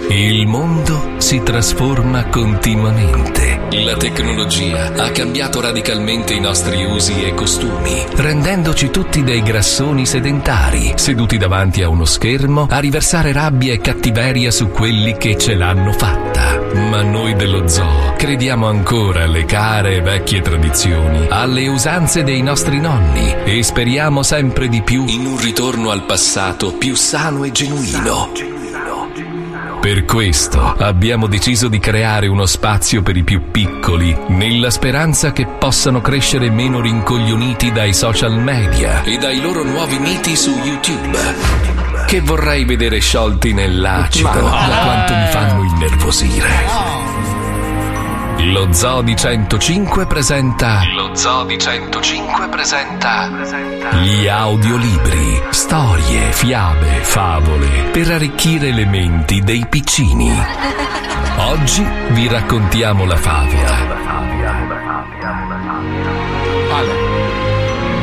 Il 0.08 0.46
mondo 0.46 1.14
si 1.18 1.42
trasforma 1.42 2.26
continuamente. 2.28 3.53
La 3.70 3.96
tecnologia 3.96 4.92
ha 4.94 5.10
cambiato 5.10 5.60
radicalmente 5.60 6.34
i 6.34 6.40
nostri 6.40 6.84
usi 6.84 7.24
e 7.24 7.34
costumi, 7.34 8.04
rendendoci 8.14 8.90
tutti 8.90 9.24
dei 9.24 9.42
grassoni 9.42 10.06
sedentari, 10.06 10.92
seduti 10.96 11.38
davanti 11.38 11.82
a 11.82 11.88
uno 11.88 12.04
schermo 12.04 12.66
a 12.70 12.78
riversare 12.78 13.32
rabbia 13.32 13.72
e 13.72 13.80
cattiveria 13.80 14.50
su 14.50 14.68
quelli 14.68 15.16
che 15.16 15.36
ce 15.36 15.54
l'hanno 15.54 15.92
fatta. 15.92 16.60
Ma 16.74 17.02
noi 17.02 17.34
dello 17.34 17.66
zoo 17.66 18.14
crediamo 18.16 18.66
ancora 18.66 19.24
alle 19.24 19.44
care 19.44 19.96
e 19.96 20.00
vecchie 20.00 20.40
tradizioni, 20.40 21.26
alle 21.28 21.66
usanze 21.66 22.22
dei 22.22 22.42
nostri 22.42 22.78
nonni 22.78 23.34
e 23.44 23.62
speriamo 23.62 24.22
sempre 24.22 24.68
di 24.68 24.82
più 24.82 25.04
in 25.06 25.26
un 25.26 25.40
ritorno 25.40 25.90
al 25.90 26.04
passato 26.04 26.74
più 26.74 26.94
sano 26.94 27.44
e 27.44 27.50
genuino. 27.50 28.53
Per 29.84 30.06
questo 30.06 30.62
abbiamo 30.78 31.26
deciso 31.26 31.68
di 31.68 31.78
creare 31.78 32.26
uno 32.26 32.46
spazio 32.46 33.02
per 33.02 33.18
i 33.18 33.22
più 33.22 33.50
piccoli, 33.50 34.16
nella 34.28 34.70
speranza 34.70 35.30
che 35.32 35.44
possano 35.44 36.00
crescere 36.00 36.48
meno 36.48 36.80
rincoglioniti 36.80 37.70
dai 37.70 37.92
social 37.92 38.32
media 38.40 39.02
e 39.02 39.18
dai 39.18 39.42
loro 39.42 39.62
nuovi 39.62 39.98
miti 39.98 40.36
su 40.36 40.52
YouTube. 40.52 41.18
Che 42.06 42.20
vorrei 42.22 42.64
vedere 42.64 42.98
sciolti 42.98 43.52
nell'acido 43.52 44.30
da 44.30 44.80
quanto 44.84 45.14
mi 45.16 45.26
fanno 45.26 45.62
innervosire. 45.64 47.33
Lo 48.52 48.72
Zoo 48.72 49.00
di 49.00 49.16
105 49.16 50.06
presenta. 50.06 50.82
Lo 50.94 51.14
Zoo 51.14 51.44
di 51.44 51.56
105 51.56 52.48
presenta. 52.48 53.30
Gli 54.02 54.26
audiolibri, 54.26 55.42
storie, 55.48 56.30
fiabe, 56.30 57.00
favole 57.02 57.88
per 57.90 58.10
arricchire 58.10 58.70
le 58.70 58.84
menti 58.84 59.40
dei 59.40 59.64
piccini. 59.66 60.30
Oggi 61.38 61.86
vi 62.10 62.28
raccontiamo 62.28 63.06
la 63.06 63.16
favola. 63.16 64.02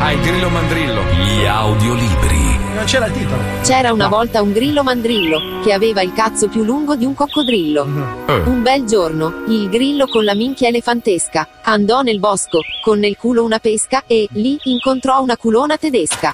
Ah, 0.03 0.13
il 0.13 0.19
grillo 0.21 0.49
mandrillo. 0.49 1.01
Gli 1.13 1.45
audiolibri. 1.45 2.57
Non 2.73 2.85
c'era 2.85 3.05
il 3.05 3.11
titolo. 3.13 3.39
C'era 3.61 3.93
una 3.93 4.07
volta 4.07 4.41
un 4.41 4.51
grillo 4.51 4.81
mandrillo, 4.81 5.61
che 5.61 5.73
aveva 5.73 6.01
il 6.01 6.11
cazzo 6.11 6.47
più 6.47 6.63
lungo 6.63 6.95
di 6.95 7.05
un 7.05 7.13
coccodrillo. 7.13 7.85
Eh. 8.25 8.33
Un 8.45 8.63
bel 8.63 8.83
giorno, 8.85 9.43
il 9.47 9.69
grillo 9.69 10.07
con 10.07 10.23
la 10.23 10.33
minchia 10.33 10.69
elefantesca, 10.69 11.47
andò 11.61 12.01
nel 12.01 12.17
bosco, 12.17 12.61
con 12.81 12.97
nel 12.97 13.15
culo 13.15 13.43
una 13.43 13.59
pesca, 13.59 14.05
e, 14.07 14.27
lì, 14.31 14.57
incontrò 14.63 15.21
una 15.21 15.37
culona 15.37 15.77
tedesca. 15.77 16.33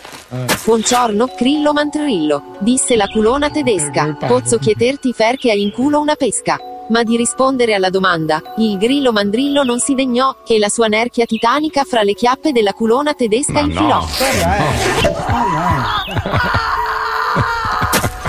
Buongiorno, 0.64 1.34
grillo 1.38 1.74
mandrillo, 1.74 2.56
disse 2.60 2.96
la 2.96 3.08
culona 3.08 3.50
tedesca, 3.50 4.16
pozzo 4.28 4.60
chiederti 4.60 5.14
perché 5.14 5.52
hai 5.52 5.62
in 5.62 5.74
culo 5.74 6.00
una 6.00 6.16
pesca. 6.16 6.58
Ma 6.90 7.04
di 7.04 7.18
rispondere 7.18 7.74
alla 7.74 7.90
domanda, 7.90 8.42
il 8.58 8.78
grillo 8.78 9.12
mandrillo 9.12 9.64
non 9.64 9.80
si 9.80 9.94
degnò, 9.94 10.38
e 10.48 10.58
la 10.58 10.70
sua 10.70 10.88
nerchia 10.88 11.26
titanica 11.26 11.84
fra 11.84 12.02
le 12.02 12.14
chiappe 12.14 12.54
della 12.54 12.72
culona 12.72 13.14
tedesca 13.14 13.60
infilò. 13.60 14.06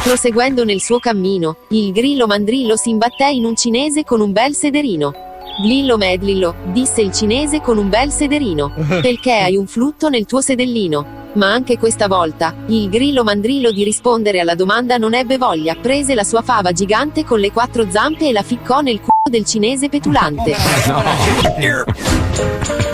Proseguendo 0.03 0.65
nel 0.65 0.81
suo 0.81 0.99
cammino, 0.99 1.59
il 1.69 1.93
grillo 1.93 2.27
mandrillo 2.27 2.77
si 2.77 2.91
imbatté 2.91 3.29
in 3.31 3.45
un 3.45 3.55
cinese 3.55 4.03
con 4.05 4.21
un 4.21 4.33
bel 4.33 4.55
sederino. 4.55 5.13
Glillo 5.63 5.97
medlillo, 5.97 6.55
disse 6.73 7.03
il 7.03 7.13
cinese 7.13 7.61
con 7.61 7.79
un 7.79 7.89
bel 7.89 8.11
sederino, 8.11 8.73
perché 9.03 9.35
hai 9.35 9.57
un 9.57 9.67
flutto 9.67 10.09
nel 10.09 10.25
tuo 10.25 10.41
sedellino. 10.41 11.28
Ma 11.39 11.53
anche 11.53 11.79
questa 11.79 12.09
volta, 12.09 12.53
il 12.67 12.89
grillo 12.89 13.23
mandrillo 13.23 13.71
di 13.71 13.85
rispondere 13.85 14.41
alla 14.41 14.57
domanda 14.57 14.97
non 14.97 15.15
ebbe 15.15 15.39
voglia, 15.39 15.77
prese 15.77 16.17
la 16.17 16.25
sua 16.25 16.43
fava 16.43 16.73
gigante 16.73 17.25
con 17.25 17.39
le 17.39 17.53
quattro 17.53 17.89
zampe 17.89 18.27
e 18.27 18.33
la 18.33 18.43
ficcò 18.43 18.81
nel 18.81 18.99
culo 18.99 19.18
del 19.29 19.45
cinese 19.45 19.89
petulante. 19.89 20.57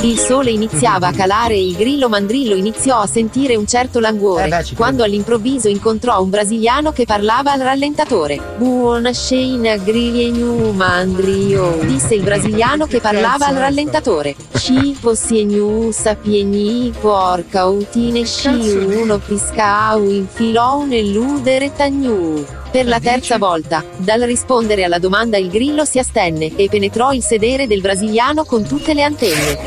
Il 0.03 0.19
sole 0.19 0.51
iniziava 0.51 1.09
a 1.09 1.13
calare 1.13 1.55
e 1.55 1.67
il 1.67 1.77
grillo 1.77 2.11
mandrillo 2.11 2.55
iniziò 2.55 3.01
a 3.01 3.07
sentire 3.07 3.57
un 3.57 3.67
certo 3.67 4.01
languore, 4.01 4.65
quando 4.77 5.03
all'improvviso 5.03 5.69
incontrò 5.69 6.21
un 6.23 6.29
brasiliano 6.29 6.93
che 6.93 7.07
parlava 7.07 7.53
al 7.53 7.61
rallentatore. 7.61 8.39
Buonasera 8.59 9.77
grillo 9.79 10.73
mandrio, 10.73 11.79
disse 11.83 12.15
il 12.15 12.23
brasiliano 12.23 12.87
che 12.87 13.01
parlava 13.01 13.47
al 13.47 13.57
rallentatore. 13.57 14.37
Ci 14.59 14.97
possiegnu 15.01 15.91
sapieni 15.91 16.93
porca 17.01 17.67
utine 17.67 18.25
sci 18.25 18.49
uno 18.49 19.19
piscau 19.19 20.09
infilò 20.11 20.85
nell'udere 20.85 21.73
tagnu. 21.73 22.63
Per 22.75 22.89
la 22.89 22.99
terza 22.99 23.39
volta, 23.39 23.85
dal 23.99 24.23
rispondere 24.23 24.83
alla 24.83 24.99
domanda 24.99 25.39
il 25.39 25.49
grillo 25.49 25.85
si 25.85 26.01
astenne 26.01 26.57
e 26.57 26.69
penetrò 26.69 27.13
il 27.13 27.23
sedere 27.23 27.69
del 27.69 27.81
brasiliano 27.81 28.43
con 28.43 28.67
tutte 28.67 28.95
le 28.95 29.05
antenne. 29.05 29.59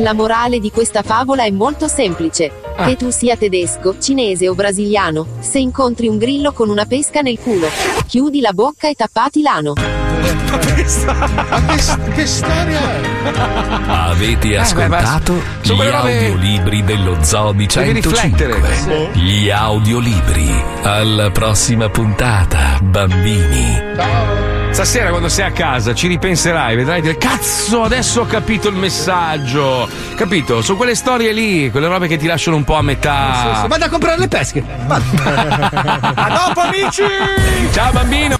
La 0.00 0.14
morale 0.14 0.58
di 0.58 0.70
questa 0.70 1.02
favola 1.02 1.44
è 1.44 1.50
molto 1.50 1.86
semplice. 1.86 2.50
Che 2.74 2.96
tu 2.96 3.10
sia 3.10 3.36
tedesco, 3.36 3.98
cinese 3.98 4.48
o 4.48 4.54
brasiliano, 4.54 5.26
se 5.40 5.58
incontri 5.58 6.08
un 6.08 6.16
grillo 6.16 6.54
con 6.54 6.70
una 6.70 6.86
pesca 6.86 7.20
nel 7.20 7.38
culo, 7.38 7.68
chiudi 8.06 8.40
la 8.40 8.54
bocca 8.54 8.88
e 8.88 8.94
tappati 8.94 9.42
l'ano. 9.42 10.05
Ma 11.06 11.74
che, 11.74 12.12
che 12.14 12.26
storia 12.26 12.78
è? 12.80 13.00
Avete 13.88 14.48
Eh, 14.50 14.56
ascoltato 14.56 15.32
beh, 15.34 15.38
ma- 15.40 15.44
sono 15.62 15.84
gli 15.84 15.88
audiolibri 15.88 16.84
dello 16.84 17.18
Zoo 17.22 17.52
di 17.52 17.66
Devi 17.66 18.00
105. 18.02 18.46
riflettere. 18.46 19.10
Gli 19.12 19.50
audiolibri. 19.50 20.62
Alla 20.82 21.30
prossima 21.30 21.88
puntata, 21.88 22.78
bambini. 22.80 23.82
Stasera 24.70 25.08
quando 25.10 25.28
sei 25.30 25.46
a 25.46 25.52
casa 25.52 25.94
ci 25.94 26.06
ripenserai, 26.06 26.76
vedrai 26.76 27.00
dire 27.00 27.16
cazzo 27.16 27.82
adesso 27.82 28.20
ho 28.22 28.26
capito 28.26 28.68
il 28.68 28.76
messaggio. 28.76 29.88
Capito? 30.16 30.60
Sono 30.62 30.76
quelle 30.76 30.94
storie 30.94 31.32
lì, 31.32 31.70
quelle 31.70 31.88
robe 31.88 32.06
che 32.08 32.16
ti 32.18 32.26
lasciano 32.26 32.56
un 32.56 32.64
po' 32.64 32.74
a 32.76 32.82
metà. 32.82 33.64
Vado 33.66 33.84
a 33.84 33.88
comprare 33.88 34.18
le 34.18 34.28
pesche. 34.28 34.62
A 34.86 36.28
dopo 36.46 36.60
amici! 36.60 37.02
Ciao 37.72 37.90
bambino! 37.92 38.36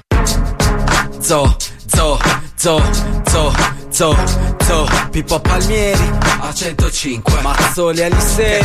Zo, 1.20 1.57
zo, 1.97 2.18
zo, 2.55 2.82
zo, 3.24 3.53
zo, 3.88 4.16
zo, 4.66 4.88
Pippo 5.11 5.40
Palmieri 5.40 6.12
a 6.40 6.53
105, 6.53 7.40
Mazzoli 7.40 8.03
Alisei 8.03 8.61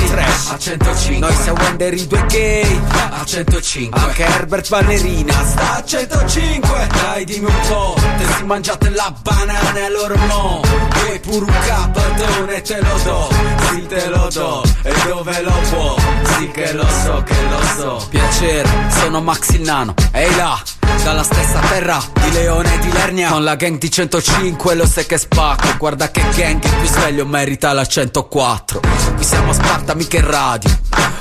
a 0.49 0.57
105, 0.57 1.17
noi 1.19 1.33
siamo 1.35 1.61
Wender 1.61 1.93
i 1.93 2.07
due 2.07 2.25
gay 2.27 2.81
a 2.91 3.23
105, 3.23 3.99
anche 3.99 4.23
Herbert 4.23 4.67
Ballerina. 4.67 5.33
Sta 5.45 5.77
a 5.77 5.83
105, 5.83 6.87
dai 6.91 7.23
dimmi 7.23 7.45
un 7.45 7.59
po', 7.69 7.95
te 8.17 8.25
si 8.35 8.43
mangiate 8.43 8.89
la 8.89 9.13
banana 9.21 9.77
e 9.77 9.89
loro 9.89 10.15
no, 10.25 10.61
vuoi 11.03 11.19
pure 11.21 11.45
un 11.45 11.53
capadone 11.65 12.61
te 12.61 12.81
lo 12.81 12.97
do, 13.03 13.29
sì 13.69 13.85
te 13.87 14.07
lo 14.09 14.27
do, 14.29 14.63
e 14.83 14.93
dove 15.07 15.41
lo 15.41 15.53
può, 15.69 15.95
sì 16.37 16.51
che 16.51 16.73
lo 16.73 16.87
so, 17.03 17.23
che 17.23 17.41
lo 17.49 17.61
so, 17.77 18.07
piacere, 18.09 18.69
sono 18.89 19.21
Max 19.21 19.49
il 19.51 19.61
Nano, 19.61 19.93
ehi 20.11 20.35
là, 20.35 20.61
dalla 21.03 21.23
stessa 21.23 21.59
terra 21.59 22.01
di 22.13 22.31
Leone 22.31 22.73
e 22.73 22.79
di 22.79 22.91
Lernia. 22.91 23.29
Con 23.29 23.43
la 23.43 23.55
gang 23.55 23.77
di 23.77 23.89
105 23.89 24.75
lo 24.75 24.85
sai 24.85 25.05
che 25.05 25.17
spacco. 25.17 25.75
Guarda 25.77 26.11
che 26.11 26.21
gang 26.35 26.63
il 26.63 26.75
più 26.75 26.87
sveglio 26.87 27.25
merita 27.25 27.73
la 27.73 27.85
104 27.85 28.79
Qui 29.15 29.23
siamo 29.23 29.51
a 29.51 29.53
Sparta 29.53 29.93
mica 29.95 30.17
in 30.17 30.29
radio. 30.29 30.69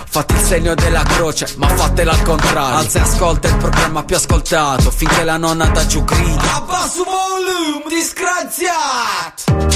Fate 0.08 0.34
il 0.34 0.40
segno 0.40 0.74
della 0.74 1.02
croce 1.02 1.46
ma 1.56 1.68
fatela 1.68 2.12
al 2.12 2.22
contrario. 2.22 2.78
Alza 2.78 2.98
e 2.98 3.02
ascolta 3.02 3.48
il 3.48 3.56
programma 3.56 4.02
più 4.02 4.16
ascoltato 4.16 4.90
Finché 4.90 5.24
la 5.24 5.36
nonna 5.36 5.66
da 5.66 5.86
giù 5.86 6.04
grida. 6.04 6.54
Abbasso 6.56 7.04
volume 7.04 7.84
disgraziato! 7.88 9.68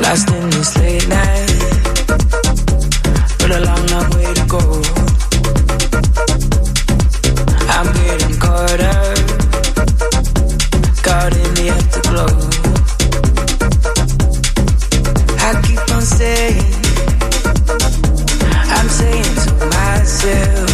Lost 0.00 0.28
in 0.30 0.50
this 0.50 0.76
late 0.76 1.06
night, 1.06 2.49
but 3.50 3.62
a 3.62 3.64
long, 3.64 3.86
long 3.88 4.10
way 4.10 4.32
to 4.32 4.44
go. 4.46 4.60
I'm 7.74 7.88
getting 7.98 8.36
caught 8.38 8.80
up, 8.80 9.18
caught 11.06 11.34
in 11.42 11.54
the 11.58 11.66
afterglow. 11.76 12.34
I 15.46 15.50
keep 15.66 15.82
on 15.94 16.02
saying, 16.02 16.74
I'm 18.76 18.88
saying 18.88 19.34
to 19.44 19.50
myself, 19.76 20.69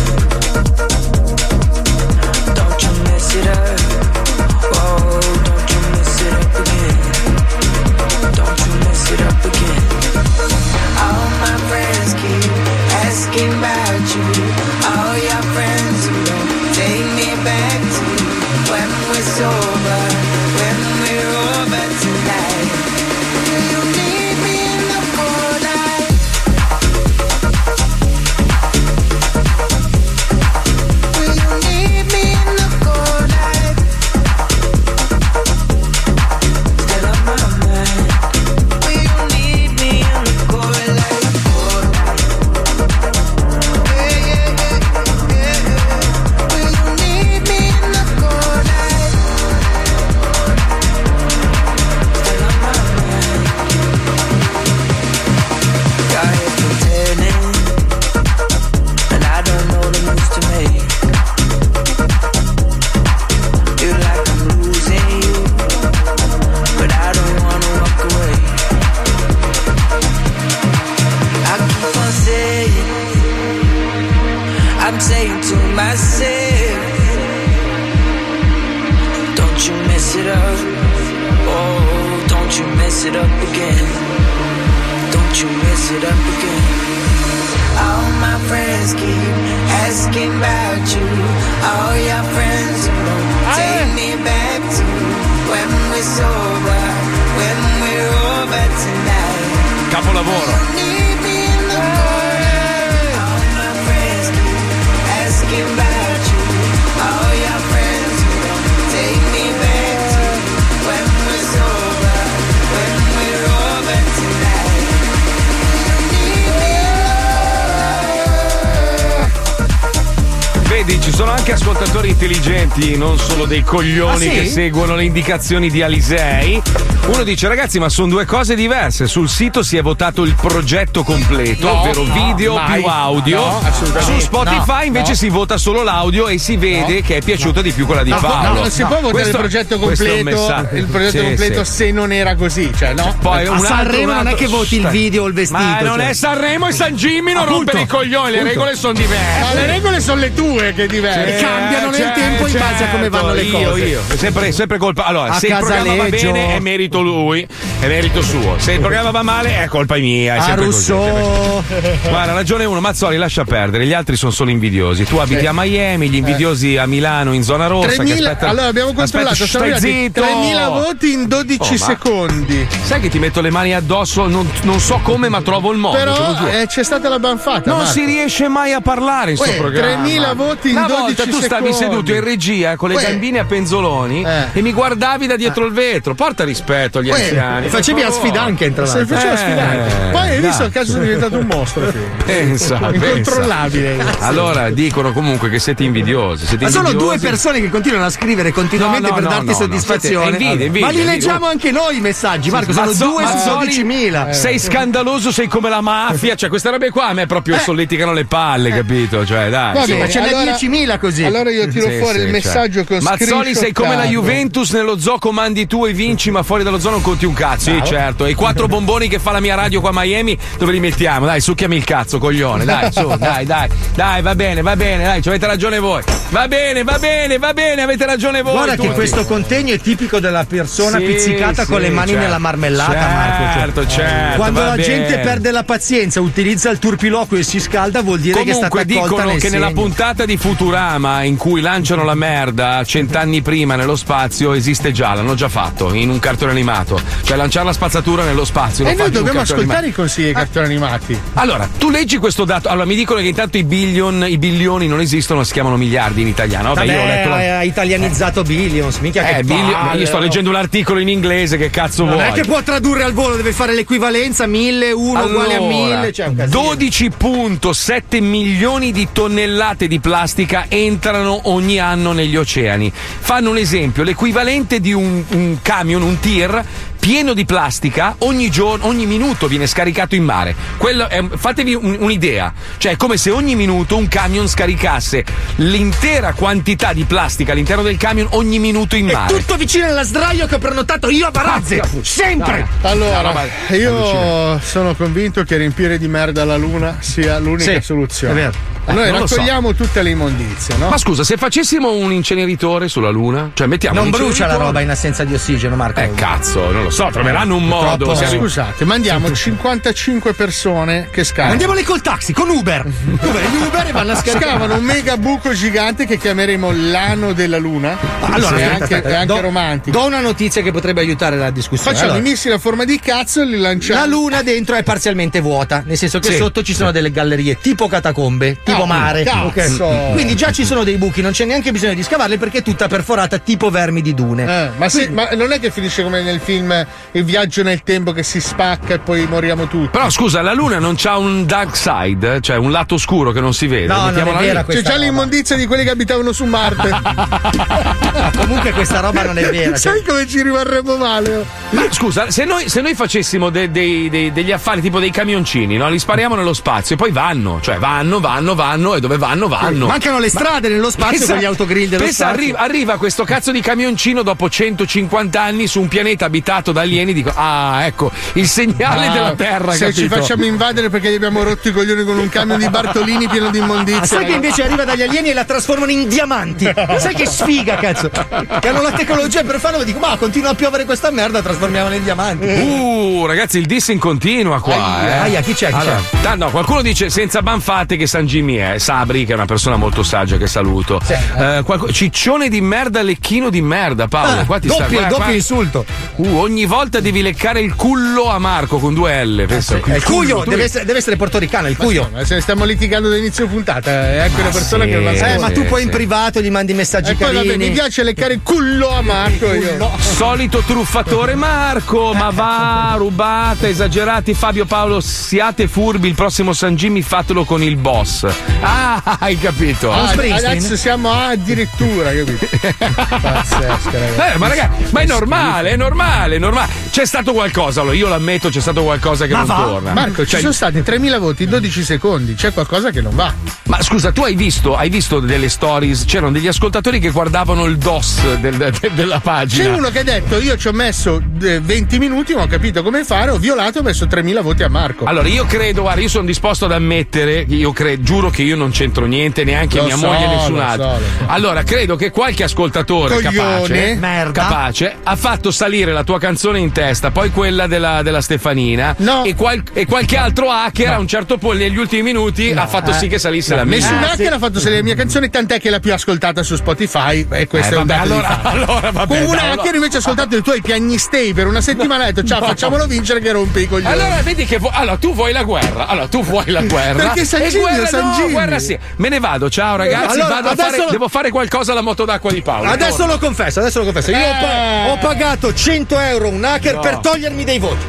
intelligenti, 122.77 122.97
non 122.97 123.19
solo 123.19 123.47
dei 123.47 123.63
coglioni 123.63 124.27
Ah, 124.27 124.31
sì? 124.31 124.31
che 124.31 124.47
seguono 124.47 124.95
le 124.95 125.05
indicazioni 125.05 125.71
di 125.71 125.83
Alisei. 125.83 126.63
Uno 127.09 127.23
dice, 127.23 127.47
ragazzi, 127.47 127.79
ma 127.79 127.89
sono 127.89 128.09
due 128.09 128.25
cose 128.25 128.57
diverse. 128.57 129.07
Sul 129.07 129.29
sito 129.29 129.63
si 129.63 129.77
è 129.77 129.83
votato 129.83 130.25
il 130.25 130.35
progetto 130.35 131.05
completo, 131.05 131.67
No, 131.67 131.81
ovvero 131.81 132.03
no, 132.03 132.13
video 132.13 132.55
mai. 132.57 132.81
più 132.81 132.91
audio. 132.91 133.39
No. 133.39 133.63
Su 134.01 134.19
Spotify 134.19 134.79
No, 134.81 134.83
invece 134.87 135.11
no. 135.11 135.17
si 135.17 135.29
vota 135.29 135.57
solo 135.57 135.85
l'audio 135.85 136.27
e 136.27 136.39
si 136.39 136.57
vede 136.57 137.03
che 137.03 137.19
è 137.19 137.21
piaciuta 137.23 137.63
di 137.63 137.71
più 137.71 137.87
quella 137.87 138.03
di 138.03 138.11
No, 138.11 138.19
Paolo. 138.19 138.49
no, 138.49 138.55
non 138.63 138.71
si 138.71 138.83
può 138.83 138.97
votare 138.97 139.13
Questo- 139.13 139.31
il 139.31 139.37
progetto 139.37 139.79
completo, 139.79 140.69
il 140.75 140.85
progetto 140.87 141.19
Sì, 141.19 141.25
completo 141.25 141.65
sì. 141.65 141.73
se 141.73 141.91
non 141.93 142.13
era 142.13 142.35
così, 142.35 142.73
cioè 142.77 142.93
no? 142.95 143.17
Poi 143.21 143.47
A 143.47 143.51
un 143.51 143.57
altro- 143.59 143.69
Sanremo 143.77 144.11
un 144.11 144.17
non 144.17 144.27
è 144.29 144.35
che 144.35 144.47
voti 144.49 144.77
il 144.77 144.89
video 144.89 145.23
o 145.23 145.27
il 145.29 145.33
vestito. 145.35 145.61
Ma 145.61 145.81
non 145.81 145.99
cioè. 145.99 146.09
è 146.09 146.13
Sanremo 146.13 146.67
e 146.67 146.73
San 146.73 146.95
Jimmy, 146.97 147.33
non 147.33 147.43
Appunto. 147.43 147.55
rompere 147.57 147.81
i 147.83 147.87
coglioni, 147.87 148.31
le 148.33 148.43
regole 148.43 148.75
sono 148.75 148.95
diverse. 148.95 149.41
Ma 149.41 149.55
le 149.55 149.67
regole 149.67 150.01
sono 150.01 150.21
le 150.21 150.35
tue 150.35 150.73
che 150.75 150.89
diverse. 150.89 151.37
E 151.39 151.41
cambiano 151.41 151.91
nel 151.91 152.01
certo, 152.01 152.21
tempo 152.21 152.47
in 152.49 152.53
base 152.59 152.85
a 152.85 152.89
come 152.89 153.09
vanno 153.09 153.33
le 153.33 153.43
io, 153.43 153.69
cose. 153.71 153.85
Io, 153.85 154.01
Sempre, 154.17 154.51
sempre 154.53 154.79
colpa. 154.79 155.05
Allora, 155.05 155.31
A 155.33 155.39
se 155.39 155.47
il 155.47 155.55
programma 155.57 155.95
va 155.95 156.05
bene 156.09 156.55
è 156.57 156.59
merito 156.59 156.95
lui, 157.03 157.47
è 157.81 157.87
merito 157.87 158.23
suo. 158.23 158.55
Se 158.59 158.73
il 158.73 158.81
programma 158.81 159.11
va 159.11 159.23
male 159.23 159.63
è 159.63 159.67
colpa 159.67 159.97
mia. 159.97 160.35
È 160.35 160.39
A 160.39 160.43
sempre 160.43 160.65
così, 160.67 160.83
sempre 160.83 161.11
così. 161.21 162.09
Guarda, 162.09 162.33
ragione 162.33 162.65
uno, 162.65 162.81
Mazzoli, 162.81 163.17
lascia 163.17 163.45
perdere. 163.45 163.87
Gli 163.87 163.93
altri 163.93 164.17
sono 164.17 164.31
solo 164.33 164.51
invidiosi. 164.51 165.05
Tu 165.05 165.17
abiti 165.17 165.41
Sì. 165.41 165.47
a 165.47 165.53
Miami, 165.53 166.09
gli 166.09 166.17
invidiosi 166.17 166.77
a 166.77 166.87
Milano 166.87 167.33
in 167.33 167.43
zona 167.43 167.67
rossa. 167.67 167.89
che 167.89 167.95
3000 167.95 168.29
aspettano- 168.31 168.51
allora 168.53 168.67
abbiamo 168.69 168.93
controllato, 168.93 169.33
Aspetta, 169.33 169.47
sono 169.51 169.65
stai 169.65 169.73
arrivati 169.89 170.03
zitto. 170.05 170.21
3000 170.21 170.69
voti 170.69 171.13
in 171.13 171.29
12 171.29 171.75
Oh, 171.75 171.77
secondi. 171.77 172.69
Sai 172.83 173.01
che 173.01 173.09
ti 173.09 173.19
metto 173.19 173.41
le 173.41 173.51
mani 173.51 173.75
addosso? 173.75 174.27
Non, 174.27 174.49
non 174.63 174.81
so 174.81 175.01
come, 175.03 175.29
ma 175.29 175.41
trovo 175.43 175.73
il 175.73 175.79
modo. 175.79 175.97
Però 175.97 176.47
eh, 176.49 176.67
c'è 176.67 176.83
stata 176.83 177.09
la 177.09 177.19
banfata. 177.19 177.71
Non 177.71 177.79
Marco. 177.81 177.93
si 177.93 178.05
riesce 178.05 178.49
mai 178.49 178.73
a 178.73 178.81
parlare 178.81 179.33
in 179.33 179.39
Uè, 179.39 179.47
sto 179.47 179.57
programma. 179.57 180.03
3000 180.03 180.33
voti 180.35 180.71
in 180.71 180.77
Una 180.77 180.87
12 180.87 181.15
volta 181.17 181.23
tu 181.25 181.41
stavi 181.43 181.73
secondi. 181.73 181.77
seduto 181.77 182.13
in 182.13 182.25
regia 182.25 182.77
con 182.77 182.89
le 182.89 182.95
Uè. 182.97 183.03
gambine 183.03 183.39
a 183.41 183.45
penzoloni 183.45 184.23
Eh. 184.25 184.45
e 184.53 184.63
mi 184.63 184.73
guardavi 184.73 185.27
da 185.27 185.37
dietro 185.37 185.65
il 185.67 185.73
vetro. 185.73 186.15
Porta 186.15 186.45
rispetto. 186.45 186.86
Rispetto 186.87 186.99
agli 186.99 187.09
Poi, 187.09 187.21
anziani. 187.23 187.69
facevi 187.69 188.01
la 188.01 188.07
favore. 188.11 188.27
sfidanche, 188.29 188.73
tra 188.73 188.87
Se 188.87 189.07
faceva 189.07 189.33
Eh, 189.33 189.37
sfidante. 189.37 189.95
Poi 190.13 190.29
hai 190.29 190.41
visto 190.41 190.59
dai. 190.59 190.67
il 190.67 190.73
caso 190.73 190.91
sono 190.93 191.03
diventato 191.05 191.39
un 191.39 191.47
mostro. 191.51 191.93
Pensa, 192.27 192.79
Incontrollabile. 192.93 193.95
pensa. 193.97 194.27
Allora 194.27 194.71
dicono 194.71 195.13
comunque 195.13 195.49
che 195.49 195.59
siete 195.59 195.85
invidiosi. 195.85 196.47
Siete 196.47 196.65
Ma 196.65 196.71
sono 196.71 196.83
due 196.93 197.15
invidiosi. 197.15 197.27
persone 197.27 197.61
che 197.61 197.71
continuano 197.71 198.05
a 198.07 198.11
scrivere 198.11 198.53
continuamente 198.53 199.03
No, 199.03 199.09
no, 199.09 199.15
per 199.15 199.23
no, 199.25 199.29
darti 199.31 199.55
soddisfazione. 199.55 200.29
Siete- 200.31 200.43
invidia, 200.45 200.67
invidia, 200.67 200.87
Ma 200.87 200.93
li 200.93 201.05
leggiamo 201.05 201.47
anche 201.47 201.71
noi 201.71 201.97
i 201.97 202.01
messaggi, 202.01 202.51
Marco. 202.51 202.73
Sono 202.73 202.87
Mazzo- 202.87 203.05
due 203.05 203.27
su 203.27 203.33
Mazzoli, 203.33 203.69
12.000. 203.85 204.31
Sei 204.33 204.59
scandaloso, 204.59 205.31
sei 205.33 205.47
come 205.49 205.69
la 205.69 205.81
mafia. 205.81 206.35
Cioè, 206.35 206.49
queste 206.49 206.71
robe 206.71 206.91
qua 206.91 207.07
a 207.09 207.13
me 207.13 207.27
proprio 207.27 207.59
solleticano 207.59 208.13
le 208.13 208.25
palle, 208.25 208.71
capito? 208.71 209.25
Cioè, 209.25 209.49
dai. 209.49 209.75
Va 209.75 209.81
su. 209.83 209.87
bene, 209.89 210.01
ma 210.01 210.09
ce 210.09 210.21
n'è 210.21 210.29
allora- 210.29 210.53
10.000 210.53 210.99
così. 210.99 211.25
Allora 211.25 211.51
io 211.51 211.69
tiro 211.69 211.89
Sì, 211.89 211.99
fuori 211.99 212.19
sì, 212.19 212.25
il 212.25 212.31
cioè. 212.31 212.33
messaggio 212.33 212.85
con 212.85 212.99
Mazzoli 213.03 213.55
sei 213.55 213.73
come 213.73 213.97
la. 213.97 214.05
Juventus 214.07 214.73
nello 214.73 214.99
zoo 214.99 215.19
comandi 215.19 215.67
tu 215.67 215.85
e 215.85 215.93
vinci 215.93 216.31
ma 216.31 216.43
fuori 216.43 216.63
dallo 216.63 216.76
zoo 216.79 216.91
non 216.91 217.03
conti 217.03 217.25
un 217.25 217.35
cazzo 217.35 217.71
sì 217.73 217.81
certo 217.85 218.25
e 218.27 218.31
i 218.31 218.35
quattro 218.35 218.67
bomboni 218.67 219.09
che 219.09 219.19
fa 219.19 219.33
la 219.33 219.41
mia 219.41 219.55
radio 219.55 219.81
qua 219.81 219.91
a 219.91 219.93
Miami 219.95 220.37
dove 220.59 220.73
li 220.73 220.81
mettiamo 220.81 221.27
dai 221.27 221.41
succhiami 221.41 221.77
il 221.77 221.85
cazzo 221.85 222.19
coglione 222.19 222.65
dai 222.65 222.93
su 222.93 223.07
dai 223.19 223.45
dai 223.45 223.69
dai 223.95 224.23
va 224.23 224.35
bene 224.35 224.63
va 224.63 224.77
bene 224.77 225.05
dai 225.05 225.23
ci 225.23 225.29
avete 225.29 225.47
ragione 225.47 225.79
voi 225.79 226.03
va 226.31 226.49
bene 226.49 226.83
va 226.83 226.99
bene 226.99 227.39
va 227.39 227.53
bene 227.53 227.83
avete 227.83 228.05
ragione 228.07 228.43
voi 228.43 228.53
Guarda 228.53 228.73
che 228.77 228.83
tutti. 228.83 228.95
questo 228.95 229.25
contegno 229.25 229.75
è 229.75 229.79
tipico 229.81 230.19
della 230.21 230.45
persona 230.45 230.99
Sì, 230.99 231.05
pizzicata 231.05 231.65
sì, 231.65 231.71
con 231.71 231.81
le 231.81 231.91
mani 231.91 232.09
certo. 232.11 232.23
nella 232.25 232.39
marmellata, 232.39 232.93
Certo, 232.93 233.15
Marco. 233.15 233.91
Cioè, 233.91 234.05
certo, 234.07 234.37
Quando 234.37 234.61
va 234.61 234.67
la 234.67 234.77
gente 234.77 235.11
bene. 235.11 235.23
perde 235.23 235.51
la 235.51 235.65
pazienza, 235.65 236.21
utilizza 236.21 236.71
il 236.71 236.79
turpiloquio 236.79 237.41
e 237.41 237.43
si 237.43 237.61
scalda, 237.61 238.03
vuol 238.03 238.19
dire 238.21 238.43
che 238.43 238.51
è 238.51 238.55
stata 238.55 238.69
Comunque 238.69 238.95
dicono 238.95 239.25
nel 239.25 239.41
che 239.41 239.49
nella 239.51 239.67
segno. 239.69 239.81
puntata 239.81 240.25
di 240.25 240.37
Futurama 240.37 241.23
in 241.23 241.37
cui 241.37 241.61
lanciano 241.61 242.03
la 242.05 242.15
merda 242.15 242.83
cent'anni 242.85 243.43
prima 243.43 243.77
nello 243.77 243.97
spazio 243.97 244.53
esiste 244.53 244.93
già, 244.93 245.15
l'hanno 245.15 245.35
già 245.35 245.49
fatto 245.49 245.93
in 245.95 246.11
un 246.11 246.19
cartone 246.19 246.53
animato. 246.57 247.01
Cioè 247.23 247.37
lanciare 247.37 247.67
la 247.67 247.73
spazzatura 247.73 248.25
nello 248.25 248.45
spazio. 248.45 248.85
lo 248.85 248.91
E 248.91 248.95
noi 248.95 249.11
dobbiamo 249.11 249.41
ascoltare 249.41 249.65
animato. 249.69 249.87
i 249.89 249.93
consigli 249.93 250.25
dei 250.25 250.35
cartoni 250.35 250.67
animati. 250.67 251.19
Allora, 251.35 251.69
tu 251.79 251.91
leggi 251.91 252.17
questo 252.19 252.45
dato. 252.45 252.69
Allora, 252.69 252.87
mi 252.87 252.95
dicono 252.95 253.21
che 253.21 253.27
intanto 253.29 253.57
i 253.59 253.65
billion, 253.65 254.25
i 254.29 254.39
bilioni 254.39 254.87
non 254.89 255.01
esistono, 255.01 255.45
si 255.45 255.53
chiamano 255.53 255.77
miliardi 255.77 256.23
in 256.23 256.29
italiano. 256.29 256.75
Vabbè, 256.75 256.93
io 256.93 257.01
ho 257.01 257.07
letto 257.07 257.29
la- 257.29 257.59
ha 257.59 257.63
italianizzato 257.65 258.43
Billions, 258.43 258.99
minchia 258.99 259.29
Eh, 259.29 259.35
che 259.37 259.43
billion- 259.45 259.71
palle, 259.73 260.01
io 260.01 260.07
sto 260.07 260.19
leggendo 260.19 260.51
un 260.51 260.57
articolo 260.57 260.99
in 261.01 261.09
inglese, 261.09 261.57
che 261.57 261.71
cazzo 261.71 262.05
Non 262.05 262.15
vuoi? 262.15 262.29
è 262.29 262.33
che 262.33 262.43
può 262.45 262.63
tradurre 262.63 263.03
al 263.03 263.13
volo, 263.13 263.37
deve 263.37 263.53
fare 263.53 263.75
l'equivalenza 263.75 264.47
1000, 264.47 264.93
1 264.93 265.25
uguale 265.25 265.55
a 265.57 265.61
1000, 265.61 266.13
cioè 266.13 266.27
un 266.29 266.37
casino. 266.37 266.61
12.7 266.63 268.21
milioni 268.21 268.93
di 268.93 269.09
tonnellate 269.13 269.89
di 269.89 269.99
plastica 270.01 270.67
entrano 270.69 271.41
ogni 271.45 271.79
anno 271.79 272.13
negli 272.13 272.37
oceani. 272.37 272.93
Fanno 272.93 273.51
un 273.51 273.57
esempio, 273.59 274.03
l'equivalente 274.03 274.81
di 274.81 274.93
un, 274.93 275.23
un 275.31 275.59
camion, 275.63 276.03
un 276.03 276.19
tir 276.21 276.46
tierra 276.47 276.65
pieno 277.07 277.35
di 277.35 277.45
plastica 277.45 278.17
ogni 278.19 278.51
giorno, 278.51 278.87
ogni 278.87 279.07
minuto 279.07 279.47
viene 279.47 279.69
scaricato 279.69 280.17
in 280.17 280.25
mare. 280.25 280.57
Quello 280.77 281.09
è- 281.09 281.23
fatevi 281.37 281.73
un- 281.73 281.97
un'idea, 282.01 282.53
cioè 282.79 282.93
è 282.95 282.97
come 282.97 283.17
se 283.17 283.31
ogni 283.31 283.55
minuto 283.55 283.97
un 283.97 284.09
camion 284.09 284.49
scaricasse 284.49 285.25
l'intera 285.57 286.33
quantità 286.33 286.93
di 286.93 287.05
plastica 287.05 287.53
all'interno 287.53 287.85
del 287.85 287.97
camion 287.97 288.27
ogni 288.31 288.59
minuto 288.59 288.97
in 288.97 289.09
È 289.09 289.13
mare. 289.13 289.33
tutto 289.33 289.55
vicino 289.55 289.87
alla 289.87 290.03
sdraio 290.03 290.47
che 290.47 290.57
ho 290.57 290.59
prenotato 290.59 291.09
io 291.09 291.29
a 291.29 291.31
Barazze, 291.31 291.81
sempre. 292.03 292.67
Allora, 292.81 293.21
No, 293.21 293.29
roba 293.29 293.45
io 293.77 293.97
allucinante. 293.97 294.67
sono 294.67 294.95
convinto 294.97 295.45
che 295.45 295.57
riempire 295.59 295.99
di 295.99 296.09
merda 296.09 296.45
la 296.45 296.57
luna 296.57 296.97
sia 296.99 297.39
l'unica 297.39 297.71
Sì, 297.75 297.81
soluzione. 297.83 298.33
è 298.33 298.37
vero. 298.37 298.75
Eh, 298.89 298.93
Noi 298.93 299.11
non 299.11 299.19
lo 299.21 299.27
so. 299.27 299.35
raccogliamo 299.35 299.75
tutte 299.75 300.01
le 300.01 300.11
immondizie, 300.11 300.77
no? 300.77 300.89
Ma 300.91 300.97
scusa, 300.97 301.25
se 301.25 301.37
facessimo 301.37 301.91
un 301.91 302.13
inceneritore 302.13 302.87
sulla 302.87 303.11
Luna, 303.11 303.51
cioè 303.53 303.67
mettiamo 303.67 303.97
Non 303.97 304.05
un 304.05 304.11
brucia 304.13 304.47
la 304.47 304.55
roba 304.55 304.81
in 304.81 304.91
assenza 304.91 305.25
di 305.25 305.35
ossigeno, 305.35 305.75
Marco. 305.75 305.99
Eh 305.99 306.13
cazzo, 306.15 306.71
non 306.71 306.85
lo 306.85 306.91
so, 306.91 306.96
troveranno 307.11 307.57
un 307.57 307.65
modo. 307.65 308.05
Troppo- 308.05 308.15
siamo- 308.15 308.41
Scusate, 308.41 308.85
mandiamo 308.85 309.31
55 309.33 310.33
persone 310.35 311.09
che 311.11 311.25
scavano. 311.25 311.53
Andiamole 311.53 311.83
col 311.83 312.01
taxi, 312.01 312.33
con 312.33 312.49
Uber. 312.49 312.85
Uber, 313.21 313.43
gli 313.51 313.57
Uber 313.67 313.87
e 313.87 313.93
vanno 313.93 314.13
a 314.13 314.17
scaricare. 314.17 314.45
Scavano 314.53 314.75
un 314.77 314.85
mega 314.85 315.17
buco 315.17 315.53
gigante 315.53 316.07
che 316.07 316.19
chiameremo 316.19 316.73
l'ano 316.73 317.33
della 317.33 317.59
luna. 317.59 317.97
Allora, 318.21 318.57
è 318.57 318.63
aspetta, 318.63 318.73
anche, 318.73 318.95
aspetta, 318.95 319.09
è 319.09 319.15
anche 319.15 319.27
do- 319.27 319.41
romantico. 319.41 319.99
Do 319.99 320.07
una 320.07 320.21
notizia 320.21 320.63
che 320.63 320.73
potrebbe 320.73 321.01
aiutare 321.01 321.37
la 321.37 321.51
discussione. 321.51 321.93
Facciamo 321.97 322.13
Allora, 322.15 322.27
i 322.27 322.31
missili 322.31 322.55
a 322.55 322.59
forma 322.59 322.85
di 322.85 322.99
cazzo 323.01 323.43
e 323.43 323.47
li 323.47 323.57
lanciamo. 323.59 324.01
la 324.01 324.07
luna 324.07 324.43
dentro 324.43 324.75
è 324.77 324.83
parzialmente 324.83 325.41
vuota, 325.41 325.83
nel 325.87 325.97
senso 325.97 326.19
che 326.19 326.31
Sì. 326.33 326.37
sotto 326.37 326.63
ci 326.63 326.75
sono 326.75 326.91
delle 326.93 327.11
gallerie 327.11 327.59
tipo 327.59 327.89
catacombe, 327.89 328.59
tipo 328.63 328.83
Ah, 328.83 328.87
mare. 328.87 329.23
cazzo. 329.25 329.85
ok? 329.85 330.13
Quindi 330.13 330.35
già 330.37 330.51
ci 330.53 330.65
sono 330.65 330.85
dei 330.85 330.97
buchi, 330.97 331.21
non 331.23 331.33
c'è 331.33 331.45
neanche 331.45 331.73
bisogno 331.73 331.95
di 331.95 332.03
scavarli 332.03 332.39
perché 332.39 332.59
è 332.59 332.63
tutta 332.63 332.89
perforata 332.89 333.39
tipo 333.39 333.71
vermi 333.71 334.03
di 334.03 334.15
dune. 334.15 334.45
Eh, 334.45 334.71
ma, 334.77 334.89
sì, 334.89 335.09
ma 335.09 335.29
non 335.35 335.53
è 335.53 335.61
che 335.61 335.71
finisce 335.71 336.03
come 336.03 336.23
nel 336.23 336.41
film 336.43 336.86
Il 337.13 337.25
viaggio 337.25 337.63
nel 337.63 337.83
tempo 337.83 338.13
che 338.13 338.23
si 338.23 338.41
spacca 338.41 338.95
e 338.95 338.99
poi 338.99 339.27
moriamo 339.27 339.67
tutti. 339.69 339.89
Però 339.89 340.11
scusa, 340.11 340.43
la 340.43 340.53
Luna 340.53 340.79
non 340.79 340.95
c'ha 340.97 341.17
un 341.17 341.47
dark 341.47 341.77
side, 341.77 342.41
cioè 342.41 342.57
un 342.57 342.71
lato 342.71 342.95
oscuro 342.97 343.33
che 343.33 343.41
non 343.41 343.55
si 343.55 343.67
vede. 343.67 343.87
No, 343.87 344.11
non 344.11 344.19
è 344.19 344.65
C'è 344.67 344.83
già 344.83 344.93
roba. 344.93 344.97
l'immondizia 345.05 345.57
di 345.57 345.67
quelli 345.67 345.85
che 345.85 345.91
abitavano 345.91 346.33
su 346.33 346.45
Marte. 346.45 346.91
Comunque 348.37 348.73
questa 348.73 349.01
roba 349.01 349.23
non 349.23 349.39
è 349.39 349.49
vera. 349.51 349.77
cioè- 349.79 349.93
Sai 349.97 350.03
come 350.05 350.27
ci 350.27 350.43
rimarremo 350.43 350.97
male? 350.97 351.45
Ma 351.71 351.87
scusa, 351.91 352.31
se 352.31 352.45
noi, 352.45 352.69
se 352.69 352.81
noi 352.81 352.95
facessimo 352.95 353.51
de- 353.51 353.71
dei- 353.71 354.09
dei- 354.11 354.33
degli 354.33 354.53
affari 354.53 354.81
tipo 354.81 354.99
dei 354.99 355.11
camioncini, 355.11 355.77
no? 355.77 355.89
li 355.89 355.99
spariamo 355.99 356.35
nello 356.35 356.53
spazio 356.53 356.95
e 356.97 356.99
poi 356.99 357.11
vanno, 357.13 357.61
cioè 357.63 357.79
vanno, 357.79 358.21
vanno, 358.21 358.55
vanno 358.55 358.95
e 358.95 359.01
dove 359.01 359.17
vanno, 359.17 359.49
vanno. 359.49 359.87
Mancano 359.87 360.19
le 360.19 360.29
strade 360.29 360.69
nello 360.69 360.91
spazio 360.91 361.27
con 361.27 361.37
gli 361.39 361.45
autogrill 361.45 361.89
dello 361.89 362.03
pensa, 362.05 362.27
spazio. 362.29 362.43
Arriva, 362.43 362.59
arriva 362.59 362.97
questo 362.99 363.25
cazzo 363.25 363.53
di 363.53 363.61
camioncino 363.61 364.23
dopo 364.23 364.49
150 364.49 365.41
anni 365.41 365.67
su 365.67 365.81
un 365.81 365.89
pianeta 365.89 366.25
abitato 366.27 366.66
da 366.73 366.83
alieni. 366.83 367.13
Dico, 367.13 367.33
ah, 367.35 367.85
ecco, 367.85 368.11
il 368.35 368.47
segnale 368.49 369.07
Ah, 369.07 369.13
della 369.13 369.35
Terra. 369.35 369.73
Se 369.73 369.87
capito? 369.87 370.01
ci 370.01 370.09
facciamo 370.09 370.45
invadere 370.45 370.89
perché 370.91 371.11
gli 371.11 371.15
abbiamo 371.15 371.43
rotto 371.43 371.69
i 371.69 371.73
coglioni 371.73 372.05
con 372.05 372.19
un 372.19 372.29
camion 372.29 372.59
di 372.59 372.69
Bartolini 372.69 373.29
pieno 373.29 373.51
di 373.51 373.59
immondizia. 373.59 374.03
Ah, 374.03 374.07
sai 374.07 374.25
che 374.27 374.33
invece 374.33 374.65
arriva 374.65 374.85
dagli 374.85 375.03
alieni 375.03 375.31
e 375.31 375.35
la 375.35 375.45
trasformano 375.45 375.91
in 375.91 376.09
diamanti? 376.09 376.65
sai 376.99 377.15
che 377.15 377.27
sfiga, 377.27 377.77
cazzo? 377.77 378.09
Che 378.11 378.69
hanno 378.69 378.83
la 378.83 378.93
tecnologia 378.93 379.43
per 379.43 379.59
farlo, 379.61 379.83
dico, 379.85 379.99
ma 379.99 380.17
continua 380.17 380.51
a 380.51 380.55
piovere 380.55 380.85
questa 380.85 381.11
merda, 381.11 381.43
trasformiamola 381.43 381.95
in 381.95 382.03
diamanti. 382.05 382.47
Uh, 382.47 383.27
ragazzi, 383.27 383.59
il 383.59 383.67
dissing 383.67 383.99
continua 384.01 384.61
qua. 384.61 384.75
Aia, 384.75 385.09
eh. 385.09 385.19
aia, 385.19 385.41
chi 385.41 385.53
c'è, 385.55 385.69
chi 385.69 385.75
Allora, 385.75 386.01
ah, 386.25 386.35
no, 386.35 386.51
qualcuno 386.51 386.83
dice 386.83 387.11
senza 387.11 387.43
banfate 387.43 387.97
che 387.97 388.07
San 388.07 388.27
Jimmy 388.27 388.57
è. 388.57 388.79
Sabri, 388.79 389.25
che 389.25 389.33
è 389.33 389.35
una 389.35 389.45
persona 389.47 389.77
molto 389.77 390.03
saggia, 390.03 390.37
che 390.37 390.47
saluto. 390.47 391.01
Eh, 391.07 391.63
qualco- 391.65 391.93
ciccione 391.93 392.49
di 392.49 392.61
merda, 392.61 393.03
lecchino 393.03 393.51
di 393.51 393.61
merda, 393.63 394.07
Paolo. 394.09 394.41
Ah, 394.41 394.45
qua 394.45 394.59
ti 394.59 394.69
sta- 394.69 394.83
doppio, 394.83 394.99
guarda, 394.99 395.09
doppio 395.11 395.25
qua- 395.25 395.35
insulto. 395.35 395.85
Uh, 396.17 396.37
ogni 396.39 396.56
volta 396.65 397.01
devi 397.01 397.21
leccare 397.21 397.61
il 397.61 397.75
cullo 397.75 398.31
a 398.31 398.39
Marco 398.39 398.79
con 398.79 398.95
due 398.95 399.25
L. 399.25 399.45
Pensa, 399.47 399.77
Eh, 399.85 399.97
il 399.97 400.03
cuyo, 400.05 400.43
tu- 400.43 400.51
deve 400.51 400.65
essere, 400.65 400.85
deve 400.85 400.99
essere 400.99 401.17
portoricano, 401.17 401.69
il 401.69 401.77
cuyo. 401.77 402.09
Ma 402.13 402.25
se 402.25 402.41
stiamo 402.41 402.65
litigando 402.65 403.09
da 403.09 403.17
inizio 403.17 403.47
puntata, 403.47 403.91
è 403.91 404.19
anche 404.19 404.41
una 404.41 404.51
persona 404.51 404.85
sì. 404.85 404.91
che 404.91 404.97
non 404.97 405.05
la 405.05 405.35
Eh, 405.35 405.39
ma 405.39 405.51
tu 405.51 405.65
poi 405.67 405.83
in 405.83 405.91
privato 405.91 406.41
gli 406.41 406.51
mandi 406.51 406.73
messaggi 406.73 407.11
E 407.11 407.15
poi 407.15 407.35
vabbè, 407.35 407.47
carini. 407.47 407.69
mi 407.69 407.75
piace 407.75 408.03
leccare 408.03 408.35
il 408.35 408.41
cullo 408.43 408.89
a 408.89 409.03
Marco 409.03 409.53
io. 409.53 409.91
Solito 409.99 410.61
truffatore 410.61 411.35
Marco, 411.35 412.15
ma 412.15 412.31
va, 412.31 412.95
rubate, 412.97 413.69
esagerati. 413.69 414.33
Fabio 414.35 414.65
Paolo, 414.65 415.01
siate 415.01 415.67
furbi. 415.69 416.09
Il 416.09 416.15
prossimo 416.15 416.53
San 416.53 416.77
Jimmy 416.77 417.03
fatelo 417.03 417.45
con 417.45 417.63
il 417.63 417.77
boss. 417.77 418.27
Ah, 418.61 419.17
hai 419.21 419.39
capito? 419.39 419.93
Ah, 419.93 420.11
adesso 420.11 420.77
siamo 420.77 421.11
addirittura, 421.13 422.11
capito? 422.13 422.47
Pazzesco, 423.21 423.91
ragazzi. 423.91 424.35
Eh, 424.35 424.39
ma 424.39 424.49
ragazzi, 424.49 424.83
ma 424.93 425.01
è 425.01 425.07
normale, 425.07 425.71
è 425.71 425.77
normale, 425.77 426.37
è 426.37 426.39
normale. 426.39 426.45
C'è 426.91 427.05
stato 427.05 427.33
qualcosa, 427.33 427.81
allora, 427.83 427.95
io 427.97 428.09
l'ammetto, 428.09 428.49
c'è 428.49 428.61
stato 428.61 428.83
qualcosa 428.83 429.27
che 429.27 429.33
Ma 429.33 429.39
non 429.39 429.47
va? 429.47 429.55
torna. 429.55 429.93
Marco, 429.93 430.23
ci 430.25 430.31
Cioè, 430.31 430.41
sono 430.41 430.53
stati 430.53 430.81
3.000 430.81 431.19
voti 431.19 431.43
in 431.45 431.51
12 431.51 431.83
secondi. 431.85 432.35
C'è 432.35 432.53
qualcosa 432.53 432.91
che 432.91 433.01
non 433.01 433.15
va. 433.15 433.33
Ma 433.65 433.83
scusa, 433.83 434.13
tu 434.13 434.23
hai 434.23 434.35
visto, 434.35 434.77
hai 434.77 434.89
visto 434.89 435.19
delle 435.21 435.49
stories? 435.49 436.05
C'erano 436.07 436.33
degli 436.33 436.47
ascoltatori 436.47 437.01
che 437.01 437.11
guardavano 437.11 437.65
il 437.65 437.77
DOS 437.79 438.37
del- 438.37 438.57
de- 438.57 438.91
della 438.95 439.19
pagina. 439.21 439.65
C'è 439.65 439.75
uno 439.77 439.91
che 439.91 439.99
ha 439.99 440.05
detto: 440.05 440.39
Io 440.41 440.57
ci 440.57 440.69
ho 440.69 440.73
messo 440.73 441.21
eh, 441.43 441.61
20 441.61 441.99
minuti, 441.99 442.35
ma 442.35 442.43
ho 442.43 442.47
capito 442.47 442.83
come 442.83 443.05
fare. 443.05 443.33
Ho 443.33 443.39
violato 443.39 443.79
e 443.79 443.81
ho 443.81 443.85
messo 443.85 444.07
3.000 444.07 444.41
voti 444.43 444.63
a 444.63 444.69
Marco. 444.69 445.05
Allora, 445.05 445.27
io 445.29 445.45
credo, 445.47 445.83
guarda, 445.83 446.01
io 446.01 446.09
sono 446.09 446.25
disposto 446.27 446.67
ad 446.67 446.73
ammettere, 446.73 447.45
io 447.49 447.73
cre- 447.73 448.01
giuro 448.01 448.31
che 448.31 448.43
io 448.43 448.57
non 448.57 448.71
c'entro 448.71 449.05
niente, 449.07 449.43
neanche 449.45 449.79
Lo 449.79 449.85
mia 449.85 449.97
so, 449.97 450.07
moglie, 450.07 450.27
nessun 450.29 450.61
altro. 450.61 450.91
so, 450.99 451.01
so. 451.19 451.25
Allora, 451.27 451.63
credo 451.65 451.97
che 451.97 452.11
qualche 452.11 452.45
ascoltatore 452.45 453.15
Coglione. 453.17 453.35
capace, 453.37 453.97
Merda. 453.99 454.43
capace 454.43 454.97
ha 455.03 455.17
fatto 455.17 455.51
salire 455.51 455.93
la 455.93 456.05
tua 456.05 456.19
canzone 456.21 456.35
in 456.57 456.73
testa, 456.73 457.11
poi 457.11 457.31
quella 457.31 457.67
della, 457.67 458.03
della 458.03 458.21
Stefanina 458.21 458.95
No. 458.99 459.25
e, 459.25 459.35
qual- 459.35 459.63
e 459.73 459.87
qualche 459.87 460.17
altro 460.17 460.51
hacker 460.51 460.93
a 460.93 460.99
un 460.99 461.07
certo 461.09 461.39
punto 461.39 461.57
negli 461.57 461.77
ultimi 461.77 462.03
minuti 462.03 462.53
ha 462.53 462.67
fatto 462.67 462.93
sì 462.93 463.09
che 463.09 463.19
salisse 463.19 463.55
la 463.55 463.65
mia. 463.65 463.77
Nessun 463.77 463.97
Ah, 463.97 464.11
hacker 464.13 464.27
sì. 464.29 464.33
ha 464.33 464.39
fatto 464.39 464.59
salire 464.59 464.79
la 464.79 464.85
mia 464.85 464.95
canzone, 464.95 465.29
tant'è 465.31 465.61
che 465.61 465.69
è 465.69 465.71
la 465.71 465.81
più 465.81 465.93
ascoltata 465.93 466.43
su 466.43 466.57
Spotify. 466.57 467.27
E 467.31 467.47
questo 467.47 467.75
Eh, 467.75 467.77
è 467.77 467.81
un 467.81 467.87
dato 467.87 468.03
allora, 468.03 468.41
allora, 468.43 468.91
vabbè, 468.91 469.07
Con 469.19 469.27
un 469.29 469.37
dai, 469.37 469.51
hacker 469.51 469.75
invece 469.75 469.97
ha 469.97 470.01
ascoltato 470.01 470.37
i 470.37 470.43
tuoi 470.43 470.61
piagnistei 470.61 471.33
per 471.35 471.47
una 471.47 471.61
settimana 471.61 472.05
e 472.05 472.09
ha 472.09 472.13
detto: 472.13 472.27
Ciao, 472.27 472.43
facciamolo 472.47 472.87
vincere 472.87 473.21
che 473.21 473.33
rompe 473.33 473.61
i 473.61 473.69
coglioni. 473.69 473.93
Allora 473.93 474.21
vedi 474.23 474.45
che 474.45 474.59
vo- 474.59 474.71
allora, 474.73 474.97
tu 474.97 475.15
vuoi 475.15 475.33
la 475.33 475.43
guerra. 475.43 475.87
Allora 475.87 476.09
tu 476.09 476.23
vuoi 476.25 476.51
la 476.51 476.63
guerra. 476.63 477.05
Perché 477.05 477.25
San 477.25 477.49
Gimmi 477.49 477.65
è 477.65 477.69
guerra, 477.69 477.87
San 477.87 478.07
no, 478.09 478.15
Gimmi. 478.15 478.33
guerra 478.33 478.59
sì. 478.59 478.79
Me 478.97 479.09
ne 479.09 479.19
vado, 479.21 479.49
ciao 479.51 479.77
ragazzi. 479.77 480.15
Allora, 480.19 480.35
vado 480.35 480.49
a 480.49 480.51
adesso 480.53 480.69
fare, 480.71 480.83
lo- 480.85 480.91
devo 480.91 481.09
fare 481.09 481.31
qualcosa 481.31 481.73
alla 481.73 481.81
moto 481.83 482.05
d'acqua 482.05 482.33
di 482.33 482.43
Paolo. 482.43 482.71
Adesso 482.71 483.07
lo 483.07 483.19
confesso, 483.19 483.61
adesso 483.61 483.79
lo 483.79 483.85
confesso. 483.85 484.11
Io 484.11 484.17
Eh. 484.19 484.91
ho 484.91 484.97
pagato 484.99 485.53
100 485.55 485.99
euro 486.01 486.26
euro 486.27 486.37
un 486.37 486.45
hacker 486.45 486.75
No. 486.75 486.81
per 486.81 486.97
togliermi 486.99 487.45
dei 487.45 487.59
voti. 487.59 487.85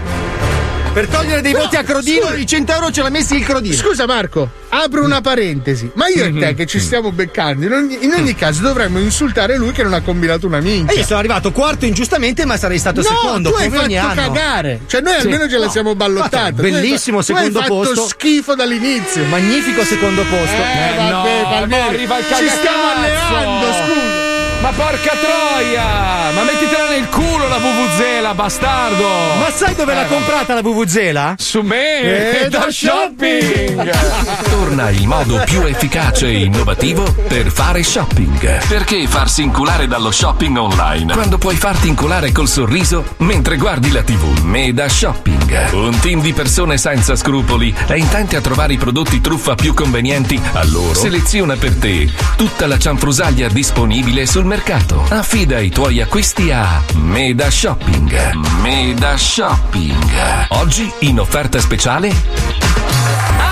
Per 0.94 1.06
togliere 1.10 1.42
dei 1.42 1.52
No, 1.52 1.60
voti 1.60 1.76
a 1.76 1.84
Crodino, 1.84 2.26
scusa. 2.26 2.36
i 2.38 2.48
100 2.48 2.72
euro 2.74 2.90
ce 2.92 3.04
l'ha 3.04 3.10
messi 3.12 3.36
il 3.36 3.46
Crodino. 3.46 3.76
Scusa 3.76 4.08
Marco, 4.08 4.50
apro 4.70 5.04
una 5.04 5.22
parentesi. 5.22 5.92
Ma 5.94 6.08
io 6.08 6.26
e 6.26 6.34
te 6.34 6.56
che 6.56 6.66
ci 6.66 6.80
stiamo 6.80 7.12
beccando, 7.12 7.68
in 7.68 7.72
ogni, 7.72 7.98
in 8.02 8.14
ogni 8.18 8.34
caso 8.34 8.64
dovremmo 8.64 8.98
insultare 8.98 9.58
lui 9.58 9.74
che 9.74 9.84
non 9.84 9.94
ha 9.94 10.02
combinato 10.02 10.48
una 10.48 10.60
minchia. 10.60 10.96
E 10.96 11.00
io 11.02 11.06
sono 11.06 11.20
arrivato 11.20 11.52
quarto 11.52 11.86
ingiustamente, 11.86 12.46
ma 12.46 12.58
sarei 12.58 12.80
stato 12.80 13.02
no, 13.02 13.08
secondo. 13.10 13.52
tu 13.52 13.56
hai 13.58 13.70
fatto 13.70 13.96
anno. 13.96 14.16
cagare. 14.34 14.80
Cioè, 14.88 15.02
noi 15.02 15.14
Sì. 15.20 15.28
almeno 15.28 15.48
ce 15.48 15.58
la 15.60 15.66
No. 15.66 15.72
siamo 15.72 15.94
ballottata. 15.94 16.52
Tu 16.52 16.62
hai 16.64 16.72
Bellissimo 16.72 17.22
fa- 17.22 17.26
tu 17.32 17.36
secondo 17.36 17.60
hai 17.60 17.66
fatto 17.66 17.76
posto. 17.76 18.08
schifo 18.08 18.56
dall'inizio. 18.56 19.24
Magnifico 19.26 19.84
secondo 19.84 20.24
posto. 20.24 20.56
Eh, 20.56 20.96
vabbè, 20.98 21.10
no, 21.12 21.22
Palmieri, 21.44 21.68
ma 21.70 21.86
arriva 21.86 22.18
il 22.18 22.26
Ci 22.26 22.34
stiamo 22.34 22.82
cagacazzo. 22.96 23.36
alleando, 23.36 23.66
scusa. 23.68 24.26
Ma 24.60 24.72
porca 24.72 25.12
troia! 25.22 26.32
Ma 26.34 26.42
mettitela 26.58 26.90
nel 26.90 27.08
culo 27.10 27.48
la 27.48 27.58
VVZela, 27.58 28.34
bastardo! 28.34 29.08
Ma 29.40 29.50
sai 29.52 29.76
dove 29.76 29.94
l'ha 29.94 30.06
comprata 30.06 30.56
la 30.56 30.62
VVZela? 30.62 31.36
Su 31.38 31.62
me! 31.62 32.46
Eh, 32.46 32.50
da 32.50 32.58
da 32.58 32.72
shopping! 32.72 33.92
Torna 34.50 34.90
il 34.90 35.08
modo 35.08 35.42
più 35.46 35.62
efficace 35.62 36.26
e 36.28 36.46
innovativo 36.46 37.04
per 37.28 37.52
fare 37.52 37.84
shopping. 37.84 38.66
Perché 38.68 39.08
farsi 39.08 39.44
inculare 39.44 39.88
dallo 39.88 40.12
shopping 40.12 40.58
online 40.58 41.14
quando 41.14 41.38
puoi 41.38 41.56
farti 41.56 41.90
inculare 41.90 42.32
col 42.32 42.48
sorriso 42.48 43.04
mentre 43.18 43.58
guardi 43.58 43.92
la 43.92 44.02
TV? 44.02 44.40
Meda 44.40 44.90
Shopping. 44.90 45.74
Un 45.74 46.00
team 46.00 46.22
di 46.22 46.34
persone 46.34 46.78
senza 46.78 47.16
scrupoli 47.16 47.74
è 47.86 47.94
intente 47.94 48.36
a 48.36 48.42
trovare 48.42 48.74
i 48.74 48.78
prodotti 48.78 49.22
truffa 49.22 49.54
più 49.54 49.74
convenienti 49.74 50.40
a 50.54 50.66
loro. 50.66 50.96
Seleziona 50.96 51.56
per 51.56 51.76
te 51.76 52.10
tutta 52.36 52.66
la 52.66 52.80
cianfrusaglia 52.80 53.48
disponibile 53.50 54.26
sul 54.26 54.46
mercato. 54.46 55.06
Affida 55.10 55.60
i 55.60 55.70
tuoi 55.70 56.02
acquisti 56.02 56.47
a 56.52 56.84
Meda 56.96 57.50
Shopping. 57.50 58.12
Meda 58.62 59.18
Shopping. 59.18 59.96
Oggi 60.50 60.92
in 61.00 61.20
offerta 61.20 61.60
speciale 61.60 62.14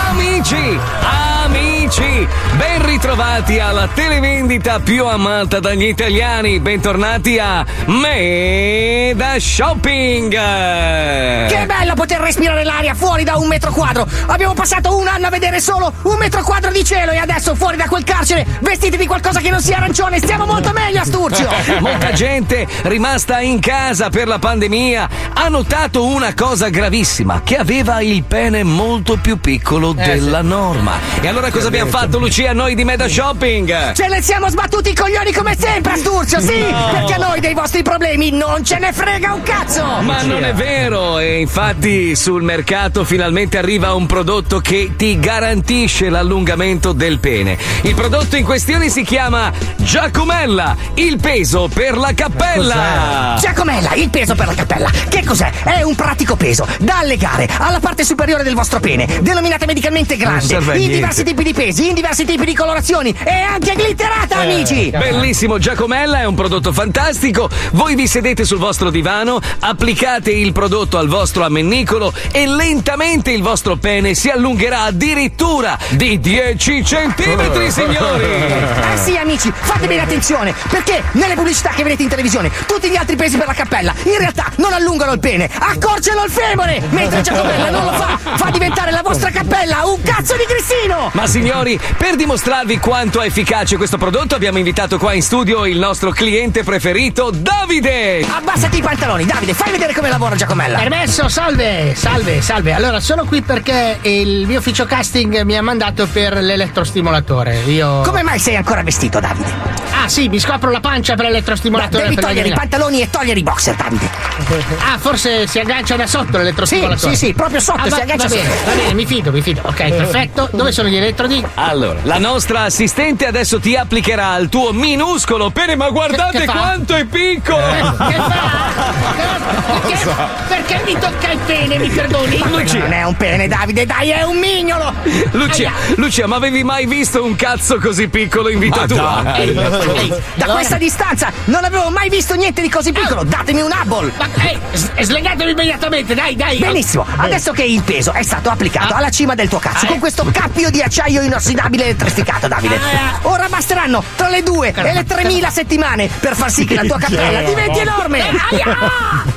Amici, 0.10 0.80
amici, 1.02 1.75
ben 1.86 2.84
ritrovati 2.84 3.60
alla 3.60 3.88
televendita 3.88 4.80
più 4.80 5.06
amata 5.06 5.60
dagli 5.60 5.84
italiani. 5.84 6.60
Bentornati 6.60 7.38
a 7.38 7.64
Meda 7.86 9.38
Shopping. 9.38 10.32
Che 10.32 11.66
bello 11.68 11.94
poter 11.94 12.22
respirare 12.22 12.64
l'aria 12.64 12.96
fuori 12.96 13.24
da 13.24 13.38
un 13.38 13.48
metro 13.48 13.72
quadro! 13.72 14.08
Abbiamo 14.26 14.56
passato 14.56 14.98
un 14.98 15.08
anno 15.08 15.28
a 15.28 15.30
vedere 15.30 15.60
solo 15.60 15.94
un 16.04 16.18
metro 16.18 16.42
quadro 16.44 16.72
di 16.72 16.84
cielo 16.84 17.12
e 17.12 17.18
adesso 17.18 17.54
fuori 17.54 17.78
da 17.78 17.86
quel 17.86 18.04
carcere 18.04 18.48
vestiti 18.62 18.98
di 18.98 19.06
qualcosa 19.06 19.40
che 19.40 19.52
non 19.52 19.62
sia 19.62 19.78
arancione 19.78 20.18
stiamo 20.18 20.48
molto 20.48 20.72
meglio 20.72 21.02
a 21.02 21.06
Sturcio! 21.06 21.48
Molta 21.82 22.14
gente 22.14 22.66
rimasta 22.84 23.42
in 23.42 23.60
casa 23.60 24.10
per 24.10 24.28
la 24.28 24.40
pandemia 24.40 25.10
ha 25.34 25.48
notato 25.50 26.04
una 26.06 26.34
cosa 26.34 26.70
gravissima, 26.70 27.42
che 27.44 27.58
aveva 27.58 28.02
il 28.02 28.24
pene 28.24 28.64
molto 28.64 29.18
più 29.18 29.40
piccolo 29.40 29.94
della 29.94 30.42
norma. 30.42 30.94
E 31.22 31.28
allora 31.28 31.52
cosa 31.52 31.70
abbiamo 31.76 31.90
fatto 31.90 32.20
Lucia 32.20 32.54
noi 32.54 32.74
di 32.74 32.86
Meda 32.86 33.08
Shopping? 33.08 33.92
Ce 33.92 34.08
ne 34.08 34.22
siamo 34.22 34.48
sbattuti 34.50 34.92
i 34.92 34.96
coglioni 34.96 35.34
come 35.34 35.58
sempre 35.60 35.94
a 35.94 35.96
Sturcio, 35.98 36.40
sì! 36.40 36.58
No. 36.58 36.90
Perché 36.92 37.14
a 37.14 37.18
noi 37.18 37.40
dei 37.42 37.54
vostri 37.54 37.82
problemi 37.82 38.32
non 38.32 38.64
ce 38.64 38.80
ne 38.80 38.94
frega 38.94 39.34
un 39.34 39.44
cazzo! 39.44 39.84
Ma 40.02 40.22
non 40.22 40.46
è 40.46 40.54
vero, 40.54 41.20
e 41.20 41.40
infatti 41.40 42.16
sul 42.16 42.44
mercato 42.44 43.04
finalmente 43.04 43.58
arriva 43.58 43.94
un 43.94 44.06
prodotto 44.06 44.60
che 44.60 44.94
ti 44.96 45.20
garantisce 45.20 46.10
l'allungamento 46.10 46.94
del 46.94 47.20
pene. 47.20 47.58
Il 47.82 47.94
prodotto 47.94 48.38
in 48.38 48.46
questione 48.46 48.88
si 48.90 49.04
chiama 49.04 49.52
Giacomella, 49.76 50.78
il 50.94 51.18
peso 51.20 51.70
per 51.74 51.98
la 51.98 52.14
cappella. 52.14 53.36
Giacomella, 53.38 53.96
il 53.96 54.10
peso 54.10 54.34
per 54.36 54.48
la 54.48 54.54
cappella. 54.54 54.90
Che 55.10 55.24
cos'è? 55.26 55.52
È 55.64 55.82
un 55.82 55.96
pratico 55.96 56.38
peso 56.38 56.66
da 56.80 57.00
allegare 57.00 57.50
alla 57.58 57.80
parte 57.80 58.06
superiore 58.06 58.44
del 58.44 58.56
vostro 58.56 58.80
pene, 58.80 59.20
denominata 59.20 59.66
medicalmente 59.66 60.16
grande, 60.16 60.56
in 60.78 60.92
diversi 60.92 61.24
tipi 61.24 61.44
di 61.44 61.54
pesi, 61.66 61.88
in 61.88 61.96
diversi 61.96 62.26
tipi 62.26 62.46
di 62.46 62.54
colorazioni 62.54 63.16
e 63.24 63.42
anche 63.42 63.74
glitterata, 63.74 64.38
amici! 64.38 64.92
Bellissimo 64.92 65.58
Giacomella, 65.58 66.20
è 66.20 66.26
un 66.26 66.36
prodotto 66.36 66.72
fantastico. 66.72 67.50
Voi 67.72 67.96
vi 67.96 68.06
sedete 68.06 68.46
sul 68.46 68.60
vostro 68.60 68.92
divano, 68.92 69.40
applicate 69.60 70.32
il 70.32 70.52
prodotto 70.52 71.00
al 71.00 71.08
vostro 71.08 71.44
ammennicolo 71.44 72.14
e 72.32 72.46
lentamente 72.46 73.32
il 73.32 73.42
vostro 73.42 73.78
pene 73.78 74.14
si 74.14 74.30
allungherà 74.30 74.84
addirittura 74.84 75.76
di 75.90 76.20
10 76.20 76.86
centimetri, 76.86 77.72
signori. 77.72 78.26
Eh 78.26 78.98
sì, 79.02 79.18
amici, 79.18 79.52
fate 79.56 79.88
bene 79.88 80.02
attenzione, 80.02 80.54
perché 80.70 81.02
nelle 81.14 81.34
pubblicità 81.34 81.70
che 81.70 81.82
vedete 81.82 82.04
in 82.04 82.10
televisione, 82.10 82.52
tutti 82.68 82.90
gli 82.90 82.96
altri 82.96 83.16
pesi 83.16 83.38
per 83.38 83.48
la 83.48 83.54
cappella, 83.54 83.92
in 84.04 84.18
realtà 84.20 84.52
non 84.58 84.72
allungano 84.72 85.14
il 85.14 85.20
pene, 85.20 85.50
accorciano 85.52 86.26
il 86.26 86.32
femore, 86.32 86.84
mentre 86.92 87.22
Giacomella 87.22 87.72
non 87.72 87.86
lo 87.86 87.92
fa, 87.94 88.20
fa 88.36 88.50
diventare 88.52 88.92
la 88.92 89.02
vostra 89.02 89.32
cappella 89.32 89.84
un 89.86 90.00
cazzo 90.04 90.36
di 90.36 90.44
grissino! 90.48 91.10
Ma 91.14 91.26
signori, 91.26 91.55
per 91.98 92.18
dimostrarvi 92.18 92.80
quanto 92.80 93.22
è 93.22 93.28
efficace 93.28 93.78
questo 93.78 93.98
prodotto, 93.98 94.36
abbiamo 94.36 94.58
invitato 94.58 94.98
qua 94.98 95.14
in 95.14 95.22
studio 95.22 95.66
il 95.66 95.78
nostro 95.80 96.12
cliente 96.12 96.64
preferito, 96.64 97.32
Davide! 97.32 98.26
Abbassati 98.30 98.78
i 98.80 98.82
pantaloni, 98.82 99.24
Davide, 99.26 99.54
fai 99.54 99.72
vedere 99.72 99.94
come 99.94 100.10
lavora 100.10 100.36
Giacomella. 100.36 100.78
Permesso, 100.80 101.30
salve, 101.30 101.94
salve, 101.96 102.42
salve. 102.42 102.74
Allora, 102.74 103.00
sono 103.00 103.24
qui 103.24 103.42
perché 103.42 104.00
il 104.02 104.46
mio 104.46 104.60
ufficio 104.60 104.86
casting 104.86 105.44
mi 105.44 105.56
ha 105.56 105.62
mandato 105.62 106.08
per 106.12 106.34
l'elettrostimolatore. 106.36 107.62
Io. 107.68 108.02
Come 108.02 108.22
mai 108.22 108.38
sei 108.40 108.58
ancora 108.58 108.84
vestito, 108.84 109.22
Davide? 109.22 109.84
Ah, 110.04 110.10
sì, 110.10 110.28
mi 110.28 110.40
scopro 110.40 110.70
la 110.72 110.82
pancia 110.82 111.16
per 111.16 111.26
l'elettrostimolatore. 111.26 112.04
Devi 112.04 112.16
per 112.16 112.26
togliere 112.26 112.50
i 112.50 112.54
pantaloni 112.54 113.02
e 113.02 113.10
togliere 113.10 113.40
i 113.40 113.44
boxer, 113.44 113.76
Davide. 113.76 114.10
Ah, 114.78 114.98
forse 115.00 115.48
si 115.48 115.60
aggancia 115.60 115.96
da 115.96 116.06
sotto 116.06 116.38
l'elettrostimolatore. 116.38 117.14
Sì, 117.16 117.18
sì, 117.20 117.26
sì, 117.28 117.34
proprio 117.34 117.60
sotto, 117.60 117.80
Ah, 117.82 117.84
si 117.86 117.90
va- 117.92 117.98
aggancia 118.02 118.28
va 118.28 118.36
bene, 118.36 118.50
sotto. 118.50 118.66
Va 118.70 118.76
bene, 118.76 118.94
mi 118.94 119.06
fido, 119.06 119.32
mi 119.32 119.42
fido. 119.42 119.62
Ok, 119.64 119.88
perfetto. 119.90 120.50
Dove 120.52 120.72
sono 120.72 120.90
gli 120.90 120.96
elettrodi? 120.98 121.44
Allora, 121.56 122.00
la 122.04 122.18
nostra 122.18 122.62
assistente 122.64 123.26
adesso 123.26 123.60
ti 123.60 123.76
applicherà 123.76 124.30
al 124.30 124.50
tuo 124.50 124.72
minuscolo 124.74 125.50
pene, 125.52 125.76
ma 125.76 125.90
guardate 125.90 126.40
Che- 126.40 126.46
che 126.46 126.52
quanto 126.52 126.96
è 126.96 127.06
piccolo! 127.06 127.60
Eh, 127.60 127.82
che 128.08 128.20
fa? 128.20 128.74
Perché, 129.86 130.06
perché 130.48 130.82
mi 130.86 130.98
tocca 131.00 131.32
il 131.32 131.38
pene, 131.46 131.78
mi 131.78 131.90
perdoni? 131.90 132.38
Lucia. 132.50 132.80
Non 132.80 132.94
è 132.94 133.04
un 133.04 133.16
pene, 133.16 133.48
Davide, 133.48 133.86
dai, 133.86 134.10
è 134.10 134.24
un 134.24 134.38
mignolo! 134.38 134.94
Lucia, 135.32 135.68
Aia. 135.70 135.96
Lucia, 135.96 136.28
ma 136.28 136.36
avevi 136.38 136.64
mai 136.64 136.86
visto 136.86 137.24
un 137.24 137.36
cazzo 137.36 137.78
così 137.80 138.08
piccolo 138.08 138.50
in 138.50 138.60
vita 138.60 138.82
Ma 138.82 138.86
tua? 138.88 139.22
dai. 139.24 139.50
Ehi, 139.50 139.58
ehi, 139.58 140.14
Da 140.36 140.46
questa 140.48 140.78
distanza 140.78 141.32
non 141.46 141.64
avevo 141.64 141.90
mai 141.90 142.10
visto 142.10 142.34
niente 142.36 142.62
di 142.62 142.70
così 142.70 142.92
piccolo, 142.92 143.24
datemi 143.24 143.62
un 143.62 143.72
abol! 143.72 144.12
Ma 144.18 144.28
ehi, 144.44 144.60
slegatemi 145.04 145.52
immediatamente, 145.52 146.14
dai, 146.16 146.36
dai. 146.36 146.58
Benissimo, 146.58 147.06
adesso 147.18 147.52
che 147.52 147.64
il 147.64 147.82
peso 147.84 148.12
è 148.14 148.24
stato 148.24 148.50
applicato 148.50 148.94
Ah. 148.94 148.98
alla 148.98 149.10
cima 149.10 149.36
del 149.36 149.48
tuo 149.50 149.60
cazzo 149.60 149.86
Ah, 149.86 149.88
con 149.88 149.98
eh. 149.98 150.00
questo 150.00 150.26
cappio 150.32 150.70
di 150.70 150.82
acciaio 150.82 151.22
inossidabile 151.36 151.84
elettrificato, 151.84 152.48
Davide. 152.48 152.76
Ah. 152.76 153.20
Ora 153.24 153.48
basteranno 153.50 154.04
tra 154.16 154.30
le 154.30 154.42
due 154.42 154.74
e 154.74 154.94
le 154.94 155.04
3000 155.04 155.50
settimane 155.50 156.10
per 156.20 156.36
far 156.36 156.50
sì 156.50 156.66
che 156.66 156.76
la 156.76 156.84
tua 156.84 156.98
cappella 156.98 157.42
diventi 157.42 157.80
enorme. 157.80 158.22
Aia! 158.22 158.78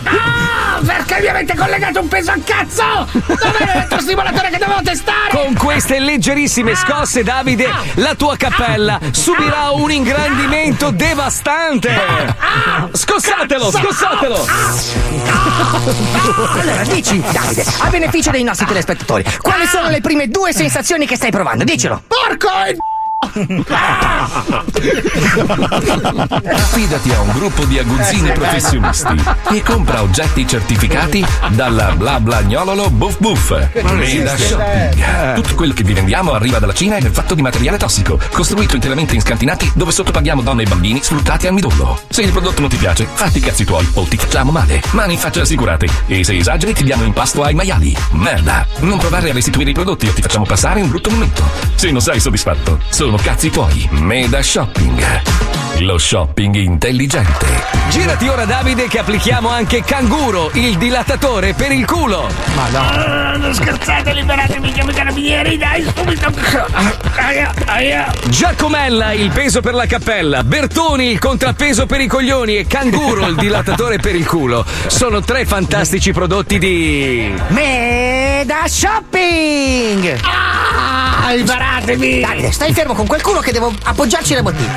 Ah, 0.05 0.48
mi 1.21 1.27
avete 1.29 1.55
collegato 1.57 2.01
un 2.01 2.09
peso 2.09 2.31
al 2.33 2.43
cazzo? 2.45 3.07
Dov'è 3.13 3.65
l'elettrostimolatore 3.65 4.51
che 4.51 4.59
dovevo 4.59 4.81
testare? 4.83 5.31
Con 5.31 5.55
queste 5.55 5.99
leggerissime 5.99 6.75
scosse, 6.75 7.23
Davide, 7.23 7.67
Ah. 7.67 7.83
la 7.95 8.15
tua 8.15 8.37
cappella 8.37 8.99
subirà 9.11 9.71
un 9.71 9.91
ingrandimento 9.91 10.91
devastante. 10.91 11.91
Ah. 11.91 12.89
Scossatelo, 12.93 13.71
scossatelo. 13.71 14.47
Allora, 16.61 16.83
dici, 16.85 17.23
Davide, 17.33 17.65
a 17.81 17.89
beneficio 17.89 18.31
dei 18.31 18.43
nostri 18.43 18.67
telespettatori, 18.67 19.25
quali 19.41 19.67
sono 19.67 19.89
le 19.89 20.01
prime 20.01 20.29
due 20.29 20.53
sensazioni 20.53 21.07
che 21.07 21.17
stai 21.17 21.31
provando? 21.31 21.65
Dicelo. 21.65 22.03
Porco 22.07 22.49
il 22.69 22.77
Affidati 26.55 27.11
a 27.13 27.21
un 27.21 27.33
gruppo 27.33 27.65
di 27.65 27.81
aguzzini 27.81 28.31
professionisti 28.31 29.21
e 29.51 29.63
compra 29.63 30.03
oggetti 30.03 30.47
certificati 30.47 31.27
dalla 31.49 31.97
bla 31.97 32.21
blagnololo 32.21 32.89
Buff 32.91 33.19
Buff. 33.19 33.51
Meda 33.93 34.37
Shopping. 34.37 35.35
Tutto 35.35 35.55
quello 35.57 35.73
che 35.73 35.83
vi 35.83 35.95
vendiamo 35.95 36.33
arriva 36.33 36.61
dalla 36.61 36.73
Cina 36.73 36.97
ed 36.97 37.07
è 37.07 37.11
fatto 37.11 37.35
di 37.35 37.43
materiale 37.43 37.77
tossico, 37.77 38.21
costruito 38.31 38.77
interamente 38.77 39.17
in 39.17 39.21
scantinati 39.21 39.73
dove 39.75 39.91
sottopaghiamo 39.91 40.41
donne 40.41 40.63
e 40.63 40.69
bambini 40.69 41.03
sfruttati 41.03 41.49
a 41.49 41.53
midollo. 41.53 42.01
Se 42.09 42.23
il 42.23 42.31
prodotto 42.31 42.61
non 42.61 42.71
ti 42.71 42.77
piace, 42.77 43.09
fatti 43.13 43.39
i 43.39 43.41
cazzi 43.41 43.65
tuoi 43.65 43.87
o 43.95 44.05
ti 44.05 44.17
facciamo 44.17 44.53
male. 44.53 44.81
Mani 44.93 45.15
in 45.15 45.19
faccia 45.19 45.41
assicurate. 45.41 45.89
E 46.07 46.23
se 46.23 46.37
esageri 46.37 46.73
ti 46.73 46.85
diamo 46.85 47.03
in 47.03 47.13
pasto 47.13 47.43
ai 47.43 47.55
maiali. 47.55 47.97
Merda. 48.13 48.65
Non 48.81 48.99
provare 48.99 49.31
a 49.31 49.33
restituire 49.33 49.71
i 49.71 49.75
prodotti 49.75 50.07
o 50.07 50.13
ti 50.13 50.23
facciamo 50.23 50.45
passare 50.45 50.81
un 50.81 50.89
brutto 50.89 51.11
momento. 51.11 51.43
Se 51.75 51.91
non 51.91 52.01
sei 52.01 52.21
soddisfatto, 52.21 52.79
sono 53.09 53.23
cazzi 53.23 53.49
tuoi. 53.49 53.89
Meda 53.93 54.43
Shopping. 54.43 55.23
Lo 55.79 55.97
shopping 55.97 56.57
intelligente. 56.57 57.47
Girati 57.89 58.29
ora 58.29 58.45
Davide 58.45 58.87
che 58.87 58.99
applichiamo 58.99 59.49
anche 59.49 59.83
Canguro, 59.83 60.51
il 60.55 60.77
dilatatore 60.77 61.55
per 61.55 61.73
il 61.73 61.87
culo. 61.87 62.29
Ma 62.55 62.67
Ah, 62.79 63.37
non 63.37 63.55
scherzate, 63.55 64.13
liberatemi, 64.13 64.73
chiamo 64.73 64.91
i 64.91 64.95
carabinieri, 64.95 65.57
dai, 65.57 65.87
subito. 65.95 66.31
Aia, 67.17 67.55
aia. 67.65 68.13
Giacomella, 68.27 69.13
il 69.13 69.31
peso 69.31 69.63
per 69.63 69.73
la 69.75 69.87
cappella. 69.87 70.43
Bertoni, 70.45 71.11
il 71.11 71.19
contrappeso 71.19 71.87
per 71.87 72.01
i 72.01 72.07
coglioni. 72.07 72.57
E 72.57 72.67
Canguro, 72.67 73.27
il 73.27 73.37
dilatatore 73.37 73.99
per 73.99 74.15
il 74.17 74.27
culo. 74.27 74.67
Sono 74.89 75.21
tre 75.23 75.47
fantastici 75.47 76.13
prodotti 76.13 76.59
di. 76.59 77.33
Meda 77.49 78.67
Shopping! 78.67 80.19
Ah, 80.23 81.33
liberatemi! 81.35 82.21
Davide, 82.21 82.53
stai 82.53 82.73
fermo 82.73 82.95
con 82.99 83.07
quel 83.07 83.23
culo 83.23 83.39
che 83.39 83.53
devo 83.53 83.73
appoggiarci 83.85 84.35
le 84.35 84.43
bottiglie. 84.43 84.67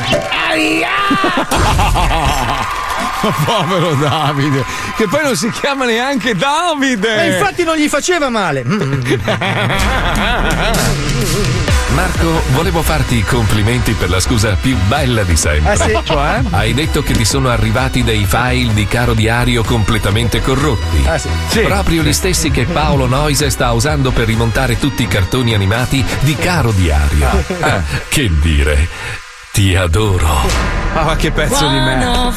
Povero 3.45 3.95
Davide, 3.95 4.63
che 4.95 5.07
poi 5.07 5.24
non 5.24 5.36
si 5.36 5.49
chiama 5.49 5.86
neanche 5.86 6.36
Davide. 6.36 7.24
E 7.24 7.38
infatti 7.38 7.63
non 7.63 7.78
gli 7.78 7.89
faceva 7.89 8.30
male. 8.30 8.61
Marco, 11.93 12.41
volevo 12.51 12.81
farti 12.81 13.17
i 13.17 13.23
complimenti 13.23 13.93
per 13.93 14.09
la 14.09 14.19
scusa 14.19 14.55
più 14.55 14.77
bella 14.87 15.23
di 15.23 15.35
sempre. 15.35 15.73
Ah, 15.73 15.75
sì? 15.75 15.99
Cioè? 16.03 16.41
Hai 16.49 16.73
detto 16.73 17.03
che 17.03 17.13
ti 17.13 17.25
sono 17.25 17.49
arrivati 17.49 18.03
dei 18.03 18.25
file 18.25 18.73
di 18.73 18.87
caro 18.87 19.13
diario 19.13 19.63
completamente 19.63 20.41
corrotti. 20.41 21.03
Ah, 21.05 21.17
sì. 21.17 21.29
Sì. 21.49 21.61
Proprio 21.61 22.01
gli 22.03 22.13
stessi 22.13 22.49
che 22.49 22.65
Paolo 22.65 23.07
Noise 23.07 23.49
sta 23.49 23.71
usando 23.71 24.11
per 24.11 24.25
rimontare 24.25 24.79
tutti 24.79 25.03
i 25.03 25.07
cartoni 25.07 25.53
animati 25.53 26.03
di 26.21 26.35
caro 26.35 26.71
diario. 26.71 27.27
Ah, 27.59 27.83
che 28.07 28.31
dire. 28.39 29.20
Ti 29.54 29.76
adoro. 29.76 30.70
Ah, 30.93 31.04
ma 31.04 31.16
che 31.18 31.32
pezzo 31.32 31.68
di 31.68 31.76
merda. 31.78 32.32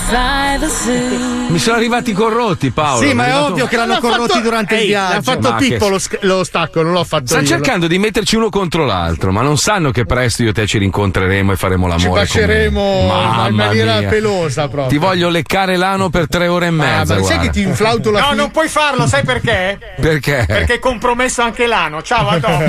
Mi 1.49 1.59
sono 1.59 1.77
arrivati 1.77 2.13
corrotti, 2.13 2.71
Paolo. 2.73 3.07
Sì, 3.07 3.15
ma 3.15 3.27
è 3.27 3.31
arrivato- 3.31 3.53
ovvio 3.53 3.67
che 3.67 3.77
l'hanno 3.77 3.93
L'ha 3.95 4.01
fatto- 4.01 4.09
corrotti 4.17 4.41
durante 4.43 4.75
il 4.75 4.81
Ehi, 4.81 4.87
viaggio. 4.89 5.15
L'ha 5.15 5.23
fatto 5.23 5.51
Ma 5.51 5.57
che- 5.57 5.69
Pippo 5.69 5.89
lo, 5.89 5.99
sc- 6.01 6.19
lo 6.23 6.43
stacco, 6.45 6.83
non 6.83 6.93
l'ho 6.93 7.05
fatto 7.05 7.27
Stanno 7.27 7.43
io. 7.43 7.49
cercando 7.49 7.87
di 7.87 7.99
metterci 7.99 8.35
uno 8.37 8.49
contro 8.49 8.85
l'altro, 8.85 9.31
ma 9.33 9.43
non 9.43 9.57
sanno 9.59 9.91
che 9.93 10.05
presto 10.05 10.43
io 10.43 10.51
e 10.51 10.53
te 10.53 10.67
ci 10.67 10.79
rincontreremo 10.79 11.53
e 11.53 11.57
faremo 11.57 11.89
Ci 11.97 12.03
l'amore. 12.05 12.21
baceremo 12.23 12.81
come- 12.83 13.07
ma 13.07 13.15
Mamma 13.27 13.49
in 13.49 13.55
maniera 13.55 13.99
mia. 14.01 14.09
pelosa 14.09 14.63
proprio. 14.69 14.89
Ti 14.89 14.99
voglio 14.99 15.29
leccare 15.29 15.77
l'ano 15.77 16.11
per 16.11 16.27
tre 16.29 16.49
ore 16.49 16.65
e 16.67 16.69
Ah, 16.69 16.73
mezza. 16.73 17.15
ma 17.17 17.23
sai 17.23 17.39
che 17.39 17.51
ti 17.51 17.63
inflauto 17.63 18.11
la 18.11 18.21
No, 18.21 18.27
fi- 18.31 18.37
non 18.37 18.51
puoi 18.51 18.69
farlo, 18.69 19.07
sai 19.07 19.23
perché? 19.25 19.79
Perché? 20.01 20.45
Perché 20.49 20.75
è 20.75 20.79
compromesso 20.81 21.43
anche 21.43 21.67
l'ano. 21.67 22.03
Ciao, 22.03 22.29
a 22.29 22.39
dopo. 22.39 22.63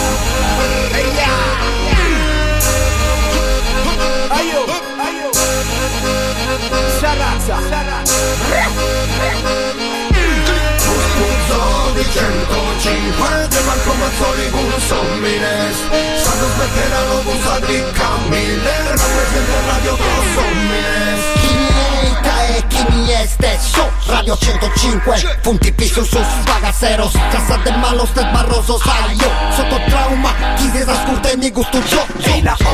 Radio 24.07 24.35
105, 24.35 25.13
punti 25.41 25.71
pi 25.71 25.87
sus 25.87 26.07
sus 26.09 26.27
bagaceros. 26.45 27.13
Casa 27.31 27.57
de 27.63 27.71
malos 27.71 28.13
desbarrosos, 28.13 28.81
ay 28.85 29.17
yo. 29.17 29.27
Soto 29.55 29.77
trauma, 29.87 30.33
quise 30.57 30.85
das 30.85 30.99
curte 31.05 31.37
ni 31.37 31.49
gusto 31.49 31.79
yo. 31.89 32.01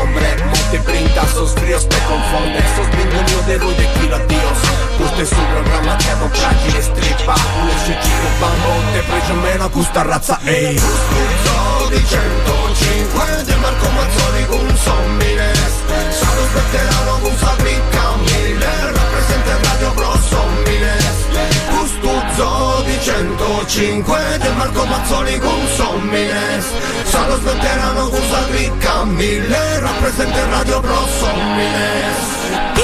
Hombre, 0.02 0.36
no 0.38 0.72
te 0.72 0.80
brinda, 0.80 1.26
sos 1.34 1.54
fríos 1.54 1.88
te 1.88 1.98
confunde 2.00 2.60
Sos 2.76 2.88
ninguno 2.98 3.48
de 3.48 3.58
ruido 3.58 3.82
y 3.82 4.00
tiro 4.00 4.16
a 4.16 4.28
tíos 4.28 4.87
Questo 4.98 5.22
è 5.22 5.26
sul 5.26 5.45
programma 5.45 5.95
che 5.95 6.14
non 6.18 6.30
fragile 6.32 6.82
strippa. 6.82 7.34
Un 7.34 7.70
chico 8.00 8.28
bambo, 8.39 8.91
te 8.91 9.02
pregio 9.02 9.34
meno 9.36 9.70
questa 9.70 10.02
razza, 10.02 10.39
ehi. 10.43 10.78
Scuso 10.78 11.88
di 11.89 12.04
105 12.06 13.43
De 13.45 13.56
Marco 13.56 13.89
Mazzoli 13.91 14.45
con 14.48 14.78
Sommines 14.78 15.72
Sanno 16.10 16.41
smetteranno 16.52 17.20
con 17.22 17.38
Sadri 17.38 17.82
Camille 17.89 18.91
Rappresenta 18.91 19.58
Radio 19.70 19.91
Pro 19.93 20.20
Sommines 20.28 21.16
Custuzzo 21.70 22.84
di 22.86 23.00
105 23.02 24.38
De 24.39 24.50
Marco 24.50 24.86
Mazzoli 24.86 25.39
con 25.39 25.68
Sommines 25.76 26.66
Sanno 27.04 27.36
smetteranno 27.38 28.10
con 28.10 28.22
Sadri 28.30 28.72
Camille 28.80 29.80
Rappresenta 29.80 30.45
Radio 30.50 30.80
Pro 30.82 31.08
Calling 31.58 32.77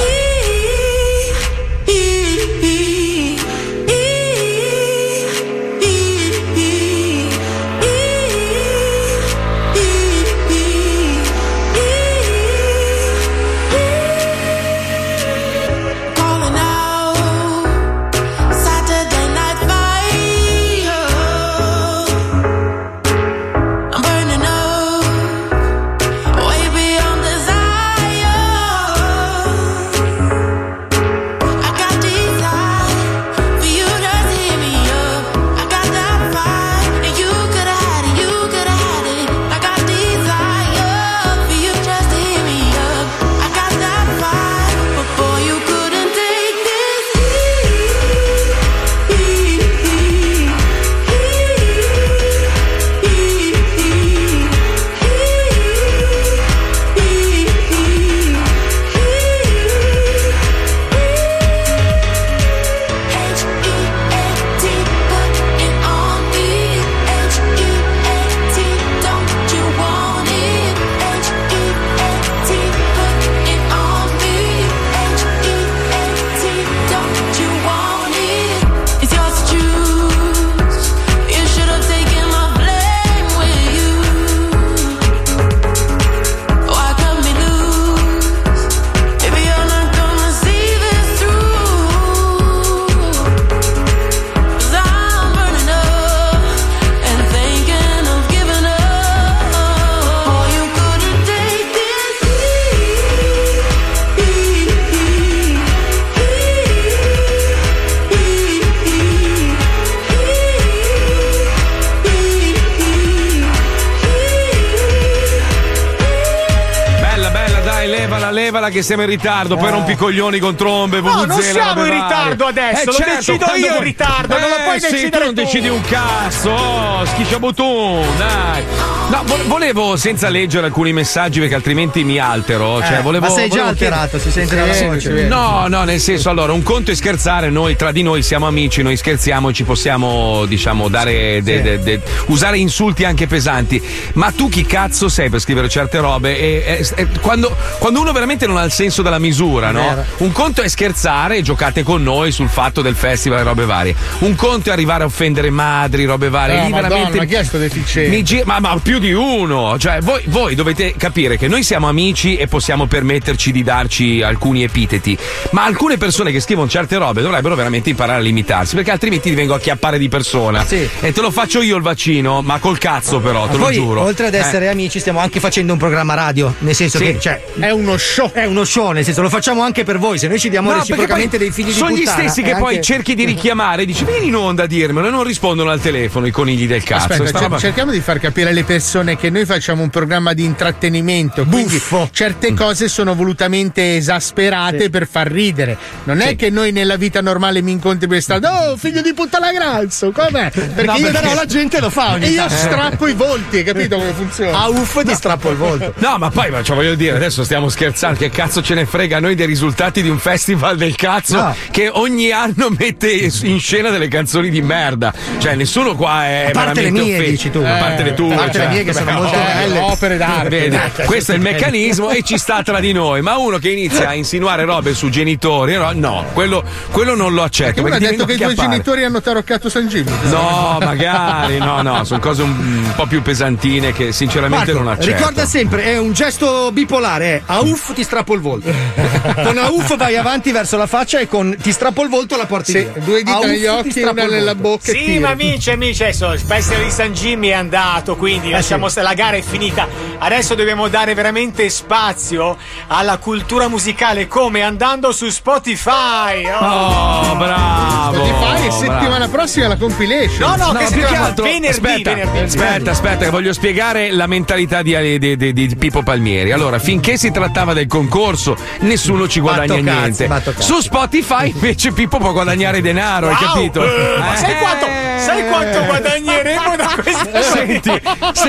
levala 118.64 118.70
che 118.70 118.82
siamo 118.82 119.02
in 119.02 119.08
ritardo, 119.08 119.56
poi 119.56 119.70
rompi 119.70 119.92
i 119.92 119.96
coglioni 119.96 120.38
con 120.38 120.54
trombe, 120.54 121.00
No, 121.00 121.24
non 121.24 121.40
siamo 121.40 121.84
in 121.84 121.92
ritardo 121.92 122.46
adesso, 122.46 122.82
Eh, 122.82 122.84
lo 122.86 122.92
certo, 122.92 123.14
decido 123.32 123.46
io 123.56 123.72
vuoi- 123.72 123.84
ritardo, 123.84 124.38
non 124.38 124.48
lo 124.48 124.56
puoi 124.64 124.76
Eh, 124.76 124.80
sì, 124.80 124.90
decidere 124.90 125.18
tu. 125.18 125.24
non 125.24 125.34
decidi 125.34 125.68
un 125.68 125.80
cazzo, 125.82 126.50
oh, 126.50 127.04
schisciabutun, 127.06 128.06
dai. 128.16 128.62
No, 129.10 129.22
vo- 129.26 129.38
volevo 129.46 129.96
senza 129.96 130.28
leggere 130.30 130.66
alcuni 130.66 130.92
messaggi 130.92 131.38
perché 131.38 131.54
altrimenti 131.54 132.02
mi 132.04 132.18
altero, 132.18 132.80
cioè 132.82 132.98
Eh, 132.98 133.02
volevo 133.02 133.26
ma 133.26 133.32
sei 133.32 133.48
già 133.50 133.66
alterato, 133.66 134.18
si 134.18 134.30
sente 134.30 134.72
Sì, 134.74 134.84
voce. 134.86 135.26
No, 135.28 135.66
no, 135.68 135.84
nel 135.84 136.00
senso, 136.00 136.30
allora, 136.30 136.52
un 136.52 136.62
conto 136.62 136.90
è 136.90 136.94
scherzare, 136.94 137.50
noi 137.50 137.76
tra 137.76 137.92
di 137.92 138.02
noi 138.02 138.22
siamo 138.22 138.46
amici, 138.46 138.82
noi 138.82 138.96
scherziamo 138.96 139.50
e 139.50 139.52
ci 139.52 139.62
possiamo, 139.64 140.46
diciamo, 140.46 140.88
dare 140.88 141.42
de- 141.42 141.60
de- 141.62 141.78
de- 141.80 142.00
usare 142.26 142.56
insulti 142.58 143.04
anche 143.04 143.26
pesanti. 143.26 143.80
Ma 144.14 144.32
tu 144.32 144.48
chi 144.48 144.64
cazzo 144.64 145.08
sei 145.10 145.28
per 145.28 145.38
scrivere 145.40 145.68
certe 145.68 145.98
robe? 145.98 146.36
E, 146.38 146.64
e- 146.80 147.02
e- 147.02 147.08
quando, 147.20 147.54
quando 147.78 148.00
uno 148.00 148.10
veramente 148.10 148.46
non 148.46 148.56
ha 148.56 148.64
il 148.64 148.72
senso 148.72 149.02
della 149.02 149.18
misura, 149.18 149.70
no? 149.70 150.02
Un 150.18 150.32
conto 150.32 150.62
è 150.62 150.68
scherzare 150.68 151.36
e 151.36 151.42
giocate 151.42 151.82
con 151.82 152.02
noi 152.02 152.32
sul 152.32 152.48
fatto 152.48 152.80
del 152.80 152.94
festival 152.96 153.40
e 153.40 153.42
robe 153.42 153.66
varie. 153.66 153.94
Un 154.20 154.34
conto 154.34 154.70
è 154.70 154.72
arrivare 154.72 155.02
a 155.02 155.06
offendere 155.06 155.50
madri, 155.50 156.04
robe 156.06 156.30
varie. 156.30 156.56
No, 156.56 156.64
Lì 156.64 156.70
Madonna, 156.70 156.88
veramente. 156.88 157.18
ma 157.18 157.24
chi 157.26 157.34
è 157.34 157.44
sto 157.44 157.58
deficiente? 157.58 158.08
Mi 158.16 158.22
gi- 158.22 158.42
ma, 158.46 158.58
ma 158.60 158.78
più 158.82 158.93
di 158.98 159.12
uno, 159.12 159.78
cioè 159.78 160.00
voi, 160.00 160.22
voi 160.26 160.54
dovete 160.54 160.94
capire 160.96 161.36
che 161.36 161.48
noi 161.48 161.62
siamo 161.62 161.88
amici 161.88 162.36
e 162.36 162.46
possiamo 162.46 162.86
permetterci 162.86 163.52
di 163.52 163.62
darci 163.62 164.22
alcuni 164.22 164.62
epiteti, 164.62 165.16
ma 165.50 165.64
alcune 165.64 165.96
persone 165.96 166.30
che 166.32 166.40
scrivono 166.40 166.68
certe 166.68 166.96
robe 166.96 167.22
dovrebbero 167.22 167.54
veramente 167.54 167.90
imparare 167.90 168.18
a 168.18 168.22
limitarsi, 168.22 168.74
perché 168.74 168.90
altrimenti 168.90 169.28
ti 169.30 169.34
vengo 169.34 169.54
a 169.54 169.58
chiappare 169.60 169.98
di 169.98 170.08
persona. 170.08 170.64
E 170.68 171.12
te 171.12 171.20
lo 171.20 171.30
faccio 171.30 171.62
io 171.62 171.76
il 171.76 171.82
vaccino, 171.82 172.42
ma 172.42 172.58
col 172.58 172.78
cazzo 172.78 173.20
però, 173.20 173.42
te 173.46 173.52
Ma 173.52 173.58
lo 173.58 173.64
poi, 173.64 173.74
giuro. 173.74 174.02
oltre 174.02 174.26
ad 174.26 174.34
Eh. 174.34 174.38
essere 174.38 174.68
amici, 174.68 174.98
stiamo 175.00 175.18
anche 175.20 175.40
facendo 175.40 175.72
un 175.72 175.78
programma 175.78 176.14
radio. 176.14 176.54
Nel 176.58 176.74
senso 176.74 176.98
Sì. 176.98 177.04
che 177.04 177.18
cioè, 177.20 177.42
è 177.58 177.70
uno 177.70 177.96
show. 177.96 178.30
È 178.32 178.44
uno 178.44 178.64
show, 178.64 178.90
nel 178.92 179.04
senso 179.04 179.22
lo 179.22 179.28
facciamo 179.28 179.62
anche 179.62 179.84
per 179.84 179.98
voi. 179.98 180.18
Se 180.18 180.28
noi 180.28 180.38
ci 180.38 180.48
diamo 180.50 180.70
No, 180.72 180.78
reciprocamente 180.78 181.36
poi 181.36 181.46
dei 181.46 181.50
figli 181.54 181.66
di 181.66 181.72
sono 181.72 181.90
puttana. 181.94 182.22
gli 182.22 182.28
stessi 182.28 182.42
che 182.42 182.56
poi 182.56 182.74
anche- 182.76 182.82
cerchi 182.82 183.14
di 183.14 183.24
richiamare 183.24 183.84
dici 183.84 184.04
vieni 184.04 184.26
in 184.28 184.36
onda 184.36 184.64
a 184.64 184.66
dirmelo 184.66 185.08
e 185.08 185.10
non 185.10 185.24
rispondono 185.24 185.70
al 185.70 185.80
telefono 185.80 186.26
i 186.26 186.30
conigli 186.30 186.66
del 186.66 186.82
cazzo. 186.82 187.12
Aspetta, 187.12 187.24
cer- 187.30 187.42
roba- 187.42 187.58
cerchiamo 187.58 187.90
di 187.90 188.00
far 188.00 188.18
capire 188.18 188.50
alle 188.50 188.64
persone 188.64 188.82
che 189.16 189.30
noi 189.30 189.46
facciamo 189.46 189.82
un 189.82 189.88
programma 189.88 190.34
di 190.34 190.44
intrattenimento, 190.44 191.44
quindi 191.46 191.80
certe 192.12 192.52
Mm. 192.52 192.56
cose 192.56 192.88
sono 192.88 193.14
volutamente 193.14 193.96
esasperate 193.96 194.90
per 194.90 195.08
far 195.08 195.28
ridere. 195.30 195.76
Non 196.04 196.20
è 196.20 196.36
che 196.36 196.50
noi 196.50 196.70
nella 196.70 196.96
vita 196.96 197.20
normale 197.22 197.62
mi 197.62 197.72
incontri 197.72 198.06
per 198.06 198.20
strada, 198.20 198.70
oh 198.70 198.76
figlio 198.76 199.00
di 199.00 199.14
puttana 199.14 199.50
granzo, 199.52 200.10
com'è? 200.12 200.50
Perché 200.50 200.84
No, 200.84 200.96
io 200.96 201.10
però 201.10 201.32
la 201.34 201.46
gente 201.46 201.80
lo 201.80 201.88
fa 201.90 202.12
ogni 202.12 202.24
E 202.26 202.28
io 202.30 202.48
strappo 202.48 203.06
i 203.08 203.14
volti, 203.14 203.56
hai 203.58 203.64
capito 203.64 203.96
come 203.96 204.12
funziona? 204.12 204.58
Ah, 204.58 204.68
uff, 204.68 205.02
ti 205.02 205.14
strappo 205.14 205.50
il 205.50 205.56
volto. 205.56 205.94
No, 205.96 206.18
ma 206.18 206.30
poi, 206.30 206.50
ma, 206.50 206.62
cioè, 206.62 206.76
voglio 206.76 206.94
dire, 206.94 207.16
adesso 207.16 207.42
stiamo 207.42 207.68
scherzando, 207.70 208.18
che 208.18 208.28
cazzo 208.30 208.62
ce 208.62 208.74
ne 208.74 208.84
frega 208.84 209.16
a 209.16 209.20
noi 209.20 209.34
dei 209.34 209.46
risultati 209.46 210.02
di 210.02 210.08
un 210.10 210.18
festival 210.18 210.76
del 210.76 210.94
cazzo 210.94 211.36
No. 211.36 211.56
che 211.70 211.88
ogni 211.90 212.30
anno 212.30 212.68
mette 212.78 213.10
in 213.10 213.58
scena 213.60 213.88
delle 213.90 214.08
canzoni 214.08 214.50
di 214.50 214.60
merda. 214.62 215.12
Cioè, 215.38 215.54
nessuno 215.54 215.94
qua 215.96 216.26
è 216.26 216.46
A 216.48 216.50
parte 216.50 216.82
le 216.82 216.90
veramente 216.90 217.02
mie, 217.02 217.14
offeso. 217.16 217.30
dici 217.30 217.50
tu. 217.50 217.58
A 217.58 217.76
parte 217.78 218.02
le 218.02 218.14
tue, 218.14 218.32
A 218.34 218.36
parte 218.36 218.58
le 218.58 218.64
cioè, 218.64 218.73
mie 218.74 218.84
che 218.84 218.92
sono 218.92 219.12
molto 219.12 219.36
belle. 219.36 219.78
opere 219.80 220.16
d'arte. 220.16 221.04
Questo 221.04 221.32
è 221.32 221.34
il 221.36 221.40
meccanismo 221.40 222.10
e 222.10 222.22
ci 222.22 222.38
sta 222.38 222.62
tra 222.62 222.80
di 222.80 222.92
noi. 222.92 223.20
Ma 223.22 223.36
uno 223.36 223.58
che 223.58 223.70
inizia 223.70 224.08
a 224.08 224.14
insinuare 224.14 224.64
robe 224.64 224.94
su 224.94 225.08
genitori, 225.08 225.74
no, 225.94 226.24
quello, 226.32 226.62
quello 226.90 227.14
non 227.14 227.32
lo 227.34 227.42
accetto. 227.42 227.80
Uno 227.80 227.94
ha 227.94 227.98
perché 227.98 228.10
detto 228.16 228.24
che 228.24 228.34
i 228.34 228.38
tuoi 228.38 228.54
genitori 228.54 229.04
hanno 229.04 229.20
taroccato 229.20 229.68
San 229.68 229.86
Jimmy. 229.86 230.10
No, 230.24 230.78
magari, 230.80 231.58
no, 231.58 231.82
no, 231.82 232.04
sono 232.04 232.20
cose 232.20 232.42
un, 232.42 232.50
un 232.50 232.92
po' 232.96 233.06
più 233.06 233.22
pesantine 233.22 233.92
che 233.92 234.12
sinceramente 234.12 234.72
Marco, 234.72 234.82
non 234.84 234.92
accetto. 234.92 235.16
ricorda 235.16 235.46
sempre, 235.46 235.84
è 235.84 235.98
un 235.98 236.12
gesto 236.12 236.70
bipolare, 236.72 237.24
è 237.36 237.42
a 237.46 237.60
uff 237.60 237.92
ti 237.94 238.02
strappo 238.02 238.34
il 238.34 238.40
volto. 238.40 238.70
con 239.42 239.58
a 239.58 239.70
uff 239.70 239.96
vai 239.96 240.16
avanti 240.16 240.50
verso 240.52 240.76
la 240.76 240.86
faccia 240.86 241.18
e 241.18 241.28
con 241.28 241.56
ti 241.60 241.72
strappo 241.72 242.02
il 242.02 242.08
volto 242.08 242.36
la 242.36 242.46
porti 242.46 242.72
Sì, 242.72 242.78
via. 242.78 242.92
due 243.04 243.22
dita 243.22 243.38
A 243.38 243.46
negli 243.46 243.66
occhi 243.66 243.88
e 243.88 243.90
strappo 243.92 244.22
una 244.22 244.26
nella 244.34 244.54
bocca 244.54 244.92
e 244.92 244.94
Sì, 244.94 245.18
ma 245.18 245.30
amici, 245.30 245.70
amici, 245.70 246.02
adesso 246.02 246.32
il 246.32 246.40
Festival 246.40 246.84
di 246.84 246.90
San 246.90 247.12
Jimmy 247.12 247.48
è 247.48 247.52
andato, 247.52 248.16
quindi 248.16 248.52
lasciamo 248.64 248.88
stare, 248.88 249.06
la 249.06 249.12
gara 249.14 249.36
è 249.36 249.42
finita. 249.42 249.86
Adesso 250.16 250.54
dobbiamo 250.54 250.88
dare 250.88 251.12
veramente 251.12 251.68
spazio 251.68 252.56
alla 252.86 253.18
cultura 253.18 253.68
musicale 253.68 254.26
come 254.26 254.62
andando 254.62 255.12
su 255.12 255.28
Spotify. 255.28 256.46
Oh, 256.48 257.36
bravo! 257.36 258.14
Spotify 258.24 258.54
e 258.64 258.68
bravo. 258.68 258.78
settimana 258.78 259.28
prossima 259.28 259.68
la 259.68 259.76
compilation. 259.76 260.48
No, 260.48 260.56
no, 260.56 260.72
No, 260.72 260.78
che 260.78 260.86
più 260.92 261.04
che 261.04 261.14
altro, 261.14 261.44
venerdì, 261.44 261.66
aspetta, 261.68 262.14
venerdì. 262.14 262.38
aspetta, 262.38 262.90
aspetta, 262.92 263.24
che 263.26 263.30
voglio 263.30 263.52
spiegare 263.52 264.10
la 264.12 264.26
mentalità 264.26 264.80
di, 264.80 265.18
di- 265.18 265.36
di- 265.36 265.52
di 265.52 265.76
Pippo 265.76 266.02
Palmieri. 266.02 266.50
Allora, 266.50 266.78
finché 266.78 267.18
si 267.18 267.30
trattava 267.30 267.74
del 267.74 267.86
concorso, 267.86 268.56
nessuno 268.80 269.28
ci 269.28 269.40
guadagna 269.40 269.74
Batto 269.74 269.82
niente. 270.00 270.26
batto 270.26 270.52
cazzi. 270.52 270.62
Su 270.72 270.80
Spotify 270.80 271.50
invece 271.50 271.92
Pippo 271.92 272.16
può 272.16 272.32
guadagnare 272.32 272.80
denaro, 272.80 273.28
hai 273.28 273.34
Wow! 273.34 273.52
capito? 273.52 273.84
Eh, 273.84 274.18
Ma 274.18 274.32
Eh, 274.32 274.36
sai 274.38 274.56
quanto, 274.58 274.86
sai 275.18 275.48
quanto 275.48 275.84
guadagneremo 275.84 276.76
da 276.76 276.96
questa 277.02 277.42
Senti, 277.42 278.00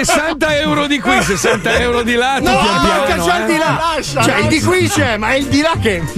60 0.06 0.60
euro 0.60 0.86
di 0.86 1.00
qui, 1.00 1.20
60 1.22 1.80
euro 1.80 2.04
di 2.04 2.14
là, 2.14 2.38
No, 2.40 2.52
manca 2.52 3.18
già 3.18 3.38
il 3.38 3.44
eh. 3.44 3.48
di 3.48 3.58
là. 3.58 3.94
Lascia, 3.96 4.22
cioè, 4.22 4.38
il 4.38 4.48
di 4.48 4.62
qui 4.62 4.88
c'è, 4.88 5.18
ma 5.18 5.32
è 5.32 5.38
il 5.38 5.48
di 5.48 5.62
là 5.62 5.72
che. 5.82 6.04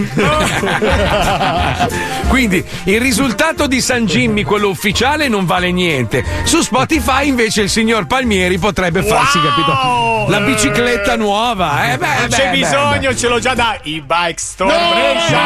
Quindi 2.27 2.61
il 2.83 2.99
risultato 2.99 3.65
di 3.67 3.79
San 3.79 4.05
Jimmy, 4.05 4.43
quello 4.43 4.67
ufficiale, 4.69 5.29
non 5.29 5.45
vale 5.45 5.71
niente. 5.71 6.21
Su 6.43 6.59
Spotify 6.61 7.27
invece 7.27 7.61
il 7.61 7.69
signor 7.69 8.07
Palmieri 8.07 8.57
potrebbe 8.57 9.03
farsi, 9.03 9.39
capito? 9.41 10.25
La 10.27 10.41
bicicletta 10.41 11.15
nuova, 11.15 11.93
eh? 11.93 11.97
Beh, 11.97 12.05
Non 12.05 12.27
beh, 12.27 12.35
c'è 12.35 12.49
beh, 12.49 12.57
bisogno, 12.57 13.15
ce 13.15 13.29
l'ho 13.29 13.39
già 13.39 13.53
da 13.53 13.79
e-bike 13.81 14.33
store 14.35 14.77
No! 14.77 14.89
Brescia. 14.93 15.39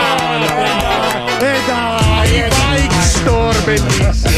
E 1.37 1.37
dai, 1.37 1.37
e 1.37 1.37
Bike 1.37 1.61
Store, 1.61 2.10
bellissimo. 3.63 4.29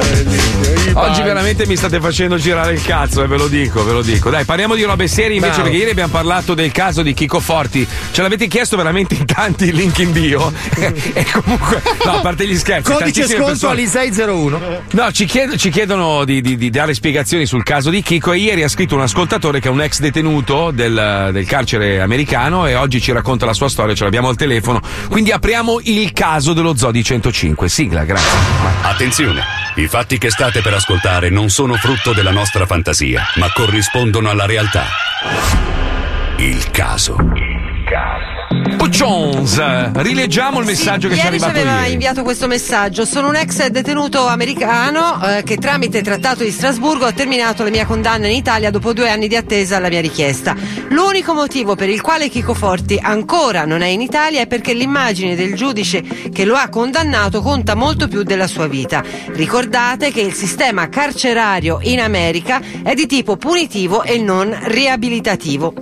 Bellissimo. 0.00 1.00
Oggi 1.00 1.22
veramente 1.22 1.66
mi 1.66 1.76
state 1.76 2.00
facendo 2.00 2.36
girare 2.36 2.72
il 2.72 2.82
cazzo, 2.82 3.22
e 3.22 3.26
ve 3.26 3.36
lo 3.36 3.46
dico, 3.46 3.84
ve 3.84 3.92
lo 3.92 4.02
dico. 4.02 4.30
Dai, 4.30 4.44
parliamo 4.44 4.74
di 4.74 4.82
robe 4.82 5.06
serie 5.06 5.34
invece, 5.36 5.52
Bravo. 5.54 5.62
perché 5.64 5.78
ieri 5.78 5.90
abbiamo 5.90 6.12
parlato 6.12 6.54
del 6.54 6.72
caso 6.72 7.02
di 7.02 7.14
Chico 7.14 7.40
Forti. 7.40 7.86
Ce 8.10 8.22
l'avete 8.22 8.46
chiesto 8.48 8.76
veramente 8.76 9.14
in 9.14 9.24
tanti 9.24 9.72
link 9.72 9.98
in 9.98 10.12
bio. 10.12 10.52
e 10.76 11.26
comunque, 11.32 11.82
no, 12.04 12.12
a 12.12 12.20
parte 12.20 12.46
gli 12.46 12.56
scherzi. 12.56 12.90
Codice 12.92 13.26
sconto 13.26 13.44
persone- 13.46 13.82
Alisei01. 13.84 14.58
No, 14.92 15.12
ci, 15.12 15.24
chied- 15.26 15.56
ci 15.56 15.70
chiedono 15.70 16.24
di, 16.24 16.40
di- 16.40 16.56
di 16.56 16.70
dare 16.70 16.94
spiegazioni 16.94 17.46
sul 17.46 17.62
caso 17.62 17.90
di 17.90 18.02
Chico 18.02 18.32
e 18.32 18.38
ieri 18.38 18.62
ha 18.62 18.68
scritto 18.68 18.94
un 18.96 19.02
ascoltatore 19.02 19.60
che 19.60 19.68
è 19.68 19.70
un 19.70 19.80
ex 19.80 20.00
detenuto 20.00 20.70
del, 20.72 21.30
del 21.32 21.46
carcere 21.46 22.00
americano 22.00 22.66
e 22.66 22.74
oggi 22.74 23.00
ci 23.00 23.12
racconta 23.12 23.46
la 23.46 23.52
sua 23.54 23.68
storia, 23.68 23.94
ce 23.94 24.04
l'abbiamo 24.04 24.28
al 24.28 24.36
telefono. 24.36 24.80
Quindi 25.08 25.30
apriamo 25.30 25.78
il 25.84 26.12
caso 26.12 26.52
dello 26.52 26.76
Zodi 26.76 27.04
105. 27.04 27.68
Sigla, 27.68 28.04
grazie. 28.04 28.37
Attenzione! 28.82 29.42
I 29.76 29.86
fatti 29.86 30.18
che 30.18 30.30
state 30.30 30.60
per 30.60 30.74
ascoltare 30.74 31.30
non 31.30 31.50
sono 31.50 31.74
frutto 31.74 32.12
della 32.12 32.32
nostra 32.32 32.66
fantasia, 32.66 33.22
ma 33.36 33.52
corrispondono 33.52 34.28
alla 34.28 34.44
realtà. 34.44 34.86
Il 36.38 36.70
caso. 36.70 37.16
Puccions, 38.98 39.92
rileggiamo 39.92 40.58
il 40.58 40.66
messaggio 40.66 41.06
che 41.06 41.14
ci 41.14 41.20
è 41.20 41.24
Ieri 41.26 41.38
ci 41.38 41.44
arrivato 41.44 41.68
aveva 41.68 41.82
ieri. 41.82 41.92
inviato 41.92 42.24
questo 42.24 42.48
messaggio. 42.48 43.04
Sono 43.04 43.28
un 43.28 43.36
ex 43.36 43.64
detenuto 43.68 44.26
americano 44.26 45.22
eh, 45.22 45.44
che 45.44 45.56
tramite 45.56 46.02
trattato 46.02 46.42
di 46.42 46.50
Strasburgo 46.50 47.04
ha 47.04 47.12
terminato 47.12 47.62
la 47.62 47.70
mia 47.70 47.86
condanna 47.86 48.26
in 48.26 48.34
Italia 48.34 48.72
dopo 48.72 48.92
due 48.92 49.08
anni 49.08 49.28
di 49.28 49.36
attesa 49.36 49.76
alla 49.76 49.88
mia 49.88 50.00
richiesta. 50.00 50.56
L'unico 50.88 51.32
motivo 51.32 51.76
per 51.76 51.88
il 51.88 52.00
quale 52.00 52.28
Chico 52.28 52.54
Forti 52.54 52.98
ancora 53.00 53.64
non 53.64 53.82
è 53.82 53.86
in 53.86 54.00
Italia 54.00 54.40
è 54.40 54.48
perché 54.48 54.72
l'immagine 54.72 55.36
del 55.36 55.54
giudice 55.54 56.02
che 56.32 56.44
lo 56.44 56.56
ha 56.56 56.68
condannato 56.68 57.40
conta 57.40 57.76
molto 57.76 58.08
più 58.08 58.24
della 58.24 58.48
sua 58.48 58.66
vita. 58.66 59.04
Ricordate 59.28 60.10
che 60.10 60.22
il 60.22 60.32
sistema 60.32 60.88
carcerario 60.88 61.78
in 61.82 62.00
America 62.00 62.60
è 62.82 62.94
di 62.94 63.06
tipo 63.06 63.36
punitivo 63.36 64.02
e 64.02 64.18
non 64.18 64.58
riabilitativo. 64.60 65.72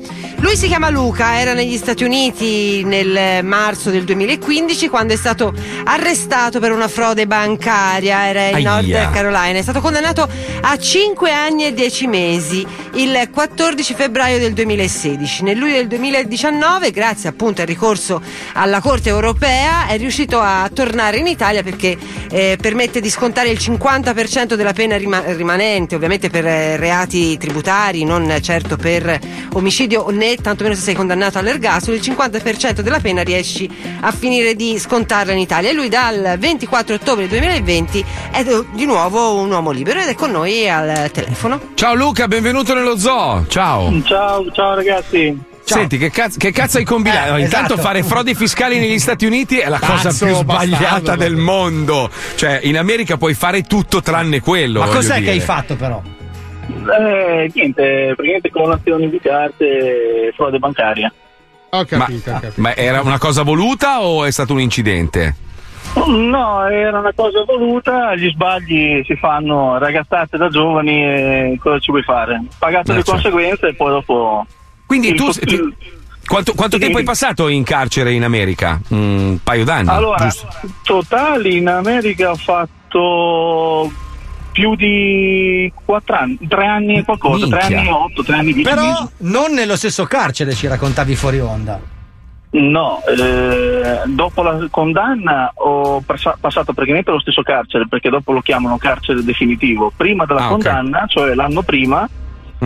Lui 0.41 0.55
si 0.55 0.67
chiama 0.67 0.91
Luca, 0.91 1.39
era 1.41 1.55
negli 1.55 1.79
Stati 1.79 2.05
Uniti 2.05 2.85
nel 2.85 3.06
marzo 3.43 3.91
del 3.91 4.05
2015 4.05 4.89
quando 4.89 5.13
è 5.13 5.17
stato 5.17 5.53
arrestato 5.85 6.61
per 6.61 6.73
una 6.73 6.89
frode 6.89 7.27
bancaria, 7.27 8.27
era 8.27 8.59
in 8.59 8.67
Aia. 8.67 9.01
North 9.01 9.13
Carolina, 9.13 9.59
è 9.59 9.63
stato 9.63 9.81
condannato 9.81 10.29
a 10.61 10.79
5 10.79 11.31
anni 11.31 11.67
e 11.67 11.73
10 11.73 12.07
mesi 12.07 12.67
il 12.95 13.29
14 13.31 13.95
febbraio 13.95 14.39
del 14.39 14.53
2016. 14.53 15.43
Nel 15.43 15.59
luglio 15.59 15.75
del 15.75 15.87
2019, 15.87 16.91
grazie 16.91 17.29
appunto 17.29 17.61
al 17.61 17.67
ricorso 17.67 18.23
alla 18.55 18.81
Corte 18.81 19.09
europea, 19.09 19.87
è 19.87 19.97
riuscito 19.99 20.41
a 20.41 20.69
tornare 20.73 21.19
in 21.19 21.27
Italia 21.27 21.63
perché 21.63 21.97
eh, 22.31 22.57
permette 22.61 23.01
di 23.01 23.11
scontare 23.11 23.51
il 23.51 23.59
50% 23.59 24.55
della 24.55 24.73
pena 24.73 24.97
rima- 24.97 25.23
rimanente, 25.33 25.95
ovviamente 25.95 26.31
per 26.31 26.47
eh, 26.47 26.77
reati 26.77 27.37
tributari, 27.37 28.05
non 28.05 28.39
certo 28.41 28.77
per 28.77 29.19
omicidio 29.53 30.09
né 30.11 30.37
tantomeno 30.37 30.75
se 30.75 30.83
sei 30.83 30.95
condannato 30.95 31.39
all'ergastolo, 31.39 31.97
il 31.97 32.03
50% 32.03 32.81
della 32.81 32.96
pena 33.01 33.23
riesci 33.23 33.69
a 34.01 34.11
finire 34.13 34.55
di 34.55 34.79
scontarla 34.79 35.33
in 35.33 35.39
Italia. 35.39 35.71
E 35.71 35.73
lui 35.73 35.89
dal 35.89 36.37
24 36.39 36.95
ottobre 36.95 37.29
2020 37.29 38.05
è 38.33 38.45
di 38.73 38.87
nuovo 38.87 39.35
un 39.41 39.51
uomo 39.51 39.71
libero 39.71 40.01
ed 40.01 40.09
è 40.09 40.15
con 40.15 40.31
noi 40.31 40.69
al 40.69 41.11
telefono. 41.13 41.61
Ciao 41.75 41.95
Luca, 41.95 42.29
benvenuto 42.29 42.75
nello 42.75 42.97
zoo. 42.99 43.45
Ciao. 43.49 44.03
Ciao, 44.03 44.51
ciao 44.53 44.75
ragazzi. 44.75 45.55
Senti, 45.67 45.99
che 45.99 46.11
cazzo, 46.11 46.39
che 46.39 46.53
cazzo 46.53 46.79
hai 46.79 46.85
combinato? 46.85 47.35
Eh, 47.35 47.41
Intanto 47.41 47.73
esatto. 47.73 47.89
fare 47.89 48.05
frodi 48.05 48.37
fiscali 48.37 48.79
negli 48.79 49.01
Stati 49.01 49.27
Uniti 49.27 49.59
è 49.59 49.69
la 49.69 49.81
cosa 49.81 50.11
Pazzo, 50.11 50.25
più 50.27 50.35
sbagliata 50.37 50.77
bastardo. 51.01 51.17
del 51.25 51.35
mondo. 51.35 52.09
Cioè, 52.37 52.61
in 52.63 52.79
America 52.79 53.17
puoi 53.17 53.35
fare 53.35 53.63
tutto 53.63 54.01
tranne 54.01 54.39
quello. 54.41 54.79
Ma 54.79 54.87
cos'è 54.87 55.15
che 55.15 55.21
dire. 55.21 55.31
hai 55.33 55.41
fatto 55.41 55.75
però? 55.75 56.01
Eh, 56.69 57.51
niente, 57.53 58.13
praticamente 58.15 58.51
clonazioni 58.51 59.11
di 59.11 59.19
carte 59.21 59.65
e 60.29 60.33
frode 60.37 60.59
bancaria. 60.59 61.13
Ho 61.81 61.87
Ma, 61.97 62.09
ma 62.57 62.77
era 62.77 63.01
una 63.03 63.19
cosa 63.19 63.43
voluta 63.43 64.03
o 64.03 64.25
è 64.25 64.31
stato 64.31 64.53
un 64.53 64.61
incidente? 64.61 65.37
No, 65.95 66.67
era 66.69 66.99
una 66.99 67.13
cosa 67.15 67.43
voluta, 67.45 68.15
gli 68.17 68.29
sbagli 68.31 69.03
si 69.07 69.17
fanno 69.17 69.79
ragazzate 69.79 70.37
da 70.37 70.49
giovani 70.49 71.03
e 71.03 71.59
cosa 71.61 71.79
ci 71.79 71.91
vuoi 71.91 72.03
fare? 72.03 72.43
Pagato 72.59 72.91
Eh, 72.93 72.97
le 72.97 73.03
certo. 73.03 73.13
conseguenze 73.13 73.69
e 73.69 73.75
poi 73.75 73.91
dopo... 73.91 74.47
Quindi 74.85 75.09
il- 75.09 75.15
tu. 75.17 75.27
il- 75.29 75.39
ti- 75.41 75.75
quanto 76.27 76.55
quanto 76.55 76.77
Sì. 76.77 76.83
tempo 76.83 76.99
hai 76.99 77.05
passato 77.05 77.49
in 77.49 77.63
carcere 77.65 78.13
in 78.13 78.25
America? 78.25 78.79
Un 78.89 79.39
paio 79.43 79.65
d'anni. 79.65 79.89
Allora, 79.89 80.19
giusto? 80.25 80.49
totali 80.83 81.57
in 81.57 81.69
America 81.69 82.31
ho 82.31 82.37
fatto 82.37 83.91
più 84.57 84.75
di 84.75 85.71
4 85.85 86.17
anni, 86.17 86.39
3 86.49 86.67
anni 86.67 86.97
e 86.97 87.05
qualcosa, 87.05 87.47
3 87.47 87.59
Minchia. 87.59 87.79
anni 87.79 87.89
e 87.89 87.93
8, 87.93 88.23
3 88.23 88.35
anni 88.37 88.51
e 88.51 88.55
10 88.55 88.69
Però 88.71 88.83
mesi. 88.87 89.09
non 89.19 89.53
nello 89.53 89.77
stesso 89.77 90.05
carcere 90.07 90.55
ci 90.55 90.67
raccontavi 90.67 91.15
fuori 91.15 91.41
onda. 91.41 91.79
No, 92.53 93.03
eh, 93.05 94.01
dopo 94.07 94.43
la 94.43 94.67
condanna 94.71 95.53
ho 95.57 96.01
passa- 96.01 96.39
passato 96.41 96.73
praticamente 96.73 97.11
allo 97.11 97.21
stesso 97.21 97.43
carcere, 97.43 97.87
perché 97.87 98.09
dopo 98.09 98.33
lo 98.33 98.41
chiamano 98.41 98.79
carcere 98.79 99.23
definitivo. 99.23 99.93
Prima 99.95 100.25
della 100.25 100.47
Ah, 100.47 100.49
condanna, 100.49 101.05
cioè 101.07 101.35
l'anno 101.35 101.61
prima 101.63 102.09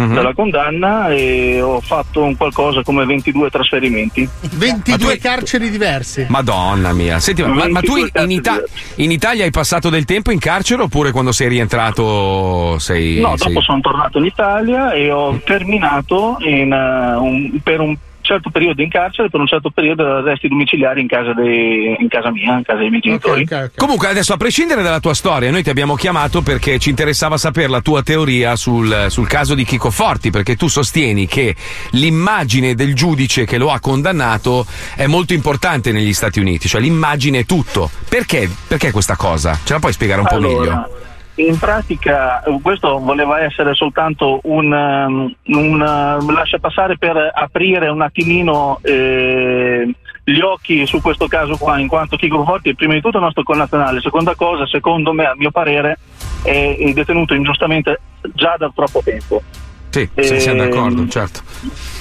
Mhm. 0.06 0.14
della 0.14 0.34
condanna, 0.34 1.08
e 1.10 1.60
ho 1.60 1.80
fatto 1.80 2.22
un 2.22 2.36
qualcosa 2.36 2.82
come 2.82 3.04
22 3.04 3.50
trasferimenti. 3.50 4.28
22 4.52 5.18
carceri 5.18 5.70
diverse. 5.70 6.26
Madonna 6.28 6.92
mia. 6.92 7.18
Senti, 7.18 7.42
ma, 7.42 7.68
ma 7.68 7.80
tu 7.80 7.96
in, 7.96 8.08
22 8.12 8.22
in 8.24 8.30
Ita- 8.30 8.62
in 8.96 9.10
Italia 9.10 9.44
hai 9.44 9.50
passato 9.50 9.88
del 9.90 10.04
tempo 10.04 10.30
in 10.30 10.38
carcere 10.38 10.82
oppure 10.82 11.10
quando 11.12 11.32
sei 11.32 11.48
rientrato 11.48 12.78
sei. 12.78 13.20
No, 13.20 13.36
sei- 13.36 13.48
dopo 13.52 13.60
sono 13.62 13.80
tornato 13.80 14.18
in 14.18 14.24
Italia 14.24 14.92
e 14.92 15.10
ho 15.10 15.40
terminato 15.44 16.36
in, 16.40 16.72
eh, 16.72 17.14
un- 17.16 17.60
per 17.62 17.80
un 17.80 17.96
certo 18.30 18.50
periodo 18.50 18.82
in 18.82 18.88
carcere, 18.88 19.28
per 19.28 19.40
un 19.40 19.46
certo 19.46 19.70
periodo 19.70 20.06
arresti 20.06 20.46
domiciliari 20.46 21.00
in 21.00 21.08
casa, 21.08 21.32
dei- 21.32 21.96
in 21.98 22.08
casa 22.08 22.30
mia, 22.30 22.58
in 22.58 22.62
casa 22.62 22.78
dei 22.78 22.88
miei 22.88 23.00
genitori. 23.00 23.48
Comunque, 23.74 24.08
adesso 24.08 24.32
a 24.32 24.36
prescindere 24.36 24.82
dalla 24.82 25.00
tua 25.00 25.14
storia, 25.14 25.50
noi 25.50 25.62
ti 25.62 25.70
abbiamo 25.70 25.96
chiamato 25.96 26.42
perché 26.42 26.78
ci 26.78 26.90
interessava 26.90 27.36
sapere 27.36 27.68
la 27.68 27.80
tua 27.80 28.02
teoria 28.02 28.54
sul, 28.54 29.06
sul 29.08 29.26
caso 29.26 29.54
di 29.54 29.64
Chico 29.64 29.90
Forti, 29.90 30.30
perché 30.30 30.54
tu 30.54 30.68
sostieni 30.68 31.26
che 31.26 31.56
l'immagine 31.92 32.74
del 32.74 32.94
giudice 32.94 33.44
che 33.44 33.58
lo 33.58 33.72
ha 33.72 33.80
condannato 33.80 34.64
è 34.94 35.06
molto 35.06 35.32
importante 35.32 35.90
negli 35.90 36.12
Stati 36.12 36.38
Uniti, 36.38 36.68
cioè 36.68 36.80
l'immagine 36.80 37.40
è 37.40 37.44
tutto. 37.44 37.90
Perché? 38.08 38.48
Perché 38.68 38.92
questa 38.92 39.16
cosa? 39.16 39.58
Ce 39.64 39.72
la 39.72 39.80
puoi 39.80 39.92
spiegare 39.92 40.20
un 40.20 40.26
po' 40.26 40.34
Allora, 40.36 40.74
meglio? 40.74 41.08
In 41.40 41.58
pratica 41.58 42.42
eh, 42.42 42.58
questo 42.60 42.98
voleva 42.98 43.40
essere 43.42 43.74
soltanto 43.74 44.40
un, 44.44 44.70
um, 44.70 45.34
un, 45.46 45.80
uh, 45.80 46.30
lascia 46.30 46.58
passare 46.58 46.98
per 46.98 47.16
aprire 47.32 47.88
un 47.88 48.02
attimino 48.02 48.78
eh, 48.82 49.90
gli 50.22 50.40
occhi 50.40 50.86
su 50.86 51.00
questo 51.00 51.26
caso 51.28 51.56
qua, 51.56 51.78
in 51.78 51.88
quanto 51.88 52.16
Chico 52.16 52.44
Forti 52.44 52.70
è 52.70 52.74
prima 52.74 52.92
di 52.92 53.00
tutto 53.00 53.16
il 53.16 53.24
nostro 53.24 53.42
connazionale, 53.42 54.00
seconda 54.00 54.34
cosa, 54.34 54.66
secondo 54.66 55.12
me, 55.12 55.24
a 55.24 55.34
mio 55.34 55.50
parere, 55.50 55.98
è, 56.42 56.76
è 56.78 56.92
detenuto 56.92 57.32
ingiustamente 57.32 58.00
già 58.34 58.56
da 58.58 58.70
troppo 58.74 59.00
tempo. 59.02 59.42
Sì, 59.88 60.08
sì, 60.20 60.40
siamo 60.40 60.62
Ehm, 60.62 60.68
d'accordo, 60.68 61.08
certo. 61.08 61.40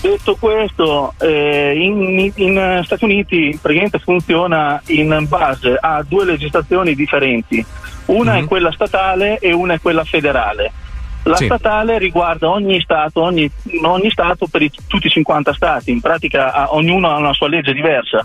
Detto 0.02 0.36
questo, 0.36 1.14
eh, 1.20 1.74
in, 1.76 2.32
in, 2.36 2.58
eh, 2.58 2.82
Stati 2.84 3.06
Uniti 3.06 3.58
praticamente 3.60 4.00
funziona 4.00 4.80
in 4.88 5.26
base 5.28 5.76
a 5.80 6.04
due 6.08 6.26
legislazioni 6.26 6.94
differenti. 6.94 7.66
Una 8.12 8.38
è 8.38 8.46
quella 8.46 8.72
statale 8.72 9.38
e 9.40 9.52
una 9.54 9.76
è 9.76 9.80
quella 9.80 10.04
federale. 10.04 10.72
La 11.24 11.36
Sì. 11.36 11.46
statale 11.46 11.98
riguarda 11.98 12.50
ogni 12.50 12.80
Stato, 12.82 13.22
ogni, 13.22 13.50
ogni 13.84 14.10
Stato 14.10 14.48
per 14.48 14.62
i- 14.62 14.72
tutti 14.88 15.08
i 15.08 15.12
50 15.12 15.54
Stati, 15.54 15.92
in 15.92 16.00
pratica 16.02 16.54
ha- 16.54 16.74
ognuno 16.74 17.10
ha 17.10 17.18
una 17.18 17.34
sua 17.34 17.50
legge 17.50 17.74
diversa. 17.74 18.18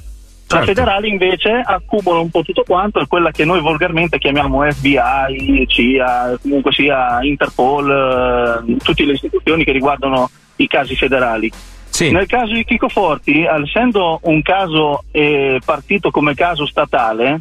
La 0.46 0.58
Certo. 0.60 0.66
federale 0.66 1.08
invece 1.08 1.50
accumula 1.64 2.18
un 2.20 2.30
po' 2.30 2.42
tutto 2.42 2.62
quanto, 2.66 3.00
è 3.00 3.06
quella 3.06 3.30
che 3.30 3.44
noi 3.44 3.60
volgarmente 3.60 4.18
chiamiamo 4.18 4.62
FBI, 4.70 5.64
CIA, 5.66 6.38
comunque 6.40 6.72
sia 6.72 7.18
Interpol, 7.22 8.64
eh, 8.68 8.76
tutte 8.82 9.04
le 9.04 9.12
istituzioni 9.14 9.64
che 9.64 9.72
riguardano 9.72 10.30
i 10.56 10.66
casi 10.68 10.94
federali. 10.94 11.50
Nel 12.10 12.26
caso 12.26 12.52
di 12.52 12.64
Chico 12.64 12.88
Forti, 12.88 13.44
essendo 13.44 14.18
un 14.24 14.42
caso 14.42 15.04
eh, 15.12 15.60
partito 15.64 16.10
come 16.10 16.34
caso 16.34 16.66
statale, 16.66 17.40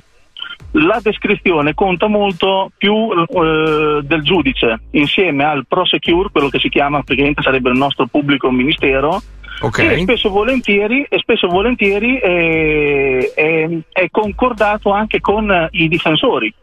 la 0.71 0.99
descrizione 1.01 1.73
conta 1.73 2.07
molto 2.07 2.71
più 2.77 3.11
eh, 3.11 4.01
del 4.03 4.21
giudice 4.23 4.81
insieme 4.91 5.43
al 5.43 5.65
prosecure, 5.67 6.29
quello 6.31 6.49
che 6.49 6.59
si 6.59 6.69
chiama 6.69 7.01
praticamente 7.03 7.41
sarebbe 7.41 7.69
il 7.69 7.77
nostro 7.77 8.07
pubblico 8.07 8.49
ministero. 8.51 9.21
Ok. 9.61 9.79
E 9.79 9.99
spesso 9.99 10.29
volentieri, 10.29 11.05
e 11.07 11.19
spesso 11.19 11.47
volentieri 11.47 12.17
eh, 12.17 13.31
è, 13.35 13.69
è 13.91 14.07
concordato 14.09 14.91
anche 14.91 15.21
con 15.21 15.67
i 15.71 15.87
difensori, 15.87 16.53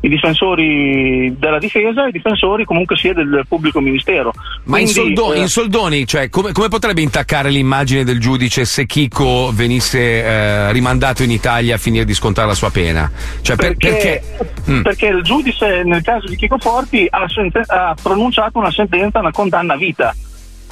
i 0.00 0.08
difensori 0.08 1.34
della 1.38 1.58
difesa 1.58 2.04
e 2.04 2.08
i 2.08 2.12
difensori 2.12 2.64
comunque 2.64 2.96
sia 2.96 3.12
del 3.14 3.44
pubblico 3.48 3.80
ministero. 3.80 4.32
Ma 4.64 4.78
in, 4.78 4.84
Quindi, 4.84 4.92
soldo- 5.16 5.32
eh, 5.34 5.40
in 5.40 5.48
soldoni, 5.48 6.06
cioè, 6.06 6.28
come, 6.28 6.52
come 6.52 6.68
potrebbe 6.68 7.00
intaccare 7.00 7.50
l'immagine 7.50 8.04
del 8.04 8.20
giudice 8.20 8.64
se 8.64 8.86
Chico 8.86 9.50
venisse 9.52 9.98
eh, 10.22 10.72
rimandato 10.72 11.22
in 11.22 11.30
Italia 11.30 11.74
a 11.74 11.78
finire 11.78 12.04
di 12.04 12.14
scontare 12.14 12.46
la 12.46 12.54
sua 12.54 12.70
pena? 12.70 13.10
Cioè, 13.40 13.56
per- 13.56 13.76
perché? 13.76 14.22
Mm. 14.70 14.82
perché 14.82 15.06
il 15.06 15.22
giudice 15.22 15.82
nel 15.84 16.02
caso 16.02 16.26
di 16.28 16.36
Chico 16.36 16.58
Forti 16.58 17.06
ha, 17.10 17.28
sente- 17.28 17.64
ha 17.66 17.94
pronunciato 18.00 18.58
una 18.58 18.70
sentenza, 18.70 19.18
una 19.18 19.32
condanna 19.32 19.74
a 19.74 19.76
vita. 19.76 20.14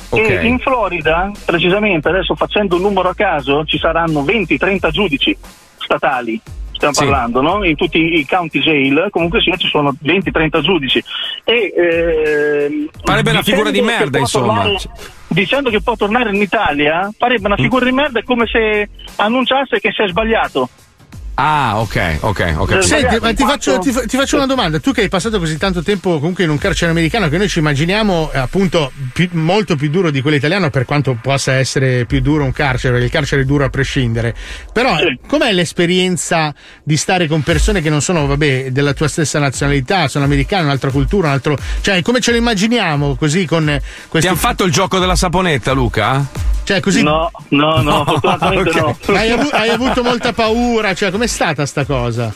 Ok. 0.08 0.20
E 0.20 0.46
in 0.46 0.58
Florida, 0.60 1.32
precisamente, 1.44 2.08
adesso 2.08 2.36
facendo 2.36 2.76
un 2.76 2.82
numero 2.82 3.08
a 3.08 3.14
caso, 3.14 3.64
ci 3.64 3.76
saranno 3.76 4.22
20-30 4.22 4.90
giudici 4.90 5.36
statali. 5.78 6.40
Stiamo 6.77 6.93
Sì. 6.95 7.05
parlando, 7.05 7.41
no? 7.41 7.64
In 7.64 7.74
tutti 7.74 7.99
i 7.99 8.27
county 8.27 8.61
jail, 8.61 9.09
comunque 9.11 9.41
sia, 9.41 9.57
ci 9.57 9.66
sono 9.68 9.95
20-30 9.99 10.61
giudici. 10.61 11.03
E, 11.43 11.72
ehm, 11.74 12.89
Farebbe 13.03 13.31
una 13.31 13.43
figura 13.43 13.70
di 13.70 13.81
merda, 13.81 14.18
insomma. 14.18 14.62
tornare- 14.62 14.79
dicendo 15.29 15.70
che 15.70 15.81
può 15.81 15.97
tornare 15.97 16.35
in 16.35 16.41
Italia, 16.41 17.11
farebbe 17.16 17.47
una 17.47 17.57
figura 17.57 17.85
di 17.87 17.93
merda, 17.93 18.22
come 18.22 18.47
se 18.47 18.89
annunciasse 19.16 19.81
che 19.81 19.91
si 19.91 20.03
è 20.03 20.09
sbagliato. 20.09 20.68
Ah, 21.39 21.80
ok, 21.80 22.16
ok, 22.20 22.34
capito. 22.55 22.80
Senti, 22.80 23.18
ma 23.20 23.34
ti 23.34 23.45
faccio, 23.45 23.78
ti 23.78 23.93
ti 23.93 24.16
faccio 24.16 24.37
una 24.37 24.47
domanda. 24.47 24.78
Tu 24.80 24.93
che 24.93 25.03
hai 25.03 25.09
passato 25.09 25.39
così 25.39 25.59
tanto 25.59 25.82
tempo 25.82 26.18
comunque 26.18 26.45
in 26.45 26.51
un 26.51 26.57
carcere 26.57 26.91
americano 26.91 27.28
che 27.28 27.37
noi 27.37 27.47
ci 27.47 27.59
immaginiamo 27.59 28.30
eh, 28.32 28.39
appunto 28.39 28.91
più- 29.12 29.28
molto 29.32 29.76
più 29.76 29.91
duro 29.91 30.11
di 30.11 30.22
quello 30.22 30.39
italiano 30.39 30.70
per 30.70 30.87
quanto 30.87 31.18
possa 31.20 31.53
essere 31.53 32.07
più 32.07 32.20
duro 32.22 32.43
un 32.43 32.53
carcere, 32.53 32.93
perché 32.93 33.07
il 33.07 33.12
carcere 33.12 33.43
è 33.43 33.45
duro 33.45 33.64
a 33.64 33.68
prescindere. 33.68 34.34
Però 34.72 34.99
eh, 34.99 35.18
com'è 35.28 35.53
l'esperienza 35.53 36.55
di 36.82 36.97
stare 36.97 37.26
con 37.26 37.43
persone 37.43 37.82
che 37.82 37.91
non 37.91 38.01
sono, 38.01 38.26
vabbè, 38.26 38.70
della 38.70 38.95
tua 38.95 39.09
stessa 39.09 39.39
nazionalità, 39.39 40.09
sono 40.09 40.24
americane, 40.24 40.64
un'altra 40.64 40.91
cultura, 40.91 41.26
un 41.28 41.34
altro... 41.34 41.59
Cioè, 41.82 42.01
come 42.01 42.20
ce 42.20 42.30
lo 42.30 42.39
immaginiamo 42.39 43.14
così 43.14 43.45
con 43.45 43.68
eh, 43.68 43.80
Ti 43.80 44.09
questi... 44.09 44.28
hanno 44.28 44.39
fatto 44.39 44.64
il 44.64 44.72
gioco 44.72 44.99
della 44.99 45.16
saponetta, 45.16 45.72
Luca? 45.72 46.24
Cioè, 46.64 46.80
così... 46.80 47.03
No, 47.03 47.30
no, 47.51 47.80
no, 47.82 48.05
fortunatamente 48.09 48.80
no. 48.80 48.99
Hai, 49.14 49.30
avu- 49.30 49.53
hai 49.53 49.68
avuto 49.68 50.03
molta 50.03 50.32
paura, 50.32 50.95
cioè, 50.95 51.11
com'è 51.27 51.29
stata 51.29 51.66
sta 51.66 51.85
cosa? 51.85 52.35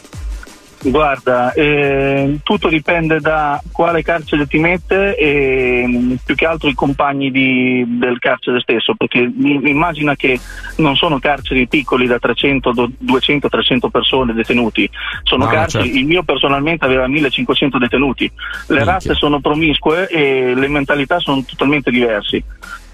Guarda, 0.82 1.52
eh, 1.52 2.38
tutto 2.42 2.68
dipende 2.68 3.20
da 3.20 3.62
quale 3.70 4.02
carcere 4.02 4.46
ti 4.46 4.58
mette 4.58 5.14
e 5.14 5.84
mh, 5.86 6.20
più 6.24 6.34
che 6.34 6.46
altro 6.46 6.70
i 6.70 6.74
compagni 6.74 7.30
di- 7.30 7.84
del 7.86 8.18
carcere 8.18 8.60
stesso, 8.60 8.94
perché 8.94 9.30
mi- 9.32 9.60
immagina 9.68 10.16
che 10.16 10.40
non 10.76 10.96
sono 10.96 11.18
carceri 11.18 11.68
piccoli 11.68 12.06
da 12.06 12.18
300, 12.18 12.72
do- 12.72 12.90
200, 12.96 13.50
300 13.50 13.90
persone 13.90 14.32
detenuti, 14.32 14.88
sono 15.22 15.44
No, 15.44 15.50
carceri, 15.50 15.84
certo. 15.84 15.98
il 15.98 16.06
mio 16.06 16.22
personalmente 16.22 16.86
aveva 16.86 17.06
1500 17.06 17.76
detenuti, 17.76 18.30
le 18.68 18.82
razze 18.84 19.12
sono 19.14 19.38
promiscue 19.38 20.08
e 20.08 20.54
le 20.54 20.68
mentalità 20.68 21.18
sono 21.20 21.44
totalmente 21.46 21.90
diverse. 21.90 22.42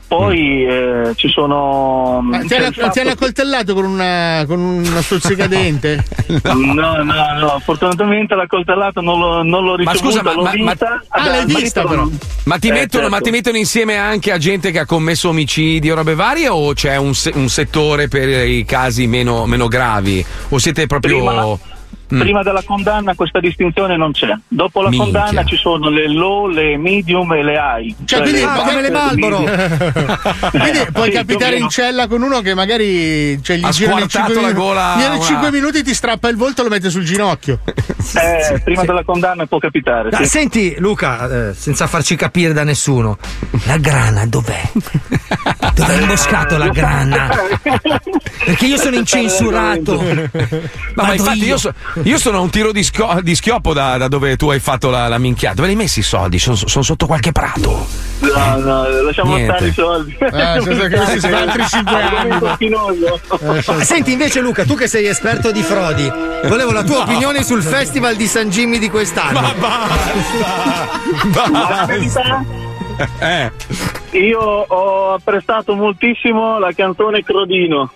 Poi 0.09 0.65
eh, 0.65 1.13
ci 1.17 1.29
sono... 1.29 2.21
Ma 2.23 2.39
ti 2.45 2.55
hanno, 2.55 2.71
fatto 2.71 3.01
accoltellato 3.01 3.75
con, 3.75 3.85
una, 3.87 4.45
con 4.47 4.61
uno 4.61 5.01
stuzzicadente? 5.03 6.05
No, 6.47 7.03
no, 7.03 7.39
no, 7.39 7.61
fortunatamente 7.65 8.35
la 8.35 8.47
coltellata 8.47 9.01
non 9.01 9.19
l'ho, 9.19 9.43
non 9.43 9.65
l'ho 9.65 9.77
Ma 9.83 9.93
ricevuta, 9.93 10.19
scusa, 10.19 10.23
ma- 10.23 10.35
ma- 10.35 10.43
ma- 10.43 10.51
vista. 10.73 11.03
Ah, 11.09 11.19
Vabbè, 11.25 11.31
l'hai 11.31 11.45
vista, 11.47 11.83
però. 11.83 11.95
non- 12.03 12.19
Ma 12.45 12.59
ti, 12.59 12.69
Eh, 12.69 12.73
mettono, 12.73 13.05
ma 13.05 13.11
certo. 13.11 13.25
ti 13.25 13.31
mettono 13.31 13.57
insieme 13.57 13.97
anche 13.97 14.33
a 14.33 14.39
gente 14.39 14.71
che 14.71 14.79
ha 14.81 14.87
commesso 14.87 15.29
omicidi 15.31 15.91
o 15.91 15.95
robe 15.95 16.15
varie 16.15 16.49
o 16.49 16.73
c'è 16.73 16.97
un, 16.97 17.15
se- 17.15 17.33
un 17.35 17.49
settore 17.49 18.09
per 18.09 18.29
i 18.49 18.65
casi 18.65 19.07
meno, 19.07 19.47
meno 19.47 19.67
gravi? 19.69 20.25
O 20.51 20.59
siete 20.59 20.87
proprio... 20.87 21.17
Prima- 21.17 21.59
Mm. 22.15 22.21
Prima 22.21 22.43
della 22.45 22.63
condanna 22.65 23.15
questa 23.17 23.41
distinzione 23.41 23.97
non 23.97 24.13
c'è. 24.13 24.33
Dopo 24.47 24.81
la 24.81 24.91
Minchia. 24.91 25.11
condanna 25.13 25.45
ci 25.45 25.57
sono 25.57 25.89
le 25.91 26.09
low, 26.09 26.47
le 26.47 26.77
medium 26.77 27.33
e 27.33 27.43
le 27.43 27.55
high. 27.55 27.95
Cioè, 28.05 28.21
quindi, 28.23 28.41
le 28.41 28.47
come 28.47 28.81
le 28.81 28.91
Marlboro. 28.91 29.39
medium. 29.41 30.19
Quindi 30.51 30.79
Eh, 30.79 30.89
puoi 30.93 31.11
sì, 31.11 31.17
capitare 31.17 31.57
in 31.57 31.69
cella 31.69 32.07
con 32.07 32.23
uno 32.23 32.41
che 32.43 32.55
magari 32.55 33.43
cioè, 33.43 33.57
gli 33.57 33.65
Ha 33.65 33.73
squartato 33.73 34.07
5 34.09 34.35
la 34.35 34.41
minuti. 34.41 34.55
gola 34.55 34.95
Viene 34.97 35.17
una- 35.17 35.25
5 35.25 35.51
minuti, 35.51 35.83
ti 35.83 35.95
strappa 35.95 36.29
il 36.29 36.37
volto 36.37 36.61
e 36.61 36.65
lo 36.65 36.71
mette 36.71 36.91
sul 36.91 37.03
ginocchio. 37.05 37.59
Eh, 37.67 38.61
prima 38.63 38.85
della 38.85 39.03
condanna 39.03 39.45
può 39.47 39.59
capitare. 39.59 40.11
Ah, 40.11 40.19
sì. 40.19 40.27
Senti, 40.27 40.77
Luca, 40.79 41.49
eh, 41.49 41.55
senza 41.55 41.89
farci 41.89 42.15
capire 42.15 42.53
da 42.53 42.63
nessuno, 42.63 43.19
la 43.67 43.79
grana 43.79 44.27
dov'è? 44.27 44.63
Dove 45.75 45.93
hai 45.93 46.01
imboscato 46.03 46.57
la 46.57 46.69
grana? 46.69 47.29
Perché 48.47 48.67
io 48.67 48.77
sono 48.77 48.95
incensurato. 48.97 50.01
Ma, 50.95 51.03
ma 51.05 51.15
infatti 51.15 51.39
io, 51.39 51.45
io. 51.47 51.57
so- 51.59 51.75
io 52.05 52.19
sono 52.19 52.39
a 52.39 52.41
un 52.41 52.51
tiro 52.51 52.73
di, 52.73 52.83
sco- 52.83 53.21
di 53.23 53.35
schioppo 53.35 53.73
da, 53.73 53.97
da 53.97 54.09
dove 54.09 54.37
tu 54.37 54.51
hai 54.51 54.61
fatto 54.61 54.91
la, 54.91 55.09
la 55.09 55.19
minchiata. 55.19 55.55
Dove 55.57 55.69
li 55.69 55.75
hai 55.75 55.79
messi 55.81 56.01
i 56.01 56.03
soldi? 56.03 56.39
Sono, 56.39 56.57
sono 56.57 56.85
sotto 56.85 57.07
qualche 57.07 57.33
prato. 57.33 57.87
No, 58.19 58.57
no, 58.59 58.89
lasciamo 59.03 59.35
Niente. 59.37 59.53
stare 59.55 59.69
i 59.69 59.73
soldi. 59.73 60.17
Eh, 60.19 60.61
senza 60.63 60.89
che 60.89 60.97
questi 60.97 61.21
sono 61.21 61.37
altri 61.37 61.67
5 61.67 62.03
anni. 62.03 62.39
Spinoso. 62.55 63.21
Ah, 63.67 63.85
Senti 63.85 64.13
invece 64.13 64.41
Luca, 64.41 64.65
tu 64.65 64.75
che 64.75 64.89
sei 64.89 65.07
esperto 65.07 65.53
di 65.53 65.63
frodi, 65.63 66.11
volevo 66.45 66.73
la 66.73 66.83
tua 66.83 66.97
No. 66.97 67.03
opinione 67.03 67.43
sul 67.43 67.63
festival 67.63 68.17
di 68.17 68.27
San 68.27 68.49
Jimmy 68.51 68.79
di 68.79 68.89
quest'anno. 68.91 69.41
Ma 69.41 69.55
la 71.51 71.85
verità, 71.87 72.45
Eh. 73.19 73.51
io 74.19 74.41
ho 74.41 75.13
apprezzato 75.15 75.75
moltissimo 75.75 76.59
la 76.59 76.73
canzone 76.73 77.23
Crodino. 77.23 77.91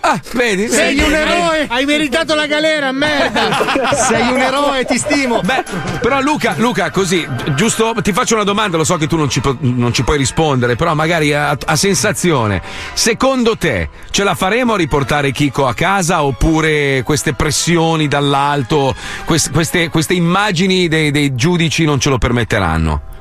Ah, 0.00 0.20
vedi? 0.32 0.68
Sei 0.68 0.94
vedi? 0.94 1.06
un 1.08 1.14
eroe, 1.14 1.66
hai 1.68 1.84
meritato 1.84 2.34
la 2.34 2.46
galera, 2.46 2.92
merda. 2.92 3.94
Sei 3.94 4.30
un 4.30 4.40
eroe, 4.40 4.84
ti 4.84 4.96
stimo. 4.96 5.40
Beh, 5.40 5.64
però 6.00 6.20
Luca, 6.20 6.54
Luca, 6.56 6.90
così, 6.90 7.26
giusto, 7.54 7.94
ti 8.00 8.12
faccio 8.12 8.34
una 8.34 8.44
domanda, 8.44 8.76
lo 8.76 8.84
so 8.84 8.96
che 8.96 9.06
tu 9.06 9.16
non 9.16 9.28
ci, 9.28 9.42
non 9.60 9.92
ci 9.92 10.04
puoi 10.04 10.16
rispondere, 10.16 10.76
però 10.76 10.94
magari 10.94 11.34
a, 11.34 11.56
a 11.62 11.76
sensazione. 11.76 12.62
Secondo 12.94 13.56
te 13.56 13.90
ce 14.10 14.22
la 14.22 14.34
faremo 14.34 14.74
a 14.74 14.76
riportare 14.76 15.32
Chico 15.32 15.66
a 15.66 15.74
casa 15.74 16.22
oppure 16.22 17.02
queste 17.02 17.34
pressioni 17.34 18.06
dall'alto, 18.08 18.94
quest- 19.24 19.50
queste, 19.50 19.88
queste 19.88 20.14
immagini 20.14 20.88
dei, 20.88 21.10
dei 21.10 21.34
giudici 21.34 21.84
non 21.84 21.98
ce 21.98 22.08
lo 22.08 22.18
permetteranno? 22.18 23.16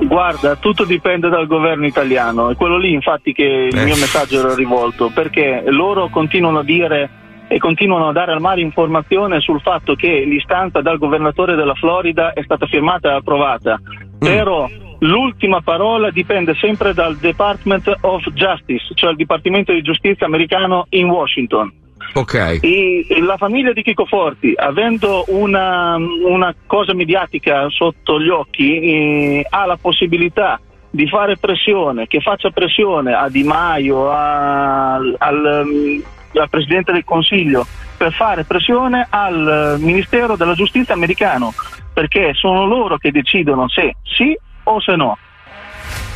Guarda, 0.00 0.56
tutto 0.56 0.84
dipende 0.84 1.28
dal 1.28 1.46
governo 1.46 1.86
italiano. 1.86 2.50
È 2.50 2.56
quello 2.56 2.76
lì, 2.76 2.92
infatti, 2.92 3.32
che 3.32 3.68
il 3.72 3.78
Eh. 3.78 3.84
mio 3.84 3.96
messaggio 3.96 4.40
era 4.40 4.54
rivolto, 4.54 5.10
perché 5.14 5.62
loro 5.66 6.08
continuano 6.08 6.58
a 6.60 6.64
dire 6.64 7.10
e 7.48 7.58
continuano 7.58 8.08
a 8.08 8.12
dare 8.12 8.32
al 8.32 8.40
mare 8.40 8.60
informazione 8.60 9.40
sul 9.40 9.60
fatto 9.60 9.94
che 9.94 10.24
l'istanza 10.26 10.80
dal 10.80 10.98
governatore 10.98 11.54
della 11.54 11.74
Florida 11.74 12.32
è 12.32 12.42
stata 12.42 12.66
firmata 12.66 13.12
e 13.12 13.16
approvata. 13.16 13.80
Però 14.18 14.68
l'ultima 15.00 15.60
parola 15.60 16.10
dipende 16.10 16.54
sempre 16.54 16.94
dal 16.94 17.16
Department 17.16 17.94
of 18.00 18.26
Justice, 18.32 18.94
cioè 18.94 19.10
il 19.10 19.16
Dipartimento 19.16 19.72
di 19.72 19.82
Giustizia 19.82 20.26
americano 20.26 20.86
in 20.90 21.08
Washington. 21.08 21.72
Ok. 22.12 22.58
E 22.60 23.06
la 23.20 23.36
famiglia 23.36 23.72
di 23.72 23.82
Chico 23.82 24.04
Forti, 24.06 24.52
avendo 24.54 25.24
una, 25.28 25.96
una 25.96 26.54
cosa 26.66 26.94
mediatica 26.94 27.68
sotto 27.70 28.20
gli 28.20 28.28
occhi, 28.28 28.78
eh, 28.80 29.46
ha 29.48 29.66
la 29.66 29.76
possibilità 29.76 30.60
di 30.90 31.08
fare 31.08 31.36
pressione, 31.36 32.06
che 32.06 32.20
faccia 32.20 32.50
pressione 32.50 33.14
a 33.14 33.28
Di 33.28 33.42
Maio, 33.42 34.10
a- 34.10 34.94
al, 34.94 35.62
mm, 35.66 36.00
al 36.38 36.48
Presidente 36.48 36.92
del 36.92 37.04
Consiglio, 37.04 37.66
per 37.96 38.12
fare 38.12 38.44
pressione 38.44 39.06
al 39.10 39.76
Ministero 39.80 40.36
della 40.36 40.54
Giustizia 40.54 40.94
americano, 40.94 41.52
perché 41.92 42.32
sono 42.34 42.64
loro 42.64 42.96
che 42.96 43.10
decidono 43.10 43.68
se 43.68 43.96
sì 44.04 44.36
o 44.64 44.80
se 44.80 44.94
no. 44.94 45.18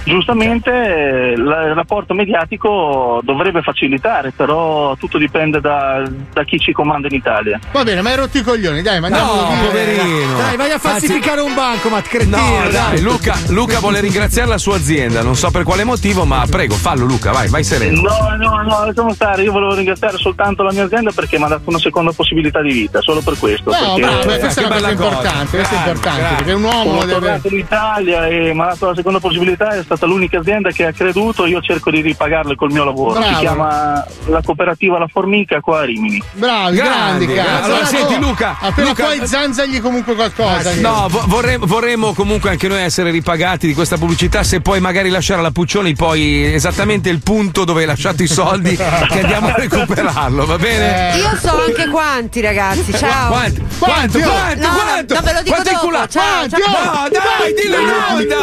Giustamente 0.05 0.71
eh, 0.71 1.37
la- 1.37 1.67
il 1.67 1.75
rapporto 1.75 2.15
mediatico 2.15 3.21
dovrebbe 3.23 3.61
facilitare, 3.63 4.33
però 4.35 4.97
tutto 4.97 5.19
dipende 5.19 5.61
da, 5.61 6.03
da 6.33 6.45
chi 6.45 6.59
ci 6.59 6.73
comanda 6.73 7.09
in 7.09 7.15
Italia. 7.15 7.59
Va 7.73 7.83
bene, 7.85 8.01
ma 8.01 8.11
hai 8.11 8.17
rotto 8.17 8.39
i 8.39 8.43
coglioni, 8.43 8.81
dai, 8.83 9.01
mandiamolo 9.01 9.41
No, 9.43 9.49
via. 9.49 9.67
poverino. 9.67 10.37
Dai, 10.39 10.57
vai 10.57 10.71
a 10.71 10.79
falsificare 10.79 11.41
un 11.41 11.55
bancomat, 11.55 12.07
cretino. 12.09 12.37
No, 12.37 12.69
dai, 12.71 13.01
Luca, 13.03 13.37
Luca 13.49 13.81
vuole 13.81 14.01
ringraziare 14.01 14.49
la 14.49 14.59
sua 14.59 14.77
azienda, 14.77 15.23
non 15.23 15.35
so 15.35 15.51
per 15.51 15.65
quale 15.65 15.85
motivo, 15.85 16.25
ma 16.25 16.45
prego, 16.49 16.75
fallo 16.75 17.05
Luca, 17.05 17.31
vai, 17.33 17.49
vai 17.49 17.63
sereno. 17.65 18.01
No, 18.01 18.37
no, 18.39 18.63
no, 18.63 18.85
lasciamo 18.87 19.13
stare, 19.13 19.43
io 19.43 19.53
volevo 19.53 19.75
ringraziare 19.75 20.17
soltanto 20.17 20.63
la 20.63 20.73
mia 20.73 20.85
azienda 20.85 21.11
perché 21.15 21.37
mi 21.39 21.45
ha 21.45 21.49
dato 21.49 21.63
una 21.67 21.79
seconda 21.79 22.13
possibilità 22.13 22.63
di 22.63 22.73
vita, 22.73 23.01
solo 23.03 23.21
per 23.21 23.37
questo. 23.39 23.71
No, 23.71 23.77
perché, 23.95 24.01
bravo, 24.01 24.21
eh, 24.31 24.39
questa 24.39 24.61
è 24.61 24.65
una 24.65 24.75
cosa 24.75 24.91
importante, 24.91 25.57
questo 25.57 25.75
è 25.75 25.79
importante, 25.79 26.19
grande. 26.21 26.37
perché 26.37 26.53
un 26.53 26.63
uomo 26.63 26.83
Sono 26.85 26.99
deve... 27.01 27.13
tornato 27.13 27.49
in 27.49 27.59
Italia 27.59 28.27
e 28.27 28.53
mi 28.55 28.61
ha 28.61 28.65
dato 28.67 28.87
la 28.87 28.95
seconda 28.95 29.19
possibilità, 29.21 29.69
è 29.71 29.83
stata 29.89 30.05
l'unica 30.07 30.39
azienda 30.41 30.71
che 30.71 30.85
ha 30.87 30.93
creduto, 30.93 31.47
io 31.47 31.61
cerco 31.63 31.91
di 31.91 32.01
ripagarle 32.03 32.55
col 32.57 32.71
mio 32.71 32.85
lavoro. 32.85 33.19
Bravo. 33.19 33.35
Si 33.35 33.41
chiama 33.41 34.05
la 34.27 34.43
cooperativa 34.45 34.99
La 34.99 35.07
Formica 35.07 35.61
qua 35.61 35.81
a 35.81 35.85
Rimini. 35.85 36.23
Bravi, 36.33 36.77
grandi, 36.77 37.25
Grandi, 37.27 37.35
cazzo. 37.35 37.65
allora, 37.65 37.85
senti, 37.87 38.19
Luca, 38.19 38.57
Appena 38.61 38.89
Luca- 38.89 39.05
puoi 39.05 39.27
zanzagli 39.27 39.81
comunque 39.81 40.15
qualcosa. 40.15 40.75
No, 40.81 41.07
vo- 41.09 41.25
vorremmo, 41.27 41.65
vorremmo 41.67 42.13
comunque 42.13 42.51
anche 42.51 42.69
noi 42.69 42.83
essere 42.83 43.11
ripagati 43.11 43.67
di 43.67 43.73
questa 43.75 43.97
pubblicità. 43.97 44.43
Se 44.43 44.61
puoi 44.61 44.81
magari 44.81 45.09
lasciare 45.09 45.41
alla 45.41 45.51
Puccioni 45.51 45.95
poi 45.95 46.53
esattamente 46.53 47.09
il 47.09 47.21
punto 47.23 47.65
dove 47.65 47.81
hai 47.81 47.87
lasciato 47.87 48.23
i 48.23 48.27
soldi, 48.29 48.77
che 48.77 49.21
andiamo 49.21 49.49
a 49.49 49.55
recuperarlo, 49.57 50.45
va 50.45 50.59
bene? 50.59 51.17
Io 51.17 51.37
so 51.41 51.59
anche 51.63 51.89
quanti, 51.89 52.41
ragazzi. 52.41 52.93
Ciao. 52.93 53.29
Quanti? 53.31 53.65
Quanto? 53.79 54.19
Quanto? 54.19 54.61
No, 54.67 54.73
no, 54.73 54.79
quanto? 54.83 55.15
no, 55.15 55.21
ve 55.23 55.33
lo 55.33 55.43
dico 55.43 55.57
dopo. 55.63 56.09
Ciao, 56.09 56.47
Quanti? 56.47 56.57
ciao. 56.63 57.03
No, 57.03 57.09
dai, 57.09 57.55
dillo 57.55 57.79
in 57.81 57.89
onda! 57.89 58.37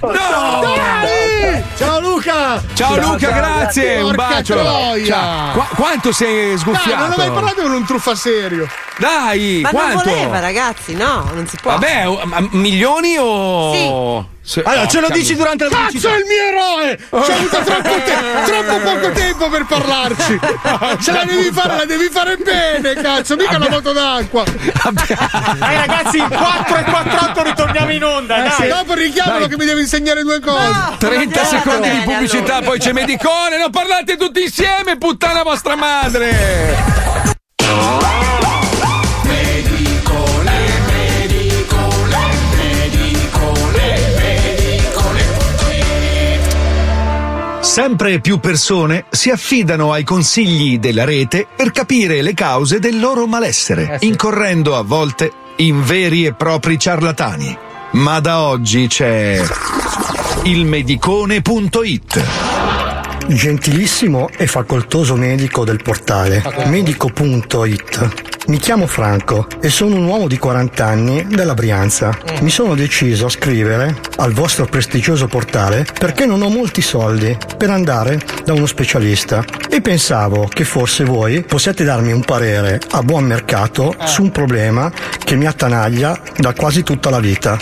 No! 0.00 0.87
Dai! 0.88 1.64
Ciao 1.76 2.00
Luca! 2.00 2.62
Ciao 2.74 2.96
Luca, 2.98 3.30
grazie! 3.30 4.00
Un 4.00 4.14
bacio! 4.14 4.56
Ciao. 5.04 5.52
Qua- 5.52 5.68
quanto 5.74 6.12
sei 6.12 6.56
sguffiato? 6.56 7.02
non 7.02 7.12
ho 7.12 7.16
mai 7.16 7.30
parlato 7.30 7.62
con 7.62 7.72
un 7.72 7.84
truffa 7.84 8.14
serio. 8.14 8.66
Dai, 8.98 9.60
Ma 9.62 9.70
quanto? 9.70 9.94
non 9.96 10.04
voleva, 10.04 10.40
ragazzi, 10.40 10.94
no, 10.94 11.28
non 11.32 11.46
si 11.46 11.56
può. 11.60 11.72
Vabbè, 11.72 12.04
milioni 12.52 13.16
o. 13.18 13.72
Sì. 13.72 14.36
Allora, 14.64 14.86
ce 14.88 15.00
lo 15.00 15.08
dici 15.10 15.34
durante 15.36 15.64
la 15.64 15.70
Cazzo 15.70 15.82
pubblicità. 15.84 16.14
è 16.14 16.18
il 16.18 16.24
mio 16.26 16.42
eroe! 16.42 16.98
Ci 17.24 17.30
ha 17.30 17.34
avuto 17.34 17.62
troppo, 17.64 18.02
te- 18.02 18.42
troppo 18.50 18.78
poco 18.80 19.10
tempo 19.12 19.48
per 19.50 19.64
parlarci. 19.66 20.40
Ce 21.04 21.12
la 21.12 21.24
devi 21.24 21.50
fare, 21.52 21.76
la 21.76 21.84
devi 21.84 22.08
fare 22.10 22.36
bene, 22.36 22.94
cazzo, 22.94 23.36
mica 23.36 23.56
una 23.56 23.68
moto 23.68 23.92
d'acqua. 23.92 24.44
Dai 24.44 25.76
ragazzi, 25.76 26.18
in 26.18 26.28
4 26.28 26.76
e 26.76 26.82
48 26.84 27.42
ritorniamo 27.42 27.92
in 27.92 28.04
onda, 28.04 28.44
Eh 28.46 28.50
sì, 28.52 28.60
dai. 28.62 28.68
dopo 28.70 28.94
richiamalo 28.94 29.40
Dai. 29.40 29.48
che 29.48 29.56
mi 29.56 29.64
deve 29.66 29.80
insegnare 29.82 30.22
due 30.22 30.40
cose. 30.40 30.96
30 30.98 31.44
secondi 31.44 31.88
di 31.90 31.96
bene, 31.98 32.04
pubblicità, 32.04 32.54
allora. 32.56 32.70
poi 32.70 32.78
c'è 32.78 32.92
Medicone, 32.92 33.58
non 33.58 33.70
parlate 33.70 34.16
tutti 34.16 34.42
insieme, 34.42 34.96
puttana 34.98 35.42
vostra 35.42 35.76
madre! 35.76 36.76
Sempre 47.80 48.18
più 48.18 48.40
persone 48.40 49.04
si 49.08 49.30
affidano 49.30 49.92
ai 49.92 50.02
consigli 50.02 50.80
della 50.80 51.04
rete 51.04 51.46
per 51.54 51.70
capire 51.70 52.22
le 52.22 52.34
cause 52.34 52.80
del 52.80 52.98
loro 52.98 53.28
malessere, 53.28 53.98
incorrendo 54.00 54.76
a 54.76 54.82
volte 54.82 55.30
in 55.58 55.84
veri 55.84 56.24
e 56.24 56.34
propri 56.34 56.76
ciarlatani. 56.76 57.56
Ma 57.92 58.18
da 58.18 58.40
oggi 58.40 58.88
c'è 58.88 59.40
il 60.42 60.64
medicone.it. 60.64 62.24
Gentilissimo 63.28 64.28
e 64.36 64.48
facoltoso 64.48 65.14
medico 65.14 65.64
del 65.64 65.80
portale 65.80 66.42
medico.it. 66.64 68.37
Mi 68.48 68.56
chiamo 68.56 68.86
Franco 68.86 69.46
e 69.60 69.68
sono 69.68 69.96
un 69.96 70.06
uomo 70.06 70.26
di 70.26 70.38
40 70.38 70.82
anni 70.82 71.26
della 71.28 71.52
Brianza. 71.52 72.18
Mi 72.40 72.48
sono 72.48 72.74
deciso 72.74 73.26
a 73.26 73.28
scrivere 73.28 74.00
al 74.16 74.32
vostro 74.32 74.64
prestigioso 74.64 75.26
portale 75.26 75.84
perché 75.98 76.24
non 76.24 76.40
ho 76.40 76.48
molti 76.48 76.80
soldi 76.80 77.36
per 77.58 77.68
andare 77.68 78.18
da 78.46 78.54
uno 78.54 78.64
specialista 78.64 79.44
e 79.68 79.82
pensavo 79.82 80.48
che 80.48 80.64
forse 80.64 81.04
voi 81.04 81.42
possiate 81.42 81.84
darmi 81.84 82.10
un 82.10 82.24
parere 82.24 82.80
a 82.92 83.02
buon 83.02 83.24
mercato 83.24 83.94
su 84.06 84.22
un 84.22 84.30
problema 84.30 84.90
che 85.18 85.36
mi 85.36 85.44
attanaglia 85.44 86.18
da 86.38 86.54
quasi 86.54 86.82
tutta 86.82 87.10
la 87.10 87.20
vita. 87.20 87.58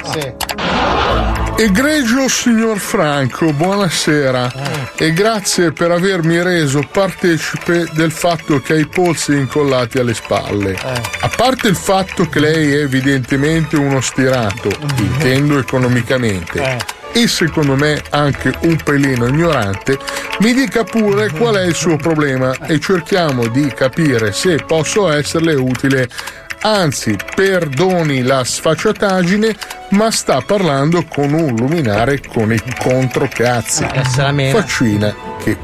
Egregio 1.59 2.29
signor 2.29 2.79
Franco, 2.79 3.51
buonasera. 3.51 4.95
E 4.95 5.13
grazie 5.15 5.73
per 5.73 5.91
avermi 5.91 6.43
reso 6.43 6.87
partecipe 6.93 7.89
del 7.93 8.13
fatto 8.13 8.61
che 8.61 8.75
ha 8.75 8.77
i 8.77 8.87
polsi 8.87 9.33
incollati 9.33 9.99
alle 9.99 10.13
spalle. 10.13 10.77
A 10.77 11.31
parte 11.35 11.69
il 11.69 11.77
fatto 11.77 12.29
che 12.29 12.41
lei 12.41 12.75
è 12.75 12.83
evidentemente 12.83 13.77
uno 13.77 14.03
stirato, 14.03 14.69
intendo 14.99 15.59
economicamente, 15.59 16.77
e 17.13 17.27
secondo 17.27 17.75
me 17.75 18.03
anche 18.11 18.53
un 18.65 18.77
pelino 18.77 19.27
ignorante, 19.27 19.99
mi 20.41 20.53
dica 20.53 20.85
pure 20.85 21.31
qual 21.31 21.55
è 21.55 21.65
il 21.65 21.75
suo 21.75 21.97
problema 21.97 22.55
e 22.67 22.79
cerchiamo 22.79 23.49
di 23.49 23.73
capire 23.75 24.33
se 24.33 24.57
posso 24.67 25.11
esserle 25.11 25.55
utile 25.55 26.07
Anzi, 26.67 27.17
perdoni 27.33 28.23
la 28.23 28.43
sfacciataggine, 28.43 29.55
ma 29.91 30.11
sta 30.11 30.41
parlando 30.41 31.05
con 31.05 31.33
un 31.33 31.55
luminare 31.55 32.21
con 32.21 32.53
i 32.53 32.61
controcazzi. 32.77 33.87
Mena. 34.33 34.61
Faccina 34.61 35.15
che. 35.41 35.57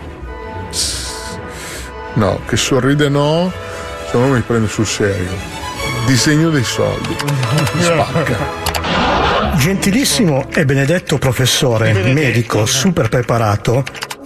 No, 2.15 2.41
che 2.47 2.57
sorride 2.57 3.09
no, 3.09 3.51
se 4.09 4.17
no 4.17 4.29
mi 4.29 4.41
prende 4.43 4.69
sul 4.69 4.87
serio. 4.87 5.33
Disegno 6.07 6.51
dei 6.51 6.63
soldi. 6.63 7.17
Spacca. 7.81 8.61
Gentilissimo 9.57 10.47
e 10.53 10.65
benedetto 10.65 11.19
professore, 11.19 11.93
medico 12.13 12.65
super 12.65 13.09
preparato, 13.09 13.83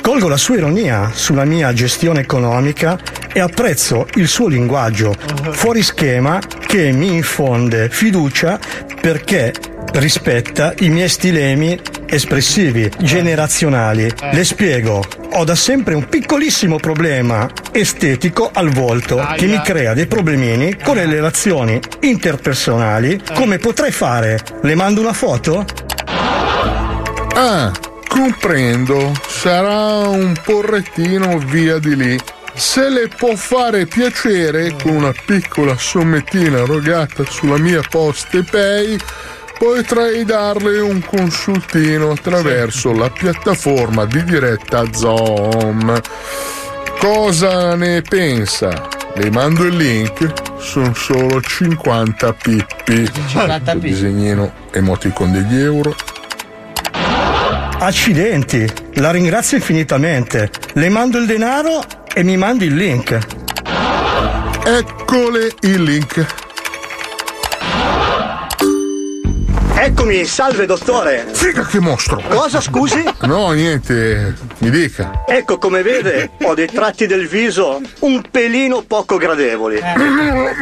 colgo 0.07 0.28
la 0.28 0.37
sua 0.37 0.55
ironia 0.55 1.11
sulla 1.12 1.45
mia 1.45 1.73
gestione 1.73 2.20
economica 2.20 2.97
e 3.33 3.41
apprezzo 3.41 4.07
il 4.15 4.28
suo 4.28 4.47
linguaggio 4.47 5.12
fuori 5.51 5.83
schema 5.83 6.41
che 6.65 6.93
mi 6.93 7.16
infonde 7.16 7.89
fiducia 7.91 8.57
perché 9.01 9.53
rispetta 9.95 10.74
i 10.78 10.91
miei 10.91 11.09
stilemi 11.09 11.77
espressivi, 12.07 12.89
generazionali. 13.01 14.09
Le 14.31 14.45
spiego, 14.45 15.03
ho 15.33 15.43
da 15.43 15.57
sempre 15.57 15.95
un 15.95 16.09
piccolissimo 16.09 16.77
problema 16.77 17.51
estetico 17.73 18.49
al 18.53 18.70
volto 18.70 19.27
che 19.37 19.47
mi 19.47 19.61
crea 19.61 19.93
dei 19.93 20.07
problemini 20.07 20.78
con 20.85 20.95
le 20.95 21.07
relazioni 21.07 21.81
interpersonali. 22.03 23.23
Come 23.35 23.59
potrei 23.59 23.91
fare? 23.91 24.39
Le 24.62 24.74
mando 24.77 25.01
una 25.01 25.12
foto? 25.12 25.65
Ah, 27.35 27.73
comprendo. 28.16 29.12
Sarà 29.28 30.09
un 30.09 30.34
porrettino 30.43 31.38
via 31.38 31.78
di 31.78 31.94
lì. 31.94 32.18
Se 32.55 32.88
le 32.88 33.09
può 33.09 33.36
fare 33.36 33.84
piacere 33.84 34.74
con 34.82 34.93
una 34.93 35.12
piccola 35.26 35.76
sommettina 35.76 36.60
erogata 36.60 37.24
sulla 37.28 37.59
mia 37.59 37.82
poste 37.86 38.43
pay, 38.43 38.97
potrei 39.59 40.24
darle 40.24 40.80
un 40.80 41.05
consultino 41.05 42.12
attraverso 42.12 42.93
la 42.93 43.10
piattaforma 43.10 44.06
di 44.06 44.24
diretta 44.24 44.84
Zoom. 44.90 46.01
Cosa 46.98 47.74
ne 47.74 48.01
pensa? 48.01 48.88
Le 49.16 49.30
mando 49.30 49.64
il 49.64 49.76
link, 49.76 50.32
sono 50.59 50.94
solo 50.94 51.43
50 51.43 52.32
pippi. 52.32 53.10
50 53.28 53.72
pippi. 53.72 53.88
Disegnino 53.88 54.52
emoticon 54.72 55.32
degli 55.32 55.60
euro. 55.60 55.94
Accidenti, 57.78 58.66
la 58.94 59.11
ringrazio 59.11 59.59
infinitamente. 59.59 60.51
Le 60.73 60.89
mando 60.89 61.19
il 61.19 61.27
denaro 61.27 61.82
e 62.12 62.23
mi 62.23 62.36
mandi 62.36 62.65
il 62.65 62.74
link. 62.74 63.19
Eccole 64.65 65.53
il 65.61 65.82
link. 65.82 66.27
Eccomi, 69.74 70.24
salve 70.24 70.65
dottore. 70.66 71.27
Figa 71.31 71.65
che 71.66 71.78
mostro! 71.78 72.20
Cosa 72.28 72.61
scusi? 72.61 73.05
No, 73.20 73.51
niente, 73.53 74.35
mi 74.59 74.70
dica. 74.70 75.24
Ecco, 75.27 75.59
come 75.59 75.82
vede, 75.82 76.31
ho 76.43 76.55
dei 76.55 76.66
tratti 76.66 77.07
del 77.07 77.28
viso 77.28 77.81
un 78.01 78.23
pelino 78.28 78.82
poco 78.82 79.19
gradevoli. 79.19 79.81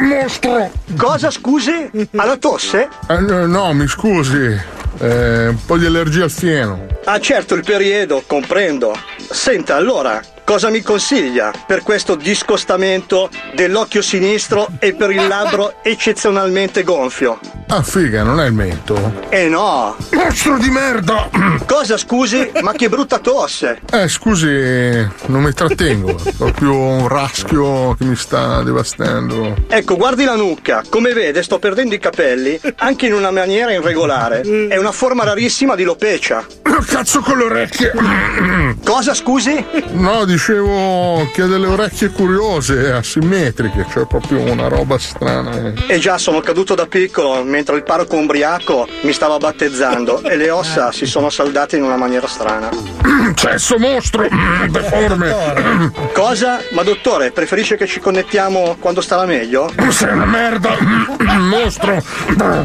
Mostro! 0.01 0.69
Cosa 0.97 1.31
scusi? 1.31 1.89
Ha 2.15 2.25
la 2.25 2.37
tosse? 2.37 2.89
Eh, 3.07 3.19
no, 3.19 3.73
mi 3.73 3.87
scusi, 3.87 4.59
eh, 4.99 5.47
un 5.47 5.65
po' 5.65 5.77
di 5.77 5.85
allergia 5.85 6.23
al 6.23 6.31
fieno. 6.31 6.85
Ah, 7.05 7.19
certo, 7.19 7.55
il 7.55 7.63
periodo, 7.63 8.23
comprendo. 8.25 8.93
Senta, 9.29 9.75
allora, 9.75 10.21
cosa 10.45 10.69
mi 10.69 10.81
consiglia 10.81 11.51
per 11.65 11.81
questo 11.81 12.15
discostamento 12.15 13.29
dell'occhio 13.55 14.01
sinistro 14.01 14.67
e 14.79 14.93
per 14.93 15.09
il 15.09 15.27
labbro 15.27 15.75
eccezionalmente 15.81 16.83
gonfio? 16.83 17.39
Ah, 17.67 17.81
figa, 17.81 18.21
non 18.21 18.39
è 18.39 18.45
il 18.45 18.53
mento? 18.53 19.23
Eh 19.29 19.49
no! 19.49 19.97
Mostro 20.11 20.57
di 20.59 20.69
merda! 20.69 21.29
Cosa 21.65 21.97
scusi? 21.97 22.51
Ma 22.61 22.73
che 22.73 22.89
brutta 22.89 23.17
tosse! 23.17 23.81
Eh, 23.91 24.07
scusi, 24.07 24.47
non 25.25 25.41
mi 25.41 25.51
trattengo, 25.51 26.15
è 26.23 26.31
proprio 26.37 26.73
un 26.75 27.07
raschio 27.07 27.95
che 27.95 28.05
mi 28.05 28.15
sta 28.15 28.61
devastando. 28.61 29.55
Ecco, 29.67 29.97
guardi 29.97 30.25
la 30.25 30.35
nuca, 30.35 30.83
come 30.87 31.11
vede 31.13 31.41
sto 31.41 31.57
perdendo 31.57 31.95
i 31.95 31.99
capelli 31.99 32.59
anche 32.77 33.07
in 33.07 33.13
una 33.13 33.31
maniera 33.31 33.73
irregolare. 33.73 34.41
È 34.41 34.77
una 34.77 34.91
forma 34.91 35.23
rarissima 35.23 35.73
di 35.73 35.83
lopecia. 35.83 36.45
Cazzo 36.85 37.21
con 37.21 37.39
le 37.39 37.43
orecchie! 37.45 37.93
Cosa 38.85 39.15
scusi? 39.15 39.65
No, 39.93 40.23
dicevo 40.35 41.29
che 41.31 41.43
ha 41.43 41.45
delle 41.45 41.65
orecchie 41.65 42.09
curiose, 42.09 42.91
asimmetriche, 42.91 43.85
cioè 43.89 44.05
proprio 44.05 44.41
una 44.41 44.67
roba 44.67 44.97
strana. 44.97 45.73
E 45.87 45.97
già 45.97 46.17
sono 46.17 46.41
caduto 46.41 46.75
da 46.75 46.87
piccolo 46.87 47.41
mentre 47.43 47.77
il 47.77 47.83
parroco 47.83 48.17
umbriaco 48.17 48.85
mi 49.01 49.13
stava 49.13 49.37
battezzando 49.37 50.23
e 50.23 50.35
le 50.35 50.49
ossa 50.51 50.91
si 50.91 51.05
sono 51.05 51.29
saldate 51.29 51.77
in 51.77 51.83
una 51.83 51.95
maniera 51.95 52.27
strana. 52.27 52.69
Cesso 53.33 53.77
mostro! 53.77 54.27
Deforme! 54.67 55.91
Cosa? 56.13 56.59
Ma 56.71 56.83
dottore, 56.83 57.31
preferisce 57.31 57.77
che 57.77 57.87
ci 57.87 58.01
connettiamo 58.01 58.75
quando 58.79 58.99
starà 58.99 59.25
meglio? 59.25 59.71
Sei 59.89 60.11
una 60.11 60.25
merda! 60.25 60.75
Mostro! 61.39 62.03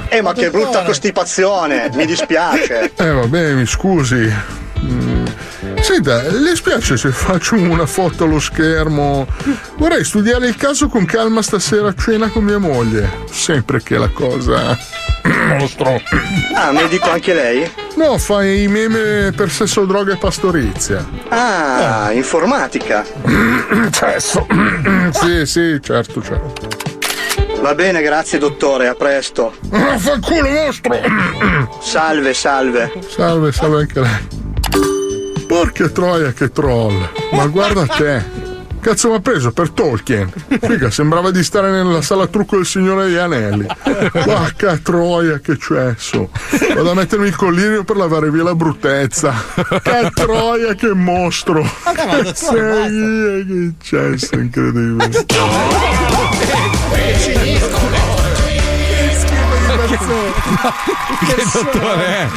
Eh, 0.09 0.23
ma 0.23 0.33
che 0.33 0.51
brutta 0.51 0.83
costipazione! 0.83 1.89
Mi 1.95 2.05
dispiace. 2.05 2.93
Eh 2.97 3.11
vabbè, 3.13 3.53
mi 3.53 3.67
scusi. 3.67 4.59
Senta, 5.81 6.23
le 6.31 6.55
spiace 6.55 6.97
se 6.97 7.11
faccio 7.11 7.55
una 7.57 7.87
foto 7.87 8.25
allo 8.25 8.39
schermo? 8.39 9.27
Vorrei 9.77 10.05
studiare 10.05 10.49
il 10.49 10.57
caso 10.57 10.89
con 10.89 11.05
calma 11.05 11.43
stasera 11.43 11.89
a 11.89 11.95
cena 11.95 12.29
con 12.29 12.45
mia 12.45 12.59
moglie. 12.59 13.25
Sempre 13.31 13.83
che 13.83 13.99
la 13.99 14.09
cosa. 14.09 14.77
Mostro. 15.59 16.01
Ah, 16.55 16.73
medico 16.73 17.11
anche 17.11 17.35
lei? 17.35 17.71
No, 17.97 18.19
fai 18.19 18.63
i 18.63 18.69
meme 18.69 19.33
per 19.35 19.51
sesso, 19.51 19.85
droga 19.85 20.15
e 20.15 20.17
pastorizia. 20.17 21.07
Ah, 21.29 22.11
informatica. 22.13 23.05
Cesso. 23.91 24.47
sì, 25.13 25.47
sì, 25.47 25.79
certo, 25.83 26.23
certo. 26.23 26.69
Va 27.61 27.75
bene, 27.75 28.01
grazie 28.01 28.39
dottore, 28.39 28.89
a 28.89 28.95
presto. 28.95 29.53
Fanculo 29.99 30.49
mostro! 30.49 30.99
Salve, 31.81 32.33
salve. 32.33 32.93
Salve, 33.07 33.53
salve 33.53 33.81
anche 33.81 34.01
lei. 34.01 34.90
Porca 35.51 35.89
troia 35.89 36.33
che 36.33 36.53
troll! 36.53 36.97
Ma 37.33 37.45
guarda 37.49 37.85
te! 37.85 38.23
Cazzo 38.79 39.09
mi 39.09 39.17
ha 39.17 39.21
preso 39.21 39.51
per 39.51 39.71
Tolkien? 39.71 40.31
Figa, 40.61 40.93
sembrava 40.93 41.33
di 41.33 41.43
stare 41.43 41.73
nella 41.73 42.03
sala 42.03 42.29
trucco 42.29 42.55
del 42.55 42.67
Signore 42.67 43.07
degli 43.07 43.17
Anelli. 43.17 43.67
Porca 44.13 44.77
troia 44.77 45.41
che 45.41 45.59
cesso! 45.59 46.31
Vado 46.73 46.93
a 46.93 46.95
mettermi 46.95 47.27
il 47.27 47.35
collirio 47.35 47.83
per 47.83 47.97
lavare 47.97 48.31
via 48.31 48.45
la 48.45 48.55
bruttezza. 48.55 49.35
Che 49.83 50.11
troia 50.15 50.75
che 50.75 50.95
mostro! 50.95 51.69
Sei 52.33 53.45
che 53.45 53.73
cesso 53.83 54.37
incredibile. 54.37 55.27
Che 60.55 61.45
dottore 61.53 62.07
è? 62.07 62.29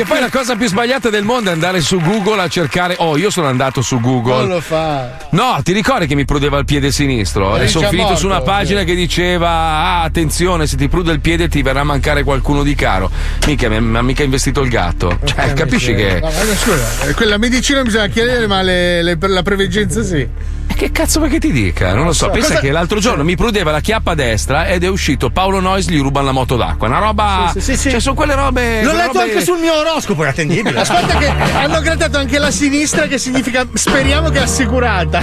E 0.00 0.04
poi 0.04 0.20
la 0.20 0.30
cosa 0.30 0.56
più 0.56 0.66
sbagliata 0.66 1.10
del 1.10 1.24
mondo 1.24 1.50
è 1.50 1.52
andare 1.52 1.80
su 1.80 2.00
Google 2.00 2.40
a 2.42 2.48
cercare. 2.48 2.96
Oh, 2.98 3.16
io 3.16 3.30
sono 3.30 3.46
andato 3.48 3.82
su 3.82 4.00
Google. 4.00 4.36
Non 4.38 4.48
lo 4.48 4.60
fa. 4.60 5.16
No, 5.30 5.58
ti 5.62 5.72
ricordi 5.72 6.06
che 6.06 6.14
mi 6.14 6.24
prudeva 6.24 6.58
il 6.58 6.64
piede 6.64 6.90
sinistro? 6.90 7.56
Eh, 7.56 7.64
e 7.64 7.68
sono 7.68 7.86
finito 7.88 8.08
morto, 8.08 8.20
su 8.20 8.26
una 8.26 8.40
pagina 8.40 8.82
che 8.84 8.94
diceva: 8.94 9.48
Ah, 9.50 10.02
attenzione, 10.02 10.66
se 10.66 10.76
ti 10.76 10.88
prude 10.88 11.12
il 11.12 11.20
piede 11.20 11.48
ti 11.48 11.62
verrà 11.62 11.80
a 11.80 11.84
mancare 11.84 12.22
qualcuno 12.24 12.62
di 12.62 12.74
caro. 12.74 13.10
Mica, 13.46 13.68
mi 13.68 13.96
ha 13.96 14.02
mica 14.02 14.22
investito 14.22 14.60
il 14.62 14.70
gatto. 14.70 15.18
Cioè, 15.24 15.52
capisci 15.52 15.94
che. 15.94 16.20
No, 16.20 16.26
ma 16.26 16.54
scusa, 16.56 17.08
eh, 17.08 17.14
quella 17.14 17.36
medicina 17.38 17.82
bisogna 17.82 18.06
chiedere, 18.06 18.46
ma 18.46 18.62
le- 18.62 19.02
le- 19.02 19.18
la 19.20 19.42
preveggenza 19.42 20.02
sì. 20.02 20.56
Che 20.78 20.92
cazzo 20.92 21.18
vuoi 21.18 21.30
che 21.30 21.40
ti 21.40 21.50
dica? 21.50 21.92
Non 21.92 22.04
lo 22.04 22.12
so. 22.12 22.30
Pensa 22.30 22.50
Cosa- 22.50 22.60
che 22.60 22.70
l'altro 22.70 23.00
giorno 23.00 23.24
mi 23.24 23.34
prudeva 23.34 23.72
la 23.72 23.80
chiappa 23.80 24.14
destra 24.14 24.68
ed 24.68 24.84
è 24.84 24.88
uscito 24.88 25.28
Paolo 25.30 25.58
Nois 25.58 25.88
gli 25.88 25.98
rubano 26.00 26.26
la 26.26 26.32
moto 26.32 26.54
d'acqua. 26.56 26.86
Una 26.86 26.98
roba. 27.00 27.52
Sì, 27.58 27.76
sì. 27.76 27.90
Cioè, 27.90 28.00
sono 28.00 28.14
quelle 28.14 28.34
robe. 28.34 28.82
L'ho 28.82 28.90
quelle 28.90 29.04
letto 29.06 29.18
robe- 29.18 29.30
anche 29.32 29.44
sul 29.44 29.58
mio 29.58 29.74
oroscopo, 29.74 30.24
è 30.24 30.28
attendibile. 30.28 30.80
Aspetta 30.80 31.16
che 31.18 31.26
hanno 31.54 31.80
grattato 31.80 32.18
anche 32.18 32.38
la 32.38 32.50
sinistra 32.50 33.06
che 33.06 33.18
significa 33.18 33.66
speriamo 33.72 34.30
che 34.30 34.38
è 34.38 34.42
assicurata. 34.42 35.20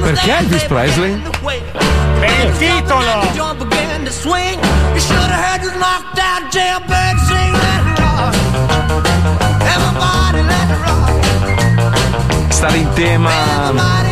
Perché 0.00 0.36
Elvis 0.38 0.64
Presley? 0.64 1.22
Per 2.20 2.46
il 2.46 2.56
titolo! 2.56 3.20
Stare 12.48 12.76
in 12.78 12.92
tema. 12.94 14.07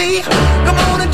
Company. 0.00 0.22
Come 0.64 0.78
on 0.90 1.00
and 1.02 1.09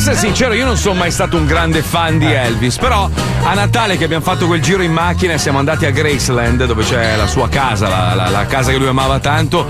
essere 0.00 0.16
sincero, 0.16 0.54
io 0.54 0.64
non 0.64 0.78
sono 0.78 0.94
mai 0.94 1.10
stato 1.10 1.36
un 1.36 1.44
grande 1.44 1.82
fan 1.82 2.18
di 2.18 2.24
Elvis, 2.24 2.78
però 2.78 3.10
a 3.42 3.54
Natale 3.54 3.96
che 3.96 4.04
abbiamo 4.04 4.22
fatto 4.22 4.46
quel 4.46 4.60
giro 4.60 4.82
in 4.82 4.92
macchina 4.92 5.32
e 5.32 5.38
siamo 5.38 5.58
andati 5.58 5.84
a 5.86 5.90
Graceland, 5.90 6.66
dove 6.66 6.84
c'è 6.84 7.16
la 7.16 7.26
sua 7.26 7.48
casa, 7.48 7.88
la, 7.88 8.14
la- 8.14 8.28
la 8.28 8.46
casa 8.46 8.70
che 8.70 8.76
lui 8.76 8.86
amava 8.86 9.18
tanto, 9.18 9.66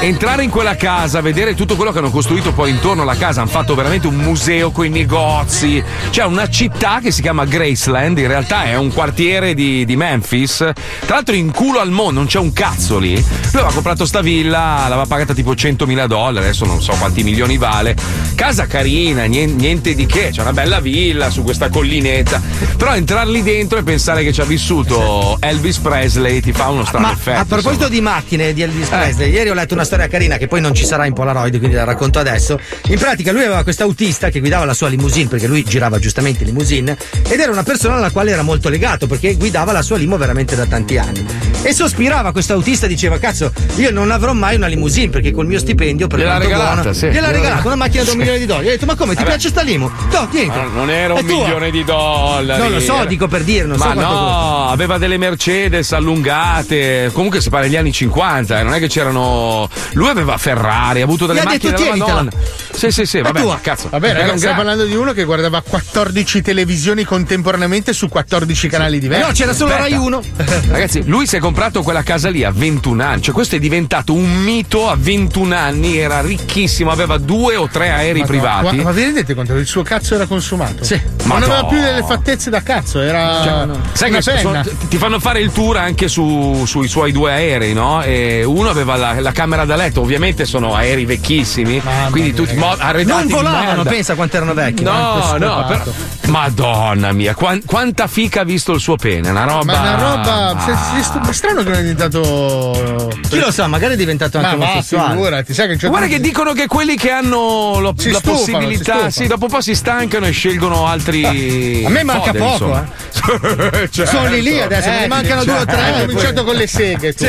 entrare 0.00 0.42
in 0.42 0.50
quella 0.50 0.76
casa, 0.76 1.20
vedere 1.20 1.54
tutto 1.54 1.76
quello 1.76 1.92
che 1.92 1.98
hanno 1.98 2.10
costruito 2.10 2.52
poi 2.52 2.70
intorno 2.70 3.02
alla 3.02 3.14
casa, 3.16 3.40
hanno 3.40 3.48
fatto 3.50 3.74
veramente 3.74 4.06
un 4.06 4.16
museo 4.16 4.70
con 4.70 4.84
i 4.86 4.88
negozi, 4.90 5.82
c'è 6.10 6.24
una 6.24 6.48
città 6.48 6.98
che 7.00 7.10
si 7.10 7.22
chiama 7.22 7.44
Graceland, 7.44 8.18
in 8.18 8.26
realtà 8.26 8.64
è 8.64 8.76
un 8.76 8.92
quartiere 8.92 9.54
di, 9.54 9.84
di 9.84 9.96
Memphis, 9.96 10.56
tra 10.56 11.14
l'altro 11.14 11.34
in 11.34 11.52
culo 11.52 11.78
al 11.78 11.90
mondo, 11.90 12.18
non 12.18 12.26
c'è 12.26 12.38
un 12.38 12.52
cazzo 12.52 12.98
lì, 12.98 13.14
lui 13.14 13.24
aveva 13.52 13.72
comprato 13.72 14.04
sta 14.04 14.20
villa, 14.20 14.80
l'aveva 14.88 15.06
pagata 15.06 15.32
tipo 15.32 15.52
100.000 15.52 16.06
dollari, 16.06 16.44
adesso 16.46 16.66
non 16.66 16.82
so 16.82 16.92
quanti 16.98 17.22
milioni 17.22 17.56
vale, 17.56 17.96
casa 18.34 18.66
carina, 18.66 19.24
niente, 19.24 19.54
niente 19.62 19.94
di 19.94 20.06
che, 20.06 20.30
c'è 20.32 20.42
una 20.42 20.52
bella 20.52 20.80
villa 20.80 21.30
su 21.30 21.42
questa 21.44 21.68
collinetta, 21.70 22.40
però 22.76 22.94
entrare 22.94 23.10
lì 23.22 23.42
dentro 23.42 23.78
e 23.78 23.82
pensare 23.82 24.24
che 24.24 24.32
ci 24.32 24.40
ha 24.40 24.44
vissuto 24.44 25.36
Elvis 25.40 25.78
Presley 25.78 26.40
ti 26.40 26.52
fa 26.52 26.68
uno 26.70 26.84
strano 26.84 27.06
Ma 27.06 27.12
effetto. 27.12 27.38
a 27.40 27.44
proposito 27.44 27.88
di 27.88 28.00
macchine 28.00 28.52
di 28.52 28.62
Elvis 28.62 28.88
Presley, 28.88 29.30
ieri 29.30 29.50
ho 29.50 29.54
letto 29.54 29.74
una 29.74 29.84
storia 29.84 30.08
carina 30.08 30.36
che 30.38 30.46
poi 30.48 30.60
non 30.60 30.74
ci 30.74 30.84
sarà 30.84 31.06
in 31.06 31.12
Polaroid, 31.12 31.56
quindi 31.58 31.76
la 31.76 31.84
racconto 31.84 32.18
adesso. 32.18 32.58
In 32.88 32.98
pratica 32.98 33.30
lui 33.32 33.42
aveva 33.42 33.62
questo 33.62 33.82
autista 33.84 34.30
che 34.30 34.40
guidava 34.40 34.64
la 34.64 34.74
sua 34.74 34.88
limousine, 34.88 35.28
perché 35.28 35.46
lui 35.46 35.62
girava 35.64 35.98
giustamente 35.98 36.44
limousine, 36.44 36.96
ed 37.28 37.38
era 37.38 37.52
una 37.52 37.62
persona 37.62 37.96
alla 37.96 38.10
quale 38.10 38.30
era 38.32 38.42
molto 38.42 38.68
legato, 38.68 39.06
perché 39.06 39.34
guidava 39.36 39.72
la 39.72 39.82
sua 39.82 39.96
limo 39.96 40.16
veramente 40.16 40.56
da 40.56 40.66
tanti 40.66 40.98
anni. 40.98 41.24
E 41.62 41.72
sospirava 41.72 42.32
questo 42.32 42.54
autista, 42.54 42.86
diceva, 42.86 43.18
cazzo, 43.18 43.52
io 43.76 43.90
non 43.92 44.10
avrò 44.10 44.32
mai 44.32 44.56
una 44.56 44.66
limousine, 44.66 45.10
perché 45.10 45.30
col 45.30 45.46
mio 45.46 45.58
stipendio 45.58 46.06
per 46.08 46.18
Gliel'ha 46.18 46.38
regalata, 46.38 46.74
buono, 46.80 46.92
sì. 46.92 47.06
Gliel'ha 47.08 47.30
regalata 47.30 47.66
una 47.66 47.76
macchina 47.76 48.02
da 48.04 48.10
un 48.12 48.16
milione 48.18 48.38
di 48.38 48.46
dollari. 48.46 48.64
Gli 48.64 48.68
ho 48.68 48.72
detto, 48.72 48.86
ma 48.86 48.94
come, 48.96 49.10
ti 49.10 49.16
Vabbè. 49.22 49.28
piace 49.28 49.48
sta 49.48 49.62
limo? 49.62 49.90
No, 50.12 50.28
niente. 50.32 50.56
Ma 50.58 50.64
non 50.72 50.90
era 50.90 51.14
È 51.14 51.20
un 51.20 51.26
tua. 51.26 51.38
milione 51.42 51.70
di 51.70 51.84
dollari. 51.84 52.60
Non 52.62 52.72
lo 52.72 52.80
so, 52.80 53.01
era- 53.02 53.10
dico 53.10 53.28
per 53.28 53.44
dire, 53.44 53.66
non 53.66 53.76
Ma 53.78 53.92
so 53.92 53.92
no, 54.00 54.68
aveva 54.68 54.98
delle 54.98 55.18
Mercedes 55.18 55.92
allungate. 55.92 57.10
Comunque 57.12 57.40
si 57.40 57.50
parla 57.50 57.66
degli 57.66 57.76
anni 57.76 57.92
50, 57.92 58.58
eh, 58.58 58.62
non 58.62 58.74
è 58.74 58.78
che 58.78 58.88
c'erano. 58.88 59.68
Lui 59.92 60.08
aveva 60.08 60.36
Ferrari, 60.38 61.00
ha 61.00 61.04
avuto 61.04 61.26
delle 61.26 61.40
Gli 61.40 61.44
macchine 61.44 61.70
detto, 61.72 61.82
della. 61.82 61.96
Madonna. 62.06 62.30
Sì, 62.74 62.90
sì, 62.90 63.04
sì, 63.06 63.20
vabbè, 63.20 63.40
tua. 63.40 63.58
cazzo. 63.62 63.88
Vabbè, 63.90 64.12
ragazzi, 64.12 64.30
un 64.32 64.36
stiamo 64.38 64.56
parlando 64.56 64.84
di 64.84 64.94
uno 64.94 65.12
che 65.12 65.24
guardava 65.24 65.62
14 65.66 66.42
televisioni 66.42 67.04
contemporaneamente 67.04 67.92
su 67.92 68.08
14 68.08 68.68
canali 68.68 68.98
diversi. 68.98 69.26
No, 69.26 69.32
c'era 69.32 69.52
solo 69.52 69.72
Aspetta. 69.74 69.88
Rai 69.90 70.04
1. 70.04 70.22
Ragazzi, 70.72 71.02
lui 71.06 71.26
si 71.26 71.36
è 71.36 71.38
comprato 71.38 71.82
quella 71.82 72.02
casa 72.02 72.28
lì 72.30 72.42
a 72.44 72.50
21 72.50 73.02
anni, 73.02 73.22
cioè 73.22 73.34
questo 73.34 73.56
è 73.56 73.58
diventato 73.58 74.12
un 74.14 74.30
mito 74.42 74.88
a 74.88 74.96
21 74.98 75.54
anni, 75.54 75.96
era 75.98 76.20
ricchissimo, 76.22 76.90
aveva 76.90 77.18
due 77.18 77.56
o 77.56 77.68
tre 77.68 77.90
aerei 77.90 78.22
Madonna, 78.22 78.26
privati. 78.26 78.76
Ma, 78.76 78.82
ma 78.84 78.90
vi 78.92 79.02
rendete 79.04 79.34
conto? 79.34 79.54
Il 79.54 79.66
suo 79.66 79.82
cazzo 79.82 80.14
era 80.14 80.26
consumato? 80.26 80.82
Sì. 80.82 80.94
Non 81.04 81.26
Madonna. 81.38 81.44
aveva 81.58 81.68
più 81.68 81.80
delle 81.80 82.02
fattezze 82.02 82.50
da 82.50 82.62
cazzo, 82.62 83.00
era 83.00 83.42
Cioè, 83.44 83.78
sai 83.92 84.08
una 84.08 84.18
che 84.18 84.22
so- 84.22 84.32
penna. 84.32 84.64
so- 84.64 84.70
ti 84.88 84.96
fanno 84.96 85.20
fare 85.20 85.40
il 85.40 85.52
tour 85.52 85.76
anche 85.76 86.08
su- 86.08 86.64
sui 86.66 86.88
suoi 86.88 87.12
due 87.12 87.32
aerei, 87.32 87.74
no? 87.74 88.02
E 88.02 88.42
uno 88.44 88.70
aveva 88.70 88.96
la, 88.96 89.20
la 89.20 89.32
camera 89.32 89.64
da 89.64 89.76
letto, 89.76 90.00
ovviamente 90.00 90.44
sono 90.46 90.74
aerei 90.74 91.04
vecchissimi, 91.04 91.80
quindi 92.10 92.32
tutti 92.34 92.54
mo- 92.66 92.76
arredati 92.78 93.28
Non 93.28 93.42
volavano, 93.42 93.82
pensa 93.84 94.14
quanto 94.14 94.36
erano 94.36 94.54
vecchi. 94.54 94.82
No, 94.82 95.36
no, 95.38 95.64
però. 95.66 95.82
Madonna 96.26 97.12
mia, 97.12 97.34
quan- 97.34 97.62
quanta 97.64 98.06
fica 98.06 98.40
ha 98.40 98.44
visto 98.44 98.72
il 98.72 98.80
suo 98.80 98.96
pene? 98.96 99.30
Una 99.30 99.44
roba. 99.44 99.72
Ma 99.72 99.80
una 99.80 99.94
roba. 99.96 100.54
Ma- 100.54 100.60
se- 100.64 100.96
se- 100.96 101.02
sto- 101.02 101.18
ma 101.18 101.32
strano 101.32 101.62
che 101.62 101.68
non 101.68 101.78
è 101.78 101.82
diventato. 101.82 103.10
Chi 103.28 103.38
lo 103.38 103.50
sa, 103.50 103.66
magari 103.66 103.94
è 103.94 103.96
diventato 103.96 104.38
anche 104.38 104.56
Ma 104.56 104.64
omosessuale. 104.64 105.12
figurati, 105.14 105.54
sai 105.54 105.68
che 105.68 105.76
c'è 105.76 105.88
Guarda 105.88 106.06
che 106.06 106.20
dicono 106.20 106.52
che 106.52 106.66
quelli 106.66 106.96
che 106.96 107.10
hanno 107.10 107.78
lo- 107.80 107.80
la 107.80 107.94
stufano, 107.96 108.18
si 108.18 108.20
possibilità, 108.52 109.10
sì, 109.10 109.26
dopo 109.26 109.44
un 109.46 109.50
po' 109.50 109.60
si 109.60 109.74
stancano 109.74 110.26
e 110.26 110.30
scelgono 110.30 110.86
altri. 110.86 111.84
A 111.84 111.88
me 111.90 112.02
manca 112.04 112.32
foderi, 112.32 112.38
poco, 112.38 112.52
insomma. 112.52 112.90
Certo. 113.92 114.06
Sono 114.06 114.28
lì 114.28 114.42
lì 114.42 114.60
adesso, 114.60 114.88
me 114.88 115.00
ne 115.00 115.06
mancano 115.06 115.44
due 115.44 115.58
o 115.58 115.64
tre. 115.64 115.80
Hai 115.82 116.00
cominciato 116.06 116.44
con 116.44 116.54
le 116.54 116.66
seghe. 116.66 117.12
Tu. 117.14 117.24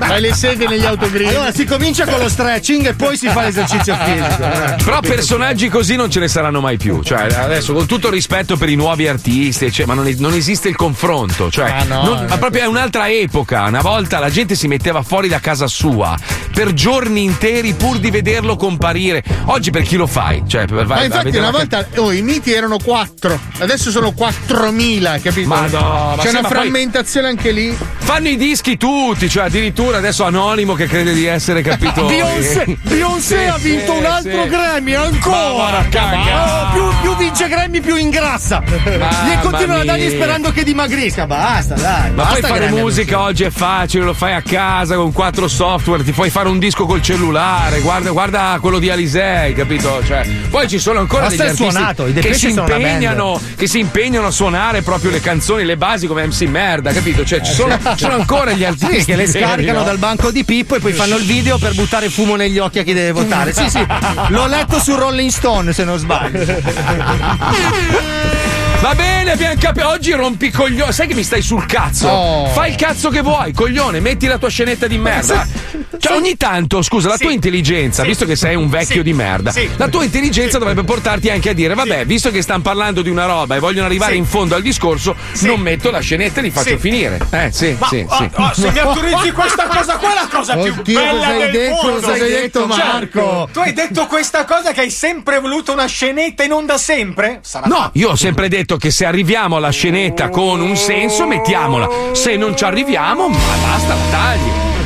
Fai 0.00 0.20
le 0.20 0.32
seghe 0.34 0.66
negli 0.68 0.84
autogrill. 0.84 1.28
Allora 1.28 1.52
si 1.52 1.64
comincia 1.64 2.04
con 2.06 2.18
lo 2.18 2.28
stretching 2.28 2.86
e 2.86 2.94
poi 2.94 3.16
si 3.16 3.28
fa 3.28 3.42
l'esercizio 3.42 3.94
fisico. 4.04 4.42
Però 4.84 5.00
personaggi 5.00 5.68
così 5.68 5.96
non 5.96 6.10
ce 6.10 6.20
ne 6.20 6.28
saranno 6.28 6.60
mai 6.60 6.76
più. 6.76 7.02
Cioè, 7.02 7.26
adesso 7.38 7.72
con 7.72 7.86
tutto 7.86 8.08
il 8.08 8.12
rispetto 8.12 8.56
per 8.56 8.68
i 8.68 8.74
nuovi 8.74 9.06
artisti, 9.08 9.70
cioè, 9.72 9.86
ma 9.86 9.94
non, 9.94 10.12
non 10.18 10.32
esiste 10.34 10.68
il 10.68 10.76
confronto. 10.76 11.50
Cioè, 11.50 11.68
Ma 11.68 11.82
no, 11.84 12.02
non- 12.02 12.26
ma 12.28 12.36
proprio 12.38 12.62
è 12.62 12.66
un'altra 12.66 13.08
epoca. 13.10 13.64
Una 13.64 13.80
volta 13.82 14.18
la 14.18 14.30
gente 14.30 14.54
si 14.54 14.66
metteva 14.68 15.02
fuori 15.02 15.28
da 15.28 15.38
casa 15.40 15.66
sua 15.66 16.16
per 16.52 16.72
giorni 16.74 17.22
interi 17.22 17.74
pur 17.74 17.98
di 17.98 18.10
vederlo 18.10 18.56
comparire. 18.56 19.22
Oggi 19.46 19.70
per 19.70 19.82
chi 19.82 19.96
lo 19.96 20.06
fai? 20.06 20.42
Cioè, 20.46 20.64
per, 20.66 20.86
Ma 20.86 20.96
vai- 20.96 21.04
infatti 21.06 21.36
una 21.36 21.50
volta 21.50 21.86
oh, 21.96 22.12
i 22.12 22.22
miti 22.22 22.52
erano 22.52 22.78
4, 22.82 23.38
adesso 23.58 23.90
sono 23.90 24.12
4.000, 24.16 25.20
capito? 25.22 25.48
Madonna, 25.48 26.14
ma 26.16 26.16
C'è 26.16 26.22
sì, 26.22 26.28
una 26.30 26.40
ma 26.42 26.48
poi- 26.48 26.58
frammentazione 26.58 27.28
anche 27.28 27.50
lì. 27.52 27.76
Fanno 27.98 28.28
i 28.28 28.36
dischi 28.36 28.76
tutti, 28.76 29.28
cioè 29.28 29.44
addirittura 29.44 29.98
adesso 29.98 30.24
Anonimo 30.24 30.74
che 30.74 30.86
crede 30.86 31.12
di 31.12 31.26
essere 31.26 31.62
capito. 31.62 32.04
Beyoncé, 32.08 32.76
Beyoncé 32.82 33.38
Sì, 33.38 33.44
ha 33.44 33.56
vinto 33.58 33.92
sì, 33.92 33.98
un 33.98 34.04
altro 34.04 34.42
sì. 34.44 34.47
Grammy 34.48 34.94
Ma 34.94 35.02
ancora. 35.02 35.78
a 35.78 35.84
cagare. 35.84 36.50
Oh, 36.50 36.70
più, 36.72 37.00
più 37.00 37.16
vince 37.16 37.48
Grammy 37.48 37.80
più 37.80 37.96
ingrassa. 37.96 38.62
Gli 38.66 39.38
continuano 39.42 39.80
a 39.80 39.84
dargli 39.84 40.08
sperando 40.10 40.50
che 40.50 40.64
dimagrisca. 40.64 41.26
Basta, 41.26 41.74
dai. 41.74 42.10
Ma 42.10 42.24
basta 42.24 42.40
poi 42.40 42.48
fare 42.50 42.66
Grammy 42.66 42.80
musica 42.80 43.20
oggi 43.20 43.44
è 43.44 43.50
facile, 43.50 44.04
lo 44.04 44.14
fai 44.14 44.34
a 44.34 44.42
casa 44.42 44.96
con 44.96 45.12
quattro 45.12 45.48
software, 45.48 46.02
ti 46.02 46.12
puoi 46.12 46.30
fare 46.30 46.48
un 46.48 46.58
disco 46.58 46.86
col 46.86 47.02
cellulare, 47.02 47.80
guarda, 47.80 48.10
guarda 48.10 48.58
quello 48.60 48.78
di 48.78 48.90
Alisei, 48.90 49.54
capito? 49.54 50.02
Cioè, 50.04 50.26
poi 50.50 50.68
ci 50.68 50.78
sono 50.78 51.00
ancora 51.00 51.26
Basta 51.26 51.44
degli 51.44 51.56
suonato, 51.56 52.06
i 52.06 52.12
che 52.14 52.34
si, 52.34 52.50
impegnano, 52.50 53.40
che 53.56 53.66
si 53.66 53.78
impegnano 53.78 54.26
a 54.26 54.30
suonare 54.30 54.82
proprio 54.82 55.10
le 55.10 55.20
canzoni, 55.20 55.64
le 55.64 55.76
basi 55.76 56.06
come 56.06 56.26
MC 56.26 56.42
Merda, 56.42 56.92
capito? 56.92 57.24
Cioè, 57.24 57.40
ci 57.42 57.52
sono, 57.52 57.76
ci 57.78 58.04
sono 58.04 58.14
ancora 58.14 58.52
gli 58.52 58.64
artisti 58.64 59.00
Sì, 59.00 59.04
che 59.04 59.16
le 59.16 59.26
scaricano 59.26 59.78
no? 59.78 59.84
dal 59.84 59.98
banco 59.98 60.30
di 60.30 60.44
Pippo 60.44 60.76
e 60.76 60.80
poi 60.80 60.92
fanno 60.92 61.16
il 61.16 61.24
video 61.24 61.58
per 61.58 61.74
buttare 61.74 62.08
fumo 62.08 62.36
negli 62.36 62.58
occhi 62.58 62.78
a 62.78 62.82
chi 62.82 62.92
deve 62.92 63.12
votare. 63.12 63.52
Sì, 63.52 63.68
sì, 63.68 63.78
l'ho 64.38 64.46
letto 64.46 64.78
su 64.78 64.94
Rolling 64.94 65.30
Stone 65.30 65.72
se 65.72 65.82
non 65.82 65.98
sbaglio. 65.98 66.38
Va 68.80 68.94
bene, 68.94 69.32
abbiamo 69.32 69.54
capito. 69.58 69.88
Oggi 69.88 70.12
rompi 70.12 70.50
coglione. 70.50 70.92
Sai 70.92 71.08
che 71.08 71.14
mi 71.14 71.24
stai 71.24 71.42
sul 71.42 71.66
cazzo? 71.66 72.06
Oh. 72.08 72.46
Fai 72.46 72.70
il 72.70 72.76
cazzo 72.76 73.10
che 73.10 73.22
vuoi, 73.22 73.52
coglione. 73.52 73.98
Metti 73.98 74.26
la 74.26 74.38
tua 74.38 74.48
scenetta 74.48 74.86
di 74.86 74.98
merda. 74.98 75.46
Cioè, 76.00 76.16
ogni 76.16 76.36
tanto, 76.36 76.80
scusa, 76.82 77.08
la 77.08 77.16
tua 77.16 77.32
intelligenza, 77.32 78.04
visto 78.04 78.24
che 78.24 78.36
sei 78.36 78.54
un 78.54 78.68
vecchio 78.68 79.02
di 79.02 79.12
merda, 79.12 79.52
la 79.76 79.88
tua 79.88 80.04
intelligenza 80.04 80.58
dovrebbe 80.58 80.84
portarti 80.84 81.28
anche 81.28 81.48
a 81.48 81.52
dire: 81.52 81.74
vabbè, 81.74 82.04
visto 82.06 82.30
che 82.30 82.40
stanno 82.40 82.62
parlando 82.62 83.02
di 83.02 83.08
una 83.10 83.24
roba 83.26 83.56
e 83.56 83.58
vogliono 83.58 83.86
arrivare 83.86 84.14
in 84.14 84.24
fondo 84.24 84.54
al 84.54 84.62
discorso, 84.62 85.16
non 85.40 85.58
metto 85.58 85.90
la 85.90 85.98
scenetta 85.98 86.38
e 86.38 86.42
li 86.44 86.50
faccio 86.50 86.68
Sì. 86.68 86.78
finire. 86.78 87.18
Eh, 87.30 87.50
sì, 87.52 87.74
Ma 87.76 87.88
sì, 87.88 88.06
oh, 88.08 88.16
sì. 88.16 88.30
oh, 88.32 88.52
se 88.54 88.70
mi 88.70 88.78
autorizzi 88.78 89.32
questa 89.32 89.66
cosa 89.66 89.96
qua 89.96 90.10
è 90.12 90.14
la 90.14 90.28
cosa 90.30 90.56
più 90.56 90.72
Oddio, 90.78 91.00
bella 91.00 91.10
cosa 91.12 91.26
hai 91.32 91.38
del 91.38 91.50
detto? 91.50 91.74
mondo. 91.82 92.00
Cosa 92.00 92.12
hai 92.12 92.30
detto, 92.30 92.66
Marco? 92.66 93.48
tu 93.52 93.58
hai 93.58 93.72
detto 93.72 94.06
questa 94.06 94.44
cosa 94.44 94.72
che 94.72 94.80
hai 94.82 94.90
sempre 94.90 95.40
voluto 95.40 95.72
una 95.72 95.86
scenetta 95.86 96.44
in 96.44 96.52
onda 96.52 96.78
sempre? 96.78 97.40
Sarà 97.42 97.66
No, 97.66 97.90
io 97.94 98.10
ho 98.10 98.16
sempre 98.16 98.48
detto 98.48 98.67
che 98.76 98.90
se 98.90 99.06
arriviamo 99.06 99.56
alla 99.56 99.70
scenetta 99.70 100.28
con 100.28 100.60
un 100.60 100.76
senso, 100.76 101.26
mettiamola. 101.26 101.88
Se 102.12 102.36
non 102.36 102.56
ci 102.56 102.64
arriviamo, 102.64 103.28
ma 103.28 103.38
basta, 103.62 103.94
la 103.94 104.10
tagli. 104.10 104.77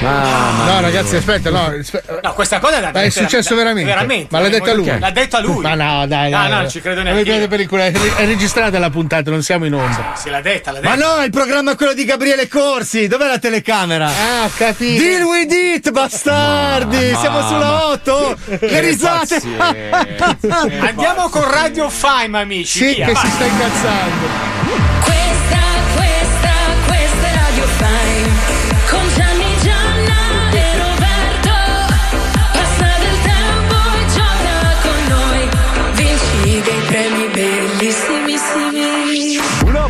Mamma 0.00 0.64
No, 0.64 0.72
mia. 0.72 0.80
ragazzi, 0.80 1.16
aspetta, 1.16 1.50
no. 1.50 1.74
aspe- 1.78 2.02
No, 2.22 2.32
questa 2.32 2.58
cosa 2.58 2.80
l'ha 2.80 2.90
Ma 2.92 3.00
è 3.00 3.08
detta- 3.08 3.20
successo 3.20 3.54
veramente? 3.54 3.90
Veramente. 3.90 4.28
Ma 4.30 4.40
l'ha 4.40 4.48
detto 4.48 4.70
a 4.70 4.74
lui? 4.74 4.98
L'ha 4.98 5.10
detto 5.10 5.36
a 5.36 5.40
lui. 5.40 5.60
Ma 5.62 5.74
no, 5.74 6.06
dai, 6.06 6.30
No, 6.30 6.38
dai. 6.38 6.50
no, 6.50 6.56
non 6.56 6.68
ci 6.70 6.80
credo 6.80 7.02
neanche. 7.02 7.66
culo. 7.66 7.82
È 7.82 7.92
è 7.92 8.24
registrata 8.26 8.78
la 8.78 8.90
puntata, 8.90 9.30
non 9.30 9.42
siamo 9.42 9.66
in 9.66 9.74
onda. 9.74 10.14
Se 10.16 10.30
l'ha 10.30 10.40
detta, 10.40 10.72
l'ha 10.72 10.80
detta. 10.80 10.96
Ma 10.96 11.16
no, 11.16 11.22
il 11.24 11.30
programma 11.30 11.72
è 11.72 11.76
quello 11.76 11.92
di 11.92 12.04
Gabriele 12.04 12.48
Corsi. 12.48 13.06
Dov'è 13.08 13.26
la 13.26 13.38
telecamera? 13.38 14.06
Ah, 14.06 14.44
ho 14.44 14.50
capito. 14.56 15.02
Deal 15.02 15.22
with 15.22 15.52
it, 15.52 15.90
bastardi! 15.90 17.14
Siamo 17.20 17.46
sulla 17.46 17.86
8! 17.90 18.36
Le 18.60 18.80
risate! 18.80 19.40
Andiamo 20.80 21.28
con 21.28 21.50
Radio 21.50 21.88
Fime, 21.90 22.40
amici. 22.40 22.78
Sì, 22.78 22.94
via, 22.94 23.06
che 23.06 23.12
vai. 23.12 23.24
si 23.24 23.30
sta 23.30 23.44
incazzando. 23.44 24.89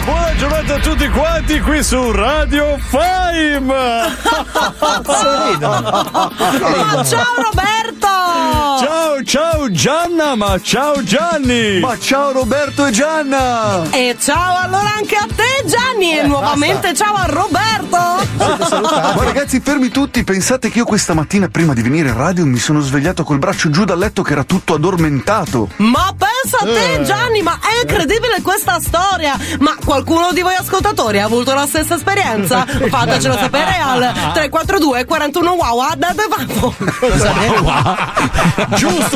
Buona 0.04 0.34
giornata 0.36 0.74
a 0.74 0.78
tutti 0.78 1.08
quanti 1.08 1.60
qui 1.60 1.82
su 1.82 2.12
Radio 2.12 2.76
Fime! 2.78 3.60
Ma 3.60 4.12
ciao 7.04 7.34
Roberto! 7.36 7.79
Ciao, 9.30 9.70
Gianna, 9.70 10.34
ma 10.34 10.60
ciao 10.60 11.04
Gianni! 11.04 11.78
Ma 11.78 11.96
ciao 11.96 12.32
Roberto 12.32 12.84
e 12.86 12.90
Gianna! 12.90 13.88
E 13.90 14.16
ciao 14.18 14.56
allora 14.56 14.92
anche 14.96 15.14
a 15.14 15.24
te 15.32 15.68
Gianni 15.68 16.18
e 16.18 16.26
nuovamente 16.26 16.92
ciao 16.94 17.14
a 17.14 17.26
Roberto! 17.26 18.26
Ma 18.36 19.22
ragazzi, 19.22 19.60
fermi 19.60 19.90
tutti, 19.90 20.24
pensate 20.24 20.68
che 20.68 20.78
io 20.78 20.84
questa 20.84 21.14
mattina 21.14 21.46
prima 21.46 21.74
di 21.74 21.82
venire 21.82 22.08
in 22.08 22.16
radio 22.16 22.44
mi 22.44 22.58
sono 22.58 22.80
svegliato 22.80 23.22
col 23.22 23.38
braccio 23.38 23.70
giù 23.70 23.84
dal 23.84 23.98
letto 23.98 24.22
che 24.22 24.32
era 24.32 24.42
tutto 24.42 24.74
addormentato. 24.74 25.68
Ma 25.76 26.12
pensa 26.18 26.58
a 26.62 26.64
te 26.64 26.94
Eh. 26.94 27.04
Gianni, 27.04 27.40
ma 27.42 27.56
è 27.60 27.82
incredibile 27.82 28.42
questa 28.42 28.80
storia! 28.80 29.38
Ma 29.60 29.76
qualcuno 29.84 30.32
di 30.32 30.40
voi 30.40 30.56
ascoltatori 30.56 31.20
ha 31.20 31.24
avuto 31.26 31.54
la 31.54 31.66
stessa 31.66 31.94
esperienza? 31.94 32.66
Fatecelo 32.66 33.38
sapere 33.38 33.78
al 33.80 34.00
342 34.32 35.04
41 35.04 35.52
wow, 35.52 35.94
date 35.94 36.26
vapo! 36.28 36.74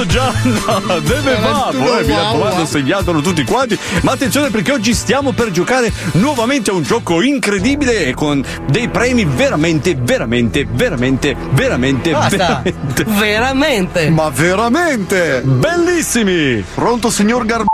Gianna, 0.06 0.98
deve 1.00 1.36
va, 1.36 1.70
poi 1.70 2.04
mi 2.04 2.14
raccomando 2.14 2.66
segnatelo 2.66 3.20
tutti 3.20 3.44
quanti, 3.44 3.78
ma 4.02 4.12
attenzione 4.12 4.50
perché 4.50 4.72
oggi 4.72 4.94
stiamo 4.94 5.32
per 5.32 5.50
giocare 5.50 5.92
nuovamente 6.12 6.70
a 6.70 6.74
un 6.74 6.82
gioco 6.82 7.22
incredibile 7.22 8.06
e 8.06 8.14
con 8.14 8.44
dei 8.68 8.88
premi 8.88 9.24
veramente, 9.24 9.94
veramente, 9.94 10.66
veramente, 10.68 11.36
veramente, 11.50 12.10
Basta. 12.10 12.62
veramente. 12.62 13.04
Veramente? 13.04 14.10
Ma 14.10 14.30
veramente? 14.30 15.42
Bellissimi! 15.42 16.64
Pronto 16.74 17.10
signor 17.10 17.44
Gar... 17.44 17.64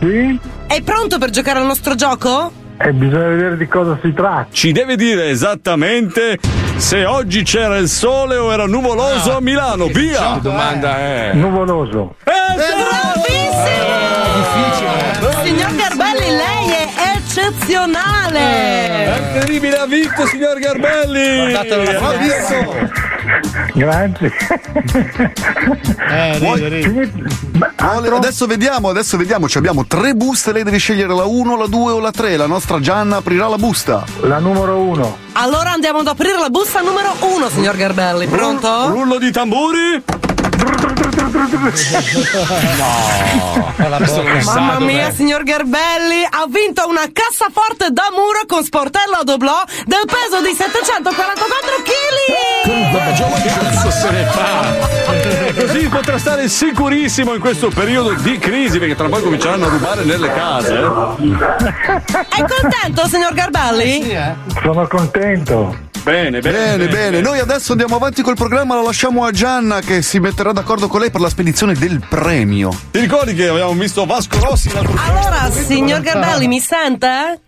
Sì? 0.00 0.38
È 0.66 0.80
pronto 0.82 1.18
per 1.18 1.30
giocare 1.30 1.58
al 1.58 1.66
nostro 1.66 1.94
gioco? 1.94 2.61
E 2.84 2.92
bisogna 2.92 3.28
vedere 3.28 3.56
di 3.56 3.68
cosa 3.68 3.96
si 4.02 4.12
tratta. 4.12 4.48
Ci 4.50 4.72
deve 4.72 4.96
dire 4.96 5.28
esattamente 5.28 6.36
se 6.76 7.04
oggi 7.04 7.44
c'era 7.44 7.76
il 7.76 7.86
sole 7.86 8.36
o 8.36 8.52
era 8.52 8.66
nuvoloso 8.66 9.36
a 9.36 9.40
Milano, 9.40 9.86
via! 9.86 10.34
Che 10.34 10.40
domanda 10.40 10.98
è? 10.98 11.30
Nuvoloso. 11.34 12.16
Bravissimo! 12.24 12.80
Signor 15.44 15.74
Garbelli, 15.76 16.26
lei 16.26 16.70
è 16.70 16.88
eccezionale! 17.18 19.16
Incredibile, 19.32 19.76
ha 19.76 19.86
vinto 19.86 20.26
signor 20.26 20.58
Garbelli! 20.58 21.50
Guardatelo 21.50 21.82
Ha 22.04 22.12
vinto! 22.16 23.11
Grazie. 23.74 24.32
Eh, 26.10 26.38
Vuoi- 26.38 26.60
Vuole- 27.78 28.16
Adesso 28.16 28.46
vediamo, 28.46 28.88
adesso 28.88 29.16
vediamo. 29.16 29.48
Ci 29.48 29.58
abbiamo 29.58 29.86
tre 29.86 30.14
buste, 30.14 30.52
lei 30.52 30.62
deve 30.62 30.78
scegliere 30.78 31.14
la 31.14 31.24
1, 31.24 31.56
la 31.56 31.66
2 31.66 31.92
o 31.92 31.98
la 32.00 32.10
3. 32.10 32.36
La 32.36 32.46
nostra 32.46 32.78
Gianna 32.80 33.16
aprirà 33.16 33.48
la 33.48 33.56
busta. 33.56 34.04
La 34.22 34.38
numero 34.38 34.78
1. 34.78 35.16
Allora 35.32 35.72
andiamo 35.72 36.00
ad 36.00 36.06
aprire 36.08 36.38
la 36.38 36.48
busta 36.50 36.80
numero 36.80 37.14
uno, 37.34 37.48
signor 37.48 37.76
Garbelli. 37.76 38.26
Pronto? 38.26 38.88
Rullo 38.88 39.18
di 39.18 39.30
tamburi? 39.32 40.02
No, 42.76 43.74
Mamma 44.44 44.74
dov'è. 44.74 44.84
mia, 44.84 45.10
signor 45.12 45.42
Garbelli, 45.44 46.24
ha 46.28 46.44
vinto 46.48 46.86
una 46.88 47.04
cassaforte 47.12 47.90
da 47.90 48.04
muro 48.12 48.40
con 48.46 48.62
sportello 48.64 49.16
a 49.20 49.24
doblò 49.24 49.60
del 49.86 50.04
peso 50.06 50.40
di 50.42 50.54
744 50.54 51.82
kg! 51.82 52.70
Che 53.42 53.48
cazzo 53.48 53.90
se 53.90 54.10
ne 54.10 54.24
fa? 54.26 55.60
Così 55.66 55.88
potrà 55.88 56.18
stare 56.18 56.48
sicurissimo 56.48 57.34
in 57.34 57.40
questo 57.40 57.68
periodo 57.68 58.12
di 58.14 58.38
crisi, 58.38 58.78
perché 58.78 58.94
tra 58.96 59.08
poi 59.08 59.22
cominceranno 59.22 59.66
a 59.66 59.68
rubare 59.68 60.04
nelle 60.04 60.32
case. 60.32 60.74
eh. 60.74 60.82
È 60.82 62.44
contento, 62.44 63.06
signor 63.08 63.34
Garbelli? 63.34 64.16
Sono 64.62 64.86
contento. 64.86 65.90
Bene, 66.02 66.40
Bene, 66.40 66.88
bene. 66.88 67.20
Noi 67.20 67.38
adesso 67.38 67.72
andiamo 67.72 67.94
avanti 67.94 68.22
col 68.22 68.34
programma, 68.34 68.74
la 68.74 68.82
lasciamo 68.82 69.24
a 69.24 69.30
Gianna 69.30 69.80
che 69.80 70.02
si 70.02 70.18
metterà 70.18 70.52
d'accordo 70.52 70.88
con 70.88 71.00
lei 71.00 71.10
per 71.10 71.20
la 71.20 71.28
spedizione 71.28 71.74
del 71.74 72.04
premio. 72.08 72.70
Ti 72.90 72.98
ricordi 72.98 73.34
che 73.34 73.46
abbiamo 73.48 73.72
visto 73.74 74.04
Vasco 74.04 74.38
Rossi 74.40 74.72
l'altro 74.72 74.98
Allora, 74.98 75.50
signor 75.50 76.00
Garbelli, 76.00 76.48
mi 76.48 76.58
sente? 76.58 77.40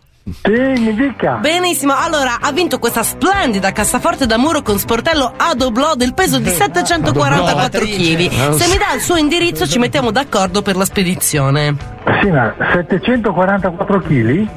Sì, 0.43 0.51
mi 0.51 0.95
dica. 0.95 1.35
Benissimo, 1.35 1.95
allora 1.97 2.39
ha 2.41 2.51
vinto 2.53 2.79
questa 2.79 3.03
splendida 3.03 3.73
cassaforte 3.73 4.25
da 4.25 4.39
muro 4.39 4.63
con 4.63 4.79
sportello 4.79 5.35
a 5.37 5.55
doblò 5.55 5.95
del 5.97 6.15
peso 6.15 6.39
di 6.39 6.49
744 6.49 7.81
kg. 7.81 8.55
Se 8.55 8.69
mi 8.69 8.79
dà 8.79 8.95
il 8.95 9.01
suo 9.03 9.17
indirizzo 9.17 9.67
ci 9.67 9.79
mettiamo 9.79 10.11
d'accordo 10.11 10.63
per 10.63 10.77
la 10.77 10.85
spedizione. 10.85 11.94
Sì, 12.21 12.31
ma 12.31 12.55
744 12.73 14.01
kg? 14.01 14.49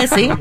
Eh 0.00 0.06
sì? 0.06 0.32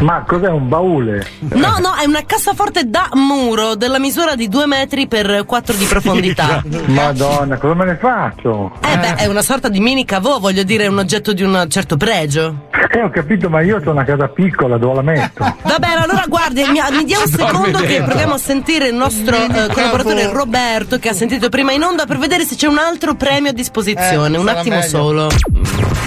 Ma 0.00 0.22
cos'è 0.26 0.48
un 0.48 0.68
baule? 0.68 1.26
No, 1.40 1.78
no, 1.80 1.94
è 2.00 2.06
una 2.06 2.22
cassaforte 2.24 2.88
da 2.88 3.08
muro 3.14 3.74
della 3.74 3.98
misura 3.98 4.36
di 4.36 4.48
2 4.48 4.66
metri 4.66 5.08
per 5.08 5.44
4 5.44 5.74
di 5.74 5.84
profondità. 5.84 6.62
Madonna, 6.86 7.56
cosa 7.56 7.74
me 7.74 7.84
ne 7.86 7.96
faccio? 7.96 8.72
Eh 8.84 8.98
beh, 8.98 9.14
è 9.16 9.26
una 9.26 9.42
sorta 9.42 9.68
di 9.68 9.80
mini 9.80 10.04
cavò, 10.04 10.38
voglio 10.38 10.62
dire, 10.62 10.84
è 10.84 10.88
un 10.88 10.98
oggetto 10.98 11.32
di 11.32 11.42
un 11.42 11.66
certo 11.68 11.96
pregio. 11.96 12.68
Eh, 12.90 13.02
ho 13.02 13.10
capito, 13.10 13.48
ma 13.48 13.60
io 13.62 13.80
ho 13.84 13.90
una 13.90 14.04
casa 14.04 14.28
piccola, 14.28 14.78
dove 14.78 14.94
la 14.94 15.02
metto? 15.02 15.42
Va 15.62 15.78
bene, 15.78 16.02
allora 16.04 16.24
guardi, 16.28 16.62
mi, 16.62 16.80
mi 16.96 17.04
dia 17.04 17.18
un 17.18 17.26
secondo 17.28 17.78
che 17.80 18.02
proviamo 18.02 18.34
a 18.34 18.38
sentire 18.38 18.88
il 18.88 18.94
nostro 18.94 19.36
eh, 19.36 19.68
collaboratore 19.72 20.30
Roberto 20.32 20.98
che 20.98 21.08
ha 21.08 21.14
sentito 21.14 21.48
prima 21.48 21.72
in 21.72 21.82
onda 21.82 22.06
per 22.06 22.18
vedere 22.18 22.44
se 22.44 22.54
c'è 22.54 22.68
un 22.68 22.78
altro 22.78 23.14
premio 23.14 23.50
a 23.50 23.54
disposizione. 23.54 24.36
Eh, 24.36 24.40
un 24.40 24.48
attimo 24.48 24.76
meglio. 24.76 24.88
solo. 24.88 25.28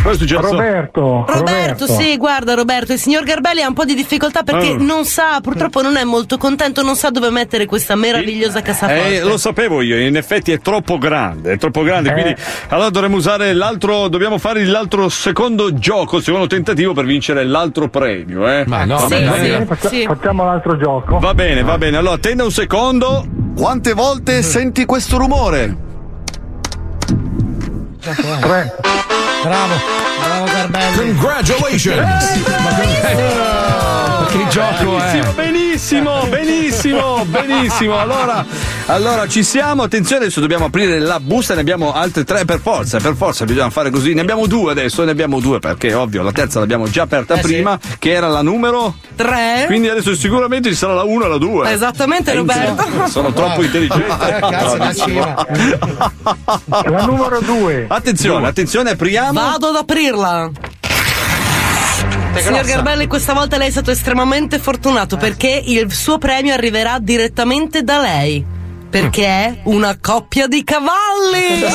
Cosa 0.01 0.15
è 0.15 0.17
successo? 0.17 0.41
Roberto, 0.41 1.25
Roberto, 1.27 1.85
sì, 1.87 2.15
guarda 2.17 2.53
Roberto, 2.53 2.93
il 2.93 2.99
signor 2.99 3.23
Garbelli 3.23 3.61
ha 3.61 3.67
un 3.67 3.73
po' 3.73 3.83
di 3.85 3.95
difficoltà 3.95 4.43
perché 4.43 4.69
Oh. 4.69 4.77
non 4.81 5.03
sa, 5.05 5.39
purtroppo 5.41 5.81
non 5.81 5.97
è 5.97 6.03
molto 6.05 6.37
contento, 6.37 6.81
non 6.83 6.95
sa 6.95 7.09
dove 7.09 7.29
mettere 7.29 7.65
questa 7.65 7.95
meravigliosa 7.95 8.61
cassaforte. 8.61 9.17
Eh, 9.17 9.21
lo 9.21 9.37
sapevo 9.37 9.81
io, 9.81 9.99
in 9.99 10.15
effetti 10.15 10.51
è 10.53 10.59
troppo 10.59 10.97
grande, 10.97 11.53
è 11.53 11.57
troppo 11.57 11.83
grande, 11.83 12.09
Eh. 12.09 12.13
quindi 12.13 12.35
allora 12.69 12.89
dovremmo 12.89 13.17
usare 13.17 13.53
l'altro, 13.53 14.07
dobbiamo 14.07 14.37
fare 14.37 14.63
l'altro 14.65 15.09
secondo 15.09 15.73
gioco, 15.73 16.17
il 16.17 16.23
secondo 16.23 16.47
tentativo 16.47 16.93
per 16.93 17.03
vincere 17.05 17.43
l'altro 17.43 17.89
premio, 17.89 18.47
eh? 18.49 18.63
Ma 18.67 18.85
no, 18.85 18.95
va 18.95 19.01
Sì, 19.01 19.07
bene, 19.09 19.25
sì, 19.25 19.29
va 19.31 19.37
bene. 19.57 19.65
Faccia- 19.65 19.89
Sì. 19.89 20.03
Facciamo 20.05 20.45
l'altro 20.45 20.77
gioco. 20.77 21.19
Va 21.19 21.33
bene, 21.33 21.61
va 21.63 21.77
bene, 21.77 21.97
allora 21.97 22.15
attenda 22.15 22.43
un 22.45 22.51
secondo. 22.51 23.25
Quante 23.55 23.93
volte 23.93 24.41
senti 24.43 24.85
questo 24.85 25.17
rumore? 25.17 25.75
Tre. 27.99 28.98
Bravo, 29.43 29.75
bravo. 30.69 31.01
Congratulations! 31.01 32.05
Che 34.29 34.47
gioco 34.49 34.97
è? 34.99 35.21
Benissimo, 35.33 36.23
benissimo, 36.27 36.27
benissimo, 36.27 37.25
benissimo. 37.25 37.97
Allora, 37.97 38.45
Allora 38.85 39.27
ci 39.27 39.43
siamo, 39.43 39.83
attenzione, 39.83 40.23
adesso 40.25 40.39
dobbiamo 40.39 40.65
aprire 40.65 40.99
la 40.99 41.19
busta, 41.19 41.55
ne 41.55 41.61
abbiamo 41.61 41.93
altre 41.93 42.23
tre 42.23 42.45
per 42.45 42.59
forza, 42.59 42.99
per 42.99 43.15
forza 43.15 43.45
bisogna 43.45 43.69
fare 43.69 43.89
così. 43.89 44.13
Ne 44.13 44.21
abbiamo 44.21 44.45
due 44.47 44.71
adesso, 44.71 45.03
ne 45.03 45.11
abbiamo 45.11 45.39
due 45.39 45.59
perché 45.59 45.93
ovvio 45.93 46.21
la 46.21 46.31
terza 46.31 46.59
l'abbiamo 46.59 46.87
già 46.89 47.03
aperta 47.03 47.35
Eh, 47.35 47.41
prima, 47.41 47.79
che 47.97 48.11
era 48.11 48.27
la 48.27 48.41
numero 48.41 48.95
Tre. 49.15 49.63
Quindi 49.65 49.89
adesso 49.89 50.15
sicuramente 50.15 50.69
ci 50.69 50.75
sarà 50.75 50.93
la 50.93 51.03
1 51.03 51.25
e 51.25 51.27
la 51.27 51.37
2. 51.37 51.71
Esattamente, 51.71 52.33
Roberto. 52.33 53.07
Sono 53.07 53.33
troppo 53.33 53.63
intelligente. 53.63 54.07
Eh. 54.07 54.39
La 56.89 57.05
numero 57.05 57.39
2. 57.41 57.85
Attenzione, 57.89 58.47
attenzione, 58.47 58.91
apriamo. 58.91 59.33
Vado 59.33 59.67
ad 59.67 59.75
aprirla. 59.75 60.49
Signor. 62.37 62.65
Garbelli, 62.65 63.07
questa 63.07 63.33
volta 63.33 63.57
lei 63.57 63.67
è 63.67 63.71
stato 63.71 63.91
estremamente 63.91 64.59
fortunato 64.59 65.17
perché 65.17 65.61
il 65.65 65.91
suo 65.91 66.17
premio 66.17 66.53
arriverà 66.53 66.97
direttamente 66.99 67.83
da 67.83 67.99
lei. 67.99 68.45
Perché 68.89 69.25
è 69.25 69.59
una 69.65 69.97
coppia 70.01 70.47
di 70.47 70.63
cavalli! 70.63 71.61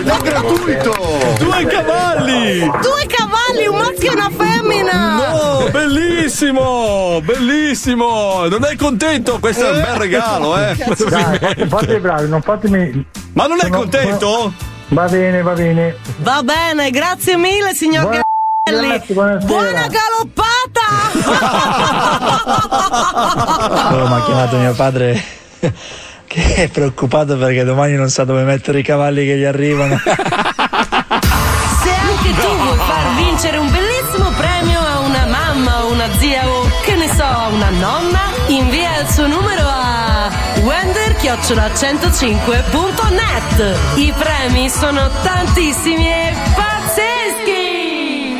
È 0.00 0.18
gratuito! 0.22 0.94
Due 1.38 1.66
cavalli! 1.66 2.58
Due 2.60 3.06
cavalli, 3.06 3.66
un 3.68 3.76
maschio 3.76 4.10
e 4.10 4.14
una 4.14 4.30
femmina! 4.36 5.16
No, 5.16 5.68
bellissimo! 5.70 7.20
Bellissimo! 7.22 8.46
Non 8.48 8.64
è 8.64 8.74
contento? 8.76 9.38
Questo 9.38 9.68
è 9.68 9.72
un 9.72 9.80
bel 9.82 9.94
regalo, 9.96 10.58
eh! 10.58 10.74
Dai, 11.08 11.68
fate 11.68 11.94
i 11.94 12.00
bravi, 12.00 12.28
non 12.28 12.42
fatemi. 12.42 13.04
Ma 13.34 13.46
non 13.46 13.58
è 13.58 13.62
Sono- 13.64 13.76
contento? 13.78 14.52
Va 14.92 15.06
bene, 15.06 15.42
va 15.42 15.52
bene. 15.52 15.96
Va 16.18 16.42
bene, 16.42 16.90
grazie 16.90 17.36
mille, 17.36 17.72
signor 17.74 18.02
Buona- 18.02 18.24
grazie. 18.98 19.14
Buona 19.46 19.86
galoppata! 19.88 20.88
Oh, 23.92 24.06
mi 24.08 24.14
ha 24.14 24.22
chiamato 24.24 24.56
mio 24.58 24.72
padre 24.74 25.20
che 26.26 26.54
è 26.54 26.68
preoccupato 26.68 27.36
perché 27.36 27.64
domani 27.64 27.94
non 27.94 28.08
sa 28.08 28.24
dove 28.24 28.42
mettere 28.44 28.78
i 28.80 28.82
cavalli 28.82 29.24
che 29.26 29.36
gli 29.36 29.44
arrivano. 29.44 29.96
Se 30.02 30.08
anche 31.90 32.34
tu 32.34 32.56
vuoi 32.56 32.76
far 32.78 33.14
vincere 33.16 33.56
un 33.58 33.70
bellissimo 33.70 34.30
premio 34.36 34.78
a 34.80 34.98
una 35.00 35.26
mamma 35.26 35.84
o 35.84 35.92
una 35.92 36.06
zia 36.18 36.46
o 36.48 36.68
che 36.84 36.94
ne 36.96 37.08
so, 37.14 37.22
a 37.24 37.48
una 37.48 37.70
nonna, 37.70 37.99
wender-105.net. 41.30 43.78
I 43.96 44.12
premi 44.16 44.68
sono 44.68 45.08
tantissimi 45.22 46.08
e 46.08 46.34
pazzeschi! 46.54 46.79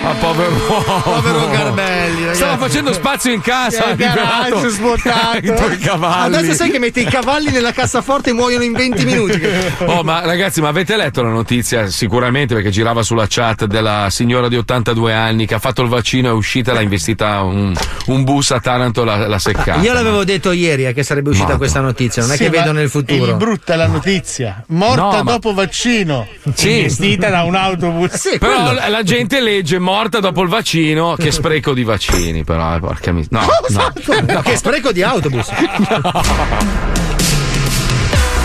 Ma 0.03 0.13
povero 0.19 0.51
uomo. 0.69 1.01
Povero 1.03 1.49
Garbelli, 1.51 2.21
ragazzi. 2.21 2.37
Stava 2.37 2.57
facendo 2.57 2.93
spazio 2.93 3.33
in 3.33 3.41
casa. 3.43 3.93
Garage 3.95 4.69
svuotato. 4.69 5.71
i 5.73 5.79
cavalli. 5.79 6.37
Adesso 6.37 6.55
sai 6.55 6.71
che 6.71 6.79
mette 6.79 7.01
i 7.01 7.05
cavalli 7.05 7.51
nella 7.51 7.73
cassaforte 7.73 8.31
e 8.31 8.33
muoiono 8.33 8.65
in 8.65 8.73
20 8.73 9.05
minuti. 9.05 9.39
Oh, 9.91 10.03
ma 10.03 10.21
ragazzi, 10.25 10.61
ma 10.61 10.69
avete 10.69 10.97
letto 10.97 11.23
la 11.23 11.31
notizia? 11.31 11.89
Sicuramente 11.89 12.55
perché 12.55 12.71
girava 12.71 13.03
sulla 13.03 13.27
chat 13.29 13.65
della 13.65 14.09
signora 14.11 14.49
di 14.49 14.57
82 14.57 15.13
anni 15.13 15.47
che 15.47 15.55
ha 15.55 15.59
fatto 15.59 15.83
il 15.83 15.89
vaccino, 15.89 16.29
è 16.29 16.33
uscita, 16.33 16.73
l'ha 16.73 16.81
investita 16.81 17.43
un, 17.43 17.75
un 18.07 18.25
bus 18.25 18.51
a 18.53 18.61
Taranto, 18.61 19.03
l'ha, 19.05 19.27
l'ha 19.27 19.39
seccata. 19.39 19.81
Io 19.81 19.93
l'avevo 19.93 20.23
detto 20.25 20.53
ieri 20.53 20.87
eh, 20.87 20.93
che 20.93 21.03
sarebbe 21.03 21.31
uscita 21.31 21.49
Madonna. 21.55 21.59
questa 21.59 21.81
notizia, 21.81 22.23
non 22.23 22.33
è 22.33 22.37
Sì, 22.37 22.45
che 22.45 22.51
ma 22.51 22.57
vedo 22.59 22.73
nel 22.73 22.89
futuro. 22.91 23.25
Il 23.31 23.37
brutta 23.37 23.73
è 23.73 23.77
la 23.77 23.87
notizia. 23.87 24.63
Morta 24.69 25.01
No, 25.03 25.23
ma- 25.23 25.31
dopo 25.33 25.55
vaccino. 25.55 26.27
Sì. 26.55 26.77
Investita 26.79 27.31
da 27.31 27.43
un 27.43 27.55
autobus. 27.55 28.37
però 28.39 28.73
la, 28.73 28.89
la 28.89 29.03
gente 29.03 29.41
legge 29.41 29.79
morta 29.91 30.21
dopo 30.21 30.43
il 30.43 30.49
vaccino. 30.49 31.15
Che 31.17 31.31
spreco 31.33 31.75
di 31.75 31.83
vaccini, 31.83 32.45
però, 32.45 32.77
eh, 32.77 32.81
porca 32.81 33.13
miseria. 33.13 33.41
No, 33.41 33.49
no. 33.69 34.33
No, 34.33 34.41
che 34.43 34.57
spreco 34.57 34.93
di 34.93 35.03
autobus. 35.03 35.51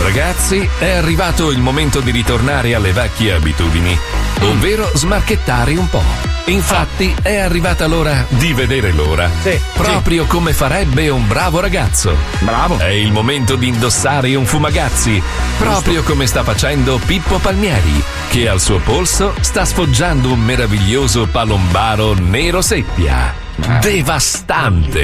Ragazzi, 0.06 0.69
è 0.77 0.91
arrivato 0.91 1.49
il 1.49 1.57
momento 1.57 1.99
di 1.99 2.11
ritornare 2.11 2.76
alle 2.76 2.91
vecchie 2.91 3.34
abitudini, 3.34 3.98
ovvero 4.41 4.91
smarchettare 4.94 5.76
un 5.76 5.90
po'. 5.90 6.03
Infatti, 6.45 7.14
è 7.23 7.38
arrivata 7.38 7.88
l'ora 7.88 8.23
di 8.30 8.53
vedere 8.53 8.91
l'ora. 8.91 9.27
Proprio 9.73 10.26
come 10.26 10.53
farebbe 10.53 11.10
un 11.10 11.27
bravo 11.27 11.60
ragazzo. 11.60 12.15
Bravo. 12.41 12.77
È 12.77 12.90
il 12.90 13.11
momento 13.11 13.56
di 13.56 13.68
indossare 13.68 14.36
un 14.36 14.45
fumagazzi, 14.45 15.22
proprio 15.57 16.03
come 16.03 16.27
sta 16.27 16.44
facendo 16.44 16.99
Pippo 17.03 17.40
Palmieri, 17.40 18.02
che 18.30 18.48
al 18.48 18.61
suo 18.61 18.77
polso 18.77 19.34
sta 19.41 19.65
sfoggiando 19.65 20.32
un 20.32 20.40
meraviglioso 20.40 21.26
palombaro 21.26 22.14
nero 22.14 22.61
seppia. 22.61 23.44
Devastante. 23.82 25.03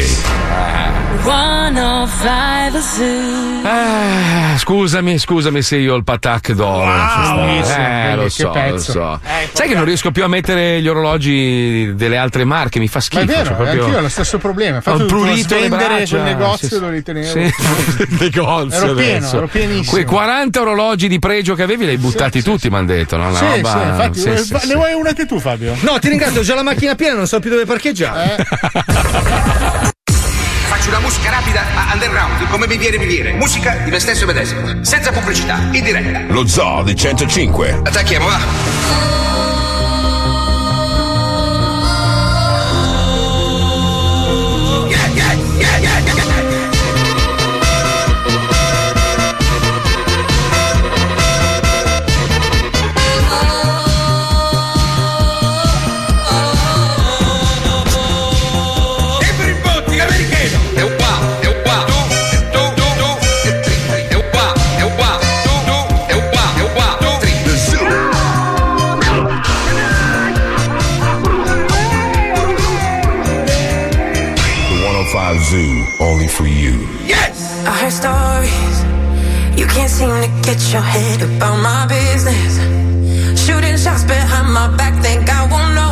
105 1.24 2.80
Zoo. 2.82 3.62
Eh, 3.64 4.58
scusami, 4.58 5.18
scusami 5.20 5.62
se 5.62 5.78
io 5.78 5.94
ho 5.94 5.96
il 5.98 6.04
patac 6.04 6.52
d'oro. 6.52 6.86
bellissimo, 7.36 7.78
eh, 7.78 8.16
lo 8.16 8.24
che 8.24 8.30
so, 8.30 8.52
lo 8.54 8.78
so. 8.80 9.20
Eh, 9.24 9.50
Sai 9.54 9.68
che 9.68 9.76
non 9.76 9.86
riesco 9.86 10.12
più 10.12 10.24
a 10.24 10.28
mettere 10.28 10.82
gli 10.82 10.88
orologi 10.88 11.94
delle 11.96 12.18
altre 12.18 12.44
marche, 12.44 12.80
mi 12.80 12.88
fa 12.88 12.98
Ma 12.98 13.02
schifo. 13.04 13.22
è 13.22 13.26
vero, 13.26 13.46
cioè, 13.46 13.56
proprio... 13.56 13.84
anch'io 13.84 13.98
ho 13.98 14.02
lo 14.02 14.10
stesso 14.10 14.38
problema. 14.40 14.76
Infatti 14.78 15.02
Ho 15.02 15.06
prurito 15.06 15.60
le 15.60 15.70
braccia. 15.70 16.20
quel 16.20 16.22
negozio 16.36 16.68
Sì, 16.68 16.74
sì. 16.76 16.80
lo 16.82 16.90
ritenevo. 16.90 17.28
Sì, 17.28 17.54
negozio 18.20 18.84
Ero 18.84 18.94
pieno, 18.96 19.18
adesso. 19.18 19.38
ero 19.38 19.48
pienissimo. 19.48 19.92
Quei 19.92 20.04
40 20.06 20.62
orologi 20.62 21.08
di 21.08 21.20
pregio 21.20 21.54
che 21.56 21.64
avevi 21.64 21.86
li 21.86 21.92
hai 21.92 21.98
buttati 21.98 22.42
tutti, 22.42 22.70
mi 22.70 22.76
hanno 22.78 22.88
detto. 22.88 23.16
No? 23.18 23.34
Sì, 23.36 23.46
roba... 23.46 23.72
sì, 23.72 23.78
infatti, 23.88 24.20
sì, 24.20 24.30
eh, 24.30 24.38
sì, 24.38 24.56
sì. 24.60 24.68
ne 24.68 24.76
vuoi 24.76 24.94
una 24.94 25.10
anche 25.10 25.26
tu, 25.26 25.40
Fabio? 25.40 25.76
No, 25.82 26.00
ti 26.00 26.10
ringrazio, 26.10 26.42
ho 26.42 26.44
già 26.44 26.56
la 26.56 26.64
macchina 26.64 26.96
piena, 26.96 27.16
non 27.16 27.28
so 27.28 27.40
più 27.40 27.50
dove 27.52 27.66
parcheggiare. 27.66 28.41
Faccio 30.68 30.90
una 30.90 31.00
musica 31.00 31.30
rapida 31.30 31.64
ma 31.74 31.94
underground, 31.94 32.48
come 32.50 32.68
mi 32.68 32.78
viene 32.78 32.98
mi 32.98 33.06
viene. 33.06 33.34
Musica 33.34 33.76
di 33.84 33.92
me 33.92 34.00
stesso 34.00 34.24
e 34.24 34.28
medesimo. 34.28 34.84
Senza 34.84 35.12
pubblicità, 35.12 35.60
in 35.72 35.84
diretta. 35.84 36.22
Lo 36.34 36.48
zoo 36.48 36.84
di 36.84 36.96
105. 36.96 37.82
Attacchiamo, 37.84 38.26
va. 38.26 39.51
Only 76.22 76.34
for 76.34 76.46
you. 76.46 76.74
Yes! 77.06 77.66
I 77.66 77.72
heard 77.82 77.92
stories. 77.92 78.78
You 79.60 79.66
can't 79.66 79.90
seem 79.90 80.10
to 80.10 80.30
get 80.48 80.60
your 80.72 80.82
head 80.82 81.22
about 81.22 81.58
my 81.62 81.88
business. 81.88 82.54
Shooting 83.44 83.78
shots 83.78 84.04
behind 84.04 84.54
my 84.54 84.68
back, 84.78 84.94
think 85.02 85.30
I 85.30 85.42
won't 85.50 85.74
notice. 85.74 85.91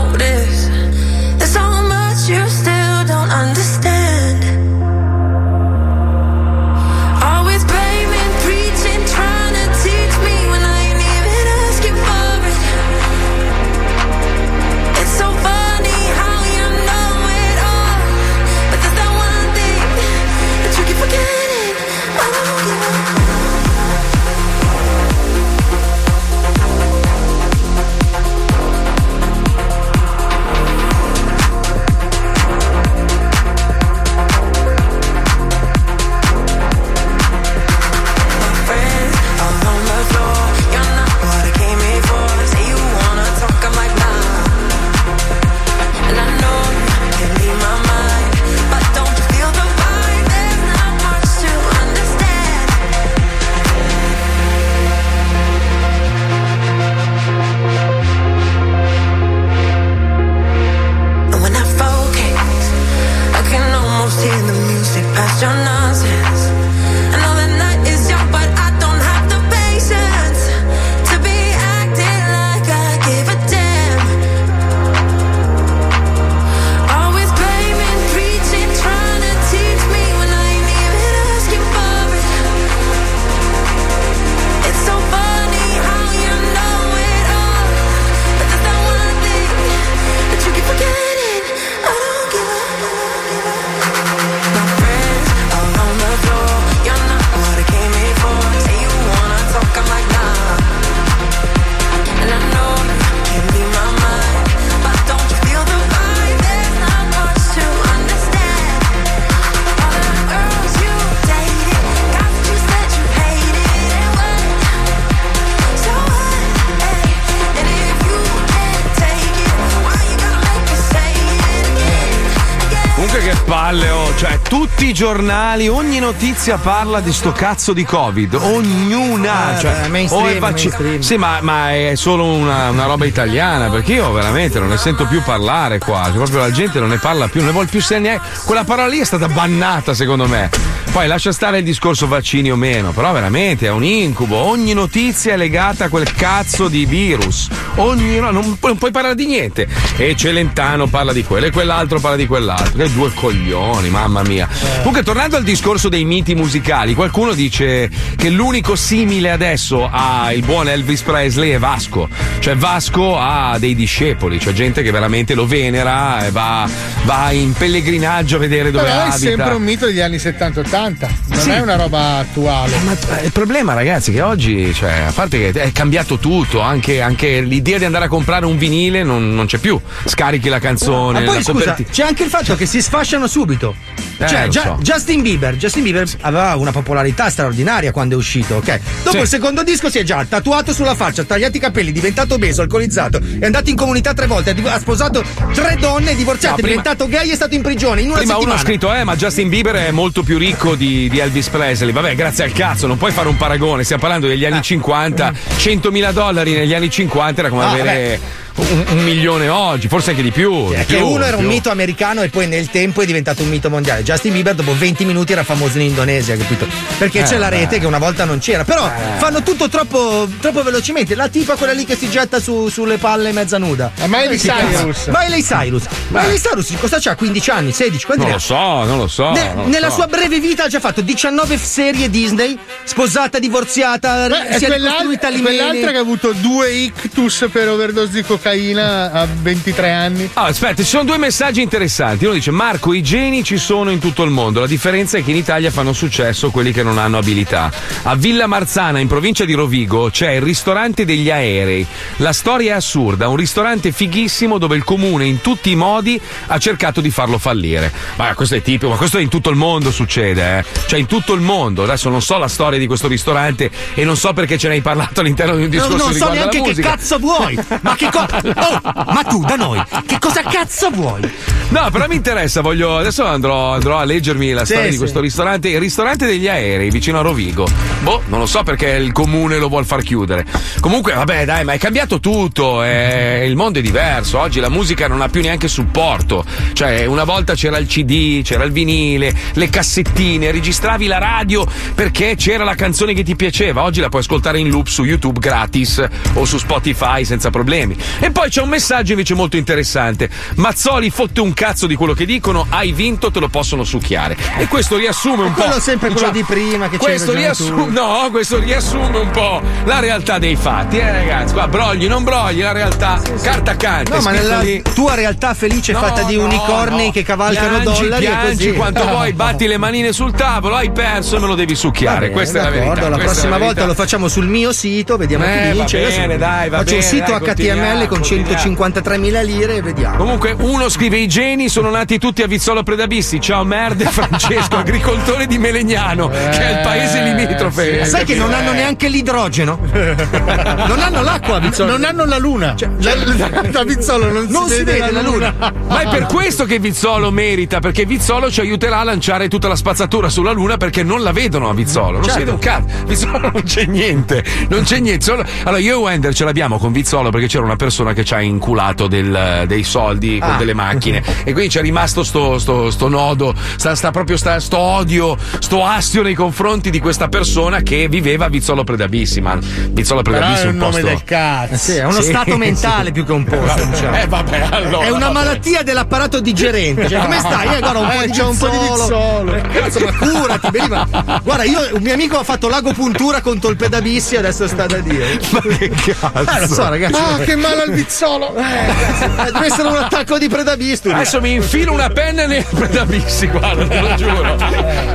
Comunque 123.20 123.22
che 123.22 123.36
palle, 123.46 123.90
oh. 123.90 124.16
Cioè, 124.16 124.40
tutti 124.42 124.88
i 124.88 124.94
giornali, 124.94 125.68
ogni 125.68 126.00
notizia 126.00 126.58
parla 126.58 127.02
di 127.02 127.12
sto 127.12 127.32
cazzo 127.32 127.74
di 127.74 127.84
Covid. 127.84 128.34
Ognuna. 128.36 129.58
Eh, 129.58 129.60
cioè, 129.60 129.72
o 130.10 130.28
è 130.28 130.40
mainstream. 130.40 131.00
Sì, 131.02 131.18
ma, 131.18 131.40
ma 131.42 131.74
è 131.74 131.94
solo 131.96 132.26
una, 132.26 132.70
una 132.70 132.86
roba 132.86 133.06
italiana, 133.06 133.70
perché 133.70 133.94
io 133.94 134.12
veramente 134.12 134.60
non 134.60 134.70
ne 134.70 134.78
sento 134.78 135.06
più 135.06 135.22
parlare 135.22 135.80
qua. 135.80 136.04
Cioè, 136.06 136.14
proprio 136.14 136.40
la 136.40 136.52
gente 136.52 136.80
non 136.80 136.90
ne 136.90 136.98
parla 136.98 137.28
più, 137.28 137.40
non 137.40 137.48
ne 137.48 137.54
vuole 137.54 137.68
più 137.68 137.82
sentire 137.82 138.18
neanche. 138.18 138.42
Quella 138.46 138.64
parola 138.64 138.88
lì 138.88 139.00
è 139.00 139.06
stata 139.06 139.28
bannata, 139.28 139.94
secondo 139.94 140.28
me. 140.28 140.50
Poi 140.92 141.06
lascia 141.06 141.32
stare 141.32 141.60
il 141.60 141.64
discorso 141.64 142.08
vaccini 142.08 142.52
o 142.52 142.56
meno, 142.56 142.92
però 142.92 143.12
veramente 143.12 143.68
è 143.68 143.70
un 143.70 143.84
incubo. 143.84 144.38
Ogni 144.38 144.74
notizia 144.74 145.34
è 145.34 145.38
legata 145.38 145.86
a 145.86 145.90
quel 145.90 146.12
cazzo 146.14 146.68
di 146.68 146.86
virus. 146.86 147.48
Ogni, 147.76 148.18
no, 148.20 148.32
non, 148.32 148.58
non 148.60 148.78
puoi 148.78 148.92
parlare 148.92 149.16
di 149.16 149.28
niente. 149.28 149.68
E 149.98 150.16
Celentano 150.16 150.88
parla 150.88 151.14
di 151.14 151.24
quello, 151.24 151.46
e 151.48 151.52
quell'altro 151.52 152.00
parla 152.00 152.18
di 152.18 152.26
quell'altro. 152.26 152.78
Che 152.78 152.92
due 152.92 153.09
coglioni, 153.14 153.90
mamma 153.90 154.22
mia. 154.24 154.48
Comunque, 154.78 155.04
tornando 155.04 155.36
al 155.38 155.44
discorso 155.44 155.90
dei 155.90 156.06
miti 156.06 156.36
musicali, 156.36 156.94
qualcuno 156.94 157.34
dice 157.34 157.90
che 158.16 158.30
l'unico 158.30 158.76
simile 158.76 159.32
adesso 159.32 159.88
a 159.92 160.32
il 160.34 160.44
buon 160.44 160.68
Elvis 160.70 161.02
Presley 161.02 161.52
è 161.52 161.60
Vasco. 161.60 162.08
Cioè, 162.40 162.56
Vasco 162.56 163.18
ha 163.18 163.58
dei 163.60 163.76
discepoli, 163.76 164.40
cioè 164.40 164.54
gente 164.54 164.82
che 164.82 164.92
veramente 164.92 165.34
lo 165.34 165.46
venera 165.46 166.26
e 166.26 166.32
va, 166.32 166.68
va 167.04 167.32
in 167.32 167.54
pellegrinaggio 167.54 168.36
a 168.38 168.40
vedere 168.40 168.72
dove 168.72 168.84
Però 168.86 168.96
è 168.98 169.02
abita. 169.02 169.18
sempre 169.18 169.54
un 169.54 169.62
mito 169.64 169.86
degli 169.86 170.00
anni 170.02 170.18
70-80, 170.18 171.08
non 171.28 171.40
Sì. 171.40 171.50
è 171.50 171.60
una 171.60 171.76
roba 171.76 172.18
attuale. 172.18 172.76
Ma 172.84 172.96
eh, 173.20 173.26
il 173.26 173.32
problema, 173.32 173.74
ragazzi, 173.74 174.12
è 174.12 174.14
che 174.14 174.22
oggi, 174.22 174.74
cioè, 174.74 175.06
a 175.08 175.12
parte 175.12 175.52
che 175.52 175.62
è 175.62 175.72
cambiato 175.72 176.18
tutto, 176.18 176.62
anche, 176.62 177.02
anche 177.02 177.42
l'idea 177.42 177.78
di 177.78 177.86
andare 177.86 178.06
a 178.06 178.08
comprare 178.08 178.46
un 178.46 178.58
vinile 178.58 179.04
non, 179.04 179.34
non 179.34 179.46
c'è 179.46 179.58
più. 179.58 179.80
Scarichi 180.06 180.50
la 180.50 180.60
canzone, 180.60 181.20
Ma 181.20 181.26
poi 181.26 181.36
la 181.36 181.42
scusa, 181.42 181.52
copertina. 181.60 181.90
c'è 181.90 182.04
anche 182.04 182.24
il 182.24 182.30
fatto 182.30 182.56
che 182.56 182.66
si 182.66 182.82
sfasciano 183.00 183.28
subito. 183.28 183.76
Eh, 184.18 184.28
Cioè, 184.28 184.48
Gia- 184.50 184.62
so. 184.64 184.78
Justin 184.82 185.22
Bieber, 185.22 185.56
Justin 185.56 185.84
Bieber 185.84 186.06
aveva 186.22 186.56
una 186.58 186.72
popolarità 186.72 187.30
straordinaria 187.30 187.94
quando 187.94 188.16
è 188.16 188.18
uscito, 188.18 188.56
ok? 188.56 188.80
Dopo 189.04 189.16
Sì. 189.16 189.22
il 189.24 189.28
secondo 189.30 189.64
disco 189.64 189.90
si 189.90 189.98
è 190.00 190.04
già 190.04 190.26
tatuato 190.28 190.74
sulla 190.74 190.94
faccia, 190.94 191.24
tagliato 191.24 191.56
i 191.56 191.60
capelli, 191.62 191.94
diventato 191.94 192.34
obeso, 192.34 192.62
alcolizzato, 192.62 193.22
è 193.40 193.46
andato 193.46 193.70
in 193.70 193.78
comunità 193.78 194.14
tre 194.14 194.28
volte, 194.28 194.54
ha 194.66 194.80
sposato 194.80 195.24
tre 195.54 195.78
donne, 195.80 196.12
è 196.12 196.16
divorziato, 196.16 196.56
No, 196.56 196.60
è 196.60 196.62
prima- 196.64 196.82
diventato 196.82 197.08
gay 197.08 197.30
e 197.30 197.32
è 197.32 197.36
stato 197.36 197.56
in 197.56 197.62
prigione 197.62 198.02
in 198.02 198.08
una 198.10 198.18
Prima 198.18 198.34
uno 198.38 198.52
ha 198.52 198.58
settimana. 198.58 198.78
scritto, 198.90 198.94
eh, 198.94 199.04
ma 199.06 199.16
Justin 199.16 199.48
Bieber 199.48 199.76
è 199.76 199.92
molto 199.92 200.22
più 200.24 200.38
ricco 200.38 200.76
di, 200.76 201.08
di 201.10 201.20
Elvis 201.20 201.48
Presley. 201.48 201.94
Vabbè, 201.94 202.16
grazie 202.16 202.44
al 202.44 202.52
cazzo, 202.52 202.88
non 202.88 202.98
puoi 202.98 203.14
fare 203.14 203.30
un 203.30 203.38
paragone. 203.38 203.84
Stiamo 203.86 204.02
parlando 204.02 204.28
degli 204.28 204.44
anni 204.44 204.62
50. 204.62 205.32
100.000 205.58 206.12
dollari 206.12 206.52
negli 206.54 206.74
anni 206.74 206.90
50 206.90 207.40
era 207.40 207.50
come 207.50 207.64
Ah, 207.64 207.70
avere 207.70 208.20
un, 208.60 208.86
un 208.90 209.04
milione 209.04 209.48
oggi, 209.50 209.88
forse 209.88 210.12
anche 210.12 210.22
di 210.22 210.32
più. 210.32 210.72
È 210.72 210.80
di 210.80 210.86
che 210.86 210.98
più, 210.98 211.08
uno 211.08 211.24
era 211.26 211.38
un 211.38 211.44
più. 211.44 211.52
mito 211.52 211.70
americano 211.72 212.22
e 212.22 212.30
poi 212.30 212.48
nel 212.48 212.70
tempo 212.70 213.02
è 213.02 213.06
diventato 213.06 213.42
un 213.44 213.50
mito 213.50 213.70
mondiale. 213.70 214.04
Justin 214.04 214.34
Bieber 214.34 214.54
dopo 214.56 214.76
20 214.78 215.06
minuti 215.06 215.32
era 215.32 215.44
famoso 215.44 215.78
in 215.80 215.86
Indonesia, 215.86 216.36
capito? 216.38 216.68
Perché 216.98 217.20
Eh, 217.20 217.24
c'è 217.24 217.38
la 217.38 217.50
beh. 217.50 217.58
rete 217.58 217.80
che 217.80 217.86
una 217.86 217.98
volta 218.00 218.26
non 218.26 218.40
c'era. 218.40 218.64
Però 218.64 218.92
fanno 219.18 219.42
tutto 219.44 219.70
troppo, 219.70 220.28
troppo 220.40 220.64
velocemente. 220.64 221.16
La 221.16 221.28
tipa 221.30 221.56
quella 221.56 221.74
lì 221.74 221.86
che 221.86 221.96
si 221.96 222.10
getta 222.10 222.40
su- 222.40 222.70
sulle 222.70 222.98
palle 222.98 223.32
mezza 223.32 223.58
nuda. 223.58 223.92
È 223.96 224.06
Miley 224.08 224.26
Come 224.26 224.38
si 224.38 224.48
Cyrus. 224.50 225.06
Miley 225.08 225.42
Cyrus. 225.44 225.84
Miley 226.10 226.38
Cyrus 226.40 226.74
cosa 226.80 226.98
c'ha? 227.00 227.16
15 227.16 227.50
anni, 227.50 227.72
16? 227.72 228.06
Quanti 228.06 228.24
Non 228.24 228.32
ne 228.34 228.38
lo 228.48 228.56
ha? 228.56 228.82
so, 228.82 228.84
non 228.88 228.98
lo 228.98 229.08
so. 229.08 229.32
Ne- 229.32 229.54
non 229.54 229.64
lo 229.64 229.70
nella 229.70 229.90
so. 229.90 229.96
sua 229.96 230.08
breve 230.08 230.40
vita 230.40 230.64
ha 230.66 230.68
già 230.68 230.80
fatto 230.80 231.02
19 231.02 231.58
serie 231.58 232.10
Disney, 232.10 232.58
sposata, 232.84 233.40
divorziata, 233.40 234.28
Beh, 234.28 234.48
è 234.48 234.58
si 234.58 234.66
è 234.66 234.68
quell'al- 234.68 235.18
quell'altra 235.42 235.92
che 235.92 235.98
ha 235.98 236.02
avuto 236.02 236.32
due 236.34 236.72
ictus 236.72 237.48
per 237.52 237.70
overdose 237.70 238.12
di 238.12 238.24
cocaina 238.24 238.48
a 238.52 239.28
23 239.42 239.92
anni. 239.92 240.30
Ah, 240.34 240.46
aspetta, 240.46 240.82
ci 240.82 240.90
sono 240.90 241.04
due 241.04 241.18
messaggi 241.18 241.62
interessanti. 241.62 242.26
Uno 242.26 242.34
dice: 242.34 242.52
Marco, 242.52 242.94
i 242.94 243.02
geni 243.02 243.44
ci 243.44 243.58
sono 243.58 243.92
in 243.92 244.00
tutto 244.00 244.24
il 244.24 244.32
mondo. 244.32 244.60
La 244.60 244.68
differenza 244.68 245.18
è 245.18 245.24
che 245.24 245.32
in 245.32 245.38
Italia 245.38 245.72
fanno 245.72 245.94
successo 245.94 246.50
quelli 246.50 246.72
che 246.72 246.84
non 246.84 246.98
hanno 246.98 247.18
abilità. 247.18 247.72
A 248.04 248.16
Villa 248.16 248.48
Marzana, 248.48 249.00
in 249.00 249.08
provincia 249.08 249.46
di 249.46 249.54
Rovigo, 249.54 250.10
c'è 250.10 250.32
il 250.32 250.42
ristorante 250.42 251.06
degli 251.06 251.30
aerei. 251.30 251.86
La 252.18 252.34
storia 252.34 252.74
è 252.74 252.76
assurda: 252.76 253.28
un 253.28 253.36
ristorante 253.36 253.92
fighissimo 253.92 254.58
dove 254.58 254.76
il 254.76 254.84
comune, 254.84 255.26
in 255.26 255.42
tutti 255.42 255.72
i 255.72 255.76
modi, 255.76 256.20
ha 256.48 256.58
cercato 256.58 257.02
di 257.02 257.12
farlo 257.12 257.38
fallire. 257.38 257.92
Ma 258.16 258.34
questo 258.34 258.56
è 258.56 258.62
tipico, 258.62 258.90
ma 258.90 258.98
questo 258.98 259.18
in 259.20 259.30
tutto 259.30 259.50
il 259.50 259.56
mondo 259.56 259.92
succede, 259.92 260.60
eh. 260.60 260.64
Cioè, 260.88 261.00
in 261.00 261.06
tutto 261.06 261.34
il 261.34 261.42
mondo. 261.42 261.84
Adesso 261.84 262.10
non 262.10 262.22
so 262.22 262.38
la 262.38 262.48
storia 262.48 262.80
di 262.80 262.88
questo 262.88 263.08
ristorante 263.08 263.70
e 263.94 264.04
non 264.04 264.18
so 264.18 264.34
perché 264.34 264.58
ce 264.58 264.68
ne 264.68 264.76
hai 264.76 264.82
parlato 264.82 265.22
all'interno 265.22 265.56
di 265.56 265.64
un 265.64 265.70
discorso 265.70 265.98
non 266.10 266.14
so 266.14 266.30
neanche 266.32 266.62
che 266.62 266.82
cazzo 266.82 267.18
vuoi. 267.20 267.60
Ma 267.82 267.96
che 267.96 268.10
cosa? 268.12 268.29
Oh, 268.32 268.82
ma 269.12 269.24
tu 269.28 269.44
da 269.44 269.56
noi, 269.56 269.82
che 270.06 270.18
cosa 270.20 270.42
cazzo 270.44 270.90
vuoi? 270.92 271.22
No, 271.70 271.90
però 271.92 272.08
mi 272.08 272.16
interessa, 272.16 272.62
voglio. 272.62 272.98
Adesso 272.98 273.24
andrò, 273.26 273.74
andrò 273.74 273.98
a 274.00 274.04
leggermi 274.04 274.52
la 274.54 274.62
Sì, 274.66 274.72
storia 274.72 274.86
di 274.88 274.94
sì. 274.94 274.98
questo 275.00 275.20
ristorante. 275.20 275.70
Il 275.70 275.80
ristorante 275.80 276.26
degli 276.26 276.48
aerei 276.48 276.90
vicino 276.90 277.20
a 277.20 277.22
Rovigo. 277.22 277.68
Boh, 278.02 278.24
non 278.28 278.40
lo 278.40 278.46
so 278.48 278.64
perché 278.64 278.88
il 278.90 279.12
comune 279.12 279.58
lo 279.60 279.68
vuol 279.70 279.86
far 279.86 280.02
chiudere. 280.02 280.46
Comunque, 280.80 281.14
vabbè, 281.14 281.46
dai, 281.46 281.64
ma 281.66 281.74
è 281.74 281.78
cambiato 281.78 282.20
tutto. 282.20 282.84
eh, 282.84 283.46
il 283.46 283.56
mondo 283.56 283.78
è 283.80 283.82
diverso. 283.84 284.40
Oggi 284.40 284.60
la 284.60 284.70
musica 284.70 285.08
non 285.08 285.22
ha 285.22 285.30
più 285.30 285.42
neanche 285.42 285.68
supporto. 285.68 286.44
Cioè, 286.74 287.06
una 287.06 287.24
volta 287.24 287.54
c'era 287.54 287.78
il 287.78 287.86
CD, 287.86 288.42
c'era 288.42 288.64
il 288.64 288.72
vinile, 288.72 289.32
le 289.54 289.70
cassettine, 289.70 290.50
registravi 290.52 291.06
la 291.06 291.20
radio 291.20 291.66
perché 291.94 292.36
c'era 292.36 292.64
la 292.64 292.74
canzone 292.76 293.14
che 293.14 293.22
ti 293.22 293.36
piaceva. 293.36 293.84
Oggi 293.84 294.02
la 294.02 294.10
puoi 294.10 294.22
ascoltare 294.22 294.58
in 294.60 294.70
loop 294.70 294.88
su 294.88 295.04
YouTube 295.04 295.40
gratis 295.40 296.04
o 296.34 296.46
su 296.46 296.58
Spotify 296.58 297.24
senza 297.26 297.52
problemi. 297.52 297.96
E 298.22 298.32
poi 298.32 298.50
c'è 298.50 298.62
un 298.62 298.70
messaggio 298.70 299.12
invece 299.14 299.34
molto 299.34 299.58
interessante. 299.58 300.30
Mazzoli 300.56 301.10
fotte 301.10 301.40
un 301.42 301.54
cazzo 301.54 301.88
di 301.88 301.96
quello 301.96 302.14
che 302.14 302.26
dicono, 302.26 302.66
hai 302.70 302.92
vinto, 302.92 303.32
te 303.32 303.40
lo 303.40 303.48
possono 303.48 303.84
succhiare. 303.84 304.36
E 304.58 304.68
questo 304.68 304.98
riassume 304.98 305.44
un 305.44 305.54
po'. 305.54 305.62
Quello 305.64 305.80
sempre 305.80 306.10
quello 306.12 306.32
diciamo, 306.32 306.48
di 306.54 306.62
prima 306.70 306.90
che 306.90 306.98
questo 306.98 307.34
riassume. 307.34 307.88
No, 307.92 308.28
questo 308.32 308.60
riassume 308.60 309.18
un 309.20 309.30
po' 309.32 309.62
la 309.86 310.00
realtà 310.00 310.38
dei 310.38 310.56
fatti, 310.56 310.98
eh 310.98 311.12
ragazzi. 311.12 311.54
Qua 311.54 311.68
brogli, 311.68 312.08
non 312.08 312.24
brogli, 312.24 312.62
la 312.62 312.72
realtà, 312.74 313.22
carta 313.42 313.76
canta. 313.76 314.16
No, 314.16 314.22
ma 314.22 314.32
nella 314.32 314.60
lì. 314.60 314.82
tua 314.94 315.16
realtà 315.16 315.54
felice 315.54 315.94
No, 315.94 316.00
fatta 316.00 316.24
di 316.24 316.36
no, 316.36 316.44
unicorni 316.44 317.06
no. 317.06 317.12
che 317.12 317.24
cavalcano 317.24 317.80
piangi, 317.80 318.02
dollari 318.02 318.26
piangi 318.26 318.74
quanto 318.74 319.06
vuoi, 319.08 319.34
batti 319.34 319.66
le 319.68 319.78
manine 319.78 320.12
sul 320.12 320.34
tavolo, 320.34 320.76
hai 320.76 320.92
perso 320.92 321.38
e 321.38 321.40
me 321.40 321.48
lo 321.48 321.56
devi 321.56 321.76
succhiare. 321.76 322.14
Va 322.16 322.20
bene, 322.22 322.32
questa 322.34 322.60
è 322.60 322.64
la 322.64 322.70
verità. 322.70 323.10
La 323.10 323.18
prossima 323.18 323.58
la 323.58 323.58
volta 323.64 323.86
lo 323.86 323.94
facciamo 323.94 324.28
sul 324.28 324.48
mio 324.48 324.72
sito, 324.74 325.18
vediamo 325.18 325.46
Eh, 325.46 325.48
chi 325.48 325.68
va 325.68 325.72
vince. 325.74 325.98
bene, 326.00 326.24
Adesso 326.24 326.38
dai, 326.38 326.70
va 326.70 326.78
Faccio 326.80 326.94
un 326.94 327.00
bene, 327.00 327.12
sito 327.12 327.40
dai, 327.40 327.54
HTML 327.56 328.08
con 328.10 328.20
153.000 328.22 329.46
lire 329.46 329.76
e 329.76 329.82
vediamo. 329.82 330.18
Comunque, 330.18 330.56
uno 330.60 330.90
scrive: 330.90 331.18
I 331.18 331.28
geni 331.28 331.70
sono 331.70 331.90
nati 331.92 332.18
tutti 332.18 332.42
a 332.42 332.48
Vizzolo 332.48 332.82
Predabissi. 332.84 333.40
Ciao, 333.40 333.64
merde, 333.64 334.06
Francesco, 334.10 334.76
agricoltore 334.78 335.46
di 335.46 335.58
Melegnano, 335.60 336.28
che 336.28 336.50
è 336.60 336.72
il 336.72 336.80
paese 336.84 337.22
limitrofe. 337.22 338.04
Sai 338.06 338.26
che 338.26 338.36
non 338.36 338.52
hanno 338.52 338.72
neanche 338.72 339.08
l'idrogeno? 339.08 339.80
non 339.94 341.00
hanno 341.00 341.22
l'acqua 341.22 341.56
a 341.58 341.60
Vizzolo. 341.60 341.92
Non 341.92 342.04
hanno 342.04 342.26
la 342.26 342.38
luna. 342.38 342.76
La, 343.00 343.14
la- 343.16 343.62
da 343.70 343.84
Vizzolo 343.84 344.32
non, 344.32 344.46
Non 344.50 344.68
si 344.68 344.84
vede 344.84 345.12
la 345.12 345.22
luna. 345.22 345.54
Ma 345.88 346.00
è 346.02 346.08
per 346.10 346.26
questo 346.26 346.66
che 346.66 346.80
Vizzolo 346.80 347.30
merita, 347.32 347.80
perché 347.80 348.06
Vizzolo 348.06 348.50
ci 348.50 348.60
aiuterà 348.62 349.00
a 349.00 349.04
lanciare 349.04 349.48
tutta 349.48 349.68
la 349.68 349.76
spazzatura 349.76 350.30
sulla 350.30 350.52
Luna 350.52 350.78
perché 350.78 351.04
non 351.04 351.22
la 351.22 351.32
vedono 351.32 351.70
a 351.70 351.74
Vizzolo. 351.74 352.18
Non 352.20 352.24
si 352.24 352.30
Certo. 352.30 352.40
vede 352.40 352.52
un 352.52 352.60
cazzo. 352.60 353.06
Vizzolo 353.06 353.38
non 353.52 353.62
c'è 353.64 353.86
niente. 353.86 354.44
Non 354.70 354.84
c'è 354.84 355.00
niente. 355.00 355.24
Solo- 355.26 355.44
Allora, 355.64 355.78
io 355.82 355.94
e 355.94 355.98
Wender 356.02 356.34
ce 356.34 356.44
l'abbiamo 356.46 356.78
con 356.80 356.92
Vizzolo 356.92 357.30
perché 357.30 357.48
c'era 357.48 357.64
una 357.64 357.76
persona 357.76 357.98
che 358.14 358.24
ci 358.24 358.34
ha 358.34 358.42
inculato 358.42 359.08
del- 359.08 359.64
dei 359.68 359.84
soldi 359.84 360.40
con 360.40 360.52
Ah. 360.52 360.58
delle 360.58 360.74
macchine. 360.74 361.22
E 361.50 361.54
quindi 361.54 361.70
c'è 361.70 361.82
rimasto 361.82 362.24
sto, 362.24 362.58
sto- 362.60 362.92
sto 362.92 363.08
nodo, 363.08 363.54
sta, 363.78 363.96
sta 363.96 364.12
proprio 364.12 364.38
sta, 364.38 364.60
sto 364.60 364.78
odio, 364.78 365.38
sto 365.60 365.84
astio 365.86 366.22
nei 366.22 366.34
confronti 366.34 366.90
di 366.90 367.00
questa 367.00 367.28
persona 367.28 367.82
che 367.82 368.08
viveva 368.10 368.46
a 368.46 368.50
Vizzolo 368.50 368.84
Predabissi. 368.84 369.42
Ma 369.42 369.58
Vizzolo 369.92 370.22
Però 370.22 370.38
Predabissi 370.38 370.64
è 370.66 370.68
un 370.68 370.74
un 370.74 370.78
nome 370.80 370.92
posto. 370.92 371.08
del 371.08 371.24
cazzo. 371.24 371.76
Sì, 371.76 371.96
è 371.96 372.04
uno 372.06 372.22
Sì, 372.22 372.30
stato 372.30 372.52
sì. 372.52 372.58
mentale 372.58 373.12
più 373.12 373.26
che 373.26 373.32
un 373.32 373.44
posto. 373.44 373.84
diciamo. 373.86 374.18
Eh, 374.18 374.28
vabbè, 374.28 374.68
allora. 374.72 375.06
è 375.06 375.10
una 375.10 375.28
vabbè. 375.28 375.34
malattia 375.34 375.82
dell'apparato 375.84 376.40
digerente. 376.40 377.08
Cioè, 377.10 377.20
come 377.22 377.40
stai? 377.40 377.76
Eh, 377.76 377.80
guarda, 377.80 378.00
un 378.00 378.08
po' 378.10 378.22
Eh, 378.22 378.26
di 378.28 378.32
c'è 378.32 378.44
un 378.44 378.58
po' 378.58 378.68
di 378.70 378.78
vizzolo. 378.78 379.54
Eh, 379.56 379.62
Cazzo, 379.62 380.00
ma 380.00 380.14
curati, 380.18 380.70
vedi, 380.72 380.88
ma- 380.88 381.42
Guarda, 381.44 381.64
io, 381.64 381.80
un 381.94 382.02
mio 382.02 382.14
amico 382.14 382.38
ha 382.38 382.44
fatto 382.44 382.68
l'agopuntura 382.70 383.42
contro 383.42 383.70
il 383.70 383.76
pedabissi, 383.78 384.36
adesso 384.36 384.68
sta 384.68 384.86
da 384.86 384.98
dire. 384.98 385.40
Ma 385.52 385.62
che 385.62 385.90
cazzo? 385.90 386.60
Lo 386.60 386.68
so, 386.68 386.90
ragazzi. 386.90 387.16
Ah, 387.20 387.38
che 387.40 387.56
male 387.56 387.84
al 387.90 387.96
vizzolo. 387.96 388.56
Eh, 388.56 389.52
deve 389.52 389.66
essere 389.66 389.88
un 389.88 389.96
attacco 389.96 390.38
di 390.38 390.48
predabisturi. 390.48 391.14
Adesso 391.16 391.42
mi 391.42 391.54
infilo 391.54 391.92
una 391.94 392.10
penna 392.10 392.46
nel 392.46 392.66
predabissi, 392.70 393.48
guarda, 393.48 393.86
te 393.88 394.00
lo 394.00 394.16
giuro. 394.16 394.58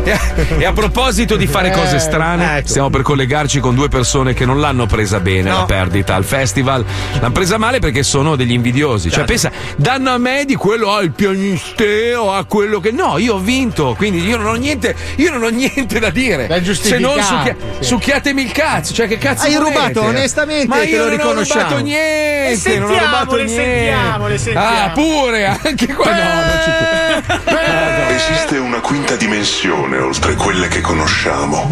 E 0.05 0.11
a, 0.13 0.21
e 0.59 0.65
a 0.65 0.73
proposito 0.73 1.37
di 1.37 1.47
fare 1.47 1.71
cose 1.71 1.99
strane, 1.99 2.59
ecco. 2.59 2.69
stiamo 2.69 2.91
per 2.91 3.03
collegarci 3.03 3.61
con 3.61 3.75
due 3.75 3.89
persone 3.89 4.35
che 4.35 4.45
non 4.45 4.61
l'hanno 4.61 4.87
presa 4.87 5.21
bene 5.21 5.51
No. 5.51 5.59
la 5.59 5.65
perdita 5.65 6.15
al 6.15 6.25
festival. 6.25 6.85
L'hanno 7.21 7.33
presa 7.33 7.59
male 7.59 7.79
perché 7.79 8.03
sono 8.03 8.37
degli 8.37 8.53
invidiosi. 8.53 9.11
Cioè, 9.11 9.25
pensa, 9.25 9.51
danno 9.77 10.11
a 10.11 10.19
me 10.19 10.45
di 10.45 10.55
quello 10.55 10.93
al 10.93 11.11
pianisteo, 11.11 12.33
a 12.33 12.45
quello 12.45 12.81
che. 12.81 12.91
No, 12.91 13.19
io 13.19 13.35
ho 13.35 13.39
vinto, 13.39 13.95
quindi 13.97 14.27
io 14.27 14.37
non 14.37 14.47
ho 14.47 14.55
niente, 14.55 14.95
io 15.17 15.31
non 15.31 15.43
ho 15.43 15.49
niente 15.49 15.99
da 15.99 16.11
dire. 16.11 16.47
Da 16.47 16.63
Se 16.75 16.99
non 16.99 17.21
succhia- 17.23 17.57
sì. 17.79 17.85
succhiatemi 17.85 18.43
il 18.43 18.53
cazzo, 18.53 18.93
cioè 18.95 19.07
che 19.09 19.19
cazzo 19.19 19.45
Hai 19.47 19.55
volete? 19.55 19.73
rubato 19.77 20.03
onestamente, 20.03 20.67
Ma 20.69 20.77
te 20.79 20.85
io 20.87 20.97
lo 20.99 21.05
non 21.05 21.13
ho 21.13 21.17
riconosciamo. 21.17 21.63
rubato 21.63 21.83
niente, 21.83 22.57
Le 22.65 22.79
non 22.79 22.91
ho 22.91 22.93
sentiamo, 22.93 23.17
rubato 23.17 23.37
le 23.37 23.45
niente. 23.45 23.65
sentiamo, 23.65 24.27
le 24.29 24.39
sentiamo. 24.39 24.67
Ah, 24.67 24.91
pure, 24.91 25.47
anche 25.47 25.93
qua 25.93 26.13
no, 26.13 26.35
non 26.35 26.61
ci 26.65 26.71
quinta 28.85 29.17
dimensione 29.17 29.97
oltre 29.99 30.35
quelle 30.35 30.69
che 30.69 30.83
conosciamo. 30.83 31.69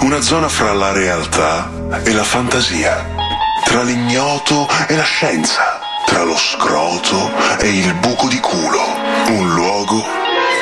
Una 0.00 0.20
zona 0.22 0.48
fra 0.48 0.72
la 0.72 0.92
realtà 0.92 1.70
e 2.02 2.12
la 2.12 2.24
fantasia. 2.24 3.06
Tra 3.64 3.82
l'ignoto 3.82 4.66
e 4.88 4.96
la 4.96 5.04
scienza. 5.04 5.80
Tra 6.06 6.22
lo 6.22 6.36
scroto 6.36 7.30
e 7.58 7.68
il 7.68 7.92
buco 7.94 8.28
di 8.28 8.40
culo. 8.40 8.82
Un 9.28 9.52
luogo 9.52 10.04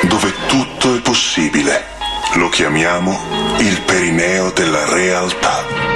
dove 0.01 0.33
tutto 0.47 0.95
è 0.95 0.99
possibile. 0.99 1.85
Lo 2.33 2.49
chiamiamo 2.49 3.17
il 3.59 3.81
perineo 3.81 4.51
della 4.51 4.85
realtà. 4.93 5.92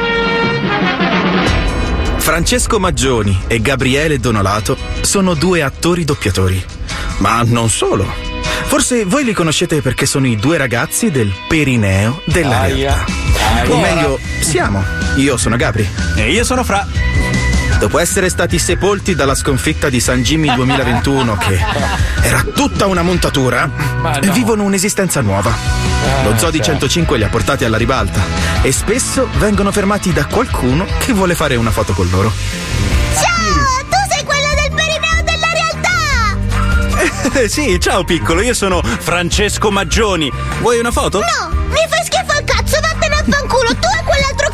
Francesco 2.28 2.78
Maggioni 2.78 3.44
e 3.48 3.62
Gabriele 3.62 4.20
Donolato 4.20 4.78
sono 5.00 5.34
due 5.34 5.62
attori 5.62 6.04
doppiatori. 6.04 6.62
Ma 7.20 7.42
non 7.46 7.70
solo. 7.70 8.06
Forse 8.66 9.06
voi 9.06 9.24
li 9.24 9.32
conoscete 9.32 9.82
perché 9.82 10.06
sono 10.06 10.28
i 10.28 10.36
due 10.36 10.58
ragazzi 10.58 11.10
del 11.10 11.32
perineo 11.48 12.22
della 12.26 12.60
Aia. 12.60 13.06
realtà. 13.06 13.74
O 13.74 13.82
Aia. 13.82 13.96
meglio, 13.96 14.20
siamo. 14.42 14.84
Io 15.16 15.38
sono 15.38 15.56
Gabri. 15.56 15.88
E 16.18 16.30
io 16.30 16.44
sono 16.44 16.66
Fra. 16.66 16.86
Dopo 17.80 18.00
essere 18.00 18.30
stati 18.30 18.58
sepolti 18.58 19.14
dalla 19.14 19.36
sconfitta 19.36 19.88
di 19.90 20.00
San 20.00 20.24
Jimmy 20.24 20.54
2021, 20.56 21.38
che 21.38 21.60
era 22.22 22.44
tutta 22.56 22.88
una 22.88 23.04
montatura, 23.04 23.66
no. 23.66 24.32
vivono 24.34 24.64
un'esistenza 24.64 25.22
nuova. 25.22 25.56
Lo 26.24 26.36
Zoo 26.38 26.50
di 26.50 26.58
cioè. 26.58 26.74
105 26.74 27.18
li 27.18 27.24
ha 27.24 27.30
portati 27.30 27.66
alla 27.66 27.78
ribalta 27.78 28.20
e 28.64 28.72
spesso 28.72 29.30
vengono 29.38 29.72
fermati 29.72 30.12
da 30.12 30.26
qualcuno 30.26 30.88
che 30.98 31.14
vuole 31.14 31.36
fare 31.36 31.56
una 31.56 31.70
foto 31.70 31.94
con 31.94 32.10
loro. 32.10 32.34
Ciao, 33.14 33.86
tu 33.88 33.98
sei 34.10 34.24
quello 34.24 34.48
del 34.56 34.72
perineo 34.74 35.24
della 35.24 35.48
realtà! 37.14 37.40
Eh, 37.40 37.48
sì, 37.50 37.80
ciao 37.80 38.04
piccolo, 38.04 38.42
io 38.42 38.56
sono 38.56 38.82
Francesco 38.82 39.70
Maggioni. 39.70 40.32
Vuoi 40.62 40.80
una 40.80 40.92
foto? 40.92 41.20
No, 41.20 41.56
mi 41.70 41.86
fai 41.88 42.04
schifo 42.04 42.32
al 42.32 42.44
cazzo, 42.44 42.80
vattene 42.82 43.16
a 43.16 43.24
fanculo, 43.30 43.70
tu 43.76 43.88
e 43.88 44.04
quell'altro! 44.04 44.47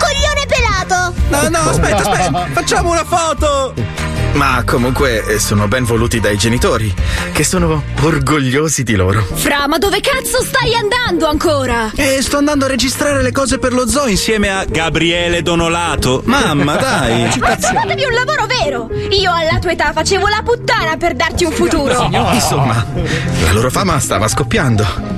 No, 1.34 1.50
no, 1.50 1.70
aspetta, 1.70 1.96
aspetta, 2.12 2.48
facciamo 2.54 2.92
una 2.92 3.04
foto! 3.04 3.74
Ma 4.34 4.64
comunque 4.66 5.24
eh, 5.26 5.40
sono 5.40 5.68
ben 5.68 5.84
voluti 5.84 6.20
dai 6.20 6.38
genitori, 6.38 6.94
che 7.32 7.44
sono 7.44 7.84
orgogliosi 8.02 8.84
di 8.84 8.96
loro. 8.96 9.24
Fra, 9.34 9.68
ma 9.68 9.78
dove 9.78 10.00
cazzo 10.00 10.42
stai 10.44 10.74
andando 10.76 11.28
ancora? 11.28 11.92
E 11.96 12.22
sto 12.22 12.38
andando 12.38 12.66
a 12.66 12.68
registrare 12.68 13.22
le 13.22 13.32
cose 13.32 13.58
per 13.60 13.74
lo 13.74 13.88
zoo 13.88 14.08
insieme 14.08 14.50
a 14.50 14.66
Gabriele 14.66 15.42
Donolato. 15.44 16.22
Mamma, 16.26 16.76
dai! 16.78 17.32
Ma 17.40 17.56
trovatevi 17.56 18.06
un 18.06 18.14
lavoro 18.14 18.46
vero! 18.46 18.90
Io 19.10 19.32
alla 19.32 19.60
tua 19.60 19.72
età 19.72 19.92
facevo 19.92 20.28
la 20.28 20.42
puttana 20.44 20.98
per 20.98 21.14
darti 21.16 21.46
un 21.46 21.52
futuro! 21.52 22.10
Insomma, 22.32 22.86
la 23.44 23.52
loro 23.52 23.70
fama 23.70 24.00
stava 24.00 24.28
scoppiando. 24.28 25.13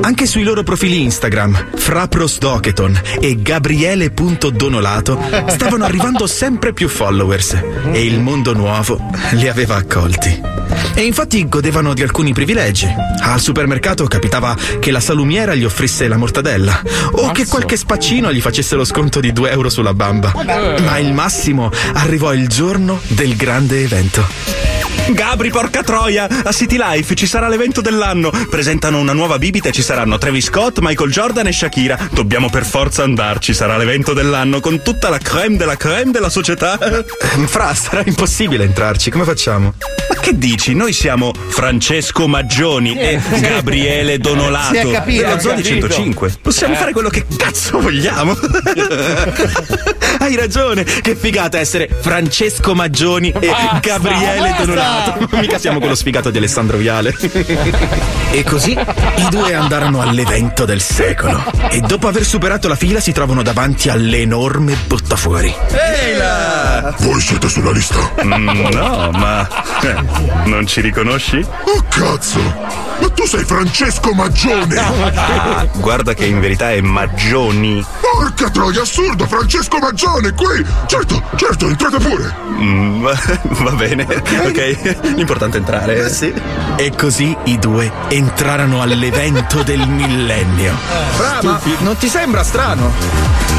Anche 0.00 0.26
sui 0.26 0.42
loro 0.42 0.62
profili 0.62 1.02
Instagram, 1.02 1.70
Fraprosdoketon 1.76 3.00
e 3.20 3.40
Gabriele.donolato 3.40 5.20
stavano 5.48 5.84
arrivando 5.84 6.26
sempre 6.26 6.72
più 6.72 6.88
followers 6.88 7.56
e 7.92 8.04
il 8.04 8.20
mondo 8.20 8.54
nuovo 8.54 9.00
li 9.32 9.48
aveva 9.48 9.76
accolti. 9.76 10.56
E 10.94 11.04
infatti 11.04 11.48
godevano 11.48 11.94
di 11.94 12.02
alcuni 12.02 12.32
privilegi. 12.32 12.86
Al 13.20 13.40
supermercato 13.40 14.06
capitava 14.06 14.56
che 14.78 14.90
la 14.90 15.00
salumiera 15.00 15.54
gli 15.54 15.64
offrisse 15.64 16.08
la 16.08 16.16
mortadella 16.16 16.82
o 17.12 17.30
che 17.30 17.46
qualche 17.46 17.76
spaccino 17.76 18.32
gli 18.32 18.40
facesse 18.40 18.74
lo 18.74 18.84
sconto 18.84 19.20
di 19.20 19.32
2 19.32 19.50
euro 19.50 19.68
sulla 19.68 19.94
bamba. 19.94 20.32
Ma 20.34 20.98
il 20.98 21.12
massimo 21.12 21.70
arrivò 21.94 22.32
il 22.32 22.48
giorno 22.48 23.00
del 23.08 23.36
grande 23.36 23.82
evento. 23.82 24.77
Gabri, 25.12 25.50
porca 25.50 25.82
troia! 25.82 26.28
A 26.44 26.52
City 26.52 26.76
Life 26.78 27.14
ci 27.14 27.26
sarà 27.26 27.48
l'evento 27.48 27.80
dell'anno. 27.80 28.30
Presentano 28.50 28.98
una 28.98 29.12
nuova 29.12 29.38
bibita 29.38 29.68
e 29.68 29.72
ci 29.72 29.82
saranno 29.82 30.18
Travis 30.18 30.46
Scott, 30.46 30.78
Michael 30.80 31.10
Jordan 31.10 31.46
e 31.46 31.52
Shakira. 31.52 32.08
Dobbiamo 32.12 32.50
per 32.50 32.64
forza 32.64 33.02
andarci. 33.04 33.54
Sarà 33.54 33.76
l'evento 33.76 34.12
dell'anno 34.12 34.60
con 34.60 34.82
tutta 34.82 35.08
la 35.08 35.18
creme 35.18 35.56
della 35.56 35.76
creme 35.76 36.10
della 36.12 36.28
società. 36.28 36.78
Fra, 37.46 37.74
sarà 37.74 38.02
impossibile 38.04 38.64
entrarci. 38.64 39.10
Come 39.10 39.24
facciamo? 39.24 39.74
Ma 40.08 40.20
che 40.20 40.36
dici? 40.36 40.74
Noi 40.74 40.92
siamo 40.92 41.32
Francesco 41.48 42.28
Maggioni 42.28 42.96
e 42.96 43.20
Gabriele 43.40 44.18
Donolato. 44.18 44.74
Si 44.74 44.76
è 44.76 44.90
capito, 44.92 45.22
dello 45.22 45.36
capito. 45.36 45.62
105. 45.88 46.32
Possiamo 46.42 46.74
Eh. 46.74 46.76
fare 46.76 46.92
quello 46.92 47.08
che 47.08 47.24
cazzo 47.36 47.80
vogliamo. 47.80 48.36
Hai 50.20 50.34
ragione, 50.36 50.84
che 50.84 51.14
figata 51.16 51.58
essere 51.58 51.88
Francesco 52.00 52.74
Maggioni 52.74 53.30
e 53.30 53.46
Basta, 53.48 53.78
Gabriele 53.80 54.40
basta. 54.48 54.64
Donolato. 54.64 54.96
Mica 55.40 55.58
siamo 55.58 55.78
quello 55.78 55.94
sfigato 55.94 56.30
di 56.30 56.38
Alessandro 56.38 56.76
Viale. 56.76 57.14
e 58.30 58.44
così 58.44 58.72
i 58.72 59.26
due 59.30 59.54
andarono 59.54 60.00
all'evento 60.00 60.64
del 60.64 60.80
secolo. 60.80 61.42
E 61.70 61.80
dopo 61.80 62.08
aver 62.08 62.24
superato 62.24 62.68
la 62.68 62.76
fila 62.76 63.00
si 63.00 63.12
trovano 63.12 63.42
davanti 63.42 63.88
all'enorme 63.88 64.76
buttafuori. 64.86 65.54
Ehi 65.70 66.16
là! 66.16 66.94
Voi 66.98 67.20
siete 67.20 67.48
sulla 67.48 67.70
lista? 67.70 67.98
Mm, 68.22 68.66
no, 68.72 69.10
ma 69.12 69.48
eh, 69.82 69.94
non 70.44 70.66
ci 70.66 70.80
riconosci? 70.80 71.38
Oh 71.38 71.84
cazzo! 71.88 72.40
Ma 73.00 73.08
tu 73.10 73.26
sei 73.26 73.44
Francesco 73.44 74.12
Maggione! 74.12 74.76
Ah, 74.76 75.66
guarda 75.76 76.14
che 76.14 76.24
in 76.26 76.40
verità 76.40 76.72
è 76.72 76.80
Maggioni. 76.80 77.84
Porca 78.00 78.50
troia, 78.50 78.82
assurdo! 78.82 79.26
Francesco 79.26 79.78
Maggione, 79.78 80.32
qui! 80.32 80.64
Certo, 80.86 81.22
certo, 81.36 81.68
entrate 81.68 81.98
pure! 81.98 82.34
Mm, 82.60 83.02
va, 83.02 83.18
va 83.42 83.70
bene, 83.72 84.04
ok. 84.04 84.87
L'importante 85.14 85.56
è 85.56 85.60
entrare. 85.60 86.04
Eh, 86.04 86.08
sì. 86.08 86.32
E 86.76 86.92
così 86.96 87.36
i 87.44 87.58
due 87.58 87.90
entrarono 88.08 88.80
all'evento 88.82 89.62
del 89.62 89.86
millennio. 89.88 90.74
Fra, 91.16 91.40
ma 91.42 91.60
non 91.80 91.96
ti 91.96 92.08
sembra 92.08 92.42
strano? 92.42 92.92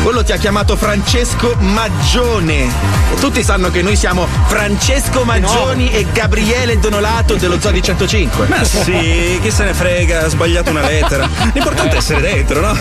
Quello 0.04 0.24
ti 0.24 0.32
ha 0.32 0.38
chiamato 0.38 0.76
Francesco 0.78 1.56
Maggione. 1.60 2.64
E 3.12 3.20
tutti 3.20 3.44
sanno 3.44 3.70
che 3.70 3.82
noi 3.82 3.96
siamo 3.96 4.28
Francesco 4.48 5.24
Maggioni 5.24 5.92
e 5.92 6.06
Gabriele 6.14 6.80
Donolato 6.80 7.36
dello 7.36 7.60
Zoo 7.60 7.72
di 7.72 7.84
105. 7.84 8.48
Ma 8.48 8.64
sì, 8.64 9.40
chi 9.42 9.52
se 9.52 9.66
ne 9.66 9.74
frega, 9.74 10.26
ha 10.26 10.30
sbagliato 10.30 10.70
una 10.70 10.82
lettera. 10.82 11.28
L'importante 11.54 11.96
è 11.96 11.98
essere 11.98 12.22
dentro, 12.22 12.62
no? 12.62 12.78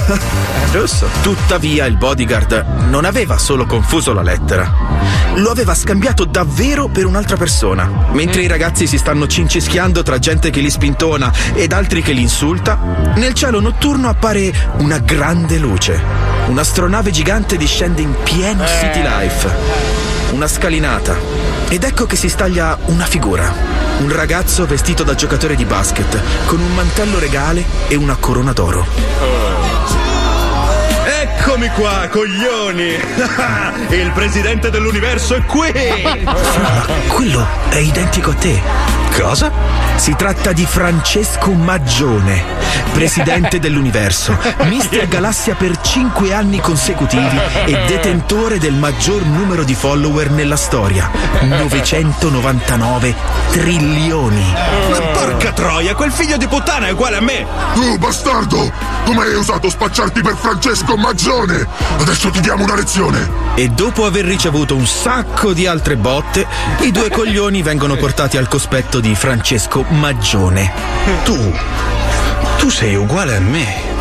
Giusto. 0.70 1.08
Tuttavia 1.22 1.86
il 1.86 1.96
bodyguard 1.96 2.64
non 2.88 3.04
aveva 3.04 3.36
solo 3.38 3.66
confuso 3.66 4.12
la 4.12 4.22
lettera, 4.22 4.70
lo 5.34 5.50
aveva 5.50 5.74
scambiato 5.74 6.24
davvero 6.24 6.88
per 6.88 7.06
un'altra 7.06 7.36
persona. 7.36 7.90
Mentre 8.12 8.37
i 8.42 8.46
ragazzi 8.46 8.86
si 8.86 8.98
stanno 8.98 9.26
cincischiando 9.26 10.02
tra 10.02 10.18
gente 10.18 10.50
che 10.50 10.60
li 10.60 10.70
spintona 10.70 11.32
ed 11.54 11.72
altri 11.72 12.02
che 12.02 12.12
li 12.12 12.22
insulta, 12.22 12.78
nel 13.16 13.34
cielo 13.34 13.60
notturno 13.60 14.08
appare 14.08 14.52
una 14.78 14.98
grande 14.98 15.58
luce. 15.58 16.00
Un'astronave 16.48 17.10
gigante 17.10 17.56
discende 17.56 18.02
in 18.02 18.14
pieno 18.22 18.64
City 18.66 19.02
Life. 19.02 19.48
Una 20.32 20.46
scalinata. 20.46 21.16
Ed 21.68 21.84
ecco 21.84 22.06
che 22.06 22.16
si 22.16 22.28
staglia 22.28 22.78
una 22.86 23.04
figura. 23.04 23.52
Un 24.00 24.12
ragazzo 24.12 24.66
vestito 24.66 25.02
da 25.02 25.14
giocatore 25.14 25.56
di 25.56 25.64
basket, 25.64 26.20
con 26.46 26.60
un 26.60 26.74
mantello 26.74 27.18
regale 27.18 27.64
e 27.88 27.96
una 27.96 28.16
corona 28.16 28.52
d'oro. 28.52 29.57
Eccomi 31.48 31.68
qua, 31.70 32.06
coglioni! 32.10 32.88
Il 33.88 34.12
presidente 34.12 34.68
dell'universo 34.68 35.34
è 35.34 35.42
qui! 35.44 35.72
Quello 37.08 37.46
è 37.70 37.78
identico 37.78 38.32
a 38.32 38.34
te. 38.34 39.07
Cosa? 39.20 39.50
Si 39.96 40.14
tratta 40.14 40.52
di 40.52 40.64
Francesco 40.64 41.50
Maggione, 41.50 42.40
presidente 42.92 43.58
dell'universo, 43.60 44.38
Mister 44.68 45.08
Galassia 45.08 45.56
per 45.56 45.80
5 45.80 46.32
anni 46.32 46.60
consecutivi 46.60 47.36
e 47.64 47.72
detentore 47.88 48.58
del 48.58 48.74
maggior 48.74 49.24
numero 49.24 49.64
di 49.64 49.74
follower 49.74 50.30
nella 50.30 50.54
storia, 50.54 51.10
999 51.40 53.14
trilioni. 53.50 54.54
Ma 54.90 54.98
porca 55.12 55.52
troia, 55.52 55.96
quel 55.96 56.12
figlio 56.12 56.36
di 56.36 56.46
puttana 56.46 56.86
è 56.86 56.92
uguale 56.92 57.16
a 57.16 57.20
me! 57.20 57.44
Tu 57.74 57.98
bastardo! 57.98 58.72
Come 59.04 59.22
hai 59.24 59.34
osato 59.34 59.68
spacciarti 59.68 60.20
per 60.20 60.36
Francesco 60.36 60.96
Maggione? 60.96 61.66
Adesso 61.98 62.30
ti 62.30 62.40
diamo 62.40 62.62
una 62.62 62.76
lezione! 62.76 63.46
E 63.56 63.68
dopo 63.68 64.04
aver 64.06 64.24
ricevuto 64.24 64.76
un 64.76 64.86
sacco 64.86 65.52
di 65.52 65.66
altre 65.66 65.96
botte, 65.96 66.46
i 66.82 66.92
due 66.92 67.10
coglioni 67.10 67.62
vengono 67.62 67.96
portati 67.96 68.36
al 68.36 68.46
cospetto 68.46 69.00
di 69.00 69.07
Francesco 69.14 69.84
Maggione. 69.88 70.72
Tu. 71.24 71.54
Tu 72.58 72.70
sei 72.70 72.96
uguale 72.96 73.36
a 73.36 73.40
me. 73.40 73.96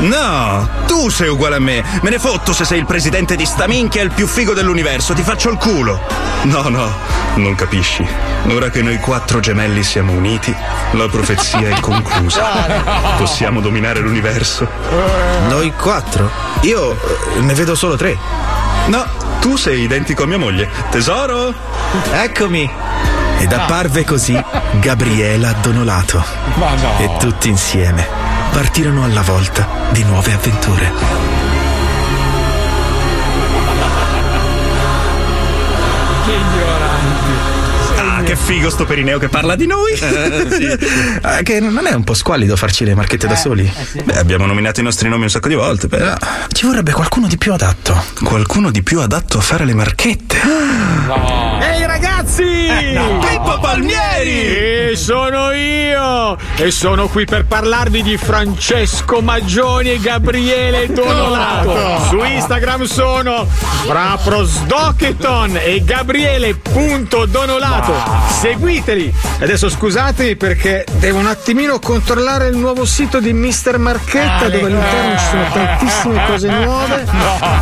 No, 0.00 0.68
tu 0.86 1.08
sei 1.08 1.28
uguale 1.28 1.56
a 1.56 1.60
me. 1.60 1.82
Me 2.02 2.10
ne 2.10 2.18
fotto 2.18 2.52
se 2.52 2.64
sei 2.64 2.78
il 2.78 2.86
presidente 2.86 3.36
di 3.36 3.46
sta 3.46 3.66
minchia 3.66 4.00
e 4.00 4.04
il 4.04 4.10
più 4.10 4.26
figo 4.26 4.52
dell'universo. 4.52 5.14
Ti 5.14 5.22
faccio 5.22 5.50
il 5.50 5.56
culo. 5.56 6.00
No, 6.42 6.68
no, 6.68 6.92
non 7.36 7.54
capisci. 7.54 8.06
Ora 8.48 8.68
che 8.68 8.82
noi 8.82 8.98
quattro 8.98 9.40
gemelli 9.40 9.82
siamo 9.82 10.12
uniti, 10.12 10.54
la 10.92 11.08
profezia 11.08 11.68
è 11.68 11.80
conclusa. 11.80 12.42
Possiamo 13.16 13.60
dominare 13.60 14.00
l'universo. 14.00 14.68
Noi 15.48 15.72
quattro? 15.72 16.30
Io 16.62 16.92
eh, 16.92 17.40
ne 17.40 17.54
vedo 17.54 17.74
solo 17.74 17.96
tre. 17.96 18.18
No, 18.86 19.06
tu 19.40 19.56
sei 19.56 19.80
identico 19.82 20.24
a 20.24 20.26
mia 20.26 20.38
moglie. 20.38 20.68
Tesoro? 20.90 21.54
Eccomi. 22.12 22.70
Ed 23.44 23.52
apparve 23.52 24.04
così 24.04 24.42
Gabriela 24.80 25.52
Donolato. 25.60 26.24
Ma 26.54 26.74
no. 26.76 26.98
E 26.98 27.10
tutti 27.18 27.50
insieme 27.50 28.08
partirono 28.50 29.04
alla 29.04 29.20
volta 29.20 29.68
di 29.90 30.02
nuove 30.02 30.32
avventure. 30.32 30.92
Ah, 37.98 38.22
che 38.22 38.34
figo 38.34 38.70
sto 38.70 38.86
perineo 38.86 39.18
che 39.18 39.28
parla 39.28 39.56
di 39.56 39.66
noi! 39.66 39.92
Ah, 41.20 41.42
che 41.42 41.60
non 41.60 41.86
è 41.86 41.92
un 41.92 42.04
po' 42.04 42.14
squallido 42.14 42.56
farci 42.56 42.84
le 42.84 42.94
marchette 42.94 43.26
da 43.26 43.36
soli? 43.36 43.70
Beh, 44.04 44.18
abbiamo 44.18 44.46
nominato 44.46 44.80
i 44.80 44.82
nostri 44.82 45.08
nomi 45.08 45.24
un 45.24 45.30
sacco 45.30 45.48
di 45.48 45.54
volte, 45.54 45.88
però 45.88 46.14
ci 46.50 46.64
vorrebbe 46.64 46.92
qualcuno 46.92 47.26
di 47.26 47.36
più 47.36 47.52
adatto. 47.52 48.02
Qualcuno 48.22 48.70
di 48.70 48.82
più 48.82 49.00
adatto 49.00 49.36
a 49.36 49.40
fare 49.40 49.64
le 49.64 49.74
marchette. 49.74 50.36
Ehi 50.36 51.43
ragazzi! 52.04 52.68
Pippo 53.26 53.58
Palmieri! 53.60 54.90
E 54.90 54.96
sono 54.96 55.52
io! 55.52 56.36
E 56.56 56.70
sono 56.70 57.08
qui 57.08 57.24
per 57.24 57.46
parlarvi 57.46 58.02
di 58.02 58.18
Francesco 58.18 59.22
Maggioni 59.22 59.92
e 59.92 59.98
Gabriele 59.98 60.92
Donolato. 60.92 62.04
Su 62.08 62.22
Instagram 62.22 62.82
sono 62.84 63.46
Fraprosdocheton 63.46 65.58
e 65.62 65.82
Gabriele.donolato. 65.82 67.94
Seguiteli! 68.28 69.10
Adesso 69.40 69.70
scusatemi 69.70 70.36
perché 70.36 70.84
devo 70.98 71.18
un 71.18 71.26
attimino 71.26 71.78
controllare 71.78 72.48
il 72.48 72.56
nuovo 72.56 72.84
sito 72.84 73.18
di 73.18 73.32
Mr. 73.32 73.78
Marchetta 73.78 74.48
dove 74.48 74.66
all'interno 74.66 75.18
ci 75.18 75.24
sono 75.24 75.48
tantissime 75.52 76.26
cose 76.26 76.48
nuove. 76.48 77.04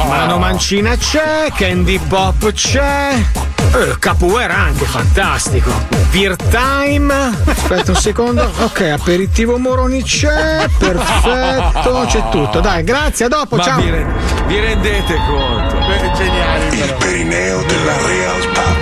Mano 0.09 0.39
Mancina 0.39 0.97
c'è, 0.97 1.52
Candy 1.55 2.01
Pop 2.09 2.51
c'è. 2.52 3.51
Eh, 3.74 3.96
Capoeira 3.98 4.54
anche, 4.54 4.84
fantastico. 4.84 5.70
Beer 6.10 6.36
Time. 6.36 7.14
Aspetta 7.46 7.92
un 7.92 7.96
secondo. 7.96 8.50
Ok, 8.60 8.80
aperitivo 8.82 9.56
Moroni 9.56 10.02
c'è. 10.02 10.66
Perfetto, 10.78 12.04
c'è 12.06 12.28
tutto. 12.30 12.60
Dai, 12.60 12.84
grazie, 12.84 13.24
a 13.24 13.28
dopo, 13.28 13.56
Ma 13.56 13.62
ciao. 13.62 13.80
vi, 13.80 13.90
re- 13.90 14.06
vi 14.46 14.60
rendete 14.60 15.14
conto? 15.26 15.76
geniali. 16.16 16.78
Il 16.78 16.94
perineo 16.98 17.62
della 17.62 18.06
realtà. 18.06 18.81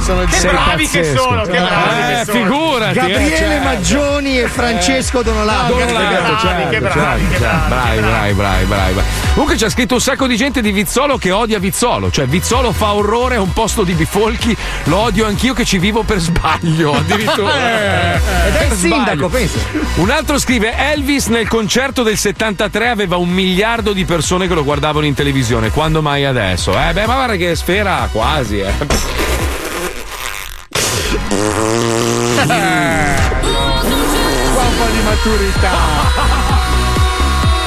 Sono 0.00 0.24
Che 0.24 0.40
bravi 0.48 0.88
che 0.88 1.04
sono, 1.16 1.42
che 1.42 1.50
bravi 1.58 2.12
Eh, 2.12 2.16
che 2.18 2.24
sono. 2.24 2.38
figurati, 2.44 2.90
eh, 2.98 3.00
Gabriele 3.00 3.36
certo. 3.36 3.64
Maggioni 3.64 4.38
e 4.40 4.48
Francesco 4.48 5.22
Donolato. 5.22 5.74
Donolato, 5.74 6.38
certo, 6.38 6.70
certo, 6.70 6.88
bravi, 6.98 7.24
bravi, 7.38 8.00
bravi, 8.00 8.32
bravi, 8.32 8.64
bravi. 8.64 9.00
Comunque 9.32 9.56
c'è 9.56 9.68
scritto 9.70 9.94
un 9.94 10.00
sacco 10.00 10.26
di 10.26 10.36
gente 10.36 10.60
di 10.60 10.72
Vizzolo 10.72 11.18
che 11.18 11.30
odia 11.30 11.58
Vizzolo. 11.58 12.10
Cioè, 12.10 12.26
Vizzolo 12.26 12.72
fa 12.72 12.94
orrore, 12.94 13.36
è 13.36 13.38
un 13.38 13.52
posto 13.52 13.82
di 13.84 13.92
bifolchi. 13.92 14.56
Lo 14.84 14.98
odio 14.98 15.26
anch'io 15.26 15.54
che 15.54 15.64
ci 15.64 15.78
vivo 15.78 16.02
per 16.02 16.18
sbaglio. 16.18 16.92
Addirittura. 16.96 17.54
Eh, 17.54 18.16
ed 18.48 18.54
è 18.56 18.64
il 18.70 18.72
sindaco, 18.72 19.28
pensa. 19.28 19.58
Un 19.96 20.10
altro 20.10 20.38
scrive: 20.38 20.74
Elvis 20.76 21.26
nel 21.26 21.48
concerto 21.48 22.02
del 22.02 22.16
73 22.18 22.88
aveva 22.88 23.16
un 23.16 23.28
miliardo 23.28 23.92
di 23.92 24.04
persone 24.04 24.48
che 24.48 24.54
lo 24.54 24.64
guardavano 24.64 25.06
in 25.06 25.14
televisione. 25.14 25.70
Quando 25.70 26.02
mai 26.02 26.24
adesso? 26.24 26.72
Eh, 26.72 26.92
beh, 26.92 27.06
ma 27.06 27.14
guarda 27.14 27.36
che 27.36 27.54
sfera 27.54 28.08
quasi, 28.10 28.58
eh. 28.60 29.31
Po' 34.78 34.90
di 34.90 35.00
maturità. 35.02 35.70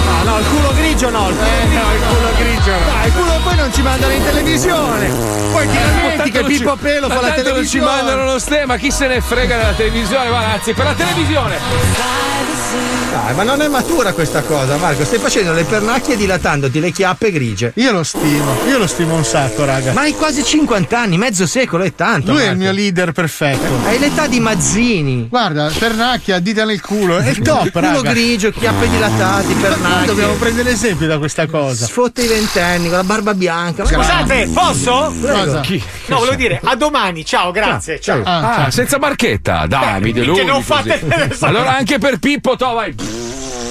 No, 0.06 0.24
no, 0.32 0.40
il 0.40 0.46
culo 0.48 0.74
grigio 0.74 1.10
no. 1.10 1.30
Il 1.30 1.36
culo, 1.36 1.48
Eh, 1.50 1.66
no, 1.66 1.94
il 1.94 2.02
culo 2.08 2.30
grigio 2.38 2.72
no. 2.72 2.86
Dai, 2.86 3.08
il 3.08 3.14
culo 3.14 3.40
poi 3.44 3.56
non 3.56 3.74
ci 3.74 3.82
mandano 3.82 4.14
in 4.14 4.24
televisione. 4.24 5.08
Poi 5.52 5.68
ti 5.68 5.78
lamenti 5.80 6.32
che 6.32 6.44
Pippo 6.44 6.76
Pelo 6.76 7.08
fa 7.10 7.22
la 7.22 7.28
non 7.28 7.36
ci 7.38 7.44
televisione. 7.44 7.86
mandano 7.86 8.24
lo 8.26 8.40
stemma, 8.40 8.78
chi 8.78 8.92
se 8.92 9.08
ne 9.08 9.22
frega 9.22 9.58
della 9.58 9.74
televisione? 9.74 10.30
Ma 10.30 10.52
anzi, 10.54 10.74
per 10.74 10.86
la 10.86 10.94
televisione! 10.94 12.65
Dai, 13.12 13.34
ma 13.34 13.44
non 13.44 13.62
è 13.62 13.68
matura 13.70 14.12
questa 14.14 14.42
cosa, 14.42 14.76
Marco. 14.78 15.06
Stai 15.06 15.20
facendo 15.20 15.54
le 15.54 15.64
pernacchie 15.64 16.18
dilatandoti 16.18 16.80
le 16.82 16.92
chiappe 16.92 17.32
grigie. 17.32 17.72
Io 17.76 17.92
lo 17.92 18.04
stimo, 18.04 18.58
io 18.68 18.78
lo 18.78 18.88
stimo 18.88 19.16
un 19.16 19.24
sacco, 19.24 19.64
raga. 19.64 19.94
Ma 19.94 20.02
hai 20.02 20.14
quasi 20.14 20.44
50 20.44 21.00
anni, 21.00 21.18
mezzo 21.18 21.48
secolo, 21.48 21.84
è 21.84 21.96
tanto. 21.96 22.32
Lui 22.32 22.42
è 22.42 22.44
il 22.44 22.48
Marco. 22.50 22.62
mio 22.64 22.72
leader 22.74 23.12
perfetto. 23.14 23.74
Hai 23.88 24.00
l'età 24.00 24.28
di 24.28 24.40
Mazzini. 24.42 25.28
Guarda, 25.30 25.72
pernacchia, 25.78 26.40
dita 26.40 26.66
nel 26.66 26.82
culo, 26.82 27.18
è 27.20 27.30
il 27.30 27.40
top, 27.40 27.72
Culo 27.72 27.86
raga. 28.02 28.12
grigio, 28.12 28.52
chiappe 28.52 28.90
dilatati, 28.90 29.54
Ma 29.54 29.62
pernacchie. 29.62 30.06
Dobbiamo 30.08 30.34
prendere 30.34 30.72
esempio 30.72 31.08
da 31.08 31.18
questa 31.18 31.48
cosa. 31.48 31.86
Sfotte 31.86 32.22
i 32.24 32.28
ventenni 32.28 32.88
con 32.90 32.98
la 32.98 33.04
barba 33.04 33.34
bianca. 33.34 33.84
Ma 33.84 33.90
Scusate, 33.90 34.50
posso? 34.54 35.14
Prego. 35.22 35.60
Chi? 35.62 35.82
No, 36.08 36.18
volevo 36.18 36.36
dire, 36.36 36.60
a 36.64 36.76
domani, 36.76 37.24
ciao, 37.24 37.52
grazie. 37.52 38.00
Ciao. 38.02 38.22
Ah, 38.26 38.70
senza 38.72 39.00
marchetta, 39.00 39.66
dai, 39.68 40.02
mi 40.02 40.12
Che 40.12 40.20
deludi 40.20 40.44
non 40.44 40.64
così. 40.64 40.90
fate 40.90 41.38
Allora 41.46 41.76
anche 41.78 41.98
per 41.98 42.18
Pippo, 42.18 42.56
to 42.58 42.65
vai. 42.74 42.96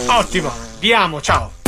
Ottimo, 0.06 0.50
vi 0.78 0.92
amo, 0.92 1.20
ciao. 1.20 1.63